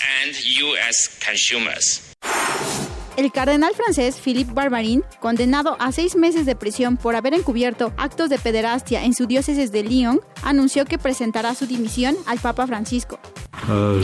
El 3.16 3.30
cardenal 3.30 3.72
francés 3.74 4.20
Philippe 4.22 4.52
Barbarin, 4.54 5.04
condenado 5.20 5.76
a 5.78 5.92
seis 5.92 6.16
meses 6.16 6.46
de 6.46 6.56
prisión 6.56 6.96
por 6.96 7.14
haber 7.14 7.32
encubierto 7.32 7.92
actos 7.96 8.28
de 8.28 8.38
pederastia 8.38 9.04
en 9.04 9.14
su 9.14 9.26
diócesis 9.26 9.70
de 9.70 9.84
Lyon, 9.84 10.20
anunció 10.42 10.84
que 10.84 10.98
presentará 10.98 11.54
su 11.54 11.66
dimisión 11.66 12.16
al 12.26 12.40
Papa 12.40 12.66
Francisco. 12.66 13.20
Euh, 13.70 14.02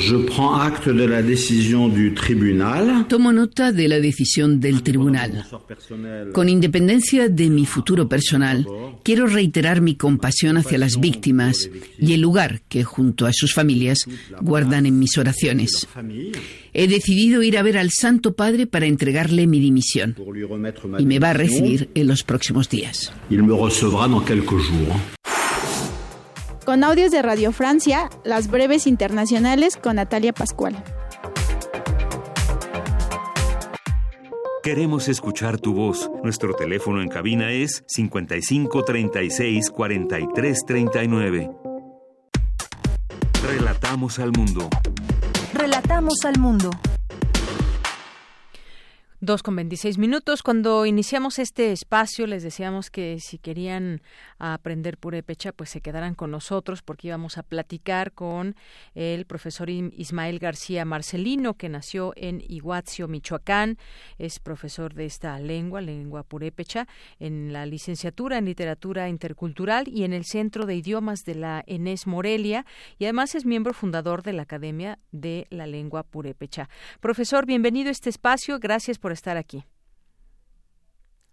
Tomo 3.09 3.32
nota 3.32 3.73
de 3.73 3.89
la 3.89 4.01
decisión 4.01 4.61
del 4.61 4.82
tribunal. 4.82 5.45
Con 6.32 6.49
independencia 6.49 7.28
de 7.28 7.51
mi 7.51 7.66
futuro 7.66 8.09
personal, 8.09 8.66
quiero 9.03 9.27
reiterar 9.27 9.81
mi 9.81 9.97
compasión 9.97 10.57
hacia 10.57 10.78
las 10.78 10.99
víctimas 10.99 11.69
y 11.99 12.15
el 12.15 12.20
lugar 12.20 12.62
que, 12.69 12.85
junto 12.85 13.27
a 13.27 13.32
sus 13.32 13.53
familias, 13.53 13.99
guardan 14.41 14.87
en 14.87 14.99
mis 14.99 15.19
oraciones. 15.19 15.87
He 16.72 16.86
decidido 16.86 17.42
ir 17.42 17.59
a 17.59 17.62
ver 17.62 17.78
al 17.78 17.90
Santo 17.90 18.34
Padre 18.34 18.66
para 18.66 18.86
entregarle 18.86 19.47
mi 19.47 19.60
dimisión 19.60 20.16
y 20.98 21.06
me 21.06 21.18
va 21.18 21.30
a 21.30 21.34
recibir 21.34 21.90
en 21.94 22.06
los 22.06 22.22
próximos 22.22 22.68
días. 22.68 23.12
Con 26.64 26.84
audios 26.84 27.10
de 27.10 27.22
Radio 27.22 27.52
Francia, 27.52 28.10
las 28.24 28.51
breves 28.51 28.86
internacionales 28.86 29.76
con 29.76 29.97
Natalia 29.97 30.32
Pascual. 30.32 30.82
Queremos 34.62 35.09
escuchar 35.09 35.59
tu 35.59 35.72
voz. 35.72 36.10
Nuestro 36.22 36.55
teléfono 36.55 37.01
en 37.01 37.09
cabina 37.09 37.51
es 37.51 37.82
55 37.86 38.84
36 38.84 39.70
43 39.70 40.64
39. 40.66 41.51
Relatamos 43.42 44.18
al 44.18 44.32
mundo. 44.32 44.68
Relatamos 45.61 46.15
al 46.24 46.39
mundo. 46.39 46.70
Dos 49.20 49.43
con 49.43 49.57
veintiséis 49.57 49.99
minutos. 49.99 50.43
Cuando 50.43 50.87
iniciamos 50.87 51.39
este 51.39 51.70
espacio 51.70 52.27
les 52.27 52.43
decíamos 52.43 52.89
que 52.89 53.19
si 53.20 53.37
querían 53.37 54.01
aprender 54.40 54.98
purépecha, 54.98 55.52
pues 55.52 55.70
se 55.70 55.80
quedaran 55.80 56.14
con 56.14 56.30
nosotros 56.30 56.82
porque 56.82 57.08
íbamos 57.08 57.38
a 57.38 57.42
platicar 57.42 58.12
con 58.12 58.56
el 58.94 59.26
profesor 59.26 59.70
Ismael 59.70 60.38
García 60.38 60.84
Marcelino, 60.84 61.54
que 61.54 61.68
nació 61.68 62.12
en 62.16 62.42
Iguazio, 62.48 63.06
Michoacán. 63.08 63.78
Es 64.18 64.40
profesor 64.40 64.94
de 64.94 65.06
esta 65.06 65.38
lengua, 65.38 65.80
lengua 65.80 66.22
purépecha, 66.22 66.86
en 67.18 67.52
la 67.52 67.66
licenciatura 67.66 68.38
en 68.38 68.44
literatura 68.44 69.08
intercultural 69.08 69.88
y 69.88 70.04
en 70.04 70.12
el 70.12 70.24
Centro 70.24 70.66
de 70.66 70.76
Idiomas 70.76 71.24
de 71.24 71.34
la 71.34 71.62
ENES 71.66 72.06
Morelia 72.06 72.64
y 72.98 73.04
además 73.04 73.34
es 73.34 73.44
miembro 73.44 73.72
fundador 73.74 74.22
de 74.22 74.32
la 74.32 74.42
Academia 74.42 74.98
de 75.12 75.46
la 75.50 75.66
Lengua 75.66 76.02
Purépecha. 76.02 76.68
Profesor, 77.00 77.46
bienvenido 77.46 77.88
a 77.88 77.92
este 77.92 78.10
espacio. 78.10 78.58
Gracias 78.58 78.98
por 78.98 79.12
estar 79.12 79.36
aquí. 79.36 79.64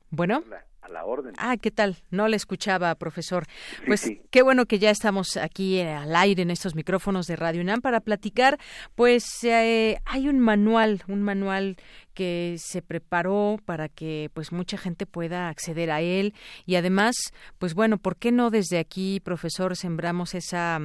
Bueno. 0.09 0.43
A 0.87 0.89
la 0.89 1.03
orden. 1.03 1.33
Ah, 1.37 1.57
¿qué 1.57 1.69
tal? 1.69 1.97
No 2.11 2.29
le 2.29 2.37
escuchaba, 2.37 2.95
profesor. 2.95 3.45
Pues 3.85 4.09
qué 4.31 4.41
bueno 4.41 4.65
que 4.67 4.79
ya 4.79 4.89
estamos 4.89 5.35
aquí 5.35 5.79
eh, 5.79 5.91
al 5.91 6.15
aire 6.15 6.43
en 6.43 6.49
estos 6.49 6.75
micrófonos 6.75 7.27
de 7.27 7.35
Radio 7.35 7.61
UNAM 7.61 7.81
para 7.81 7.99
platicar. 7.99 8.57
Pues 8.95 9.25
eh, 9.43 9.99
hay 10.05 10.29
un 10.29 10.39
manual, 10.39 11.03
un 11.09 11.23
manual 11.23 11.75
que 12.17 12.55
se 12.57 12.81
preparó 12.81 13.59
para 13.63 13.89
que 13.89 14.31
pues 14.33 14.51
mucha 14.51 14.75
gente 14.75 15.05
pueda 15.05 15.49
acceder 15.49 15.91
a 15.91 16.01
él. 16.01 16.33
Y 16.65 16.73
además 16.73 17.15
pues 17.59 17.75
bueno 17.75 17.99
por 17.99 18.15
qué 18.15 18.31
no 18.31 18.49
desde 18.49 18.79
aquí 18.79 19.19
profesor 19.19 19.75
sembramos 19.75 20.33
esa 20.33 20.79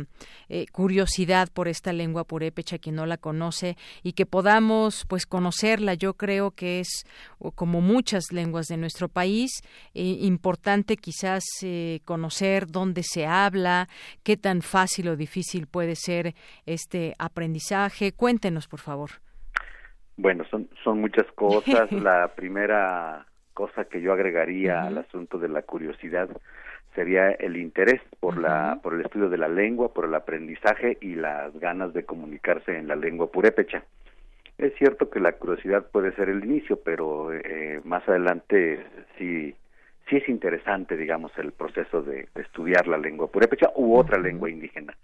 eh, 0.50 0.66
curiosidad 0.72 1.48
por 1.50 1.68
esta 1.68 1.94
lengua 1.94 2.24
purépecha 2.24 2.76
quien 2.76 2.96
no 2.96 3.06
la 3.06 3.16
conoce 3.16 3.78
y 4.02 4.12
que 4.12 4.26
podamos 4.26 5.06
pues 5.08 5.24
conocerla 5.24 5.94
yo 5.94 6.18
creo 6.18 6.50
que 6.50 6.80
es 6.80 7.06
como 7.54 7.80
muchas 7.80 8.24
lenguas 8.30 8.66
de 8.66 8.76
nuestro 8.76 9.08
país 9.08 9.62
eh, 9.94 10.18
importante 10.20 10.98
quizás 10.98 11.44
eh, 11.62 12.00
conocer 12.04 12.66
dónde 12.66 13.02
se 13.04 13.24
habla 13.24 13.88
qué 14.22 14.36
tan 14.36 14.60
fácil 14.60 15.08
o 15.08 15.16
difícil 15.16 15.66
puede 15.66 15.96
ser 15.96 16.34
este 16.66 17.14
aprendizaje. 17.18 18.12
Cuéntenos 18.12 18.68
por 18.68 18.80
favor 18.80 19.31
bueno, 20.22 20.44
son, 20.50 20.68
son 20.82 21.00
muchas 21.00 21.26
cosas. 21.32 21.90
la 21.92 22.28
primera 22.34 23.26
cosa 23.54 23.84
que 23.84 24.00
yo 24.00 24.12
agregaría 24.12 24.84
al 24.84 24.98
asunto 24.98 25.38
de 25.38 25.48
la 25.48 25.62
curiosidad 25.62 26.28
sería 26.94 27.30
el 27.32 27.56
interés 27.56 28.00
por 28.20 28.38
la 28.38 28.78
por 28.82 28.94
el 28.94 29.02
estudio 29.02 29.28
de 29.28 29.38
la 29.38 29.48
lengua, 29.48 29.92
por 29.92 30.04
el 30.04 30.14
aprendizaje 30.14 30.98
y 31.00 31.14
las 31.14 31.52
ganas 31.58 31.92
de 31.92 32.04
comunicarse 32.04 32.76
en 32.76 32.88
la 32.88 32.96
lengua 32.96 33.30
purépecha. 33.30 33.84
Es 34.58 34.74
cierto 34.76 35.10
que 35.10 35.20
la 35.20 35.32
curiosidad 35.32 35.86
puede 35.90 36.14
ser 36.14 36.28
el 36.28 36.44
inicio, 36.44 36.78
pero 36.82 37.32
eh, 37.32 37.80
más 37.84 38.06
adelante 38.08 38.86
sí 39.18 39.54
sí 40.08 40.16
es 40.16 40.28
interesante, 40.28 40.96
digamos, 40.96 41.32
el 41.38 41.52
proceso 41.52 42.02
de, 42.02 42.28
estudiar 42.34 42.86
la 42.86 42.98
lengua 42.98 43.28
purépecha 43.28 43.70
u 43.76 43.96
otra 43.96 44.18
lengua 44.18 44.50
indígena. 44.50 44.96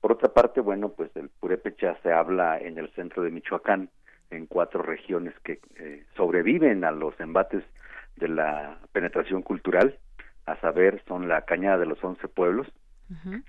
Por 0.00 0.12
otra 0.12 0.32
parte, 0.32 0.60
bueno, 0.60 0.90
pues 0.90 1.10
el 1.16 1.28
purépecha 1.28 1.96
se 2.02 2.12
habla 2.12 2.58
en 2.58 2.78
el 2.78 2.90
centro 2.90 3.22
de 3.22 3.30
Michoacán, 3.30 3.88
en 4.30 4.46
cuatro 4.46 4.82
regiones 4.82 5.34
que 5.44 5.60
eh, 5.76 6.04
sobreviven 6.16 6.84
a 6.84 6.90
los 6.90 7.18
embates 7.20 7.64
de 8.16 8.28
la 8.28 8.78
penetración 8.92 9.42
cultural, 9.42 9.98
a 10.46 10.56
saber, 10.60 11.02
son 11.06 11.28
la 11.28 11.42
Cañada 11.42 11.78
de 11.78 11.86
los 11.86 12.02
Once 12.02 12.26
Pueblos, 12.28 12.66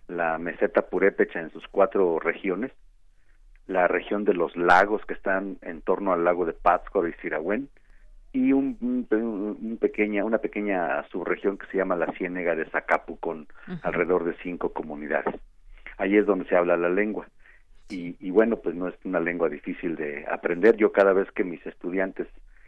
la 0.07 0.37
meseta 0.37 0.83
purépecha 0.83 1.41
en 1.41 1.51
sus 1.51 1.67
cuatro 1.67 2.19
regiones, 2.19 2.71
la 3.67 3.89
región 3.89 4.23
de 4.23 4.33
los 4.33 4.55
lagos 4.55 5.05
que 5.05 5.13
están 5.13 5.57
en 5.61 5.81
torno 5.81 6.13
al 6.13 6.23
lago 6.23 6.45
de 6.45 6.53
Pátzcuaro 6.53 7.09
y 7.09 7.13
Sirahuén, 7.21 7.69
y 8.31 8.53
un, 8.53 9.07
pequeña, 9.81 10.23
una 10.23 10.37
pequeña 10.37 11.03
subregión 11.09 11.57
que 11.57 11.67
se 11.67 11.77
llama 11.77 11.97
la 11.97 12.11
Ciénega 12.13 12.55
de 12.55 12.69
Zacapu, 12.69 13.17
con 13.17 13.47
alrededor 13.81 14.23
de 14.23 14.35
cinco 14.43 14.71
comunidades. 14.71 15.35
Ahí 15.97 16.15
es 16.15 16.25
donde 16.25 16.45
se 16.45 16.55
habla 16.55 16.77
la 16.77 16.89
lengua 16.89 17.27
y, 17.89 18.29
bueno, 18.29 18.57
pues 18.57 18.75
no 18.75 18.87
es 18.87 18.93
una 19.03 19.19
lengua 19.19 19.49
difícil 19.49 19.95
de 19.95 20.25
aprender. 20.31 20.77
Yo 20.77 20.91
cada 20.91 21.11
vez 21.11 21.31
que 21.31 21.43
mis 21.43 21.65
estudiantes 21.65 22.27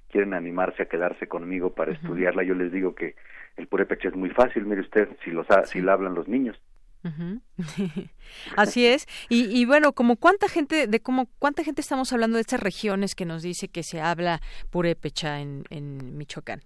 quieren 0.10 0.34
animarse 0.34 0.84
a 0.84 0.88
quedarse 0.88 1.28
conmigo 1.28 1.74
para 1.74 1.92
estudiarla, 1.92 2.44
yo 2.44 2.56
les 2.56 2.72
digo 2.72 2.96
que 2.96 3.16
el 3.56 3.68
purépecha 3.68 4.10
es 4.10 4.16
muy 4.16 4.30
fácil, 4.32 4.66
mire 4.66 4.82
usted, 4.82 5.08
si, 5.24 5.32
los 5.32 5.46
si 5.66 5.82
la 5.82 5.94
hablan 5.94 6.16
los 6.16 6.28
niños. 6.28 6.60
Así 8.58 8.86
es. 8.86 9.08
Y, 9.30 9.46
y, 9.58 9.66
bueno, 9.66 9.94
como 9.94 10.18
cuánta 10.18 10.48
gente, 10.48 10.88
de 10.88 11.00
cómo 11.00 11.28
cuánta 11.40 11.64
gente 11.64 11.82
estamos 11.82 12.12
hablando 12.14 12.36
de 12.36 12.42
estas 12.42 12.62
regiones 12.62 13.16
que 13.16 13.26
nos 13.26 13.42
dice 13.42 13.68
que 13.68 13.84
se 13.84 14.02
habla 14.02 14.40
purépecha 14.70 15.40
en, 15.40 15.64
en 15.70 16.18
Michoacán. 16.18 16.62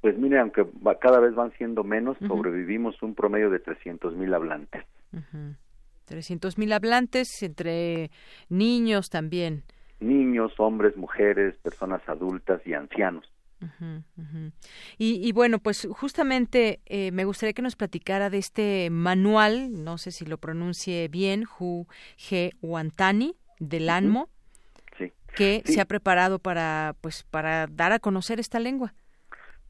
Pues 0.00 0.18
mire, 0.18 0.38
aunque 0.38 0.66
cada 1.00 1.18
vez 1.18 1.34
van 1.34 1.52
siendo 1.56 1.82
menos, 1.82 2.18
sobrevivimos 2.28 3.02
un 3.02 3.14
promedio 3.14 3.48
de 3.48 3.58
300 3.58 4.14
mil 4.16 4.34
hablantes. 4.34 4.84
300 6.04 6.58
mil 6.58 6.72
hablantes 6.72 7.42
entre 7.42 8.10
niños 8.48 9.10
también. 9.10 9.64
Niños, 10.00 10.52
hombres, 10.58 10.96
mujeres, 10.96 11.54
personas 11.62 12.02
adultas 12.08 12.60
y 12.66 12.74
ancianos. 12.74 13.24
Y, 14.98 15.32
bueno, 15.32 15.58
pues 15.58 15.88
justamente 15.90 16.80
eh, 16.86 17.12
me 17.12 17.24
gustaría 17.24 17.52
que 17.52 17.62
nos 17.62 17.76
platicara 17.76 18.28
de 18.30 18.38
este 18.38 18.90
manual, 18.90 19.84
no 19.84 19.98
sé 19.98 20.10
si 20.10 20.26
lo 20.26 20.38
pronuncie 20.38 21.08
bien, 21.08 21.44
Hu 21.58 21.86
G. 22.18 22.52
Wantani, 22.60 23.36
del 23.58 23.88
ANMO, 23.88 24.28
que 25.34 25.62
se 25.64 25.80
ha 25.80 25.84
preparado 25.84 26.38
para, 26.38 26.94
pues, 27.00 27.24
para 27.24 27.66
dar 27.66 27.92
a 27.92 27.98
conocer 27.98 28.38
esta 28.38 28.60
lengua. 28.60 28.94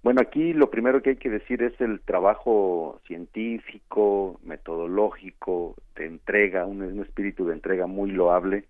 Bueno, 0.05 0.21
aquí 0.21 0.53
lo 0.53 0.71
primero 0.71 1.01
que 1.01 1.11
hay 1.11 1.17
que 1.17 1.31
decir 1.31 1.63
es 1.63 1.81
el 1.81 1.99
trabajo 1.99 3.01
científico, 3.07 4.39
metodológico, 4.45 5.77
de 5.97 6.05
entrega, 6.05 6.67
un, 6.67 7.01
espíritu 7.01 7.47
de 7.47 7.55
entrega 7.55 7.87
muy 7.87 8.11
loable 8.11 8.65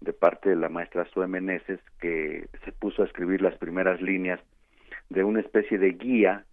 de 0.00 0.12
parte 0.12 0.48
de 0.48 0.56
la 0.56 0.68
maestra 0.68 1.06
Sue 1.14 1.28
Meneses, 1.28 1.78
que 2.00 2.48
se 2.64 2.72
puso 2.72 3.02
a 3.02 3.04
escribir 3.06 3.40
las 3.40 3.54
primeras 3.54 4.02
líneas 4.02 4.40
de 5.10 5.22
una 5.22 5.38
especie 5.38 5.78
de 5.78 5.92
guía 5.92 6.44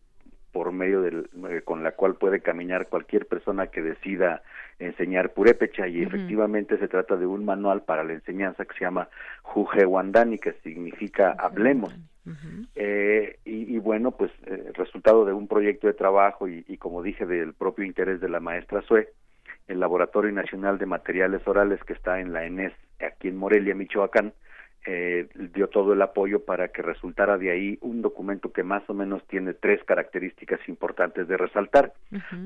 por 0.58 0.72
medio 0.72 1.04
del, 1.04 1.30
eh, 1.52 1.62
con 1.64 1.84
la 1.84 1.92
cual 1.92 2.16
puede 2.16 2.40
caminar 2.40 2.88
cualquier 2.88 3.28
persona 3.28 3.68
que 3.68 3.84
decida 3.84 4.42
enseñar 4.80 5.32
purépecha. 5.34 5.88
Y 5.88 6.02
efectivamente 6.02 6.80
se 6.80 6.88
trata 6.88 7.16
de 7.16 7.28
un 7.28 7.46
manual 7.46 7.84
para 7.84 8.04
la 8.04 8.14
enseñanza 8.14 8.66
que 8.66 8.74
se 8.76 8.84
llama 8.84 9.08
Wandani, 9.54 10.40
que 10.40 10.54
significa 10.64 11.36
hablemos. 11.38 11.96
Eh, 12.74 13.38
y, 13.46 13.78
bueno, 13.78 14.10
pues 14.14 14.32
eh, 14.48 14.72
resultado 14.74 15.26
de 15.26 15.34
un 15.34 15.48
proyecto 15.48 15.86
de 15.86 15.94
trabajo 15.94 16.48
y, 16.48 16.78
como 16.78 17.04
dije, 17.04 17.28
del 17.28 17.54
propio 17.54 17.86
interés 17.86 18.20
de 18.20 18.30
la 18.30 18.40
maestra 18.40 18.82
Sue, 18.82 19.10
el 19.68 19.80
Laboratorio 19.80 20.32
Nacional 20.32 20.80
de 20.80 20.88
Materiales 20.88 21.48
Orales 21.48 21.84
que 21.84 21.94
está 21.94 22.20
en 22.20 22.34
la 22.34 22.46
ENES, 22.46 22.74
aquí 23.00 23.28
en 23.28 23.38
Morelia, 23.38 23.76
Michoacán, 23.76 24.34
eh, 24.86 25.28
dio 25.54 25.68
todo 25.68 25.94
el 25.94 26.02
apoyo 26.02 26.46
para 26.46 26.70
que 26.70 26.82
resultara 26.82 27.38
de 27.38 27.52
ahí 27.52 27.78
un 27.82 28.02
documento 28.02 28.54
que 28.54 28.64
más 28.64 28.90
o 28.90 28.94
menos 28.94 29.22
tiene 29.28 29.54
tres 29.54 29.84
características 29.84 30.60
importantes 30.70 31.28
de 31.28 31.36
resaltar. 31.36 31.94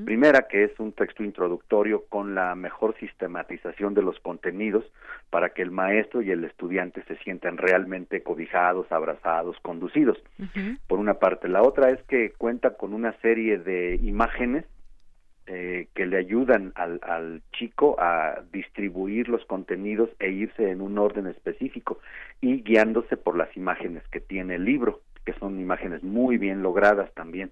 Primera, 0.04 0.48
que 0.48 0.64
es 0.64 0.72
un 0.80 0.92
texto 0.92 1.22
introductorio 1.22 2.04
con 2.08 2.34
la 2.34 2.54
mejor 2.54 2.96
sistematización 2.98 3.94
de 3.94 4.02
los 4.02 4.18
contenidos 4.20 4.84
para 5.30 5.50
que 5.50 5.62
el 5.62 5.70
maestro 5.70 6.20
y 6.20 6.30
el 6.30 6.44
estudiante 6.44 7.02
se 7.04 7.16
sientan 7.18 7.58
realmente 7.58 8.22
cobijados, 8.22 8.90
abrazados, 8.90 9.56
conducidos. 9.62 10.18
Por 10.88 10.98
una 10.98 11.14
parte. 11.14 11.48
La 11.48 11.62
otra 11.62 11.90
es 11.90 12.02
que 12.04 12.32
cuenta 12.32 12.76
con 12.76 12.92
una 12.92 13.12
serie 13.20 13.58
de 13.58 14.00
imágenes 14.02 14.64
eh, 15.46 15.88
que 15.94 16.06
le 16.06 16.18
ayudan 16.18 16.72
al, 16.76 17.00
al, 17.02 17.42
chico 17.52 17.96
a 17.98 18.42
distribuir 18.52 19.28
los 19.28 19.44
contenidos 19.46 20.08
e 20.18 20.30
irse 20.30 20.70
en 20.70 20.80
un 20.80 20.98
orden 20.98 21.26
específico 21.26 21.98
y 22.40 22.62
guiándose 22.62 23.16
por 23.16 23.36
las 23.36 23.56
imágenes 23.56 24.02
que 24.08 24.20
tiene 24.20 24.54
el 24.54 24.64
libro, 24.64 25.00
que 25.24 25.32
son 25.34 25.60
imágenes 25.60 26.02
muy 26.02 26.38
bien 26.38 26.62
logradas 26.62 27.12
también. 27.14 27.50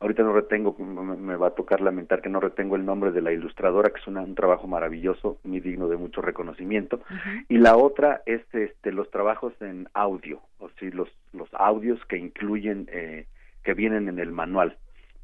Ahorita 0.00 0.22
no 0.22 0.32
retengo, 0.32 0.74
me 0.78 1.36
va 1.36 1.48
a 1.48 1.54
tocar 1.54 1.82
lamentar 1.82 2.22
que 2.22 2.30
no 2.30 2.40
retengo 2.40 2.74
el 2.74 2.86
nombre 2.86 3.12
de 3.12 3.20
la 3.20 3.32
ilustradora, 3.32 3.90
que 3.90 4.00
es 4.00 4.06
un 4.06 4.34
trabajo 4.34 4.66
maravilloso, 4.66 5.38
muy 5.44 5.60
digno 5.60 5.88
de 5.88 5.98
mucho 5.98 6.22
reconocimiento. 6.22 7.02
Y 7.50 7.58
la 7.58 7.76
otra 7.76 8.22
es 8.24 8.40
este, 8.54 8.92
los 8.92 9.10
trabajos 9.10 9.52
en 9.60 9.90
audio, 9.92 10.40
o 10.58 10.70
sí, 10.78 10.90
los, 10.90 11.10
los 11.34 11.50
audios 11.52 12.02
que 12.06 12.16
incluyen, 12.16 12.88
eh, 12.90 13.26
que 13.62 13.74
vienen 13.74 14.08
en 14.08 14.18
el 14.18 14.32
manual. 14.32 14.78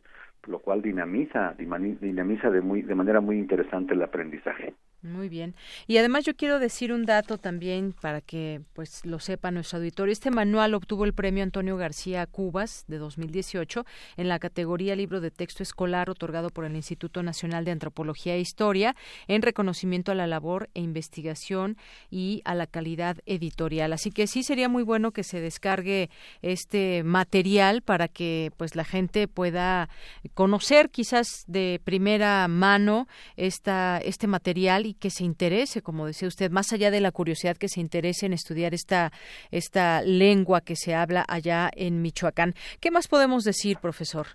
lo 0.48 0.60
cual 0.60 0.82
dinamiza 0.82 1.54
dinamiza 1.58 2.50
de 2.50 2.60
muy 2.60 2.82
de 2.82 2.96
manera 2.96 3.22
muy 3.22 3.38
interesante 3.38 3.94
el 3.94 4.02
aprendizaje. 4.02 4.74
Muy 5.04 5.28
bien. 5.28 5.54
Y 5.86 5.98
además 5.98 6.24
yo 6.24 6.34
quiero 6.34 6.60
decir 6.60 6.94
un 6.94 7.06
dato 7.06 7.38
también 7.38 7.92
para 7.92 8.22
que 8.22 8.62
pues 8.72 9.06
lo 9.06 9.20
sepa 9.20 9.52
nuestro 9.52 9.80
auditorio. 9.80 10.14
Este 10.14 10.32
manual 10.32 10.74
obtuvo 10.74 11.04
el 11.04 11.12
premio 11.12 11.44
Antonio 11.44 11.76
García 11.76 12.26
Cubas 12.26 12.86
de 12.88 13.00
2018 13.00 13.86
en 14.16 14.30
la 14.30 14.40
categoría 14.40 14.96
Libro 14.96 15.20
de 15.20 15.30
Texto 15.30 15.62
Escolar 15.62 16.10
otorgado 16.10 16.52
por 16.52 16.64
el 16.64 16.78
Instituto 16.78 17.22
Nacional 17.22 17.66
de 17.66 17.72
Antropología 17.72 18.36
e 18.36 18.40
Historia 18.40 18.96
en 19.28 19.42
reconocimiento 19.42 20.14
a 20.14 20.16
la 20.16 20.26
labor 20.26 20.70
e 20.74 20.80
investigación 20.80 21.76
y 22.10 22.42
a 22.46 22.56
la 22.56 22.66
calidad 22.66 23.18
editorial. 23.26 23.92
Así 23.92 24.10
que 24.10 24.26
sí 24.26 24.42
sería 24.42 24.70
muy 24.70 24.84
bueno 24.84 25.12
que 25.12 25.24
se 25.24 25.42
descargue 25.42 26.10
este 26.42 27.04
material 27.04 27.82
para 27.82 28.08
que 28.08 28.54
pues 28.56 28.78
la 28.78 28.86
gente 28.86 29.28
pueda 29.28 29.90
conocer 30.34 30.92
quizás 30.92 31.44
de 31.48 31.82
primera 31.84 32.48
mano 32.48 33.10
esta 33.36 33.98
este 33.98 34.28
material 34.28 34.93
que 35.00 35.10
se 35.10 35.24
interese, 35.24 35.82
como 35.82 36.06
decía 36.06 36.28
usted, 36.28 36.52
más 36.52 36.74
allá 36.74 36.92
de 36.92 37.02
la 37.02 37.12
curiosidad 37.12 37.58
que 37.58 37.68
se 37.68 37.80
interese 37.80 38.26
en 38.26 38.34
estudiar 38.34 38.74
esta, 38.74 39.12
esta 39.52 40.02
lengua 40.02 40.62
que 40.62 40.76
se 40.76 40.96
habla 40.96 41.26
allá 41.28 41.70
en 41.76 42.02
Michoacán. 42.02 42.54
¿Qué 42.80 42.92
más 42.92 43.08
podemos 43.08 43.44
decir, 43.44 43.78
profesor? 43.82 44.28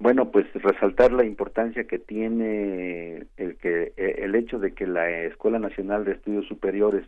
Bueno, 0.00 0.30
pues 0.30 0.46
resaltar 0.54 1.12
la 1.12 1.24
importancia 1.24 1.84
que 1.84 1.98
tiene 1.98 3.26
el 3.36 3.56
que 3.56 3.92
el 3.96 4.34
hecho 4.36 4.58
de 4.60 4.72
que 4.72 4.86
la 4.86 5.10
Escuela 5.22 5.58
Nacional 5.58 6.04
de 6.04 6.12
Estudios 6.12 6.46
Superiores, 6.46 7.04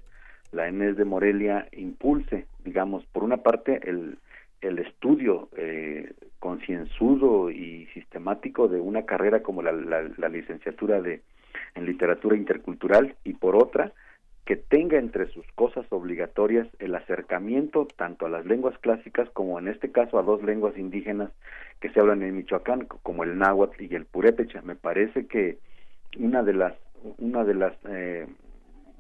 la 0.51 0.67
ENES 0.67 0.97
de 0.97 1.05
Morelia, 1.05 1.69
impulse, 1.71 2.47
digamos, 2.65 3.05
por 3.07 3.23
una 3.23 3.37
parte 3.37 3.81
el, 3.89 4.19
el 4.61 4.79
estudio 4.81 5.49
eh, 5.57 6.13
concienzudo 6.39 7.51
y 7.51 7.87
sistemático 7.95 8.69
de 8.69 8.81
una 8.81 9.05
carrera 9.05 9.43
como 9.43 9.63
la, 9.63 9.73
la, 9.73 10.29
licenciatura 10.29 11.01
de 11.01 11.23
en 11.75 11.87
literatura 11.87 12.37
intercultural 12.37 13.15
y 13.25 13.35
por 13.35 13.57
otra 13.57 13.93
que 14.45 14.57
tenga 14.57 14.99
entre 14.99 15.29
sus 15.29 15.47
cosas 15.55 15.87
obligatorias 15.91 16.67
el 16.79 16.95
acercamiento 16.95 17.87
tanto 17.97 18.27
a 18.27 18.31
las 18.31 18.47
lenguas 18.47 18.77
clásicas 18.79 19.29
como 19.31 19.59
en 19.59 19.69
este 19.69 19.93
caso 19.93 20.19
a 20.19 20.23
dos 20.23 20.43
lenguas 20.43 20.77
indígenas 20.77 21.31
que 21.81 21.91
se 21.91 22.01
hablan 22.01 22.23
en 22.23 22.37
Michoacán 22.37 22.87
como 23.03 23.25
el 23.25 23.39
náhuatl 23.39 23.85
y 23.85 23.95
el 23.95 24.07
purépecha. 24.07 24.61
Me 24.63 24.75
parece 24.75 25.27
que 25.27 25.59
una 26.19 26.43
de 26.43 26.55
las 26.55 26.75
una 27.19 27.45
de 27.45 27.55
las 27.55 27.75
eh, 27.89 28.27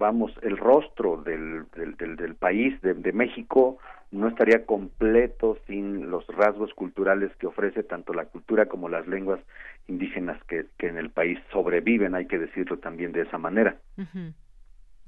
vamos 0.00 0.32
el 0.42 0.56
rostro 0.56 1.18
del 1.18 1.66
del, 1.76 2.16
del, 2.16 2.34
país 2.34 2.80
de, 2.80 2.94
de 2.94 3.12
México 3.12 3.78
no 4.10 4.28
estaría 4.28 4.66
completo 4.66 5.58
sin 5.66 6.10
los 6.10 6.26
rasgos 6.26 6.74
culturales 6.74 7.30
que 7.36 7.46
ofrece 7.46 7.84
tanto 7.84 8.12
la 8.12 8.24
cultura 8.24 8.66
como 8.66 8.88
las 8.88 9.06
lenguas 9.06 9.38
indígenas 9.86 10.42
que, 10.48 10.66
que 10.78 10.88
en 10.88 10.96
el 10.96 11.10
país 11.10 11.38
sobreviven, 11.52 12.14
hay 12.14 12.26
que 12.26 12.38
decirlo 12.38 12.78
también 12.78 13.12
de 13.12 13.22
esa 13.22 13.38
manera. 13.38 13.76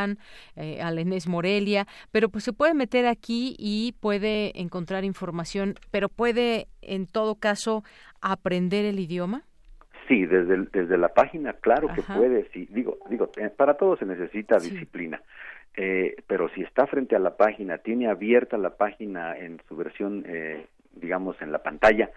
eh, 0.56 0.80
a 0.80 0.90
la 0.90 1.02
Morelia, 1.26 1.86
pero 2.10 2.28
pues 2.28 2.44
se 2.44 2.52
puede 2.52 2.74
meter 2.74 3.06
aquí 3.06 3.54
y 3.58 3.94
puede 4.00 4.58
encontrar 4.60 5.04
información, 5.04 5.74
pero 5.90 6.08
puede 6.08 6.68
en 6.80 7.06
todo 7.06 7.36
caso 7.36 7.84
aprender 8.20 8.84
el 8.84 8.98
idioma. 8.98 9.42
Sí, 10.08 10.26
desde, 10.26 10.66
desde 10.72 10.98
la 10.98 11.08
página, 11.08 11.52
claro 11.54 11.88
que 11.94 12.02
puede, 12.02 12.48
sí, 12.52 12.68
digo, 12.70 12.98
digo, 13.08 13.30
eh, 13.36 13.50
para 13.50 13.74
todo 13.74 13.96
se 13.96 14.04
necesita 14.04 14.58
disciplina. 14.58 15.20
Eh, 15.74 16.16
pero 16.26 16.50
si 16.50 16.62
está 16.62 16.86
frente 16.86 17.16
a 17.16 17.18
la 17.18 17.36
página, 17.36 17.78
tiene 17.78 18.08
abierta 18.08 18.58
la 18.58 18.76
página 18.76 19.36
en 19.38 19.60
su 19.68 19.76
versión, 19.76 20.24
eh, 20.26 20.66
digamos, 20.96 21.40
en 21.40 21.50
la 21.50 21.62
pantalla, 21.62 22.10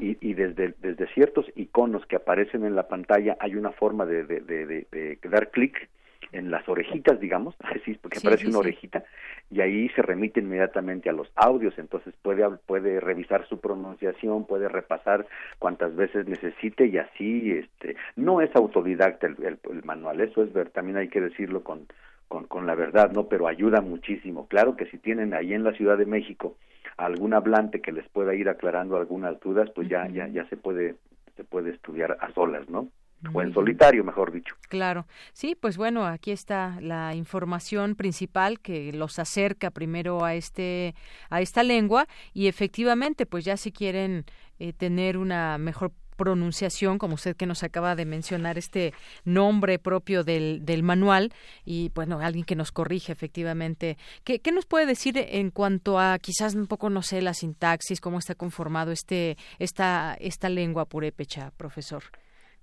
y, 0.00 0.16
y, 0.20 0.34
desde, 0.34 0.74
desde 0.80 1.12
ciertos 1.14 1.46
iconos 1.56 2.06
que 2.06 2.16
aparecen 2.16 2.64
en 2.64 2.76
la 2.76 2.86
pantalla 2.86 3.36
hay 3.40 3.56
una 3.56 3.72
forma 3.72 4.06
de, 4.06 4.24
de, 4.24 4.40
de, 4.40 4.86
de 4.92 5.18
dar 5.28 5.50
clic 5.50 5.88
en 6.32 6.50
las 6.50 6.68
orejitas, 6.68 7.20
digamos, 7.20 7.54
así 7.60 7.94
porque 7.94 8.18
aparece 8.18 8.48
una 8.48 8.58
orejita 8.58 9.04
y 9.50 9.60
ahí 9.60 9.88
se 9.90 10.02
remite 10.02 10.40
inmediatamente 10.40 11.10
a 11.10 11.12
los 11.12 11.30
audios, 11.34 11.78
entonces 11.78 12.14
puede 12.22 12.48
puede 12.66 13.00
revisar 13.00 13.46
su 13.48 13.60
pronunciación, 13.60 14.46
puede 14.46 14.68
repasar 14.68 15.26
cuantas 15.58 15.94
veces 15.96 16.26
necesite 16.26 16.86
y 16.86 16.98
así 16.98 17.52
este 17.52 17.96
no 18.16 18.40
es 18.40 18.54
autodidacta 18.54 19.26
el, 19.26 19.58
el, 19.70 19.84
manual, 19.84 20.20
eso 20.20 20.42
es 20.42 20.52
ver, 20.52 20.70
también 20.70 20.96
hay 20.96 21.08
que 21.08 21.20
decirlo 21.20 21.62
con 21.62 21.86
con, 22.28 22.46
con 22.46 22.64
la 22.64 22.76
verdad, 22.76 23.10
¿no? 23.10 23.26
Pero 23.26 23.48
ayuda 23.48 23.80
muchísimo. 23.80 24.46
Claro 24.46 24.76
que 24.76 24.86
si 24.86 24.98
tienen 24.98 25.34
ahí 25.34 25.52
en 25.52 25.64
la 25.64 25.72
Ciudad 25.72 25.98
de 25.98 26.06
México 26.06 26.54
algún 26.96 27.34
hablante 27.34 27.80
que 27.80 27.90
les 27.90 28.08
pueda 28.08 28.34
ir 28.34 28.48
aclarando 28.48 28.96
algunas 28.96 29.40
dudas, 29.40 29.68
pues 29.74 29.88
ya, 29.88 30.06
ya, 30.08 30.28
ya 30.28 30.48
se 30.48 30.56
puede, 30.56 30.94
se 31.36 31.44
puede 31.44 31.70
estudiar 31.70 32.18
a 32.20 32.32
solas, 32.32 32.68
¿no? 32.68 32.88
O 33.32 33.42
en 33.42 33.52
solitario, 33.52 34.04
mejor 34.04 34.32
dicho. 34.32 34.54
Claro, 34.68 35.06
sí, 35.32 35.54
pues 35.54 35.76
bueno, 35.76 36.06
aquí 36.06 36.30
está 36.30 36.78
la 36.80 37.14
información 37.14 37.94
principal 37.94 38.60
que 38.60 38.92
los 38.92 39.18
acerca 39.18 39.70
primero 39.70 40.24
a 40.24 40.34
este 40.34 40.94
a 41.28 41.40
esta 41.40 41.62
lengua 41.62 42.06
y 42.32 42.46
efectivamente, 42.46 43.26
pues 43.26 43.44
ya 43.44 43.56
si 43.56 43.72
quieren 43.72 44.24
eh, 44.58 44.72
tener 44.72 45.18
una 45.18 45.58
mejor 45.58 45.92
pronunciación, 46.20 46.98
como 46.98 47.14
usted 47.14 47.34
que 47.34 47.46
nos 47.46 47.62
acaba 47.62 47.96
de 47.96 48.04
mencionar, 48.04 48.58
este 48.58 48.92
nombre 49.24 49.78
propio 49.78 50.22
del, 50.22 50.66
del 50.66 50.82
manual 50.82 51.32
y, 51.64 51.90
bueno, 51.94 52.20
alguien 52.20 52.44
que 52.44 52.56
nos 52.56 52.72
corrige 52.72 53.10
efectivamente. 53.10 53.96
¿Qué, 54.22 54.40
¿Qué, 54.40 54.52
nos 54.52 54.66
puede 54.66 54.84
decir 54.84 55.14
en 55.16 55.50
cuanto 55.50 55.98
a 55.98 56.18
quizás 56.18 56.54
un 56.54 56.66
poco, 56.66 56.90
no 56.90 57.00
sé, 57.00 57.22
la 57.22 57.32
sintaxis, 57.32 58.02
cómo 58.02 58.18
está 58.18 58.34
conformado 58.34 58.92
este 58.92 59.38
esta, 59.58 60.14
esta 60.20 60.50
lengua 60.50 60.84
purépecha, 60.84 61.52
profesor? 61.56 62.02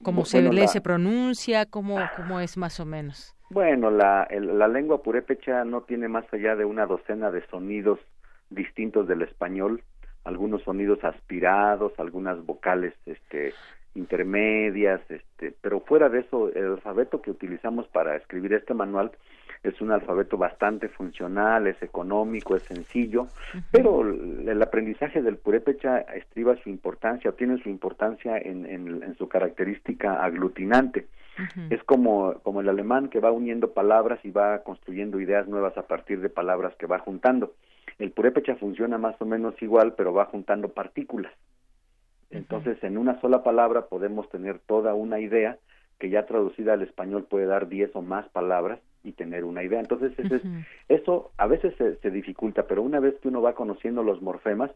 ¿Cómo 0.03 0.25
se 0.25 0.41
lee, 0.41 0.67
se 0.67 0.81
pronuncia? 0.81 1.65
¿Cómo, 1.65 1.97
¿Cómo 2.15 2.39
es 2.39 2.57
más 2.57 2.79
o 2.79 2.85
menos? 2.85 3.35
Bueno, 3.49 3.89
la, 3.89 4.27
la 4.29 4.67
lengua 4.67 5.01
purépecha 5.01 5.63
no 5.63 5.81
tiene 5.81 6.07
más 6.07 6.25
allá 6.33 6.55
de 6.55 6.65
una 6.65 6.85
docena 6.85 7.31
de 7.31 7.45
sonidos 7.47 7.99
distintos 8.49 9.07
del 9.07 9.21
español, 9.21 9.83
algunos 10.23 10.63
sonidos 10.63 11.03
aspirados, 11.03 11.93
algunas 11.97 12.45
vocales 12.45 12.93
este, 13.05 13.53
intermedias, 13.95 15.01
este, 15.09 15.53
pero 15.61 15.79
fuera 15.81 16.09
de 16.09 16.19
eso, 16.19 16.49
el 16.53 16.65
alfabeto 16.65 17.21
que 17.21 17.31
utilizamos 17.31 17.87
para 17.87 18.15
escribir 18.15 18.53
este 18.53 18.73
manual 18.73 19.11
es 19.63 19.81
un 19.81 19.91
alfabeto 19.91 20.37
bastante 20.37 20.89
funcional, 20.89 21.67
es 21.67 21.81
económico, 21.81 22.55
es 22.55 22.63
sencillo, 22.63 23.27
pero 23.71 24.01
el 24.01 24.61
aprendizaje 24.61 25.21
del 25.21 25.37
purépecha 25.37 25.99
estriba 25.99 26.55
su 26.63 26.69
importancia, 26.69 27.31
tiene 27.31 27.61
su 27.61 27.69
importancia 27.69 28.37
en, 28.37 28.65
en, 28.65 29.15
su 29.17 29.27
característica 29.27 30.23
aglutinante. 30.23 31.07
Es 31.69 31.83
como, 31.83 32.33
como 32.41 32.61
el 32.61 32.69
alemán 32.69 33.09
que 33.09 33.19
va 33.19 33.31
uniendo 33.31 33.73
palabras 33.73 34.19
y 34.23 34.31
va 34.31 34.63
construyendo 34.63 35.19
ideas 35.19 35.47
nuevas 35.47 35.77
a 35.77 35.85
partir 35.85 36.19
de 36.21 36.29
palabras 36.29 36.73
que 36.79 36.87
va 36.87 36.99
juntando. 36.99 37.53
El 37.99 38.11
purépecha 38.11 38.55
funciona 38.55 38.97
más 38.97 39.15
o 39.21 39.25
menos 39.25 39.59
igual, 39.61 39.93
pero 39.95 40.13
va 40.13 40.25
juntando 40.25 40.69
partículas. 40.69 41.31
Entonces, 42.29 42.83
en 42.83 42.97
una 42.97 43.21
sola 43.21 43.43
palabra 43.43 43.85
podemos 43.85 44.29
tener 44.29 44.59
toda 44.59 44.93
una 44.93 45.19
idea 45.19 45.57
que 45.99 46.09
ya 46.09 46.25
traducida 46.25 46.73
al 46.73 46.81
español 46.81 47.25
puede 47.29 47.45
dar 47.45 47.69
diez 47.69 47.95
o 47.95 48.01
más 48.01 48.27
palabras 48.29 48.79
y 49.03 49.13
tener 49.13 49.43
una 49.43 49.63
idea. 49.63 49.79
Entonces, 49.79 50.13
eso 50.89 51.31
a 51.37 51.47
veces 51.47 51.73
se, 51.77 52.11
dificulta, 52.11 52.67
pero 52.67 52.81
una 52.81 52.99
vez 52.99 53.15
que 53.21 53.27
uno 53.27 53.41
va 53.41 53.53
conociendo 53.53 54.03
los 54.03 54.21
morfemas, 54.21 54.71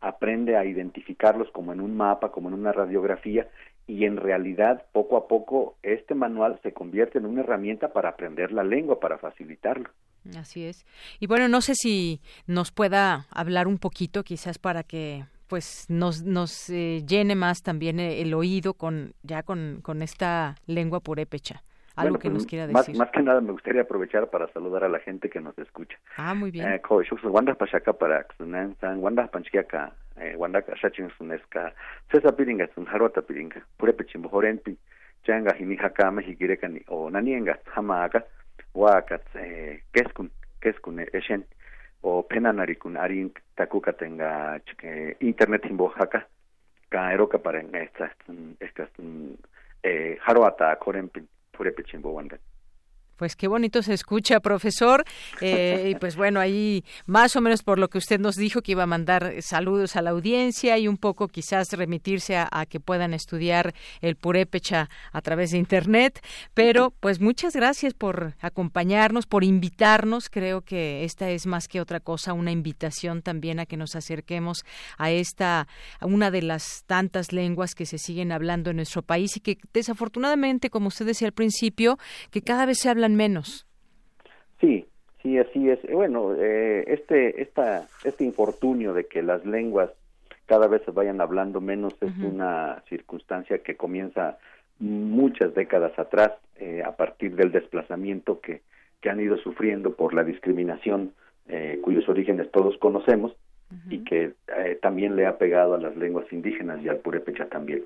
aprende 0.00 0.56
a 0.56 0.64
identificarlos 0.64 1.50
como 1.50 1.72
en 1.72 1.80
un 1.80 1.96
mapa, 1.96 2.30
como 2.30 2.48
en 2.48 2.54
una 2.54 2.72
radiografía, 2.72 3.48
y 3.86 4.04
en 4.04 4.16
realidad, 4.16 4.86
poco 4.92 5.16
a 5.16 5.28
poco, 5.28 5.76
este 5.82 6.14
manual 6.14 6.58
se 6.62 6.72
convierte 6.72 7.18
en 7.18 7.26
una 7.26 7.42
herramienta 7.42 7.92
para 7.92 8.10
aprender 8.10 8.52
la 8.52 8.64
lengua, 8.64 8.98
para 8.98 9.18
facilitarlo. 9.18 9.90
Así 10.38 10.64
es. 10.64 10.86
Y 11.20 11.26
bueno, 11.26 11.48
no 11.48 11.60
sé 11.60 11.74
si 11.74 12.20
nos 12.46 12.72
pueda 12.72 13.26
hablar 13.30 13.66
un 13.68 13.76
poquito, 13.76 14.24
quizás 14.24 14.58
para 14.58 14.82
que 14.82 15.24
pues 15.46 15.84
nos, 15.90 16.22
nos 16.22 16.70
eh, 16.70 17.04
llene 17.06 17.34
más 17.34 17.62
también 17.62 18.00
el 18.00 18.32
oído 18.32 18.72
con 18.72 19.12
ya 19.22 19.42
con, 19.42 19.80
con 19.82 20.00
esta 20.00 20.56
lengua 20.66 21.00
purépecha 21.00 21.62
algo 21.96 22.18
que 22.18 22.28
pues, 22.28 22.34
nos 22.34 22.46
quiera 22.46 22.66
decir. 22.66 22.96
Más, 22.96 23.10
que 23.10 23.22
nada 23.22 23.40
me 23.40 23.52
gustaría 23.52 23.82
aprovechar 23.82 24.28
para 24.30 24.48
saludar 24.48 24.84
a 24.84 24.88
la 24.88 24.98
gente 25.00 25.30
que 25.30 25.40
nos 25.40 25.56
escucha. 25.58 25.96
Ah, 26.16 26.34
muy 26.34 26.50
bien. 26.50 26.68
Eh, 26.68 26.80
wanda 27.24 27.54
pashaka 27.54 27.92
para 27.92 28.26
wanda 28.96 29.26
panchiaka 29.28 29.92
eh, 30.16 30.34
wanda 30.36 30.64
shachin 30.80 31.10
suneska 31.18 31.72
sesa 32.10 32.32
piringa 32.36 32.68
sun 32.74 32.86
harwata 32.86 33.22
piringa 33.22 33.62
purepe 33.76 34.04
chimbojorenpi 34.06 34.76
changa 35.24 35.54
himijaka 35.54 36.10
mehikirekani 36.10 36.82
o 36.88 37.10
nanienga 37.10 37.58
hamaaka 37.74 38.24
wakat 38.74 39.22
eh, 39.34 39.82
keskun 39.92 40.30
keskun 40.60 41.00
eshen 41.12 41.44
o 42.02 42.22
penanarikun 42.22 42.96
arin 42.96 43.32
takuka 43.56 43.92
tenga 43.92 44.60
internet 45.20 45.64
himbojaka 45.64 46.26
ka 46.90 47.12
eroka 47.12 47.38
para 47.38 47.60
estas 47.60 48.10
estas 48.60 48.88
put 51.56 51.66
it 51.66 51.76
between 51.76 52.02
one 52.02 52.28
Pues 53.16 53.36
qué 53.36 53.46
bonito 53.46 53.82
se 53.82 53.94
escucha, 53.94 54.40
profesor. 54.40 55.04
Eh, 55.40 55.90
y 55.90 55.94
pues 55.94 56.16
bueno, 56.16 56.40
ahí 56.40 56.84
más 57.06 57.36
o 57.36 57.40
menos 57.40 57.62
por 57.62 57.78
lo 57.78 57.88
que 57.88 57.98
usted 57.98 58.18
nos 58.18 58.36
dijo 58.36 58.62
que 58.62 58.72
iba 58.72 58.82
a 58.82 58.86
mandar 58.86 59.34
saludos 59.40 59.96
a 59.96 60.02
la 60.02 60.10
audiencia 60.10 60.78
y 60.78 60.88
un 60.88 60.96
poco 60.96 61.28
quizás 61.28 61.72
remitirse 61.72 62.36
a, 62.36 62.48
que 62.68 62.80
puedan 62.80 63.14
estudiar 63.14 63.74
el 64.00 64.16
purépecha 64.16 64.88
a 65.12 65.20
través 65.20 65.52
de 65.52 65.58
internet. 65.58 66.20
Pero 66.54 66.92
pues 67.00 67.20
muchas 67.20 67.54
gracias 67.54 67.94
por 67.94 68.34
acompañarnos, 68.40 69.26
por 69.26 69.44
invitarnos. 69.44 70.28
Creo 70.28 70.62
que 70.62 71.04
esta 71.04 71.30
es 71.30 71.46
más 71.46 71.68
que 71.68 71.80
otra 71.80 72.00
cosa 72.00 72.32
una 72.32 72.50
invitación 72.50 73.22
también 73.22 73.60
a 73.60 73.66
que 73.66 73.76
nos 73.76 73.94
acerquemos 73.94 74.64
a 74.98 75.10
esta, 75.10 75.68
a 76.00 76.06
una 76.06 76.30
de 76.30 76.42
las 76.42 76.84
tantas 76.86 77.32
lenguas 77.32 77.74
que 77.74 77.86
se 77.86 77.98
siguen 77.98 78.32
hablando 78.32 78.70
en 78.70 78.76
nuestro 78.76 79.02
país 79.02 79.36
y 79.36 79.40
que 79.40 79.58
desafortunadamente, 79.72 80.70
como 80.70 80.88
usted 80.88 81.06
decía 81.06 81.28
al 81.28 81.32
principio, 81.32 81.98
que 82.30 82.42
cada 82.42 82.66
vez 82.66 82.78
se 82.78 82.88
habla 82.88 83.03
menos. 83.12 83.66
Sí, 84.60 84.86
sí, 85.22 85.38
así 85.38 85.68
es. 85.68 85.82
Eh, 85.84 85.94
bueno, 85.94 86.34
eh, 86.34 86.84
este, 86.86 87.42
esta, 87.42 87.86
este 88.04 88.24
infortunio 88.24 88.94
de 88.94 89.06
que 89.06 89.22
las 89.22 89.44
lenguas 89.44 89.90
cada 90.46 90.68
vez 90.68 90.82
se 90.84 90.90
vayan 90.90 91.20
hablando 91.20 91.60
menos 91.60 91.94
es 92.02 92.12
una 92.18 92.82
circunstancia 92.88 93.58
que 93.58 93.76
comienza 93.76 94.36
muchas 94.78 95.54
décadas 95.54 95.98
atrás, 95.98 96.32
eh, 96.56 96.82
a 96.84 96.96
partir 96.96 97.34
del 97.34 97.50
desplazamiento 97.50 98.40
que, 98.40 98.60
que 99.00 99.08
han 99.08 99.20
ido 99.20 99.38
sufriendo 99.38 99.94
por 99.94 100.12
la 100.12 100.24
discriminación 100.24 101.12
cuyos 101.82 102.08
orígenes 102.08 102.50
todos 102.50 102.78
conocemos 102.78 103.36
y 103.90 103.98
que 104.04 104.32
también 104.80 105.14
le 105.14 105.26
ha 105.26 105.36
pegado 105.36 105.74
a 105.74 105.78
las 105.78 105.94
lenguas 105.94 106.30
indígenas 106.32 106.82
y 106.82 106.88
al 106.88 106.98
purépecha 106.98 107.46
también. 107.46 107.84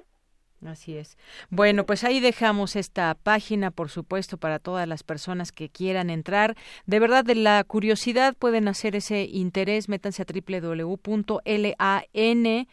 Así 0.67 0.97
es. 0.97 1.17
Bueno, 1.51 1.87
pues 1.87 2.03
ahí 2.03 2.19
dejamos 2.19 2.75
esta 2.75 3.15
página, 3.15 3.71
por 3.71 3.91
supuesto, 3.91 4.39
para 4.39 4.59
todas 4.59 4.89
las 4.89 5.05
personas 5.05 5.53
que 5.53 5.69
quieran 5.69 6.11
entrar. 6.11 6.57
De 6.85 6.99
verdad, 6.99 7.25
de 7.25 7.37
la 7.37 7.63
curiosidad 7.63 8.35
pueden 8.37 8.67
hacer 8.67 8.97
ese 8.97 9.23
interés. 9.25 9.89
Métanse 9.89 10.23
a 10.23 10.27
www.lan, 10.27 11.77
n 12.15 12.67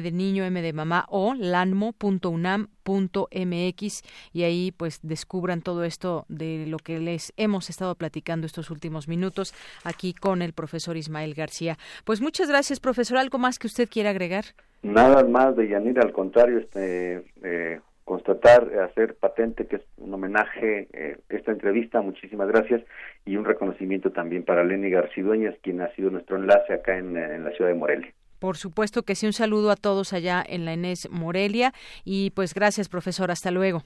de 0.00 0.12
niño, 0.12 0.44
m 0.44 0.62
de 0.62 0.72
mamá, 0.72 1.04
o 1.10 1.34
lanmo.unam 1.34 2.68
mx 2.88 4.02
y 4.32 4.42
ahí 4.42 4.72
pues 4.72 5.00
descubran 5.02 5.62
todo 5.62 5.84
esto 5.84 6.24
de 6.28 6.64
lo 6.66 6.78
que 6.78 6.98
les 6.98 7.32
hemos 7.36 7.68
estado 7.70 7.94
platicando 7.94 8.46
estos 8.46 8.70
últimos 8.70 9.08
minutos 9.08 9.52
aquí 9.84 10.14
con 10.14 10.42
el 10.42 10.52
profesor 10.52 10.96
Ismael 10.96 11.34
García. 11.34 11.78
Pues 12.04 12.20
muchas 12.20 12.48
gracias, 12.48 12.80
profesor. 12.80 13.18
¿Algo 13.18 13.38
más 13.38 13.58
que 13.58 13.66
usted 13.66 13.88
quiera 13.88 14.10
agregar? 14.10 14.54
Nada 14.82 15.24
más 15.24 15.56
de 15.56 15.68
Yanira, 15.68 16.02
al 16.02 16.12
contrario, 16.12 16.58
este, 16.58 17.24
eh, 17.42 17.80
constatar, 18.04 18.70
hacer 18.80 19.16
patente 19.16 19.66
que 19.66 19.76
es 19.76 19.82
un 19.96 20.14
homenaje 20.14 20.88
eh, 20.92 21.18
esta 21.28 21.52
entrevista, 21.52 22.00
muchísimas 22.00 22.48
gracias, 22.48 22.82
y 23.24 23.36
un 23.36 23.44
reconocimiento 23.44 24.12
también 24.12 24.44
para 24.44 24.64
Lenny 24.64 24.90
Garcidueñas, 24.90 25.56
quien 25.62 25.80
ha 25.80 25.94
sido 25.94 26.10
nuestro 26.10 26.36
enlace 26.36 26.72
acá 26.72 26.96
en, 26.96 27.16
en 27.16 27.44
la 27.44 27.50
ciudad 27.50 27.70
de 27.70 27.76
Morelia. 27.76 28.12
Por 28.38 28.56
supuesto 28.56 29.02
que 29.02 29.14
sí, 29.14 29.26
un 29.26 29.32
saludo 29.32 29.70
a 29.70 29.76
todos 29.76 30.12
allá 30.12 30.44
en 30.46 30.64
la 30.64 30.72
Enes 30.72 31.08
Morelia 31.10 31.72
y 32.04 32.30
pues 32.30 32.54
gracias, 32.54 32.88
profesor, 32.88 33.30
hasta 33.30 33.50
luego. 33.50 33.82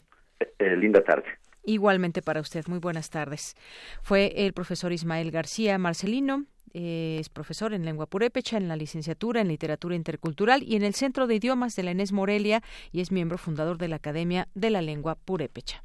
Eh, 0.59 0.77
linda 0.77 1.03
tarde. 1.03 1.25
Igualmente 1.65 2.23
para 2.23 2.41
usted, 2.41 2.67
muy 2.67 2.79
buenas 2.79 3.09
tardes. 3.09 3.55
Fue 4.03 4.33
el 4.37 4.53
profesor 4.53 4.93
Ismael 4.93 5.31
García 5.31 5.79
Marcelino, 5.79 6.45
es 6.73 7.29
profesor 7.29 7.75
en 7.75 7.85
lengua 7.85 8.07
purépecha, 8.07 8.57
en 8.57 8.69
la 8.69 8.77
licenciatura 8.77 9.41
en 9.41 9.49
literatura 9.49 9.95
intercultural 9.95 10.63
y 10.63 10.77
en 10.77 10.83
el 10.83 10.95
Centro 10.95 11.27
de 11.27 11.37
Idiomas 11.37 11.77
de 11.77 11.83
la 11.83 11.91
Enes 11.93 12.13
Morelia 12.13 12.63
y 12.91 13.01
es 13.01 13.13
miembro 13.13 13.39
fundador 13.39 13.79
de 13.79 13.89
la 13.89 13.97
Academia 13.97 14.49
de 14.55 14.71
la 14.71 14.83
Lengua 14.83 15.15
Purépecha. 15.15 15.85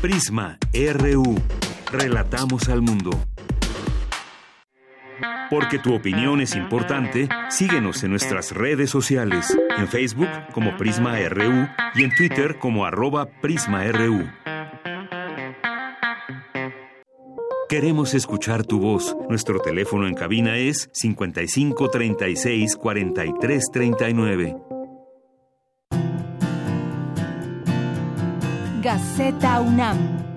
Prisma 0.00 0.58
RU. 0.72 1.34
Relatamos 1.90 2.68
al 2.68 2.82
mundo. 2.82 3.10
Porque 5.50 5.78
tu 5.78 5.94
opinión 5.94 6.42
es 6.42 6.54
importante, 6.54 7.28
síguenos 7.48 8.04
en 8.04 8.10
nuestras 8.10 8.52
redes 8.52 8.90
sociales, 8.90 9.56
en 9.78 9.88
Facebook 9.88 10.28
como 10.52 10.76
Prisma 10.76 11.18
RU 11.30 11.66
y 11.94 12.04
en 12.04 12.14
Twitter 12.14 12.58
como 12.58 12.84
arroba 12.84 13.26
PrismaRU. 13.40 14.28
Queremos 17.68 18.14
escuchar 18.14 18.64
tu 18.64 18.80
voz. 18.80 19.14
Nuestro 19.28 19.60
teléfono 19.60 20.08
en 20.08 20.14
cabina 20.14 20.56
es 20.56 20.88
55 20.94 21.90
36 21.90 22.76
43 22.76 23.64
39. 23.70 24.56
Gaceta 28.80 29.60
UNAM 29.60 30.27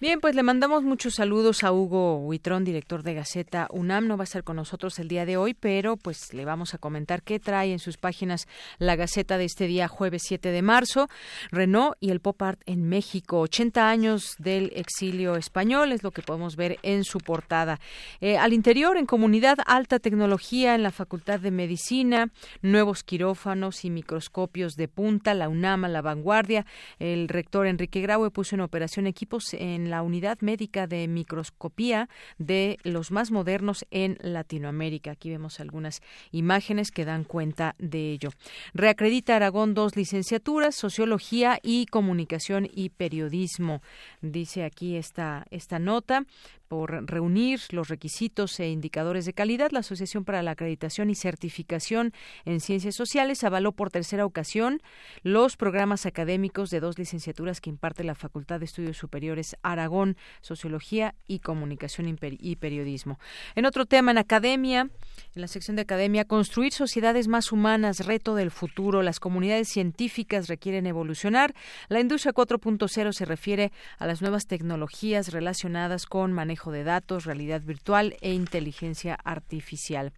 Bien, 0.00 0.20
pues 0.20 0.36
le 0.36 0.44
mandamos 0.44 0.84
muchos 0.84 1.16
saludos 1.16 1.64
a 1.64 1.72
Hugo 1.72 2.18
Huitrón, 2.18 2.62
director 2.62 3.02
de 3.02 3.14
Gaceta 3.14 3.66
UNAM. 3.72 4.06
No 4.06 4.16
va 4.16 4.22
a 4.22 4.30
estar 4.30 4.44
con 4.44 4.54
nosotros 4.54 4.96
el 5.00 5.08
día 5.08 5.26
de 5.26 5.36
hoy, 5.36 5.54
pero 5.54 5.96
pues 5.96 6.32
le 6.32 6.44
vamos 6.44 6.72
a 6.72 6.78
comentar 6.78 7.24
qué 7.24 7.40
trae 7.40 7.72
en 7.72 7.80
sus 7.80 7.96
páginas 7.96 8.46
la 8.78 8.94
Gaceta 8.94 9.38
de 9.38 9.46
este 9.46 9.66
día, 9.66 9.88
jueves 9.88 10.22
7 10.24 10.52
de 10.52 10.62
marzo. 10.62 11.08
Renault 11.50 11.96
y 11.98 12.10
el 12.10 12.20
Pop 12.20 12.40
Art 12.42 12.60
en 12.66 12.88
México, 12.88 13.40
80 13.40 13.90
años 13.90 14.36
del 14.38 14.70
exilio 14.76 15.34
español, 15.34 15.90
es 15.90 16.04
lo 16.04 16.12
que 16.12 16.22
podemos 16.22 16.54
ver 16.54 16.78
en 16.84 17.02
su 17.02 17.18
portada. 17.18 17.80
Eh, 18.20 18.38
al 18.38 18.52
interior, 18.52 18.98
en 18.98 19.06
comunidad, 19.06 19.58
alta 19.66 19.98
tecnología 19.98 20.76
en 20.76 20.84
la 20.84 20.92
Facultad 20.92 21.40
de 21.40 21.50
Medicina, 21.50 22.30
nuevos 22.62 23.02
quirófanos 23.02 23.84
y 23.84 23.90
microscopios 23.90 24.76
de 24.76 24.86
punta, 24.86 25.34
la 25.34 25.48
UNAM 25.48 25.86
la 25.88 26.02
vanguardia. 26.02 26.66
El 27.00 27.26
rector 27.26 27.66
Enrique 27.66 28.00
Graue 28.00 28.30
puso 28.30 28.54
en 28.54 28.60
operación 28.60 29.08
equipos 29.08 29.54
en 29.54 29.87
la 29.90 30.02
unidad 30.02 30.38
médica 30.40 30.86
de 30.86 31.08
microscopía 31.08 32.08
de 32.38 32.78
los 32.82 33.10
más 33.10 33.30
modernos 33.30 33.86
en 33.90 34.18
Latinoamérica. 34.20 35.12
Aquí 35.12 35.30
vemos 35.30 35.60
algunas 35.60 36.02
imágenes 36.30 36.90
que 36.90 37.04
dan 37.04 37.24
cuenta 37.24 37.74
de 37.78 38.12
ello. 38.12 38.30
Reacredita 38.74 39.36
Aragón 39.36 39.74
dos 39.74 39.96
licenciaturas, 39.96 40.74
Sociología 40.74 41.58
y 41.62 41.86
Comunicación 41.86 42.68
y 42.72 42.90
Periodismo. 42.90 43.82
Dice 44.20 44.64
aquí 44.64 44.96
esta, 44.96 45.46
esta 45.50 45.78
nota 45.78 46.24
por 46.68 47.10
reunir 47.10 47.60
los 47.70 47.88
requisitos 47.88 48.60
e 48.60 48.68
indicadores 48.68 49.24
de 49.24 49.32
calidad, 49.32 49.70
la 49.70 49.80
Asociación 49.80 50.24
para 50.24 50.42
la 50.42 50.50
Acreditación 50.50 51.08
y 51.10 51.14
Certificación 51.14 52.12
en 52.44 52.60
Ciencias 52.60 52.94
Sociales 52.94 53.42
avaló 53.42 53.72
por 53.72 53.90
tercera 53.90 54.26
ocasión 54.26 54.82
los 55.22 55.56
programas 55.56 56.04
académicos 56.04 56.70
de 56.70 56.80
dos 56.80 56.98
licenciaturas 56.98 57.60
que 57.60 57.70
imparte 57.70 58.04
la 58.04 58.14
Facultad 58.14 58.58
de 58.58 58.66
Estudios 58.66 58.98
Superiores 58.98 59.56
Aragón, 59.62 60.16
Sociología 60.42 61.14
y 61.26 61.38
Comunicación 61.38 62.18
y 62.20 62.56
Periodismo. 62.56 63.18
En 63.54 63.64
otro 63.64 63.86
tema, 63.86 64.10
en 64.10 64.18
academia, 64.18 64.90
en 65.34 65.40
la 65.40 65.48
sección 65.48 65.76
de 65.76 65.82
academia, 65.82 66.26
construir 66.26 66.72
sociedades 66.72 67.28
más 67.28 67.50
humanas, 67.50 68.04
reto 68.06 68.34
del 68.34 68.50
futuro. 68.50 69.02
Las 69.02 69.20
comunidades 69.20 69.68
científicas 69.68 70.48
requieren 70.48 70.86
evolucionar. 70.86 71.54
La 71.88 72.00
industria 72.00 72.34
4.0 72.34 73.12
se 73.12 73.24
refiere 73.24 73.72
a 73.98 74.06
las 74.06 74.20
nuevas 74.20 74.46
tecnologías 74.46 75.32
relacionadas 75.32 76.06
con 76.06 76.32
manejo 76.32 76.57
de 76.66 76.84
datos, 76.84 77.24
realidad 77.24 77.62
virtual 77.62 78.16
e 78.20 78.32
inteligencia 78.32 79.14
artificial. 79.14 80.12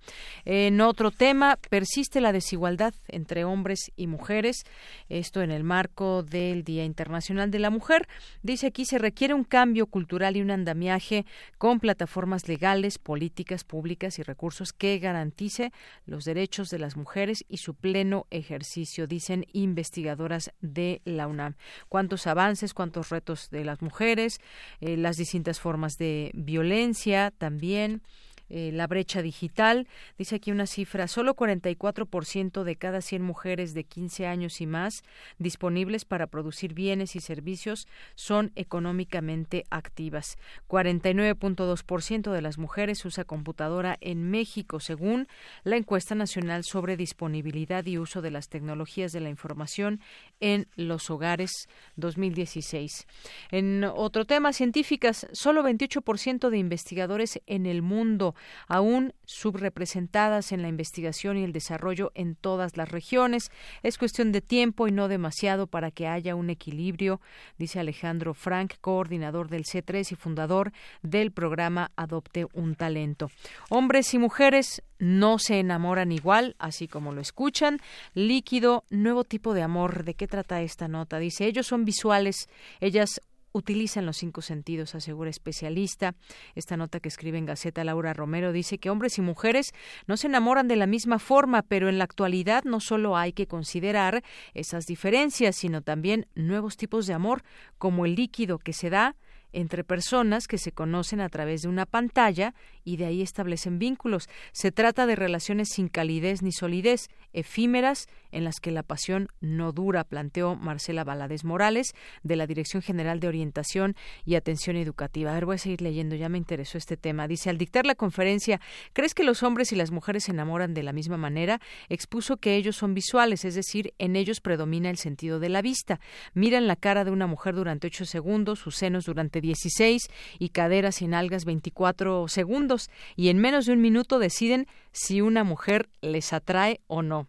En 0.44 0.80
otro 0.80 1.10
tema, 1.10 1.58
persiste 1.68 2.20
la 2.20 2.32
desigualdad 2.32 2.94
entre 3.08 3.44
hombres 3.44 3.92
y 3.96 4.06
mujeres. 4.06 4.64
Esto 5.08 5.42
en 5.42 5.50
el 5.50 5.64
marco 5.64 6.22
del 6.22 6.64
Día 6.64 6.84
Internacional 6.84 7.50
de 7.50 7.58
la 7.58 7.70
Mujer. 7.70 8.08
Dice 8.42 8.68
aquí 8.68 8.84
se 8.84 8.98
requiere 8.98 9.34
un 9.34 9.44
cambio 9.44 9.86
cultural 9.86 10.36
y 10.36 10.40
un 10.40 10.50
andamiaje 10.50 11.26
con 11.58 11.78
plataformas 11.78 12.48
legales, 12.48 12.98
políticas 12.98 13.64
públicas 13.64 14.18
y 14.18 14.22
recursos 14.22 14.72
que 14.72 14.98
garantice 14.98 15.72
los 16.06 16.24
derechos 16.24 16.70
de 16.70 16.78
las 16.78 16.96
mujeres 16.96 17.44
y 17.48 17.58
su 17.58 17.74
pleno 17.74 18.26
ejercicio, 18.30 19.06
dicen 19.06 19.46
investigadoras 19.52 20.52
de 20.60 21.02
la 21.04 21.26
UNAM. 21.26 21.54
¿Cuántos 21.88 22.26
avances, 22.26 22.74
cuántos 22.74 23.10
retos 23.10 23.50
de 23.50 23.64
las 23.64 23.82
mujeres, 23.82 24.40
eh, 24.80 24.96
las 24.96 25.16
distintas 25.16 25.60
formas 25.60 25.98
de 25.98 26.29
violencia 26.34 27.32
también 27.36 28.02
eh, 28.50 28.70
la 28.72 28.86
brecha 28.88 29.22
digital. 29.22 29.86
Dice 30.18 30.36
aquí 30.36 30.50
una 30.50 30.66
cifra, 30.66 31.06
solo 31.06 31.36
44% 31.36 32.64
de 32.64 32.76
cada 32.76 33.00
100 33.00 33.22
mujeres 33.22 33.74
de 33.74 33.84
15 33.84 34.26
años 34.26 34.60
y 34.60 34.66
más 34.66 35.04
disponibles 35.38 36.04
para 36.04 36.26
producir 36.26 36.74
bienes 36.74 37.14
y 37.14 37.20
servicios 37.20 37.86
son 38.16 38.50
económicamente 38.56 39.64
activas. 39.70 40.36
49.2% 40.68 42.32
de 42.32 42.42
las 42.42 42.58
mujeres 42.58 43.04
usa 43.04 43.24
computadora 43.24 43.96
en 44.00 44.30
México, 44.30 44.80
según 44.80 45.28
la 45.62 45.76
encuesta 45.76 46.16
nacional 46.16 46.64
sobre 46.64 46.96
disponibilidad 46.96 47.86
y 47.86 47.98
uso 47.98 48.20
de 48.20 48.32
las 48.32 48.48
tecnologías 48.48 49.12
de 49.12 49.20
la 49.20 49.28
información 49.28 50.00
en 50.40 50.66
los 50.74 51.08
hogares 51.10 51.68
2016. 51.96 53.06
En 53.52 53.84
otro 53.84 54.24
tema, 54.24 54.52
científicas, 54.52 55.28
solo 55.32 55.62
28% 55.62 56.50
de 56.50 56.58
investigadores 56.58 57.40
en 57.46 57.66
el 57.66 57.82
mundo 57.82 58.34
aún 58.68 59.12
subrepresentadas 59.24 60.52
en 60.52 60.62
la 60.62 60.68
investigación 60.68 61.36
y 61.38 61.44
el 61.44 61.52
desarrollo 61.52 62.12
en 62.14 62.34
todas 62.34 62.76
las 62.76 62.90
regiones. 62.90 63.50
Es 63.82 63.98
cuestión 63.98 64.32
de 64.32 64.40
tiempo 64.40 64.88
y 64.88 64.92
no 64.92 65.08
demasiado 65.08 65.66
para 65.66 65.90
que 65.90 66.06
haya 66.06 66.34
un 66.34 66.50
equilibrio, 66.50 67.20
dice 67.58 67.80
Alejandro 67.80 68.34
Frank, 68.34 68.74
coordinador 68.80 69.48
del 69.48 69.64
C3 69.64 70.12
y 70.12 70.14
fundador 70.14 70.72
del 71.02 71.32
programa 71.32 71.90
Adopte 71.96 72.46
un 72.52 72.74
Talento. 72.74 73.30
Hombres 73.68 74.12
y 74.14 74.18
mujeres 74.18 74.82
no 74.98 75.38
se 75.38 75.58
enamoran 75.58 76.12
igual, 76.12 76.54
así 76.58 76.86
como 76.86 77.12
lo 77.12 77.20
escuchan. 77.20 77.78
Líquido, 78.14 78.84
nuevo 78.90 79.24
tipo 79.24 79.54
de 79.54 79.62
amor. 79.62 80.04
¿De 80.04 80.14
qué 80.14 80.28
trata 80.28 80.60
esta 80.60 80.88
nota? 80.88 81.18
Dice, 81.18 81.46
ellos 81.46 81.66
son 81.66 81.84
visuales, 81.84 82.48
ellas 82.80 83.20
utilizan 83.52 84.06
los 84.06 84.16
cinco 84.16 84.42
sentidos, 84.42 84.94
asegura 84.94 85.30
especialista. 85.30 86.14
Esta 86.54 86.76
nota 86.76 87.00
que 87.00 87.08
escribe 87.08 87.38
en 87.38 87.46
Gaceta 87.46 87.84
Laura 87.84 88.12
Romero 88.12 88.52
dice 88.52 88.78
que 88.78 88.90
hombres 88.90 89.18
y 89.18 89.22
mujeres 89.22 89.72
no 90.06 90.16
se 90.16 90.26
enamoran 90.28 90.68
de 90.68 90.76
la 90.76 90.86
misma 90.86 91.18
forma, 91.18 91.62
pero 91.62 91.88
en 91.88 91.98
la 91.98 92.04
actualidad 92.04 92.64
no 92.64 92.80
solo 92.80 93.16
hay 93.16 93.32
que 93.32 93.46
considerar 93.46 94.22
esas 94.54 94.86
diferencias, 94.86 95.56
sino 95.56 95.82
también 95.82 96.26
nuevos 96.34 96.76
tipos 96.76 97.06
de 97.06 97.14
amor, 97.14 97.42
como 97.78 98.06
el 98.06 98.14
líquido 98.14 98.58
que 98.58 98.72
se 98.72 98.90
da 98.90 99.16
entre 99.52 99.84
personas 99.84 100.46
que 100.46 100.58
se 100.58 100.72
conocen 100.72 101.20
a 101.20 101.28
través 101.28 101.62
de 101.62 101.68
una 101.68 101.86
pantalla 101.86 102.54
y 102.84 102.96
de 102.96 103.06
ahí 103.06 103.22
establecen 103.22 103.78
vínculos. 103.78 104.28
Se 104.52 104.72
trata 104.72 105.06
de 105.06 105.16
relaciones 105.16 105.68
sin 105.70 105.88
calidez 105.88 106.42
ni 106.42 106.52
solidez, 106.52 107.08
efímeras 107.32 108.08
en 108.32 108.44
las 108.44 108.60
que 108.60 108.70
la 108.70 108.82
pasión 108.82 109.28
no 109.40 109.72
dura, 109.72 110.04
planteó 110.04 110.56
Marcela 110.56 111.04
Balades 111.04 111.44
Morales 111.44 111.94
de 112.22 112.36
la 112.36 112.46
Dirección 112.46 112.82
General 112.82 113.20
de 113.20 113.28
Orientación 113.28 113.96
y 114.24 114.34
Atención 114.34 114.76
Educativa. 114.76 115.30
A 115.30 115.34
ver, 115.34 115.46
voy 115.46 115.56
a 115.56 115.58
seguir 115.58 115.82
leyendo, 115.82 116.14
ya 116.16 116.28
me 116.28 116.38
interesó 116.38 116.78
este 116.78 116.96
tema. 116.96 117.28
Dice, 117.28 117.50
al 117.50 117.58
dictar 117.58 117.86
la 117.86 117.94
conferencia, 117.94 118.60
¿crees 118.92 119.14
que 119.14 119.24
los 119.24 119.42
hombres 119.42 119.72
y 119.72 119.76
las 119.76 119.90
mujeres 119.90 120.24
se 120.24 120.32
enamoran 120.32 120.74
de 120.74 120.82
la 120.82 120.92
misma 120.92 121.16
manera? 121.16 121.60
Expuso 121.88 122.36
que 122.36 122.56
ellos 122.56 122.76
son 122.76 122.94
visuales, 122.94 123.44
es 123.44 123.54
decir, 123.54 123.92
en 123.98 124.16
ellos 124.16 124.40
predomina 124.40 124.90
el 124.90 124.98
sentido 124.98 125.40
de 125.40 125.48
la 125.48 125.62
vista. 125.62 126.00
Miran 126.34 126.66
la 126.66 126.76
cara 126.76 127.04
de 127.04 127.10
una 127.10 127.26
mujer 127.26 127.54
durante 127.54 127.88
ocho 127.88 128.04
segundos, 128.04 128.60
sus 128.60 128.76
senos 128.76 129.04
durante 129.04 129.40
16 129.40 130.08
y 130.38 130.48
caderas 130.50 131.02
y 131.02 131.08
nalgas 131.08 131.44
24 131.44 132.28
segundos 132.28 132.69
y 133.16 133.28
en 133.28 133.38
menos 133.38 133.66
de 133.66 133.72
un 133.72 133.80
minuto 133.80 134.18
deciden 134.18 134.66
si 134.92 135.20
una 135.20 135.44
mujer 135.44 135.88
les 136.00 136.32
atrae 136.32 136.80
o 136.86 137.02
no. 137.02 137.26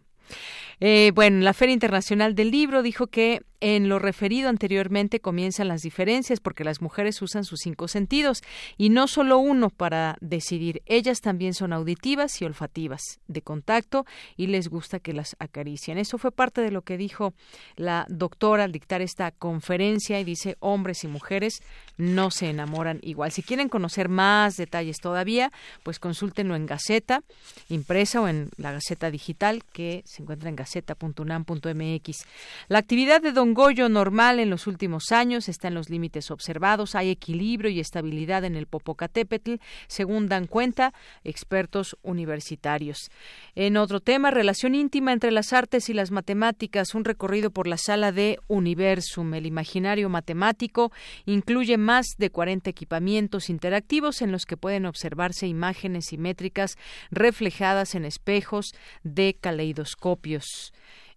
Eh, 0.84 1.12
bueno, 1.14 1.38
la 1.44 1.52
Feria 1.52 1.74
Internacional 1.74 2.34
del 2.34 2.50
Libro 2.50 2.82
dijo 2.82 3.06
que 3.06 3.42
en 3.62 3.88
lo 3.88 4.00
referido 4.00 4.48
anteriormente 4.48 5.20
comienzan 5.20 5.68
las 5.68 5.82
diferencias 5.82 6.40
porque 6.40 6.64
las 6.64 6.82
mujeres 6.82 7.22
usan 7.22 7.44
sus 7.44 7.60
cinco 7.60 7.86
sentidos 7.86 8.42
y 8.76 8.88
no 8.88 9.06
solo 9.06 9.38
uno 9.38 9.70
para 9.70 10.16
decidir. 10.20 10.82
Ellas 10.86 11.20
también 11.20 11.54
son 11.54 11.72
auditivas 11.72 12.42
y 12.42 12.44
olfativas 12.44 13.20
de 13.28 13.40
contacto 13.40 14.04
y 14.36 14.48
les 14.48 14.66
gusta 14.66 14.98
que 14.98 15.12
las 15.12 15.36
acaricien. 15.38 15.96
Eso 15.96 16.18
fue 16.18 16.32
parte 16.32 16.60
de 16.60 16.72
lo 16.72 16.82
que 16.82 16.96
dijo 16.96 17.34
la 17.76 18.04
doctora 18.08 18.64
al 18.64 18.72
dictar 18.72 19.00
esta 19.00 19.30
conferencia 19.30 20.18
y 20.18 20.24
dice 20.24 20.56
hombres 20.58 21.04
y 21.04 21.06
mujeres 21.06 21.62
no 21.96 22.32
se 22.32 22.50
enamoran 22.50 22.98
igual. 23.02 23.30
Si 23.30 23.44
quieren 23.44 23.68
conocer 23.68 24.08
más 24.08 24.56
detalles 24.56 24.98
todavía, 24.98 25.52
pues 25.84 26.00
consúltenlo 26.00 26.56
en 26.56 26.66
Gaceta 26.66 27.22
impresa 27.68 28.20
o 28.20 28.26
en 28.26 28.50
la 28.56 28.72
Gaceta 28.72 29.12
digital 29.12 29.62
que 29.72 30.02
se 30.04 30.22
encuentra 30.22 30.48
en 30.48 30.56
gaceta.unam.mx. 30.72 32.26
La 32.68 32.78
actividad 32.78 33.20
de 33.20 33.32
Don 33.32 33.54
Goyo 33.54 33.88
normal 33.88 34.40
en 34.40 34.50
los 34.50 34.66
últimos 34.66 35.12
años 35.12 35.48
está 35.48 35.68
en 35.68 35.74
los 35.74 35.90
límites 35.90 36.30
observados, 36.30 36.94
hay 36.94 37.10
equilibrio 37.10 37.70
y 37.70 37.80
estabilidad 37.80 38.44
en 38.44 38.56
el 38.56 38.66
Popocatépetl, 38.66 39.54
según 39.86 40.28
dan 40.28 40.46
cuenta 40.46 40.94
expertos 41.24 41.96
universitarios. 42.02 43.10
En 43.54 43.76
otro 43.76 44.00
tema, 44.00 44.30
relación 44.30 44.74
íntima 44.74 45.12
entre 45.12 45.30
las 45.30 45.52
artes 45.52 45.88
y 45.88 45.94
las 45.94 46.10
matemáticas, 46.10 46.94
un 46.94 47.04
recorrido 47.04 47.50
por 47.50 47.66
la 47.66 47.76
sala 47.76 48.12
de 48.12 48.38
Universum, 48.48 49.34
el 49.34 49.46
imaginario 49.46 50.08
matemático, 50.08 50.92
incluye 51.26 51.76
más 51.76 52.06
de 52.16 52.30
40 52.30 52.70
equipamientos 52.70 53.50
interactivos 53.50 54.22
en 54.22 54.32
los 54.32 54.46
que 54.46 54.56
pueden 54.56 54.86
observarse 54.86 55.46
imágenes 55.46 56.06
simétricas 56.06 56.76
reflejadas 57.10 57.94
en 57.94 58.04
espejos 58.04 58.72
de 59.02 59.36
caleidoscopios. 59.38 60.61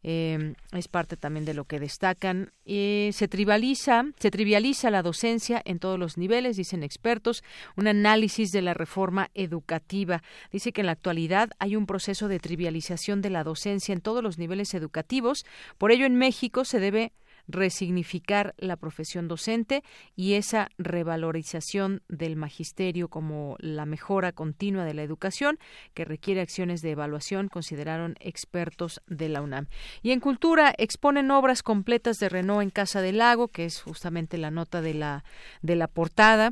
Eh, 0.07 0.53
es 0.71 0.87
parte 0.87 1.17
también 1.17 1.45
de 1.45 1.55
lo 1.55 1.65
que 1.65 1.79
destacan. 1.79 2.51
Eh, 2.65 3.09
se 3.11 3.27
trivializa, 3.27 4.05
se 4.19 4.29
trivializa 4.29 4.91
la 4.91 5.01
docencia 5.01 5.59
en 5.65 5.79
todos 5.79 5.97
los 5.97 6.19
niveles, 6.19 6.57
dicen 6.57 6.83
expertos. 6.83 7.43
Un 7.75 7.87
análisis 7.87 8.51
de 8.51 8.61
la 8.61 8.75
reforma 8.75 9.31
educativa 9.33 10.21
dice 10.51 10.71
que 10.73 10.81
en 10.81 10.87
la 10.87 10.91
actualidad 10.91 11.49
hay 11.57 11.75
un 11.75 11.87
proceso 11.87 12.27
de 12.27 12.39
trivialización 12.39 13.23
de 13.23 13.31
la 13.31 13.43
docencia 13.43 13.93
en 13.93 14.01
todos 14.01 14.21
los 14.21 14.37
niveles 14.37 14.75
educativos. 14.75 15.43
Por 15.79 15.91
ello, 15.91 16.05
en 16.05 16.17
México 16.17 16.65
se 16.65 16.79
debe 16.79 17.11
resignificar 17.47 18.53
la 18.57 18.75
profesión 18.75 19.27
docente 19.27 19.83
y 20.15 20.33
esa 20.33 20.69
revalorización 20.77 22.01
del 22.07 22.35
magisterio 22.35 23.07
como 23.07 23.55
la 23.59 23.85
mejora 23.85 24.31
continua 24.31 24.85
de 24.85 24.93
la 24.93 25.03
educación 25.03 25.59
que 25.93 26.05
requiere 26.05 26.41
acciones 26.41 26.81
de 26.81 26.91
evaluación, 26.91 27.47
consideraron 27.47 28.15
expertos 28.19 29.01
de 29.07 29.29
la 29.29 29.41
UNAM. 29.41 29.67
Y 30.01 30.11
en 30.11 30.19
cultura 30.19 30.73
exponen 30.77 31.31
obras 31.31 31.63
completas 31.63 32.19
de 32.19 32.29
Renault 32.29 32.63
en 32.63 32.69
Casa 32.69 33.01
del 33.01 33.17
Lago, 33.19 33.47
que 33.47 33.65
es 33.65 33.81
justamente 33.81 34.37
la 34.37 34.51
nota 34.51 34.81
de 34.81 34.93
la, 34.93 35.23
de 35.61 35.75
la 35.75 35.87
portada. 35.87 36.51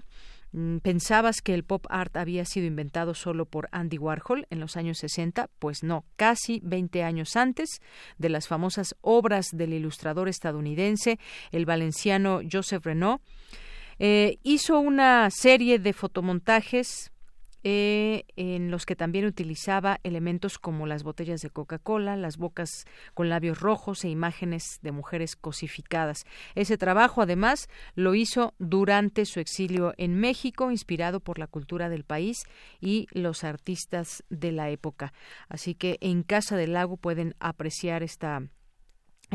Mm, 0.53 0.77
¿Pensabas 0.77 1.41
que 1.41 1.55
el 1.55 1.63
pop 1.63 1.87
art 1.89 2.15
había 2.15 2.45
sido 2.45 2.67
inventado 2.67 3.15
solo 3.15 3.45
por 3.45 3.67
Andy 3.71 3.97
Warhol 3.97 4.45
en 4.51 4.59
los 4.59 4.77
años 4.77 4.99
60? 4.99 5.49
Pues 5.57 5.83
no, 5.83 6.05
casi 6.15 6.61
20 6.63 7.03
años 7.03 7.35
antes 7.35 7.81
de 8.19 8.29
las 8.29 8.47
famosas 8.47 8.95
obras 9.01 9.47
del 9.51 9.73
ilustrador 9.73 10.29
estadounidense, 10.29 11.19
el 11.51 11.65
valenciano 11.65 12.41
Joseph 12.49 12.85
Renault, 12.85 13.21
eh, 13.97 14.37
hizo 14.43 14.79
una 14.79 15.29
serie 15.31 15.79
de 15.79 15.93
fotomontajes 15.93 17.12
eh, 17.63 18.25
en 18.35 18.71
los 18.71 18.85
que 18.85 18.95
también 18.95 19.25
utilizaba 19.25 19.99
elementos 20.03 20.59
como 20.59 20.87
las 20.87 21.03
botellas 21.03 21.41
de 21.41 21.49
Coca-Cola, 21.49 22.17
las 22.17 22.37
bocas 22.37 22.85
con 23.13 23.29
labios 23.29 23.59
rojos 23.59 24.03
e 24.03 24.09
imágenes 24.09 24.79
de 24.81 24.91
mujeres 24.91 25.35
cosificadas. 25.35 26.25
Ese 26.55 26.77
trabajo, 26.77 27.21
además, 27.21 27.69
lo 27.95 28.15
hizo 28.15 28.53
durante 28.59 29.25
su 29.25 29.39
exilio 29.39 29.93
en 29.97 30.15
México, 30.15 30.71
inspirado 30.71 31.19
por 31.19 31.39
la 31.39 31.47
cultura 31.47 31.89
del 31.89 32.03
país 32.03 32.43
y 32.81 33.07
los 33.11 33.43
artistas 33.43 34.23
de 34.29 34.51
la 34.51 34.69
época. 34.69 35.13
Así 35.47 35.75
que 35.75 35.97
en 36.01 36.23
Casa 36.23 36.57
del 36.57 36.73
Lago 36.73 36.97
pueden 36.97 37.35
apreciar 37.39 38.03
esta 38.03 38.41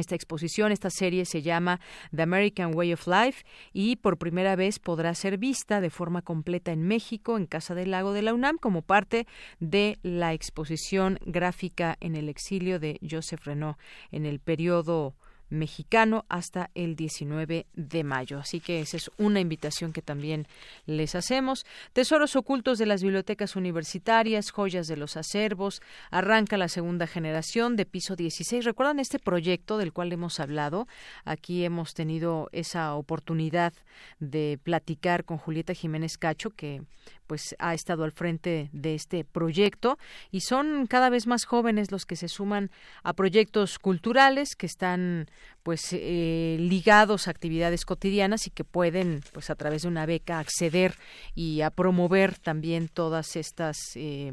esta 0.00 0.14
exposición, 0.14 0.72
esta 0.72 0.90
serie 0.90 1.24
se 1.24 1.42
llama 1.42 1.80
The 2.14 2.22
American 2.22 2.74
Way 2.74 2.92
of 2.94 3.06
Life 3.06 3.44
y 3.72 3.96
por 3.96 4.18
primera 4.18 4.56
vez 4.56 4.78
podrá 4.78 5.14
ser 5.14 5.38
vista 5.38 5.80
de 5.80 5.90
forma 5.90 6.22
completa 6.22 6.72
en 6.72 6.82
México, 6.82 7.36
en 7.36 7.46
Casa 7.46 7.74
del 7.74 7.90
Lago 7.90 8.12
de 8.12 8.22
la 8.22 8.34
UNAM, 8.34 8.58
como 8.58 8.82
parte 8.82 9.26
de 9.60 9.98
la 10.02 10.32
exposición 10.32 11.18
gráfica 11.24 11.96
en 12.00 12.16
el 12.16 12.28
exilio 12.28 12.78
de 12.78 12.98
Joseph 13.08 13.44
Renault 13.44 13.78
en 14.10 14.26
el 14.26 14.40
periodo 14.40 15.14
mexicano 15.50 16.24
hasta 16.28 16.70
el 16.74 16.96
19 16.96 17.66
de 17.72 18.04
mayo. 18.04 18.38
Así 18.38 18.60
que 18.60 18.80
esa 18.80 18.96
es 18.96 19.10
una 19.18 19.40
invitación 19.40 19.92
que 19.92 20.02
también 20.02 20.46
les 20.86 21.14
hacemos. 21.14 21.64
Tesoros 21.92 22.36
ocultos 22.36 22.78
de 22.78 22.86
las 22.86 23.02
bibliotecas 23.02 23.56
universitarias, 23.56 24.50
joyas 24.50 24.86
de 24.86 24.96
los 24.96 25.16
acervos. 25.16 25.80
Arranca 26.10 26.56
la 26.56 26.68
segunda 26.68 27.06
generación 27.06 27.76
de 27.76 27.86
piso 27.86 28.16
16. 28.16 28.64
¿Recuerdan 28.64 28.98
este 28.98 29.18
proyecto 29.18 29.78
del 29.78 29.92
cual 29.92 30.12
hemos 30.12 30.40
hablado? 30.40 30.86
Aquí 31.24 31.64
hemos 31.64 31.94
tenido 31.94 32.48
esa 32.52 32.94
oportunidad 32.94 33.72
de 34.18 34.58
platicar 34.62 35.24
con 35.24 35.38
Julieta 35.38 35.74
Jiménez 35.74 36.18
Cacho, 36.18 36.50
que 36.50 36.82
pues 37.28 37.54
ha 37.60 37.74
estado 37.74 38.02
al 38.02 38.10
frente 38.10 38.70
de 38.72 38.94
este 38.94 39.22
proyecto 39.22 39.98
y 40.32 40.40
son 40.40 40.86
cada 40.88 41.10
vez 41.10 41.28
más 41.28 41.44
jóvenes 41.44 41.92
los 41.92 42.06
que 42.06 42.16
se 42.16 42.26
suman 42.26 42.70
a 43.04 43.12
proyectos 43.12 43.78
culturales 43.78 44.56
que 44.56 44.66
están 44.66 45.28
pues 45.62 45.92
eh, 45.92 46.56
ligados 46.58 47.28
a 47.28 47.30
actividades 47.30 47.84
cotidianas 47.84 48.46
y 48.46 48.50
que 48.50 48.64
pueden 48.64 49.20
pues 49.32 49.50
a 49.50 49.54
través 49.54 49.82
de 49.82 49.88
una 49.88 50.06
beca 50.06 50.38
acceder 50.38 50.94
y 51.34 51.60
a 51.60 51.70
promover 51.70 52.38
también 52.38 52.88
todas 52.88 53.36
estas 53.36 53.76
eh, 53.94 54.32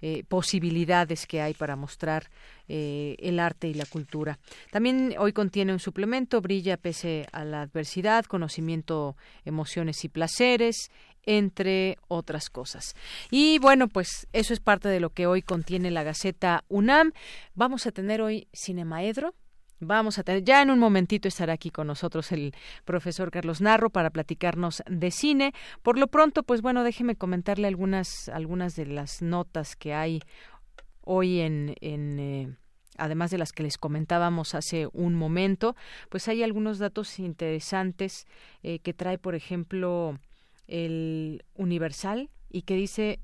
eh, 0.00 0.22
posibilidades 0.28 1.26
que 1.26 1.42
hay 1.42 1.54
para 1.54 1.74
mostrar 1.74 2.30
el 2.70 3.40
arte 3.40 3.66
y 3.66 3.72
la 3.72 3.86
cultura. 3.86 4.38
También 4.70 5.14
hoy 5.18 5.32
contiene 5.32 5.72
un 5.72 5.78
suplemento, 5.78 6.42
brilla 6.42 6.76
pese 6.76 7.26
a 7.32 7.42
la 7.42 7.62
adversidad, 7.62 8.26
conocimiento, 8.26 9.16
emociones 9.46 10.04
y 10.04 10.10
placeres, 10.10 10.90
entre 11.28 11.98
otras 12.08 12.48
cosas. 12.48 12.94
Y 13.30 13.58
bueno, 13.58 13.86
pues 13.88 14.26
eso 14.32 14.54
es 14.54 14.60
parte 14.60 14.88
de 14.88 14.98
lo 14.98 15.10
que 15.10 15.26
hoy 15.26 15.42
contiene 15.42 15.90
la 15.90 16.02
Gaceta 16.02 16.64
UNAM. 16.68 17.12
Vamos 17.54 17.86
a 17.86 17.92
tener 17.92 18.22
hoy 18.22 18.48
Cinemaedro 18.54 19.34
Vamos 19.80 20.18
a 20.18 20.24
tener, 20.24 20.42
ya 20.42 20.60
en 20.60 20.70
un 20.70 20.80
momentito 20.80 21.28
estará 21.28 21.52
aquí 21.52 21.70
con 21.70 21.86
nosotros 21.86 22.32
el 22.32 22.52
profesor 22.84 23.30
Carlos 23.30 23.60
Narro 23.60 23.90
para 23.90 24.10
platicarnos 24.10 24.82
de 24.90 25.12
cine. 25.12 25.52
Por 25.82 25.98
lo 25.98 26.08
pronto, 26.08 26.42
pues 26.42 26.62
bueno, 26.62 26.82
déjeme 26.82 27.14
comentarle 27.14 27.68
algunas, 27.68 28.28
algunas 28.28 28.74
de 28.74 28.86
las 28.86 29.22
notas 29.22 29.76
que 29.76 29.94
hay 29.94 30.20
hoy 31.02 31.38
en, 31.40 31.76
en 31.80 32.18
eh, 32.18 32.56
además 32.96 33.30
de 33.30 33.38
las 33.38 33.52
que 33.52 33.62
les 33.62 33.78
comentábamos 33.78 34.56
hace 34.56 34.88
un 34.92 35.14
momento, 35.14 35.76
pues 36.08 36.26
hay 36.26 36.42
algunos 36.42 36.80
datos 36.80 37.20
interesantes 37.20 38.26
eh, 38.64 38.80
que 38.80 38.94
trae, 38.94 39.16
por 39.16 39.36
ejemplo, 39.36 40.18
el 40.68 41.44
Universal 41.54 42.30
y 42.50 42.62
que 42.62 42.74
dice 42.74 43.18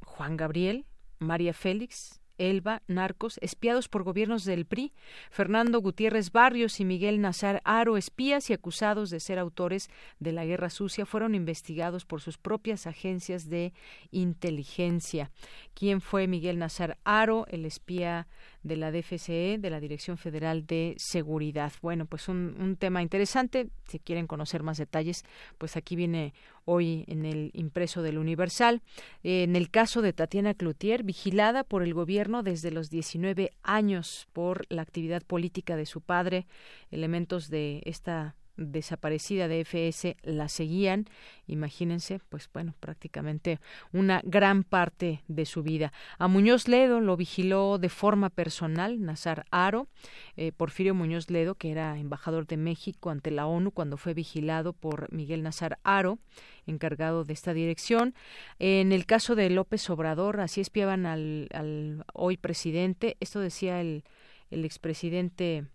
Juan 0.00 0.36
Gabriel, 0.36 0.86
María 1.18 1.54
Félix, 1.54 2.20
Elba, 2.38 2.82
narcos, 2.86 3.38
espiados 3.40 3.88
por 3.88 4.02
gobiernos 4.02 4.44
del 4.44 4.66
PRI, 4.66 4.92
Fernando 5.30 5.80
Gutiérrez 5.80 6.32
Barrios 6.32 6.80
y 6.80 6.84
Miguel 6.84 7.20
Nazar 7.20 7.62
Aro, 7.64 7.96
espías 7.96 8.50
y 8.50 8.52
acusados 8.52 9.10
de 9.10 9.20
ser 9.20 9.38
autores 9.38 9.88
de 10.18 10.32
la 10.32 10.44
guerra 10.44 10.70
sucia, 10.70 11.06
fueron 11.06 11.34
investigados 11.34 12.04
por 12.04 12.20
sus 12.20 12.38
propias 12.38 12.86
agencias 12.86 13.48
de 13.48 13.72
inteligencia. 14.10 15.30
¿Quién 15.74 16.00
fue 16.00 16.26
Miguel 16.26 16.58
Nazar 16.58 16.98
Aro, 17.04 17.46
el 17.48 17.64
espía 17.64 18.28
de 18.66 18.76
la 18.76 18.90
DFCE, 18.90 19.58
de 19.58 19.70
la 19.70 19.80
Dirección 19.80 20.18
Federal 20.18 20.66
de 20.66 20.94
Seguridad. 20.98 21.72
Bueno, 21.82 22.06
pues 22.06 22.28
un, 22.28 22.56
un, 22.58 22.76
tema 22.76 23.02
interesante. 23.02 23.68
Si 23.86 23.98
quieren 23.98 24.26
conocer 24.26 24.62
más 24.62 24.78
detalles, 24.78 25.24
pues 25.58 25.76
aquí 25.76 25.96
viene 25.96 26.34
hoy 26.64 27.04
en 27.06 27.24
el 27.24 27.50
impreso 27.54 28.02
del 28.02 28.18
Universal. 28.18 28.82
en 29.22 29.56
el 29.56 29.70
caso 29.70 30.02
de 30.02 30.12
Tatiana 30.12 30.54
Cloutier, 30.54 31.02
vigilada 31.04 31.64
por 31.64 31.82
el 31.82 31.94
gobierno 31.94 32.42
desde 32.42 32.70
los 32.70 32.90
19 32.90 33.52
años 33.62 34.26
por 34.32 34.66
la 34.68 34.82
actividad 34.82 35.22
política 35.22 35.76
de 35.76 35.86
su 35.86 36.00
padre, 36.00 36.46
elementos 36.90 37.48
de 37.48 37.82
esta 37.84 38.34
desaparecida 38.56 39.48
de 39.48 39.60
FS 39.60 40.16
la 40.22 40.48
seguían, 40.48 41.06
imagínense, 41.46 42.20
pues 42.28 42.48
bueno, 42.52 42.74
prácticamente 42.80 43.60
una 43.92 44.20
gran 44.24 44.64
parte 44.64 45.22
de 45.28 45.46
su 45.46 45.62
vida. 45.62 45.92
A 46.18 46.28
Muñoz 46.28 46.68
Ledo 46.68 47.00
lo 47.00 47.16
vigiló 47.16 47.78
de 47.78 47.88
forma 47.88 48.30
personal 48.30 49.00
Nazar 49.02 49.46
Aro, 49.50 49.88
eh, 50.36 50.52
Porfirio 50.52 50.94
Muñoz 50.94 51.30
Ledo, 51.30 51.54
que 51.54 51.70
era 51.70 51.98
embajador 51.98 52.46
de 52.46 52.56
México 52.56 53.10
ante 53.10 53.30
la 53.30 53.46
ONU 53.46 53.70
cuando 53.70 53.96
fue 53.96 54.14
vigilado 54.14 54.72
por 54.72 55.12
Miguel 55.12 55.42
Nazar 55.42 55.78
Aro, 55.84 56.18
encargado 56.66 57.24
de 57.24 57.32
esta 57.32 57.54
dirección. 57.54 58.14
En 58.58 58.92
el 58.92 59.06
caso 59.06 59.34
de 59.34 59.50
López 59.50 59.88
Obrador, 59.90 60.40
así 60.40 60.60
espiaban 60.60 61.06
al, 61.06 62.04
hoy 62.12 62.36
presidente, 62.36 63.16
esto 63.20 63.40
decía 63.40 63.80
el, 63.80 64.04
el 64.50 64.64
expresidente 64.64 65.66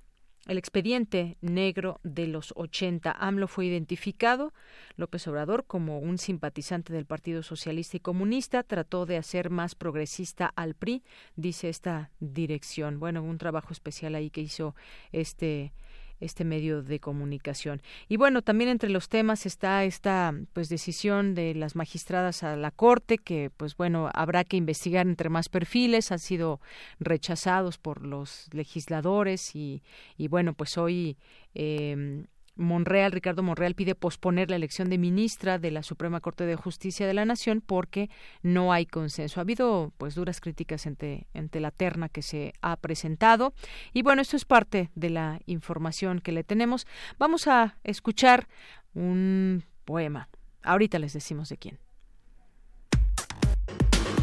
el 0.48 0.58
expediente 0.58 1.38
negro 1.42 2.00
de 2.04 2.28
los 2.28 2.54
80. 2.56 3.12
AMLO 3.12 3.48
fue 3.48 3.68
identificado, 3.68 4.54
López 4.96 5.28
Obrador, 5.28 5.66
como 5.66 6.00
un 6.00 6.18
simpatizante 6.18 6.94
del 6.94 7.06
Partido 7.06 7.44
Socialista 7.44 7.98
y 7.98 8.00
Comunista, 8.00 8.64
trató 8.64 9.06
de 9.06 9.18
hacer 9.18 9.50
más 9.50 9.76
progresista 9.76 10.52
al 10.56 10.74
PRI, 10.74 11.04
dice 11.36 11.70
esta 11.70 12.12
dirección. 12.20 13.00
Bueno, 13.00 13.24
un 13.24 13.38
trabajo 13.38 13.72
especial 13.72 14.16
ahí 14.16 14.30
que 14.30 14.42
hizo 14.42 14.76
este 15.12 15.74
este 16.22 16.46
medio 16.46 16.82
de 16.82 17.00
comunicación. 17.00 17.82
Y 18.08 18.18
bueno, 18.18 18.42
también 18.42 18.70
entre 18.70 18.90
los 18.90 19.10
temas 19.10 19.46
está 19.46 19.84
esta 19.84 20.34
pues 20.54 20.70
decisión 20.70 21.36
de 21.36 21.54
las 21.54 21.76
magistradas 21.76 22.44
a 22.44 22.56
la 22.56 22.72
Corte 22.72 23.18
que 23.18 23.52
pues 23.56 23.76
bueno, 23.76 24.10
habrá 24.14 24.44
que 24.44 24.58
investigar 24.58 25.06
entre 25.06 25.30
más 25.30 25.50
perfiles, 25.50 26.12
han 26.12 26.20
sido 26.20 26.62
rechazados 27.00 27.78
por 27.78 28.06
los 28.06 28.48
legisladores 28.54 29.56
y, 29.56 29.84
y 30.18 30.28
bueno, 30.30 30.54
pues 30.54 30.78
hoy 30.78 31.18
eh, 31.54 32.26
Monreal, 32.62 33.12
Ricardo 33.12 33.44
Monreal 33.44 33.76
pide 33.76 33.96
posponer 33.96 34.50
la 34.50 34.56
elección 34.56 34.90
de 34.90 34.98
ministra 34.98 35.60
de 35.60 35.72
la 35.72 35.84
Suprema 35.84 36.22
Corte 36.22 36.46
de 36.46 36.56
Justicia 36.56 37.08
de 37.08 37.14
la 37.14 37.26
Nación 37.26 37.62
porque 37.66 38.10
no 38.42 38.72
hay 38.72 38.86
consenso. 38.86 39.40
Ha 39.40 39.44
habido 39.44 39.92
pues 39.98 40.16
duras 40.16 40.40
críticas 40.40 40.88
ante, 40.88 41.28
la 41.34 41.72
terna 41.72 42.10
que 42.10 42.22
se 42.22 42.54
ha 42.62 42.78
presentado 42.78 43.54
y 43.94 44.04
bueno, 44.04 44.22
esto 44.22 44.38
es 44.38 44.46
parte 44.46 44.90
de 44.96 45.10
la 45.10 45.40
información 45.46 46.20
que 46.20 46.32
le 46.32 46.44
tenemos. 46.44 46.88
Vamos 47.18 47.48
a 47.48 47.78
escuchar 47.84 48.48
un 48.94 49.64
poema. 49.84 50.30
Ahorita 50.64 51.00
les 51.00 51.14
decimos 51.14 51.50
de 51.50 51.58
quién. 51.58 51.80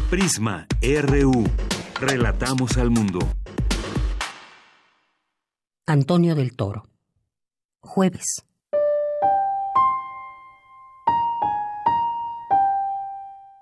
Prisma 0.09 0.67
RU. 0.81 1.43
Relatamos 1.99 2.77
al 2.77 2.89
mundo. 2.89 3.19
Antonio 5.85 6.35
del 6.35 6.55
Toro 6.55 6.89
jueves. 7.81 8.45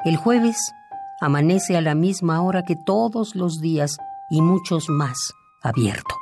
El 0.03 0.15
jueves 0.17 0.57
amanece 1.19 1.77
a 1.77 1.81
la 1.81 1.95
misma 1.95 2.41
hora 2.41 2.63
que 2.63 2.75
todos 2.75 3.35
los 3.35 3.59
días 3.59 3.97
y 4.29 4.41
muchos 4.41 4.89
más 4.89 5.17
abierto. 5.61 6.15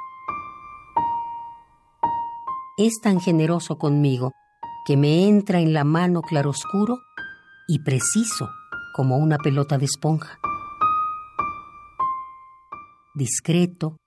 Es 2.77 2.99
tan 3.01 3.19
generoso 3.19 3.77
conmigo 3.77 4.31
que 4.85 4.97
me 4.97 5.27
entra 5.27 5.59
en 5.59 5.73
la 5.73 5.83
mano 5.83 6.21
claroscuro 6.21 6.97
y 7.67 7.79
preciso 7.79 8.49
como 8.95 9.17
una 9.17 9.37
pelota 9.37 9.77
de 9.77 9.85
esponja. 9.85 10.37
Discreto, 13.13 13.97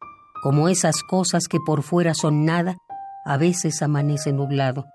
como 0.43 0.69
esas 0.69 1.03
cosas 1.03 1.49
que 1.49 1.59
por 1.65 1.83
fuera 1.83 2.15
son 2.15 2.45
nada 2.45 2.77
a 3.29 3.37
veces 3.37 3.83
amanece 3.83 4.33
nublado, 4.33 4.87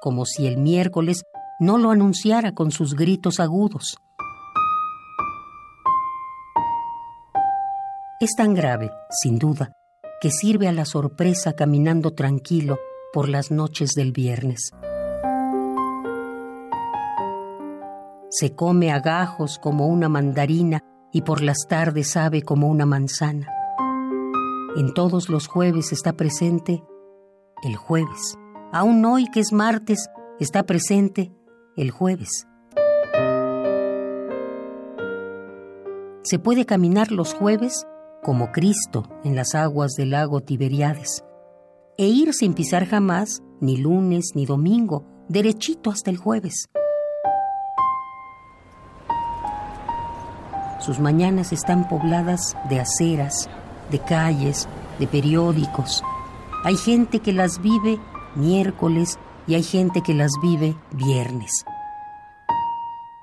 como 0.00 0.26
si 0.26 0.48
el 0.48 0.56
miércoles 0.58 1.22
no 1.60 1.78
lo 1.78 1.92
anunciara 1.92 2.52
con 2.52 2.72
sus 2.72 2.96
gritos 2.96 3.38
agudos. 3.38 3.96
Es 8.18 8.34
tan 8.36 8.54
grave, 8.54 8.90
sin 9.22 9.38
duda, 9.38 9.70
que 10.20 10.32
sirve 10.32 10.66
a 10.66 10.72
la 10.72 10.84
sorpresa 10.84 11.52
caminando 11.52 12.14
tranquilo 12.14 12.80
por 13.12 13.28
las 13.28 13.52
noches 13.52 13.92
del 13.92 14.10
viernes. 14.10 14.72
Se 18.28 18.56
come 18.56 18.90
a 18.90 18.98
gajos 18.98 19.60
como 19.60 19.86
una 19.86 20.08
mandarina 20.08 20.82
y 21.12 21.22
por 21.22 21.42
las 21.42 21.58
tardes 21.68 22.10
sabe 22.10 22.42
como 22.42 22.66
una 22.66 22.86
manzana. 22.86 23.46
En 24.76 24.92
todos 24.94 25.28
los 25.28 25.46
jueves 25.46 25.92
está 25.92 26.14
presente 26.14 26.82
el 27.62 27.76
jueves. 27.76 28.36
Aún 28.72 29.04
hoy 29.04 29.26
que 29.30 29.40
es 29.40 29.52
martes, 29.52 30.08
está 30.38 30.64
presente 30.64 31.32
el 31.76 31.90
jueves. 31.90 32.46
Se 36.22 36.38
puede 36.38 36.66
caminar 36.66 37.10
los 37.10 37.34
jueves 37.34 37.86
como 38.22 38.52
Cristo 38.52 39.08
en 39.24 39.36
las 39.36 39.54
aguas 39.54 39.92
del 39.92 40.10
lago 40.10 40.40
Tiberiades 40.40 41.24
e 41.96 42.06
ir 42.06 42.32
sin 42.34 42.54
pisar 42.54 42.86
jamás 42.86 43.42
ni 43.60 43.76
lunes 43.76 44.32
ni 44.34 44.46
domingo, 44.46 45.04
derechito 45.28 45.90
hasta 45.90 46.10
el 46.10 46.16
jueves. 46.16 46.68
Sus 50.80 51.00
mañanas 51.00 51.52
están 51.52 51.88
pobladas 51.88 52.56
de 52.68 52.80
aceras, 52.80 53.48
de 53.90 53.98
calles, 53.98 54.68
de 54.98 55.06
periódicos, 55.08 56.04
hay 56.68 56.76
gente 56.76 57.20
que 57.20 57.32
las 57.32 57.62
vive 57.62 57.98
miércoles 58.34 59.18
y 59.46 59.54
hay 59.54 59.62
gente 59.62 60.02
que 60.02 60.12
las 60.12 60.32
vive 60.42 60.76
viernes. 60.92 61.50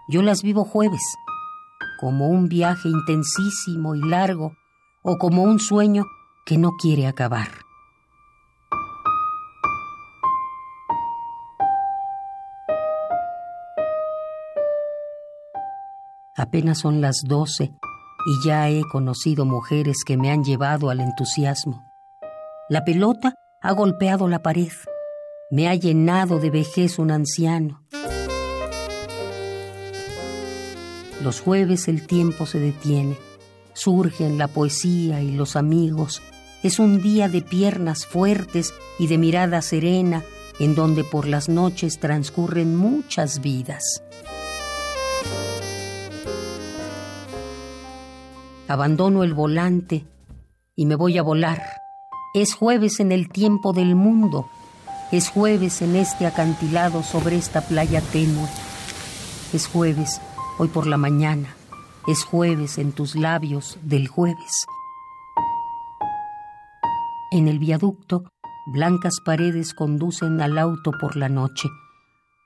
Yo 0.08 0.24
las 0.24 0.42
vivo 0.42 0.64
jueves, 0.64 1.04
como 2.00 2.28
un 2.28 2.48
viaje 2.48 2.90
intensísimo 2.90 3.94
y 3.94 4.02
largo 4.02 4.54
o 5.04 5.20
como 5.20 5.44
un 5.44 5.60
sueño 5.60 6.06
que 6.44 6.58
no 6.58 6.72
quiere 6.72 7.06
acabar. 7.06 7.50
Apenas 16.36 16.80
son 16.80 17.00
las 17.00 17.22
doce 17.24 17.76
y 18.26 18.48
ya 18.48 18.70
he 18.70 18.82
conocido 18.92 19.46
mujeres 19.46 19.98
que 20.04 20.18
me 20.18 20.32
han 20.32 20.44
llevado 20.44 20.90
al 20.90 21.00
entusiasmo. 21.00 21.95
La 22.68 22.84
pelota 22.84 23.36
ha 23.62 23.74
golpeado 23.74 24.28
la 24.28 24.42
pared. 24.42 24.72
Me 25.52 25.68
ha 25.68 25.76
llenado 25.76 26.40
de 26.40 26.50
vejez 26.50 26.98
un 26.98 27.12
anciano. 27.12 27.86
Los 31.22 31.42
jueves 31.42 31.88
el 31.88 32.08
tiempo 32.08 32.48
se 32.48 32.60
detiene. 32.60 33.18
Surgen 33.74 34.40
la 34.40 34.48
poesía 34.48 35.22
y 35.22 35.30
los 35.36 35.56
amigos. 35.56 36.24
Es 36.64 36.80
un 36.80 37.04
día 37.04 37.30
de 37.30 37.44
piernas 37.44 38.08
fuertes 38.08 38.74
y 38.98 39.06
de 39.06 39.20
mirada 39.20 39.62
serena 39.62 40.24
en 40.60 40.74
donde 40.74 41.04
por 41.04 41.28
las 41.28 41.50
noches 41.50 42.00
transcurren 42.00 42.76
muchas 42.76 43.42
vidas. 43.42 44.04
Abandono 48.68 49.24
el 49.24 49.36
volante 49.36 50.08
y 50.76 50.88
me 50.88 50.96
voy 50.96 51.20
a 51.20 51.22
volar 51.22 51.85
Es 52.36 52.54
jueves 52.54 53.00
en 53.00 53.14
el 53.14 53.30
tiempo 53.30 53.72
del 53.72 53.96
mundo. 53.96 54.50
Es 55.10 55.30
jueves 55.30 55.82
en 55.82 55.96
este 55.96 56.28
acantilado 56.28 57.02
sobre 57.02 57.38
esta 57.38 57.62
playa 57.62 58.02
tenue. 58.02 58.50
Es 59.54 59.68
jueves 59.68 60.20
hoy 60.60 60.68
por 60.68 60.86
la 60.86 60.98
mañana. 60.98 61.56
Es 62.08 62.26
jueves 62.26 62.78
en 62.78 62.92
tus 62.92 63.16
labios 63.16 63.80
del 63.84 64.10
jueves. 64.10 64.66
En 67.32 67.48
el 67.48 67.58
viaducto, 67.58 68.26
blancas 68.66 69.22
paredes 69.24 69.74
conducen 69.74 70.42
al 70.42 70.58
auto 70.58 70.92
por 71.00 71.16
la 71.16 71.30
noche. 71.30 71.70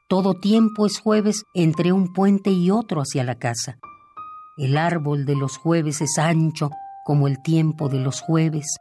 Todo 0.08 0.36
tiempo 0.36 0.86
es 0.86 1.00
jueves 1.00 1.46
entre 1.56 1.94
un 1.94 2.14
puente 2.14 2.52
y 2.52 2.70
otro 2.70 3.02
hacia 3.02 3.24
la 3.24 3.40
casa. 3.40 3.80
El 4.56 4.78
árbol 4.78 5.26
de 5.26 5.36
los 5.36 5.58
jueves 5.58 6.00
es 6.02 6.20
ancho 6.20 6.70
como 7.04 7.28
el 7.28 7.42
tiempo 7.42 7.90
de 7.90 7.98
los 7.98 8.22
jueves, 8.22 8.78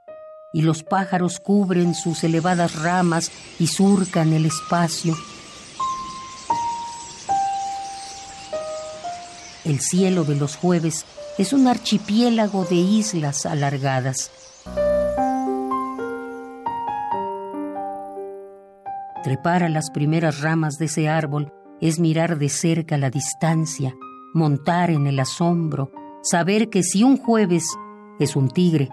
y 0.53 0.63
los 0.63 0.83
pájaros 0.83 1.41
cubren 1.41 1.95
sus 1.95 2.25
elevadas 2.25 2.77
ramas 2.77 3.31
y 3.59 3.67
surcan 3.67 4.33
el 4.33 4.47
espacio. 4.47 5.15
El 9.65 9.81
cielo 9.81 10.25
de 10.25 10.37
los 10.37 10.57
jueves 10.57 11.05
es 11.37 11.53
un 11.53 11.69
archipiélago 11.69 12.65
de 12.65 12.77
islas 12.77 13.45
alargadas. 13.45 14.31
Trepar 19.23 19.63
a 19.63 19.69
las 19.69 19.91
primeras 19.91 20.41
ramas 20.41 20.79
de 20.79 20.87
ese 20.87 21.09
árbol 21.09 21.53
es 21.81 21.99
mirar 21.99 22.39
de 22.39 22.49
cerca 22.49 22.97
la 22.97 23.11
distancia, 23.11 23.95
montar 24.33 24.91
en 24.91 25.07
el 25.07 25.21
asombro, 25.21 25.93
saber 26.23 26.71
que 26.71 26.83
si 26.83 27.05
un 27.05 27.19
jueves 27.19 27.65
es 28.19 28.37
un 28.37 28.49
tigre, 28.49 28.89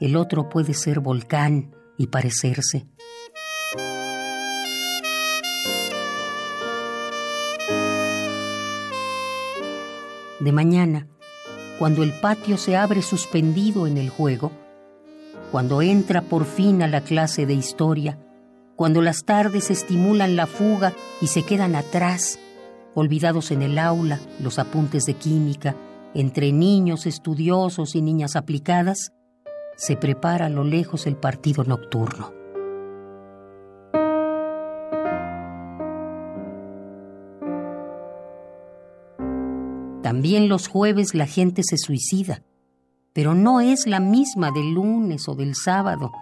el 0.00 0.16
otro 0.16 0.48
puede 0.48 0.74
ser 0.74 1.00
volcán 1.00 1.74
y 1.96 2.08
parecerse. 2.08 2.86
De 10.38 10.52
mañana, 10.52 11.08
cuando 11.78 12.02
el 12.02 12.12
patio 12.12 12.56
se 12.56 12.76
abre 12.76 13.02
suspendido 13.02 13.86
en 13.86 13.96
el 13.96 14.10
juego, 14.10 14.52
cuando 15.50 15.80
entra 15.80 16.22
por 16.22 16.44
fin 16.44 16.82
a 16.82 16.88
la 16.88 17.00
clase 17.00 17.46
de 17.46 17.54
historia, 17.54 18.18
cuando 18.76 19.00
las 19.00 19.24
tardes 19.24 19.70
estimulan 19.70 20.36
la 20.36 20.46
fuga 20.46 20.92
y 21.22 21.28
se 21.28 21.42
quedan 21.42 21.74
atrás, 21.74 22.38
olvidados 22.94 23.50
en 23.50 23.62
el 23.62 23.78
aula 23.78 24.20
los 24.40 24.58
apuntes 24.58 25.04
de 25.06 25.14
química, 25.14 25.74
entre 26.14 26.52
niños 26.52 27.06
estudiosos 27.06 27.94
y 27.94 28.02
niñas 28.02 28.36
aplicadas, 28.36 29.12
se 29.76 29.96
prepara 29.96 30.46
a 30.46 30.50
lo 30.50 30.64
lejos 30.64 31.06
el 31.06 31.16
partido 31.16 31.64
nocturno. 31.64 32.32
También 40.02 40.48
los 40.48 40.68
jueves 40.68 41.14
la 41.14 41.26
gente 41.26 41.62
se 41.64 41.76
suicida, 41.76 42.42
pero 43.12 43.34
no 43.34 43.60
es 43.60 43.86
la 43.86 44.00
misma 44.00 44.50
del 44.50 44.72
lunes 44.72 45.28
o 45.28 45.34
del 45.34 45.54
sábado. 45.54 46.12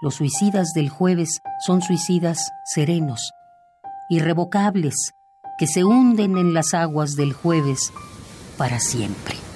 Los 0.00 0.14
suicidas 0.14 0.72
del 0.72 0.88
jueves 0.88 1.40
son 1.66 1.82
suicidas 1.82 2.38
serenos, 2.64 3.32
irrevocables, 4.08 5.12
que 5.58 5.66
se 5.66 5.82
hunden 5.82 6.38
en 6.38 6.54
las 6.54 6.74
aguas 6.74 7.16
del 7.16 7.32
jueves 7.32 7.92
para 8.56 8.78
siempre. 8.78 9.47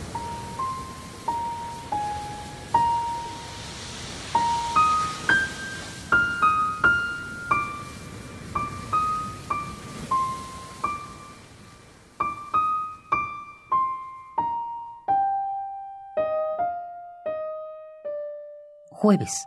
Jueves, 19.12 19.47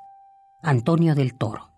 Antonio 0.61 1.15
del 1.15 1.33
Toro. 1.33 1.71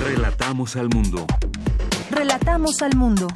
Relatamos 0.00 0.74
al 0.74 0.88
mundo. 0.88 1.26
Relatamos 2.10 2.82
al 2.82 2.96
mundo. 2.96 3.28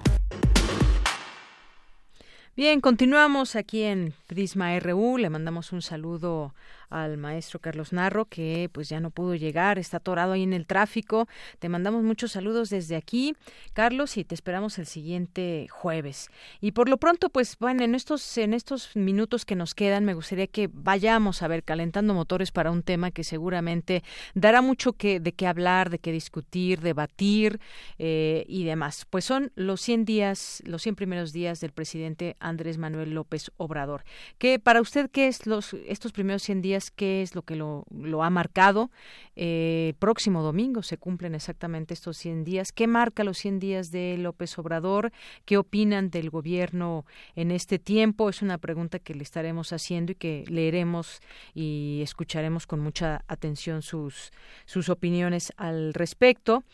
Bien, 2.57 2.81
continuamos 2.81 3.55
aquí 3.55 3.83
en 3.83 4.15
Prisma 4.27 4.77
RU. 4.81 5.19
Le 5.19 5.31
mandamos 5.31 5.71
un 5.71 5.81
saludo 5.83 6.57
al 6.91 7.17
maestro 7.19 7.61
Carlos 7.61 7.93
Narro, 7.93 8.27
que 8.27 8.69
pues 8.73 8.89
ya 8.89 9.01
no 9.01 9.11
pudo 9.11 9.35
llegar, 9.35 9.79
está 9.79 9.99
atorado 9.99 10.33
ahí 10.33 10.43
en 10.43 10.53
el 10.53 10.67
tráfico. 10.67 11.29
Te 11.59 11.69
mandamos 11.69 12.03
muchos 12.03 12.33
saludos 12.33 12.71
desde 12.71 12.97
aquí, 12.97 13.35
Carlos, 13.73 14.17
y 14.17 14.25
te 14.25 14.35
esperamos 14.35 14.79
el 14.79 14.87
siguiente 14.87 15.67
jueves. 15.71 16.29
Y 16.61 16.73
por 16.73 16.89
lo 16.89 16.99
pronto, 16.99 17.31
pues 17.31 17.57
bueno, 17.59 17.83
en 17.83 17.95
estos, 17.95 18.39
en 18.39 18.55
estos 18.55 18.95
minutos 18.97 19.45
que 19.45 19.57
nos 19.57 19.75
quedan, 19.75 20.05
me 20.05 20.15
gustaría 20.15 20.47
que 20.47 20.69
vayamos 20.73 21.43
a 21.43 21.49
ver 21.49 21.65
calentando 21.65 22.15
motores 22.15 22.53
para 22.53 22.71
un 22.71 22.83
tema 22.83 23.11
que 23.11 23.25
seguramente 23.25 24.03
dará 24.35 24.63
mucho 24.63 24.93
que, 24.93 25.21
de 25.21 25.33
qué 25.33 25.47
hablar, 25.47 25.91
de 25.91 25.99
qué 25.99 26.13
discutir, 26.13 26.81
debatir 26.81 27.61
eh, 27.99 28.45
y 28.49 28.65
demás. 28.65 29.07
Pues 29.09 29.25
son 29.25 29.53
los 29.55 29.81
100 29.81 30.05
días, 30.05 30.63
los 30.67 30.83
100 30.83 30.97
primeros 30.97 31.33
días 31.33 31.61
del 31.61 31.73
presidente 31.73 32.37
Andrés 32.41 32.79
Manuel 32.79 33.13
López 33.13 33.51
Obrador. 33.57 34.05
Que 34.39 34.59
para 34.59 34.81
usted, 34.81 35.11
¿qué 35.11 35.29
es 35.29 35.47
los, 35.47 35.75
estos 35.87 36.13
primeros 36.13 36.43
100 36.43 36.63
días? 36.63 36.76
Qué 36.91 37.23
es 37.23 37.35
lo 37.35 37.43
que 37.43 37.57
lo, 37.57 37.85
ha 38.23 38.31
marcado. 38.31 38.91
Eh, 39.37 39.93
próximo 39.99 40.43
domingo 40.43 40.83
se 40.83 40.97
cumplen 40.97 41.35
exactamente 41.35 41.95
estos 41.95 42.17
100 42.17 42.45
días. 42.45 42.73
¿Qué 42.73 42.87
marca 42.87 43.23
los 43.23 43.39
100 43.39 43.59
días 43.59 43.91
de 43.91 44.17
López 44.19 44.59
Obrador? 44.59 45.13
¿Qué 45.45 45.59
opinan 45.59 46.11
del 46.11 46.31
gobierno 46.31 47.05
en 47.35 47.51
este 47.51 47.79
tiempo? 47.79 48.31
Es 48.31 48.41
una 48.41 48.59
pregunta 48.59 48.99
que 48.99 49.15
le 49.15 49.23
estaremos 49.23 49.73
haciendo 49.73 50.13
y 50.13 50.15
que 50.15 50.45
leeremos 50.49 51.21
y 51.55 52.01
escucharemos 52.03 52.67
con 52.67 52.81
mucha 52.81 53.23
atención 53.29 53.83
sus, 53.83 54.33
sus 54.65 54.89
opiniones 54.89 55.53
al 55.57 55.93
respecto 55.95 56.65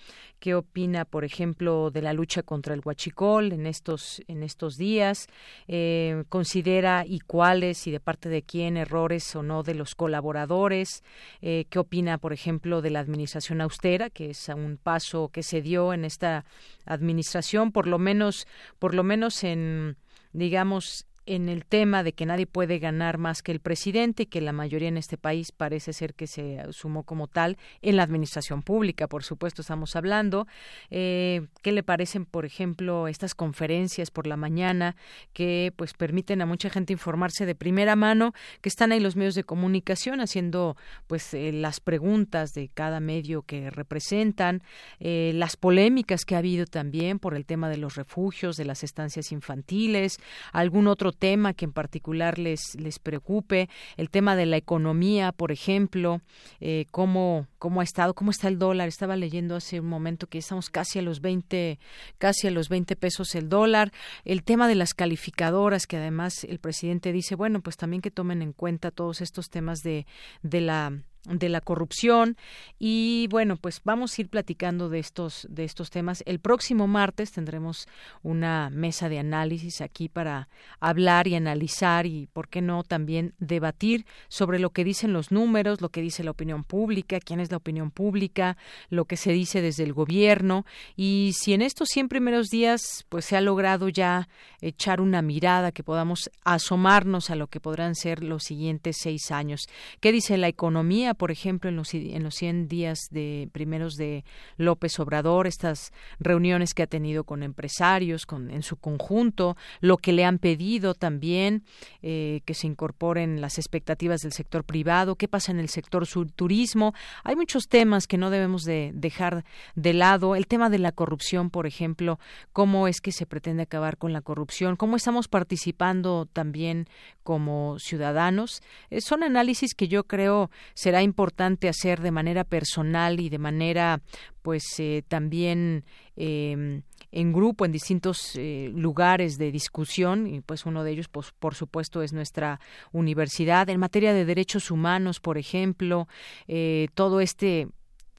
qué 0.43 0.57
opina, 0.57 1.05
por 1.05 1.25
ejemplo, 1.25 1.93
de 1.93 2.03
la 2.03 2.13
lucha 2.13 2.43
contra 2.43 2.75
el 2.75 2.83
huachicol 2.85 3.53
en 3.53 3.65
estos, 3.65 4.23
en 4.27 4.43
estos 4.43 4.77
días, 4.77 5.29
eh, 5.69 6.25
considera 6.29 7.05
y 7.07 7.21
cuáles 7.21 7.87
y 7.87 7.93
de 7.93 8.01
parte 8.01 8.29
de 8.29 8.43
quién 8.43 8.77
errores 8.77 9.37
o 9.37 9.45
no 9.45 9.63
de 9.63 9.77
los 9.77 9.95
colaboradores, 9.95 11.05
eh, 11.43 11.67
qué 11.71 11.79
opina, 11.79 12.19
por 12.19 12.33
ejemplo, 12.33 12.52
de 12.83 12.91
la 12.91 13.01
administración 13.01 13.61
austera, 13.61 14.11
que 14.11 14.31
es 14.31 14.49
un 14.49 14.79
paso 14.83 15.29
que 15.29 15.43
se 15.43 15.63
dio 15.63 15.93
en 15.93 16.05
esta 16.05 16.45
administración, 16.85 17.73
por 17.73 17.87
lo 17.87 17.99
menos, 17.99 18.47
por 18.79 18.95
lo 18.95 19.03
menos 19.03 19.45
en 19.45 19.97
digamos 20.33 21.07
en 21.27 21.49
el 21.49 21.65
tema 21.65 22.03
de 22.03 22.13
que 22.13 22.27
nadie 22.27 22.47
puede 22.47 22.79
ganar 22.79 23.19
más 23.19 23.43
que 23.43 23.53
el 23.53 23.61
presidente 23.61 24.25
y 24.25 24.27
que 24.27 24.41
la 24.41 24.53
mayoría 24.53 24.89
en 24.89 24.97
este 24.97 25.17
país 25.17 25.53
parece 25.53 25.93
ser 25.93 26.15
que 26.15 26.27
se 26.27 26.61
sumó 26.71 27.05
como 27.05 27.29
tal 27.29 27.59
en 27.81 27.97
la 27.97 28.03
administración 28.03 28.63
pública, 28.63 29.07
por 29.07 29.23
supuesto 29.23 29.63
estamos 29.63 29.95
hablando. 29.95 30.47
Eh, 30.91 31.47
¿Qué 31.63 31.73
le 31.73 31.83
parecen, 31.83 32.25
por 32.25 32.45
ejemplo, 32.45 33.09
estas 33.09 33.35
conferencias 33.35 34.11
por 34.11 34.27
la 34.27 34.37
mañana 34.37 34.97
que 35.33 35.73
pues 35.77 35.93
permiten 35.95 36.43
a 36.43 36.47
mucha 36.47 36.71
gente 36.71 36.93
informarse 36.93 37.47
de 37.47 37.55
primera 37.55 37.95
mano, 37.95 38.33
que 38.61 38.69
están 38.69 38.93
ahí 38.93 39.01
los 39.01 39.17
medios 39.17 39.35
de 39.35 39.45
comunicación 39.45 40.21
haciendo 40.21 40.77
pues 41.07 41.33
eh, 41.35 41.53
las 41.53 41.81
preguntas 41.81 42.55
de 42.55 42.69
cada 42.69 43.01
medio 43.01 43.43
que 43.43 43.71
representan, 43.71 44.63
eh, 44.99 45.33
las 45.35 45.57
polémicas 45.57 46.25
que 46.25 46.35
ha 46.35 46.39
habido 46.39 46.67
también 46.67 47.19
por 47.19 47.35
el 47.35 47.47
tema 47.47 47.69
de 47.69 47.77
los 47.77 47.95
refugios, 47.95 48.57
de 48.57 48.65
las 48.65 48.83
estancias 48.83 49.31
infantiles, 49.33 50.19
algún 50.53 50.89
otro 50.89 51.12
tema 51.15 51.55
que 51.55 51.65
en 51.65 51.73
particular 51.73 52.39
les, 52.39 52.75
les 52.77 52.99
preocupe, 52.99 53.69
el 53.97 54.11
tema 54.11 54.37
de 54.37 54.47
la 54.47 54.57
economía, 54.57 55.33
por 55.33 55.53
ejemplo, 55.53 56.21
eh, 56.61 56.87
cómo, 56.91 57.47
cómo 57.59 57.81
ha 57.81 57.85
estado, 57.85 58.15
cómo 58.15 58.31
está 58.31 58.49
el 58.49 58.59
dólar. 58.59 58.89
Estaba 58.89 59.17
leyendo 59.17 59.57
hace 59.57 59.81
un 59.81 59.87
momento 59.87 60.27
que 60.27 60.39
estamos 60.39 60.71
casi 60.71 60.99
a 60.99 61.03
los 61.03 61.21
20, 61.21 61.79
casi 62.19 62.49
a 62.49 62.51
los 62.51 62.69
20 62.69 62.97
pesos 62.97 63.35
el 63.35 63.49
dólar. 63.49 63.93
El 64.25 64.43
tema 64.43 64.69
de 64.69 64.75
las 64.75 64.95
calificadoras, 64.95 65.87
que 65.87 65.97
además 65.97 66.45
el 66.45 66.59
presidente 66.59 67.13
dice, 67.13 67.35
bueno, 67.35 67.61
pues 67.61 67.77
también 67.77 68.03
que 68.03 68.11
tomen 68.11 68.43
en 68.43 68.53
cuenta 68.53 68.91
todos 68.91 69.21
estos 69.21 69.51
temas 69.51 69.81
de, 69.83 70.07
de 70.43 70.61
la 70.61 70.93
de 71.25 71.49
la 71.49 71.61
corrupción. 71.61 72.37
Y 72.79 73.29
bueno 73.31 73.57
pues 73.57 73.81
vamos 73.85 74.17
a 74.17 74.23
ir 74.23 74.29
platicando 74.29 74.89
de 74.89 74.99
estos 74.99 75.47
de 75.51 75.65
estos 75.65 75.91
temas. 75.91 76.23
El 76.27 76.41
próximo 76.41 76.87
martes 76.87 77.33
tendremos 77.33 77.87
una 78.23 78.71
mesa 78.71 79.09
de 79.09 79.19
análisis 79.19 79.81
aquí 79.81 80.09
para 80.09 80.49
hablar 80.81 81.29
y 81.29 81.35
analizar 81.35 82.07
y 82.07 82.29
por 82.33 82.49
qué 82.49 82.61
no 82.61 82.83
también 82.83 83.35
debatir 83.39 84.05
sobre 84.29 84.59
lo 84.59 84.71
que 84.71 84.85
dicen 84.85 85.13
los 85.13 85.31
números 85.31 85.81
lo 85.81 85.91
que 85.91 86.03
dice 86.03 86.25
la 86.25 86.33
opinión 86.33 86.65
pública 86.65 87.21
quién 87.21 87.41
es 87.41 87.51
la 87.51 87.57
opinión 87.57 87.91
pública 87.91 88.57
lo 88.91 89.05
que 89.05 89.17
se 89.17 89.33
dice 89.33 89.63
desde 89.63 89.85
el 89.85 89.93
gobierno. 89.93 90.67
Y 90.97 91.33
si 91.39 91.53
en 91.53 91.63
estos 91.63 91.89
100 91.91 92.09
primeros 92.09 92.49
días 92.49 93.07
pues 93.09 93.25
se 93.27 93.37
ha 93.37 93.41
logrado 93.41 93.89
ya 93.89 94.29
echar 94.61 95.01
una 95.01 95.23
mirada 95.23 95.73
que 95.73 95.85
podamos 95.85 96.31
asomarnos 96.45 97.31
a 97.31 97.37
lo 97.37 97.47
que 97.47 97.61
podrán 97.61 97.95
ser 97.95 98.23
los 98.25 98.43
siguientes 98.43 98.97
seis 99.01 99.31
años. 99.31 99.69
Qué 100.01 100.13
dice 100.13 100.37
la 100.37 100.49
economía 100.49 101.12
por 101.15 101.31
ejemplo, 101.31 101.71
en 101.71 101.77
los, 101.77 101.95
en 101.95 102.23
los 102.23 102.35
100 102.35 102.69
días 102.69 102.99
de 103.11 103.49
primeros 103.53 103.95
de 103.95 104.25
López 104.57 104.99
Obrador, 105.01 105.47
estas 105.47 105.93
reuniones 106.21 106.75
que 106.75 106.83
ha 106.83 106.87
tenido 106.87 107.25
con 107.25 107.43
empresarios, 107.43 108.27
con, 108.27 108.51
en 108.51 108.63
su 108.63 108.77
conjunto, 108.77 109.57
lo 109.81 109.97
que 109.97 110.13
le 110.13 110.25
han 110.25 110.39
pedido 110.39 110.95
también, 110.95 111.65
eh, 112.03 112.41
que 112.45 112.55
se 112.55 112.67
incorporen 112.67 113.41
las 113.41 113.59
expectativas 113.59 114.21
del 114.21 114.33
sector 114.33 114.65
privado, 114.65 115.17
qué 115.17 115.29
pasa 115.29 115.53
en 115.53 115.59
el 115.59 115.69
sector 115.69 116.07
turismo. 116.35 116.95
Hay 117.25 117.37
muchos 117.37 117.69
temas 117.69 118.07
que 118.07 118.19
no 118.19 118.31
debemos 118.31 118.65
de 118.65 118.93
dejar 118.95 119.45
de 119.75 119.93
lado. 119.93 120.37
El 120.37 120.47
tema 120.47 120.71
de 120.71 120.79
la 120.79 120.93
corrupción, 120.93 121.51
por 121.51 121.67
ejemplo, 121.67 122.19
cómo 122.53 122.89
es 122.89 123.01
que 123.01 123.13
se 123.13 123.27
pretende 123.27 123.63
acabar 123.63 123.97
con 123.97 124.13
la 124.13 124.21
corrupción, 124.21 124.77
cómo 124.77 124.97
estamos 124.97 125.29
participando 125.29 126.27
también 126.33 126.87
como 127.23 127.79
ciudadanos. 127.79 128.63
Eh, 128.91 129.01
son 129.01 129.23
análisis 129.23 129.75
que 129.75 129.89
yo 129.89 130.05
creo 130.05 130.51
será 130.75 131.02
importante 131.03 131.69
hacer 131.69 132.01
de 132.01 132.11
manera 132.11 132.45
personal 132.45 133.21
y 133.21 133.29
de 133.29 133.39
manera 133.39 134.01
pues 134.43 134.65
eh, 134.79 135.03
también 135.07 135.85
em, 136.17 136.83
en 137.11 137.33
grupo 137.33 137.65
en 137.65 137.73
distintos 137.73 138.37
eh, 138.37 138.71
lugares 138.75 139.39
de 139.39 139.53
discusión 139.53 140.27
y 140.27 140.41
pues 140.41 140.67
uno 140.67 140.85
de 140.85 140.93
ellos 140.93 141.09
pues 141.09 141.33
por 141.39 141.55
supuesto 141.55 142.03
es 142.03 142.13
nuestra 142.13 142.61
universidad. 142.93 143.69
En 143.69 143.81
materia 143.81 144.13
de 144.13 144.25
derechos 144.25 144.71
humanos 144.71 145.21
por 145.21 145.39
ejemplo 145.39 146.09
eh, 146.49 146.89
todo 146.95 147.21
este 147.21 147.69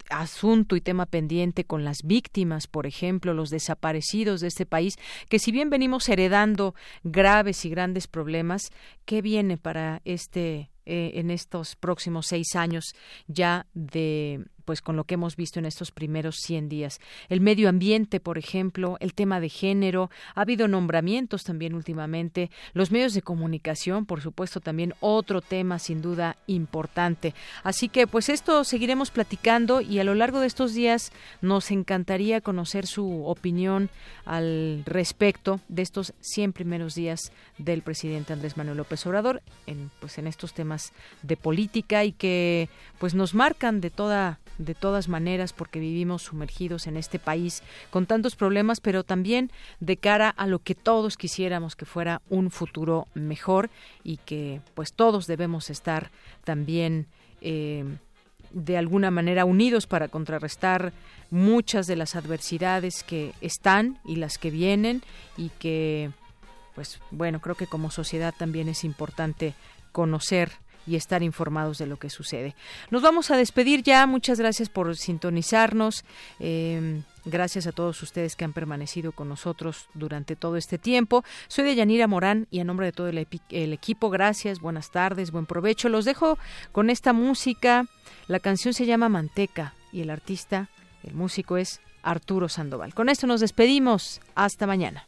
asunto 0.10 0.76
y 0.76 0.81
tema 0.81 1.05
pendiente 1.05 1.64
con 1.64 1.84
las 1.84 2.03
víctimas, 2.03 2.68
por 2.68 2.85
ejemplo, 2.85 3.34
los 3.34 3.49
desaparecidos 3.49 4.41
de 4.41 4.47
este 4.47 4.65
país, 4.65 4.95
que 5.30 5.39
si 5.39 5.51
bien 5.51 5.69
venimos 5.69 6.07
heredando 6.10 6.76
graves 7.03 7.65
y 7.65 7.69
grandes 7.69 8.07
problemas, 8.07 8.69
¿qué 9.05 9.22
viene 9.22 9.57
para 9.57 10.01
este 10.03 10.69
eh, 10.85 11.11
en 11.15 11.31
estos 11.31 11.76
próximos 11.76 12.27
seis 12.27 12.55
años 12.55 12.95
ya 13.27 13.65
de 13.73 14.45
pues 14.65 14.81
con 14.81 14.95
lo 14.95 15.03
que 15.03 15.15
hemos 15.15 15.35
visto 15.35 15.60
en 15.60 15.65
estos 15.65 15.91
primeros 15.91 16.38
100 16.45 16.69
días. 16.69 16.99
El 17.30 17.41
medio 17.41 17.69
ambiente, 17.69 18.19
por 18.19 18.38
ejemplo, 18.38 18.98
el 18.99 19.14
tema 19.14 19.40
de 19.40 19.49
género, 19.49 20.10
ha 20.35 20.41
habido 20.41 20.68
nombramientos 20.68 21.44
también 21.44 21.73
últimamente, 21.73 22.49
los 22.73 22.91
medios 22.91 23.14
de 23.14 23.22
comunicación, 23.22 24.06
por 24.06 24.22
supuesto, 24.22 24.60
también 24.60 24.94
otro 24.99 25.41
tema 25.41 25.80
sin 25.80 26.02
duda 26.02 26.38
importante. 26.48 27.34
Así 27.64 27.90
que 27.90 28.07
pues 28.07 28.30
esto 28.30 28.64
seguiremos 28.64 29.11
platicando 29.11 29.81
y 29.81 29.99
a 29.99 30.03
lo 30.03 30.15
largo 30.15 30.40
de 30.40 30.48
estos 30.48 30.73
días 30.73 31.11
nos 31.41 31.72
encantaría 31.72 32.41
conocer 32.41 32.88
su 32.88 33.26
opinión 33.26 33.90
al 34.26 34.84
respecto 34.85 35.60
de 35.68 35.81
estos 35.81 36.14
100 36.22 36.53
primeros 36.53 36.95
días 36.95 37.31
del 37.57 37.81
presidente 37.81 38.34
Andrés 38.34 38.57
Manuel 38.57 38.77
López 38.77 39.06
Obrador 39.06 39.41
en 39.68 39.91
pues 39.99 40.18
en 40.18 40.27
estos 40.27 40.53
temas 40.53 40.94
de 41.22 41.38
política 41.38 42.03
y 42.03 42.11
que 42.11 42.69
pues 42.99 43.14
nos 43.15 43.34
marcan 43.34 43.81
de 43.81 43.90
toda 43.90 44.40
de 44.57 44.75
todas 44.75 45.07
maneras 45.07 45.53
porque 45.53 45.80
vivimos 45.80 46.23
sumergidos 46.23 46.88
en 46.88 46.97
este 46.97 47.19
país 47.19 47.63
con 47.89 48.05
tantos 48.05 48.35
problemas, 48.35 48.80
pero 48.81 49.03
también 49.03 49.51
de 49.80 49.97
cara 49.97 50.30
a 50.30 50.47
lo 50.47 50.59
que 50.59 50.75
todos 50.75 51.17
quisiéramos 51.17 51.75
que 51.75 51.85
fuera 51.85 52.21
un 52.30 52.51
futuro 52.51 53.07
mejor 53.13 53.69
y 54.03 54.17
que 54.17 54.61
pues 54.73 54.93
todos 54.93 55.27
debemos 55.27 55.69
estar 55.69 56.11
también 56.43 57.07
eh, 57.41 57.84
de 58.51 58.77
alguna 58.77 59.11
manera 59.11 59.45
unidos 59.45 59.88
para 59.88 60.07
contrarrestar 60.07 60.93
muchas 61.31 61.88
de 61.88 61.95
las 61.95 62.15
adversidades 62.15 63.03
que 63.03 63.34
están 63.41 63.99
y 64.05 64.17
las 64.17 64.38
que 64.38 64.51
vienen 64.51 65.01
y 65.35 65.49
que 65.49 66.11
pues 66.75 66.99
bueno 67.09 67.39
creo 67.39 67.55
que 67.55 67.67
como 67.67 67.89
sociedad 67.89 68.34
también 68.38 68.69
es 68.69 68.84
importante 68.84 69.55
conocer 69.91 70.51
y 70.85 70.95
estar 70.95 71.23
informados 71.23 71.77
de 71.77 71.88
lo 71.88 71.97
que 71.97 72.10
sucede. 72.10 72.55
Nos 72.91 73.01
vamos 73.01 73.31
a 73.31 73.38
despedir 73.38 73.84
ya. 73.84 74.05
Muchas 74.07 74.39
gracias 74.39 74.69
por 74.69 74.95
sintonizarnos. 74.97 76.03
Em, 76.39 77.03
gracias 77.26 77.68
a 77.68 77.72
todos 77.72 78.01
ustedes 78.03 78.35
que 78.35 78.45
han 78.45 78.53
permanecido 78.53 79.11
con 79.11 79.30
nosotros 79.30 79.88
durante 79.93 80.35
todo 80.35 80.57
este 80.57 80.77
tiempo. 80.77 81.23
Soy 81.47 81.65
de 81.65 81.76
Yanira 81.76 82.07
Morán 82.07 82.47
y 82.51 82.60
a 82.60 82.64
nombre 82.64 82.88
de 82.88 82.91
todo 82.91 83.07
el, 83.07 83.27
el, 83.49 83.73
equipo, 83.73 84.10
gracias, 84.10 84.60
buenas 84.60 84.91
tardes, 84.91 85.31
buen 85.31 85.45
provecho. 85.45 85.89
Los 85.89 86.05
dejo 86.05 86.38
con 86.72 86.89
esta 86.89 87.14
música. 87.14 87.88
La 88.27 88.39
canción 88.39 88.73
se 88.73 88.85
llama 88.85 89.10
Manteca 89.10 89.73
y 89.91 90.01
el 90.01 90.10
artista, 90.10 90.69
el 91.03 91.14
músico 91.14 91.57
es 91.57 91.81
Arturo 92.01 92.49
Sandoval. 92.49 92.93
Con 92.93 93.10
esto 93.10 93.27
nos 93.27 93.39
despedimos. 93.39 94.22
Hasta 94.35 94.68
mañana. 94.68 95.07